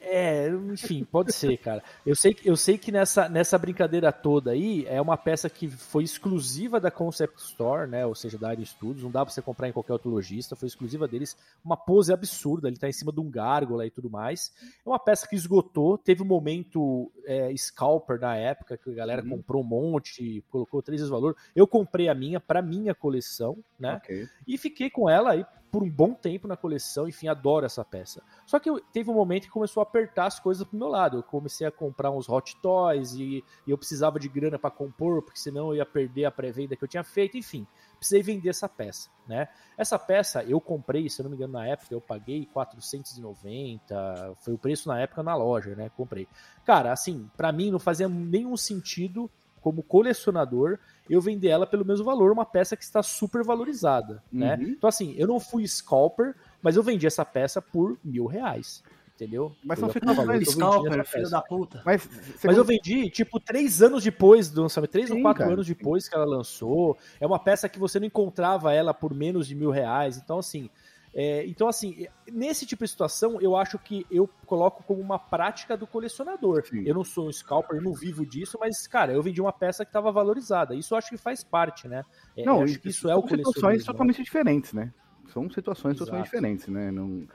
É, 0.00 0.48
enfim, 0.48 1.04
pode 1.04 1.32
ser, 1.32 1.56
cara. 1.58 1.82
Eu 2.06 2.14
sei, 2.14 2.32
que- 2.32 2.48
eu 2.48 2.56
sei 2.56 2.78
que 2.78 2.92
nessa, 2.92 3.28
nessa 3.28 3.58
brincadeira 3.58 4.12
toda 4.12 4.52
aí 4.52 4.86
é 4.86 5.00
uma 5.00 5.16
peça 5.16 5.50
que 5.50 5.68
foi 5.68 6.04
exclusiva 6.04 6.78
da 6.80 6.90
Concept 6.90 7.38
Store, 7.40 7.90
né? 7.90 8.06
Ou 8.06 8.14
seja, 8.14 8.38
da 8.38 8.52
Iron 8.52 8.64
Studios. 8.64 9.02
Não 9.02 9.10
dá 9.10 9.24
pra 9.24 9.34
você 9.34 9.42
comprar 9.42 9.68
em 9.68 9.72
qualquer 9.72 9.92
outro 9.92 10.08
lojista. 10.10 10.54
Foi 10.54 10.68
exclusiva 10.68 11.08
deles. 11.08 11.36
Uma 11.64 11.76
pose 11.76 12.12
absurda. 12.12 12.68
Ele 12.68 12.76
tá 12.76 12.88
em 12.88 12.92
cima 12.92 13.12
de 13.12 13.20
um 13.20 13.28
gárgula 13.28 13.84
e 13.86 13.90
tudo 13.90 14.08
mais. 14.08 14.52
É 14.86 14.88
uma 14.88 14.98
peça 15.00 15.26
que 15.26 15.34
esgotou. 15.34 15.98
Teve 15.98 16.22
um 16.22 16.26
momento 16.26 17.10
é, 17.26 17.52
scalper 17.56 18.20
na 18.20 18.36
época 18.36 18.76
que 18.78 18.90
a 18.90 18.94
galera 18.94 19.22
Uhum. 19.22 19.30
comprou 19.30 19.62
um 19.62 19.66
monte, 19.66 20.42
colocou 20.48 20.80
três 20.80 21.00
vezes 21.00 21.10
o 21.10 21.14
valor. 21.14 21.36
Eu 21.56 21.66
comprei 21.66 22.08
a 22.08 22.14
minha 22.14 22.38
pra 22.38 22.62
minha 22.62 22.94
coleção, 22.94 23.58
né? 23.78 23.94
Ok. 23.96 24.28
E 24.46 24.56
fiquei 24.56 24.88
com 24.90 25.10
ela 25.10 25.32
aí 25.32 25.44
por 25.70 25.82
um 25.82 25.90
bom 25.90 26.14
tempo 26.14 26.48
na 26.48 26.56
coleção, 26.56 27.08
enfim, 27.08 27.28
adoro 27.28 27.66
essa 27.66 27.84
peça. 27.84 28.22
Só 28.46 28.58
que 28.58 28.68
eu- 28.70 28.80
teve 28.92 29.10
um 29.10 29.14
momento 29.14 29.44
que 29.44 29.50
começou 29.50 29.80
a 29.80 29.84
apertar 29.84 30.26
as 30.26 30.40
coisas 30.40 30.66
pro 30.66 30.78
meu 30.78 30.88
lado. 30.88 31.18
Eu 31.18 31.22
comecei 31.22 31.66
a 31.66 31.70
comprar 31.70 32.10
uns 32.10 32.28
Hot 32.28 32.56
Toys 32.60 33.12
e, 33.14 33.44
e 33.66 33.70
eu 33.70 33.78
precisava 33.78 34.18
de 34.18 34.28
grana 34.28 34.58
para 34.58 34.70
compor, 34.70 35.22
porque 35.22 35.38
senão 35.38 35.68
eu 35.68 35.76
ia 35.76 35.86
perder 35.86 36.24
a 36.24 36.30
pré-venda 36.30 36.74
que 36.76 36.82
eu 36.84 36.88
tinha 36.88 37.04
feito, 37.04 37.36
enfim. 37.36 37.66
precisei 37.98 38.22
vender 38.22 38.48
essa 38.50 38.68
peça, 38.68 39.10
né? 39.26 39.48
Essa 39.76 39.98
peça 39.98 40.42
eu 40.44 40.60
comprei, 40.60 41.08
se 41.08 41.20
eu 41.20 41.24
não 41.24 41.30
me 41.30 41.36
engano, 41.36 41.52
na 41.54 41.66
época 41.66 41.92
eu 41.92 42.00
paguei 42.00 42.46
490, 42.46 44.34
foi 44.40 44.54
o 44.54 44.58
preço 44.58 44.88
na 44.88 45.00
época 45.00 45.22
na 45.22 45.34
loja, 45.34 45.74
né? 45.74 45.90
Comprei. 45.96 46.26
Cara, 46.64 46.92
assim, 46.92 47.28
para 47.36 47.52
mim 47.52 47.70
não 47.70 47.78
fazia 47.78 48.08
nenhum 48.08 48.56
sentido 48.56 49.30
como 49.60 49.82
colecionador 49.82 50.78
eu 51.08 51.20
vender 51.20 51.48
ela 51.48 51.66
pelo 51.66 51.84
mesmo 51.84 52.04
valor, 52.04 52.30
uma 52.30 52.44
peça 52.44 52.76
que 52.76 52.84
está 52.84 53.02
super 53.02 53.42
valorizada, 53.42 54.22
né? 54.30 54.56
Uhum. 54.56 54.68
Então 54.68 54.88
assim, 54.88 55.14
eu 55.16 55.26
não 55.26 55.40
fui 55.40 55.66
scalper, 55.66 56.34
mas 56.62 56.76
eu 56.76 56.82
vendi 56.82 57.06
essa 57.06 57.24
peça 57.24 57.62
por 57.62 57.98
mil 58.04 58.26
reais. 58.26 58.82
Entendeu? 59.14 59.52
Mas 59.64 59.80
Foi 59.80 59.90
são 59.90 60.12
o 60.12 60.14
valor 60.14 60.44
Scalper, 60.44 61.04
filho 61.04 61.28
da 61.28 61.42
puta. 61.42 61.82
Mas, 61.84 62.08
Mas 62.44 62.56
eu 62.56 62.64
vendi, 62.64 63.10
tipo, 63.10 63.40
três 63.40 63.82
anos 63.82 64.04
depois 64.04 64.48
do 64.48 64.62
lançamento, 64.62 64.92
três 64.92 65.10
ou 65.10 65.16
Sim, 65.16 65.22
quatro 65.22 65.40
cara. 65.40 65.54
anos 65.54 65.66
depois 65.66 66.08
que 66.08 66.14
ela 66.14 66.24
lançou. 66.24 66.96
É 67.18 67.26
uma 67.26 67.40
peça 67.40 67.68
que 67.68 67.80
você 67.80 67.98
não 67.98 68.06
encontrava 68.06 68.72
ela 68.72 68.94
por 68.94 69.12
menos 69.12 69.48
de 69.48 69.56
mil 69.56 69.72
reais. 69.72 70.16
Então, 70.18 70.38
assim. 70.38 70.70
É, 71.14 71.46
então, 71.46 71.68
assim, 71.68 72.06
nesse 72.30 72.66
tipo 72.66 72.84
de 72.84 72.90
situação, 72.90 73.40
eu 73.40 73.56
acho 73.56 73.78
que 73.78 74.06
eu 74.10 74.28
coloco 74.46 74.82
como 74.82 75.00
uma 75.00 75.18
prática 75.18 75.76
do 75.76 75.86
colecionador. 75.86 76.66
Sim. 76.66 76.82
Eu 76.84 76.94
não 76.94 77.04
sou 77.04 77.28
um 77.28 77.32
scalper, 77.32 77.76
eu 77.76 77.82
não 77.82 77.94
vivo 77.94 78.24
disso, 78.26 78.58
mas, 78.60 78.86
cara, 78.86 79.12
eu 79.12 79.22
vendi 79.22 79.40
uma 79.40 79.52
peça 79.52 79.84
que 79.84 79.88
estava 79.88 80.12
valorizada. 80.12 80.74
Isso 80.74 80.94
eu 80.94 80.98
acho 80.98 81.08
que 81.08 81.16
faz 81.16 81.42
parte, 81.42 81.88
né? 81.88 82.02
É, 82.36 82.44
Não, 82.44 82.62
acho 82.62 82.78
que 82.78 82.88
isso 82.88 83.08
é 83.08 83.16
o 83.16 83.20
são 83.20 83.28
situações 83.28 83.78
né? 83.78 83.84
totalmente 83.86 84.22
diferentes, 84.22 84.72
né? 84.72 84.92
São 85.32 85.50
situações 85.50 85.96
Exato. 85.96 86.06
totalmente 86.06 86.24
diferentes, 86.24 86.68
né? 86.68 86.90
Não, 86.90 87.26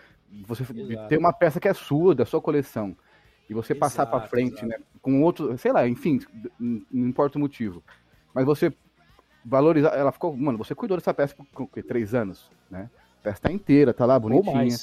você 0.46 0.64
Exato. 0.64 1.10
ter 1.10 1.18
uma 1.18 1.34
peça 1.34 1.60
que 1.60 1.68
é 1.68 1.74
sua, 1.74 2.16
da 2.16 2.26
sua 2.26 2.42
coleção, 2.42 2.96
e 3.50 3.54
você 3.54 3.76
passar 3.76 4.06
pra 4.06 4.20
Exato, 4.20 4.30
frente, 4.30 4.54
exato. 4.54 4.68
né? 4.68 4.78
Com 5.02 5.22
outro, 5.22 5.58
sei 5.58 5.72
lá, 5.72 5.88
enfim, 5.88 6.20
não 6.60 7.08
importa 7.08 7.38
o 7.38 7.42
motivo. 7.42 7.84
Mas 8.34 8.46
você 8.46 8.74
valorizar, 9.46 9.90
ela 9.90 10.12
ficou, 10.12 10.36
mano, 10.36 10.58
você 10.58 10.74
cuidou 10.74 10.98
dessa 10.98 11.14
peça 11.14 11.36
por 11.36 11.68
três 11.84 12.16
anos, 12.16 12.50
né? 12.70 12.90
A 13.24 13.30
peça 13.32 13.42
tá 13.44 13.52
inteira, 13.52 13.94
tá 13.94 14.06
lá 14.06 14.20
bonitinha. 14.20 14.76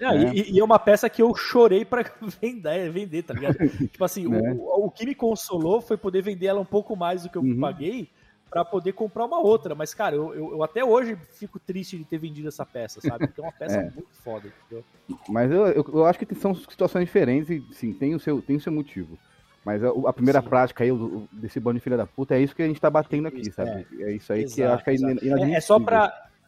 É, 0.00 0.14
né? 0.14 0.30
e, 0.32 0.54
e 0.54 0.60
é 0.60 0.64
uma 0.64 0.78
peça 0.78 1.10
que 1.10 1.20
eu 1.20 1.34
chorei 1.34 1.84
pra 1.84 2.04
vender, 2.40 2.88
vender 2.92 3.24
tá 3.24 3.34
ligado? 3.34 3.56
tipo 3.90 4.04
assim, 4.04 4.24
o- 4.24 4.30
Né? 4.30 4.52
o, 4.56 4.86
o 4.86 4.90
que 4.90 5.04
me 5.04 5.16
consolou 5.16 5.80
foi 5.80 5.96
poder 5.96 6.22
vender 6.22 6.46
ela 6.46 6.60
um 6.60 6.64
pouco 6.64 6.94
mais 6.94 7.24
do 7.24 7.28
que 7.28 7.36
eu 7.36 7.42
Uhum. 7.42 7.58
paguei 7.60 8.08
pra 8.48 8.64
poder 8.64 8.92
comprar 8.92 9.24
uma 9.24 9.40
outra. 9.40 9.74
Mas, 9.74 9.92
cara, 9.94 10.14
eu, 10.14 10.32
eu, 10.32 10.52
eu 10.52 10.62
até 10.62 10.84
hoje 10.84 11.18
fico 11.32 11.58
triste 11.58 11.98
de 11.98 12.04
ter 12.04 12.18
vendido 12.18 12.46
essa 12.46 12.64
peça, 12.64 13.00
sabe? 13.00 13.26
Porque 13.26 13.40
é 13.40 13.42
uma 13.44 13.52
peça 13.52 13.74
É. 13.82 13.90
muito 13.90 14.14
foda, 14.22 14.46
entendeu? 14.46 14.84
Mas 15.28 15.50
eu, 15.50 15.66
eu, 15.66 15.84
eu 15.92 16.06
acho 16.06 16.20
que 16.20 16.34
são 16.36 16.54
situações 16.54 17.04
diferentes 17.04 17.50
e 17.50 17.60
sim, 17.74 17.92
tem 17.92 18.14
o 18.14 18.20
seu, 18.20 18.40
tem 18.40 18.56
o 18.56 18.60
seu 18.60 18.70
motivo. 18.72 19.18
Mas 19.64 19.82
a, 19.82 19.88
a 20.06 20.12
primeira 20.12 20.40
Sim. 20.40 20.48
prática 20.48 20.84
aí, 20.84 20.90
desse 21.32 21.58
bando 21.58 21.78
de 21.78 21.82
filha 21.82 21.96
da 21.96 22.06
puta, 22.06 22.36
é 22.36 22.40
isso 22.40 22.54
que 22.54 22.62
a 22.62 22.66
gente 22.68 22.80
tá 22.80 22.88
batendo 22.88 23.26
aqui, 23.26 23.40
Isso, 23.40 23.52
sabe? 23.52 23.84
É, 24.00 24.12
isso 24.12 24.32
aí 24.32 24.44
que 24.44 24.60
eu 24.60 24.66
Exato, 24.66 24.74
acho 24.74 24.84
que 24.84 24.90
é 24.90 24.94
exato. 24.94 25.12
É, 25.12 25.16
é 25.16 25.60
só 25.60 25.76
inadmissível. 25.76 25.84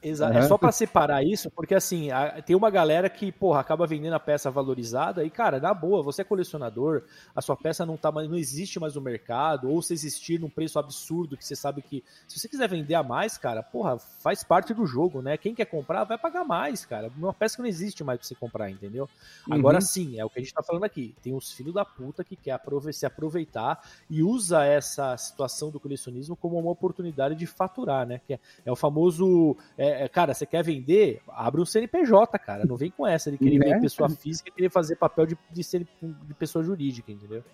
Pra. 0.00 0.08
Exa 0.08 0.26
é 0.34 0.42
só 0.42 0.56
pra 0.56 0.72
separar 0.72 1.22
isso, 1.22 1.50
porque 1.50 1.74
assim, 1.74 2.10
a- 2.10 2.40
tem 2.42 2.56
uma 2.56 2.70
galera 2.70 3.08
que, 3.10 3.30
porra, 3.30 3.60
acaba 3.60 3.86
vendendo 3.86 4.14
a 4.14 4.20
peça 4.20 4.50
valorizada 4.50 5.24
e, 5.24 5.30
cara, 5.30 5.60
na 5.60 5.74
boa, 5.74 6.02
você 6.02 6.22
é 6.22 6.24
colecionador, 6.24 7.02
a 7.34 7.40
sua 7.42 7.56
peça 7.56 7.84
não 7.84 7.96
tá 7.96 8.10
mais, 8.10 8.28
não 8.28 8.36
existe 8.36 8.80
mais 8.80 8.94
no 8.94 9.00
mercado, 9.00 9.68
ou 9.70 9.82
se 9.82 9.92
existir 9.92 10.40
num 10.40 10.48
preço 10.48 10.78
absurdo 10.78 11.36
que 11.36 11.44
você 11.44 11.54
sabe 11.54 11.82
que. 11.82 12.02
Se 12.26 12.38
você 12.38 12.48
quiser 12.48 12.68
vender 12.68 12.94
a 12.94 13.02
mais, 13.02 13.36
cara, 13.36 13.62
porra, 13.62 13.98
faz 13.98 14.42
parte 14.42 14.72
do 14.72 14.86
jogo, 14.86 15.20
né? 15.20 15.36
Quem 15.36 15.54
quer 15.54 15.66
comprar 15.66 16.04
vai 16.04 16.16
pagar 16.16 16.44
mais, 16.44 16.84
cara. 16.86 17.10
Uma 17.16 17.34
peça 17.34 17.56
que 17.56 17.62
não 17.62 17.68
existe 17.68 18.02
mais 18.02 18.18
pra 18.18 18.26
você 18.26 18.34
comprar, 18.34 18.70
entendeu? 18.70 19.08
Agora 19.50 19.76
Uhum. 19.76 19.80
sim, 19.82 20.18
é 20.18 20.24
o 20.24 20.30
que 20.30 20.38
a 20.38 20.42
gente 20.42 20.54
tá 20.54 20.62
falando 20.62 20.84
aqui. 20.84 21.14
Tem 21.22 21.34
os 21.34 21.52
filhos 21.52 21.74
da 21.74 21.84
puta 21.84 22.24
que 22.24 22.36
quer 22.36 22.58
se 22.92 23.04
aproveitar 23.06 23.82
e 24.08 24.22
usa 24.22 24.64
essa 24.64 25.16
situação 25.16 25.70
do 25.70 25.78
colecionismo 25.80 26.36
como 26.36 26.58
uma 26.58 26.70
oportunidade 26.70 27.34
de 27.34 27.46
faturar, 27.46 28.06
né? 28.06 28.20
Que 28.26 28.34
é, 28.34 28.40
é 28.64 28.72
o 28.72 28.76
famoso. 28.76 29.56
é, 29.76 29.89
é, 29.90 30.08
cara, 30.08 30.34
você 30.34 30.46
quer 30.46 30.62
vender? 30.62 31.22
Abre 31.28 31.60
um 31.60 31.66
CNPJ, 31.66 32.38
cara. 32.38 32.64
Não 32.64 32.76
vem 32.76 32.90
com 32.90 33.06
essa 33.06 33.30
de 33.30 33.38
querer 33.38 33.58
Né? 33.58 33.74
ver 33.74 33.80
pessoa 33.80 34.08
física 34.08 34.48
e 34.48 34.52
querer 34.52 34.70
fazer 34.70 34.96
papel 34.96 35.26
de, 35.26 35.38
de, 35.50 35.64
CN 35.64 35.86
de 36.00 36.34
pessoa 36.34 36.64
jurídica, 36.64 37.10
entendeu? 37.10 37.44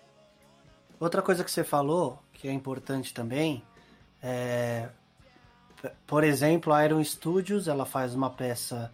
Outra 0.99 1.21
coisa 1.21 1.43
que 1.43 1.51
você 1.51 1.63
falou, 1.63 2.19
que 2.33 2.47
é 2.47 2.51
importante 2.51 3.13
também, 3.13 3.63
é, 4.21 4.89
por 6.05 6.23
exemplo, 6.23 6.73
a 6.73 6.83
Iron 6.83 7.03
Studios, 7.03 7.67
ela 7.67 7.85
faz 7.85 8.15
uma 8.15 8.29
peça 8.29 8.91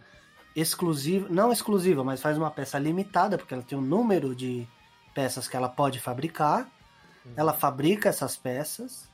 exclusiva, 0.54 1.26
não 1.30 1.50
exclusiva, 1.50 2.04
mas 2.04 2.20
faz 2.20 2.36
uma 2.36 2.50
peça 2.50 2.78
limitada, 2.78 3.38
porque 3.38 3.54
ela 3.54 3.62
tem 3.62 3.76
um 3.76 3.82
número 3.82 4.34
de 4.34 4.68
peças 5.14 5.48
que 5.48 5.56
ela 5.56 5.68
pode 5.68 5.98
fabricar. 6.00 6.68
Ela 7.36 7.54
fabrica 7.54 8.10
essas 8.10 8.36
peças, 8.36 9.08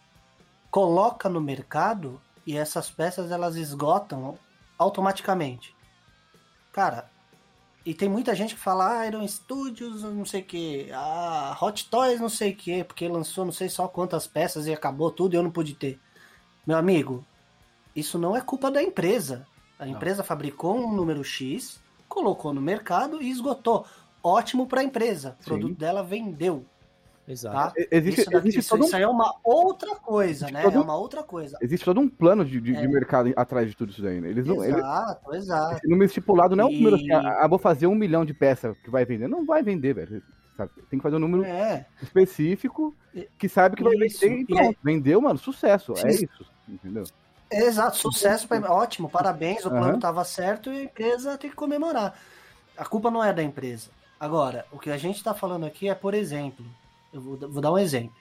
coloca 0.69 1.29
no 1.29 1.41
mercado 1.41 2.21
e 2.47 2.57
essas 2.57 2.91
peças 2.91 3.31
elas 3.31 3.57
esgotam 3.57 4.39
automaticamente. 4.79 5.75
Cara, 6.73 7.11
e 7.85 7.95
tem 7.95 8.09
muita 8.09 8.35
gente 8.35 8.55
que 8.55 8.61
fala, 8.61 9.01
ah, 9.01 9.07
Iron 9.07 9.27
Studios, 9.27 10.03
não 10.03 10.25
sei 10.25 10.43
o 10.43 10.45
que, 10.45 10.91
ah, 10.93 11.57
Hot 11.61 11.89
Toys, 11.89 12.21
não 12.21 12.29
sei 12.29 12.53
o 12.53 12.57
que, 12.57 12.85
porque 12.85 13.09
lançou 13.09 13.45
não 13.45 13.53
sei 13.53 13.69
só 13.69 13.89
quantas 13.89 14.27
peças 14.27 14.67
e 14.67 14.73
acabou 14.73 15.11
tudo 15.11 15.35
e 15.35 15.37
eu 15.37 15.43
não 15.43 15.51
pude 15.51 15.75
ter. 15.75 15.99
Meu 16.67 16.77
amigo, 16.77 17.25
isso 17.95 18.19
não 18.19 18.37
é 18.37 18.41
culpa 18.41 18.71
da 18.71 18.83
empresa. 18.83 19.47
A 19.79 19.87
Não. 19.87 19.93
empresa 19.95 20.23
fabricou 20.23 20.77
um 20.77 20.93
número 20.93 21.25
X, 21.25 21.81
colocou 22.07 22.53
no 22.53 22.61
mercado 22.61 23.23
e 23.23 23.31
esgotou. 23.31 23.87
Ótimo 24.23 24.67
para 24.67 24.83
a 24.83 24.85
empresa. 24.85 25.37
O 25.41 25.43
Sim. 25.43 25.49
produto 25.51 25.79
dela 25.79 26.03
vendeu. 26.03 26.67
Exato. 27.31 27.75
Tá? 27.75 27.87
Existe, 27.91 28.21
isso, 28.23 28.31
daqui- 28.31 28.49
existe, 28.49 28.59
isso- 28.61 28.69
todo 28.71 28.83
um, 28.83 28.85
isso 28.87 28.97
aí 28.97 29.03
é 29.03 29.09
uma 29.09 29.35
outra 29.45 29.95
coisa, 29.97 30.47
Existe 30.47 30.53
né? 30.53 30.63
É 30.65 30.69
um- 30.69 30.83
uma 30.83 30.97
outra 30.97 31.23
coisa. 31.23 31.57
existe 31.63 31.85
todo 31.85 32.01
um 32.01 32.09
plano 32.09 32.45
de, 32.45 32.61
de- 32.61 32.75
de 32.75 32.89
mercado 32.89 33.33
atrás 33.37 33.69
de 33.69 33.77
tudo 33.77 33.91
isso 33.93 34.03
daí, 34.03 34.21
né? 34.21 34.31
Eles 34.31 34.45
não, 34.47 34.65
eles, 34.65 34.77
Exato, 34.79 35.35
exato. 35.35 35.77
esse 35.77 35.89
número 35.89 36.07
estipulado 36.07 36.57
não 36.57 36.65
é 36.65 36.67
um 36.69 36.73
número 36.73 36.97
assim, 36.97 37.13
ah, 37.13 37.39
ah, 37.41 37.47
vou 37.49 37.59
fazer 37.59 37.87
um 37.87 37.95
milhão 37.95 38.25
de 38.25 38.35
peças 38.35 38.77
que 38.79 38.91
vai 38.91 39.05
vender. 39.05 39.29
Não 39.29 39.47
vai 39.47 39.63
vender, 39.63 39.95
velho. 39.95 40.23
sabe? 40.57 40.73
Tem 40.91 40.99
que 40.99 41.03
fazer 41.03 41.17
um 41.17 41.21
número 41.21 41.45
É, 41.45 41.87
específico 42.03 42.95
que 43.39 43.49
sabe 43.49 43.77
que 43.77 43.83
vai 43.83 43.95
Isso. 43.95 44.21
vender 44.21 44.37
e 44.39 44.43
E 44.43 44.47
pronto. 44.47 44.79
Vendeu, 44.83 45.21
mano, 45.21 45.39
sucesso. 45.39 45.93
É 45.93 46.11
Sim. 46.11 46.25
isso. 46.27 46.45
Entendeu? 46.69 47.05
exato. 47.51 47.97
Sucesso, 47.97 48.47
pra... 48.47 48.71
ótimo, 48.73 49.09
parabéns. 49.09 49.65
O 49.65 49.71
plano 49.71 49.95
estava 49.97 50.23
certo 50.25 50.71
e 50.71 50.79
a 50.79 50.83
empresa 50.85 51.39
tem 51.39 51.49
que 51.51 51.57
comemorar. 51.57 52.15
A 52.77 52.85
culpa 52.85 53.11
não 53.11 53.25
é 53.25 53.33
da 53.33 53.43
empresa. 53.43 53.89
Agora, 54.21 54.67
o 54.71 54.79
que 54.79 54.91
a 54.91 54.97
gente 54.99 55.17
está 55.17 55.33
falando 55.35 55.65
aqui 55.65 55.89
é, 55.89 55.95
por 55.95 56.13
exemplo, 56.15 56.65
eu 57.13 57.21
vou, 57.21 57.37
vou 57.37 57.61
dar 57.63 57.73
um 57.73 57.79
exemplo. 57.79 58.17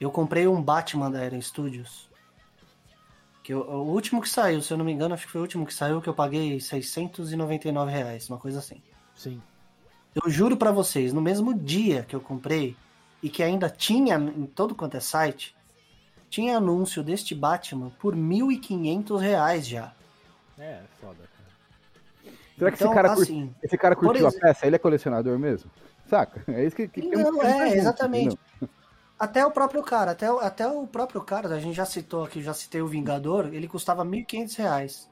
Eu 0.00 0.10
comprei 0.10 0.46
um 0.46 0.60
Batman 0.62 1.10
da 1.10 1.20
Aero 1.20 1.40
Studios. 1.40 2.08
Que 3.42 3.54
eu- 3.54 3.60
o 3.60 3.92
último 3.92 4.20
que 4.20 4.28
saiu, 4.28 4.60
se 4.60 4.72
eu 4.72 4.76
não 4.76 4.84
me 4.84 4.92
engano, 4.92 5.14
acho 5.14 5.26
que 5.26 5.32
foi 5.32 5.40
o 5.40 5.44
último 5.44 5.64
que 5.66 5.72
saiu 5.72 6.00
que 6.02 6.08
eu 6.08 6.14
paguei 6.14 6.60
699 6.60 7.90
reais, 7.92 8.28
uma 8.28 8.38
coisa 8.38 8.58
assim. 8.58 8.82
Sim. 9.14 9.40
Eu 10.14 10.28
juro 10.30 10.56
pra 10.56 10.72
vocês, 10.72 11.12
no 11.12 11.20
mesmo 11.20 11.54
dia 11.54 12.02
que 12.02 12.14
eu 12.16 12.20
comprei 12.20 12.76
e 13.22 13.28
que 13.30 13.42
ainda 13.42 13.70
tinha 13.70 14.16
em 14.16 14.46
todo 14.46 14.74
quanto 14.74 14.96
é 14.96 15.00
site, 15.00 15.54
tinha 16.28 16.56
anúncio 16.56 17.02
deste 17.02 17.34
Batman 17.34 17.90
por 18.00 18.16
1.500 18.16 19.20
reais 19.20 19.66
já. 19.66 19.92
É, 20.58 20.82
foda, 21.00 21.16
cara. 21.18 22.34
Será 22.58 22.70
que 22.70 22.76
então, 22.76 22.88
esse, 22.88 22.94
cara 22.94 23.08
curte- 23.14 23.22
assim, 23.32 23.54
esse 23.62 23.78
cara 23.78 23.96
curtiu 23.96 24.26
a 24.26 24.28
exemplo- 24.28 24.40
peça? 24.48 24.66
Ele 24.66 24.76
é 24.76 24.78
colecionador 24.78 25.38
mesmo? 25.38 25.70
Saca? 26.08 26.44
É 26.52 26.64
isso 26.64 26.76
que, 26.76 26.88
que 26.88 27.02
Não, 27.02 27.42
é, 27.42 27.76
exatamente. 27.76 28.36
entendeu? 28.36 28.68
até 29.18 29.44
o 29.46 29.50
próprio 29.50 29.82
cara, 29.82 30.12
até, 30.12 30.30
o- 30.30 30.38
até 30.38 30.66
o 30.68 30.86
próprio 30.86 31.22
cara, 31.22 31.48
a 31.48 31.58
gente 31.60 31.74
já 31.74 31.84
citou 31.86 32.24
aqui, 32.24 32.42
já 32.42 32.54
citei 32.54 32.80
o 32.82 32.86
Vingador, 32.86 33.52
ele 33.52 33.66
custava 33.68 34.04
1.500 34.04 34.54
reais. 34.56 35.10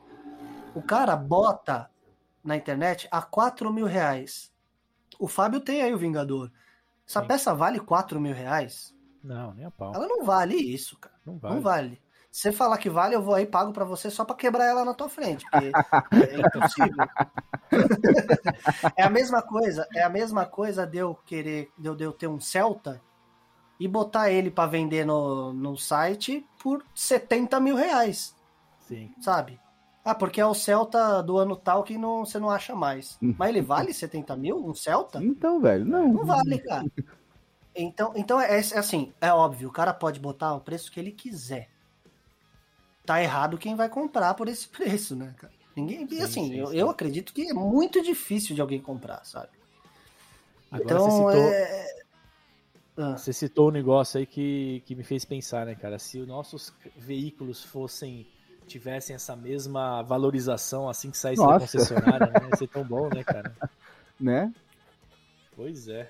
O 0.74 0.82
cara 0.82 1.16
bota 1.16 1.90
na 2.42 2.56
internet 2.56 3.08
a 3.10 3.22
4 3.22 3.72
mil 3.72 3.86
reais. 3.86 4.52
O 5.18 5.26
Fábio 5.28 5.60
tem 5.60 5.82
aí 5.82 5.94
o 5.94 5.98
Vingador. 5.98 6.50
Essa 7.06 7.20
Sim. 7.22 7.28
peça 7.28 7.54
vale 7.54 7.80
4 7.80 8.20
mil 8.20 8.34
reais? 8.34 8.94
Não, 9.22 9.54
nem 9.54 9.64
a 9.64 9.70
pau. 9.70 9.94
Ela 9.94 10.06
não 10.06 10.24
vale 10.24 10.54
isso, 10.56 10.98
cara. 10.98 11.14
Não 11.24 11.38
vale. 11.38 11.54
Não 11.54 11.62
vale. 11.62 12.02
Se 12.34 12.40
você 12.40 12.52
falar 12.52 12.78
que 12.78 12.90
vale, 12.90 13.14
eu 13.14 13.22
vou 13.22 13.32
aí 13.32 13.44
e 13.44 13.46
pago 13.46 13.72
pra 13.72 13.84
você 13.84 14.10
só 14.10 14.24
pra 14.24 14.34
quebrar 14.34 14.64
ela 14.64 14.84
na 14.84 14.92
tua 14.92 15.08
frente, 15.08 15.46
porque 15.48 15.70
é 15.70 16.40
impossível. 16.40 17.06
é 18.98 19.04
a 19.04 19.08
mesma 19.08 19.40
coisa, 19.40 19.86
é 19.94 20.02
a 20.02 20.08
mesma 20.08 20.44
coisa 20.44 20.84
de 20.84 20.98
eu 20.98 21.14
querer, 21.24 21.70
de 21.78 21.86
eu, 21.86 21.94
de 21.94 22.02
eu 22.02 22.12
ter 22.12 22.26
um 22.26 22.40
Celta 22.40 23.00
e 23.78 23.86
botar 23.86 24.32
ele 24.32 24.50
pra 24.50 24.66
vender 24.66 25.06
no, 25.06 25.52
no 25.52 25.76
site 25.76 26.44
por 26.60 26.84
70 26.92 27.60
mil 27.60 27.76
reais, 27.76 28.34
Sim. 28.80 29.14
sabe? 29.20 29.60
Ah, 30.04 30.12
porque 30.12 30.40
é 30.40 30.46
o 30.46 30.54
Celta 30.54 31.22
do 31.22 31.38
ano 31.38 31.54
tal 31.54 31.84
que 31.84 31.96
não, 31.96 32.26
você 32.26 32.40
não 32.40 32.50
acha 32.50 32.74
mais. 32.74 33.16
Mas 33.20 33.48
ele 33.48 33.62
vale 33.62 33.94
70 33.94 34.36
mil? 34.36 34.56
Um 34.56 34.74
Celta? 34.74 35.22
Então, 35.22 35.60
velho, 35.60 35.84
não. 35.84 36.12
Não 36.12 36.24
vale, 36.24 36.58
cara. 36.58 36.84
Então, 37.76 38.12
então 38.16 38.40
é, 38.40 38.56
é 38.56 38.58
assim, 38.58 39.12
é 39.20 39.32
óbvio, 39.32 39.68
o 39.68 39.72
cara 39.72 39.94
pode 39.94 40.18
botar 40.18 40.52
o 40.54 40.60
preço 40.60 40.90
que 40.90 40.98
ele 40.98 41.12
quiser. 41.12 41.72
Tá 43.04 43.22
errado 43.22 43.58
quem 43.58 43.74
vai 43.74 43.88
comprar 43.88 44.34
por 44.34 44.48
esse 44.48 44.68
preço, 44.70 45.14
né, 45.14 45.34
cara? 45.36 45.52
Ninguém, 45.76 46.04
e 46.04 46.08
Sim, 46.16 46.22
assim, 46.22 46.48
sim, 46.50 46.54
eu, 46.56 46.66
sim. 46.68 46.76
eu 46.76 46.88
acredito 46.88 47.32
que 47.32 47.50
é 47.50 47.52
muito 47.52 48.00
difícil 48.00 48.54
de 48.54 48.60
alguém 48.60 48.80
comprar, 48.80 49.24
sabe? 49.24 49.48
Agora 50.70 50.84
então, 50.84 51.10
você 51.10 51.16
citou, 51.16 51.52
é... 51.52 52.04
Ah, 52.96 53.16
Você 53.16 53.32
citou 53.32 53.68
um 53.68 53.72
negócio 53.72 54.18
aí 54.18 54.26
que, 54.26 54.82
que 54.86 54.94
me 54.94 55.02
fez 55.02 55.24
pensar, 55.24 55.66
né, 55.66 55.74
cara? 55.74 55.98
Se 55.98 56.20
os 56.20 56.28
nossos 56.28 56.72
veículos 56.96 57.62
fossem 57.62 58.26
tivessem 58.66 59.14
essa 59.14 59.36
mesma 59.36 60.00
valorização 60.02 60.88
assim 60.88 61.10
que 61.10 61.18
saísse 61.18 61.42
da 61.46 61.58
Nossa. 61.58 61.60
concessionária, 61.60 62.26
né? 62.28 62.48
Ia 62.48 62.56
ser 62.56 62.68
tão 62.68 62.84
bom, 62.84 63.08
né, 63.08 63.22
cara? 63.24 63.54
Né? 64.18 64.54
Pois 65.56 65.88
é. 65.88 66.08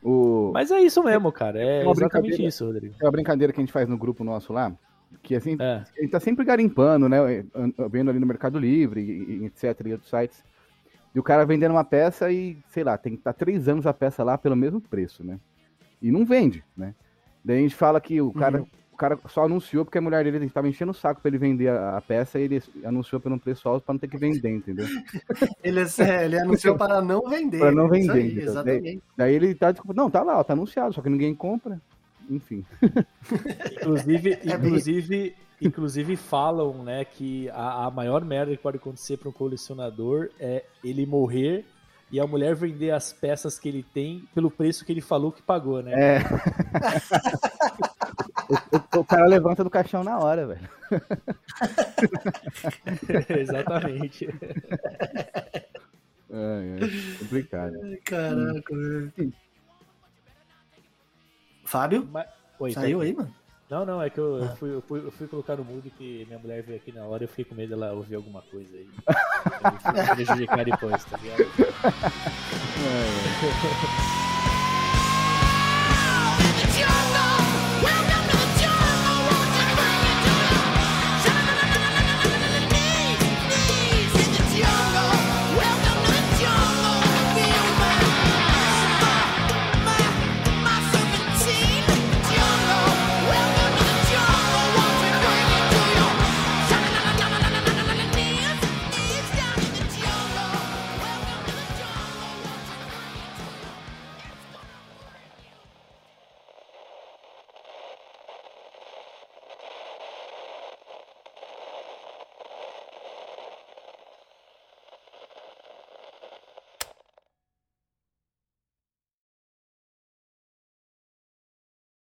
O... 0.00 0.52
Mas 0.54 0.70
é 0.70 0.80
isso 0.80 1.02
mesmo, 1.02 1.32
cara. 1.32 1.60
É 1.60 1.82
Uma 1.82 1.92
exatamente 1.92 2.36
brincadeira. 2.36 2.42
isso, 2.48 2.64
Rodrigo. 2.64 2.94
É 3.00 3.04
uma 3.04 3.10
brincadeira 3.10 3.52
que 3.52 3.60
a 3.60 3.64
gente 3.64 3.72
faz 3.72 3.88
no 3.88 3.98
grupo 3.98 4.22
nosso 4.22 4.52
lá, 4.52 4.72
que 5.22 5.34
assim, 5.34 5.56
É. 5.60 5.82
a 5.96 6.00
gente 6.00 6.10
tá 6.10 6.20
sempre 6.20 6.44
garimpando, 6.44 7.08
né? 7.08 7.18
Vendo 7.90 8.10
ali 8.10 8.18
no 8.18 8.26
Mercado 8.26 8.58
Livre, 8.58 9.00
e, 9.00 9.44
etc, 9.46 9.80
e 9.86 9.92
outros 9.92 10.10
sites. 10.10 10.44
E 11.14 11.18
o 11.18 11.22
cara 11.22 11.46
vendendo 11.46 11.72
uma 11.72 11.84
peça 11.84 12.30
e, 12.32 12.56
sei 12.68 12.82
lá, 12.82 12.98
tem 12.98 13.12
que 13.12 13.20
estar 13.20 13.32
três 13.32 13.68
anos 13.68 13.86
a 13.86 13.94
peça 13.94 14.24
lá 14.24 14.36
pelo 14.36 14.56
mesmo 14.56 14.80
preço, 14.80 15.22
né? 15.24 15.38
E 16.02 16.10
não 16.10 16.24
vende, 16.24 16.64
né? 16.76 16.94
Daí 17.44 17.58
a 17.58 17.62
gente 17.62 17.74
fala 17.74 18.00
que 18.00 18.20
o 18.20 18.32
cara, 18.32 18.58
Uhum. 18.60 18.66
o 18.92 18.96
cara 18.96 19.18
só 19.28 19.44
anunciou 19.44 19.84
porque 19.84 19.98
a 19.98 20.00
mulher 20.00 20.24
dele 20.24 20.44
estava 20.46 20.66
enchendo 20.68 20.90
o 20.90 20.94
saco 20.94 21.20
pra 21.20 21.28
ele 21.28 21.38
vender 21.38 21.68
a, 21.68 21.96
a 21.96 22.00
peça 22.00 22.38
e 22.40 22.42
ele 22.42 22.62
anunciou 22.84 23.20
pelo 23.20 23.38
preço 23.38 23.68
alto 23.68 23.84
pra 23.84 23.92
não 23.94 23.98
ter 24.00 24.08
que 24.08 24.16
vender, 24.18 24.50
entendeu? 24.50 24.86
Ele, 25.62 25.80
é, 25.80 26.24
ele 26.24 26.38
anunciou 26.38 26.76
para 26.76 27.00
não 27.00 27.22
vender. 27.28 27.58
Para 27.58 27.72
não 27.72 27.86
Isso 27.86 27.92
vender, 28.08 28.12
aí, 28.12 28.26
entendeu? 28.26 28.44
exatamente. 28.50 29.02
Daí 29.16 29.34
ele 29.34 29.54
tá, 29.54 29.72
tipo, 29.72 29.94
não, 29.94 30.10
tá 30.10 30.22
lá, 30.22 30.38
ó, 30.38 30.44
tá 30.44 30.52
anunciado, 30.52 30.92
só 30.92 31.00
que 31.00 31.08
ninguém 31.08 31.34
compra. 31.34 31.80
Enfim. 32.30 32.64
Inclusive, 33.80 34.38
É 34.44 34.54
inclusive, 34.56 35.34
inclusive 35.60 36.16
falam, 36.16 36.82
né, 36.82 37.04
que 37.04 37.48
a, 37.50 37.86
a 37.86 37.90
maior 37.90 38.24
merda 38.24 38.56
que 38.56 38.62
pode 38.62 38.76
acontecer 38.78 39.16
para 39.16 39.28
um 39.28 39.32
colecionador 39.32 40.30
é 40.40 40.64
ele 40.82 41.06
morrer 41.06 41.64
e 42.10 42.20
a 42.20 42.26
mulher 42.26 42.54
vender 42.54 42.90
as 42.90 43.12
peças 43.12 43.58
que 43.58 43.68
ele 43.68 43.82
tem 43.82 44.24
pelo 44.34 44.50
preço 44.50 44.84
que 44.84 44.92
ele 44.92 45.00
falou 45.00 45.32
que 45.32 45.42
pagou, 45.42 45.82
né? 45.82 45.92
É. 45.94 46.18
o, 48.48 48.54
o- 48.76 49.00
o 49.00 49.04
cara 49.04 49.26
levanta 49.26 49.64
do 49.64 49.70
caixão 49.70 50.04
na 50.04 50.18
hora, 50.18 50.46
velho. 50.46 50.68
Exatamente. 53.40 54.28
É, 56.30 56.76
é 56.76 57.18
complicado. 57.18 57.74
Caraca, 58.04 58.76
velho. 58.76 59.12
Fábio? 61.64 62.08
Ma... 62.10 62.24
Oi, 62.60 62.72
tá 62.72 62.82
Saiu 62.82 62.98
tá 62.98 63.04
aí, 63.04 63.14
mano? 63.14 63.34
Não, 63.68 63.84
não, 63.84 64.02
é 64.02 64.10
que 64.10 64.18
eu, 64.18 64.36
ah. 64.36 64.44
eu, 64.44 64.56
fui, 64.56 64.74
eu, 64.74 64.82
fui, 64.82 65.00
eu, 65.06 65.10
fui, 65.10 65.26
colocar 65.26 65.56
no 65.56 65.64
mudo 65.64 65.90
que 65.90 66.24
minha 66.26 66.38
mulher 66.38 66.62
veio 66.62 66.78
aqui 66.78 66.92
na 66.92 67.04
hora 67.04 67.24
e 67.24 67.26
eu 67.26 67.28
fiquei 67.28 67.44
com 67.46 67.54
medo 67.54 67.70
dela 67.70 67.92
ouvir 67.92 68.14
alguma 68.14 68.42
coisa 68.42 68.76
aí. 68.76 68.88
prejudicar 70.14 70.64
depois, 70.64 71.04
tá 71.04 71.16
ligado? 71.16 71.42
é. 78.10 78.13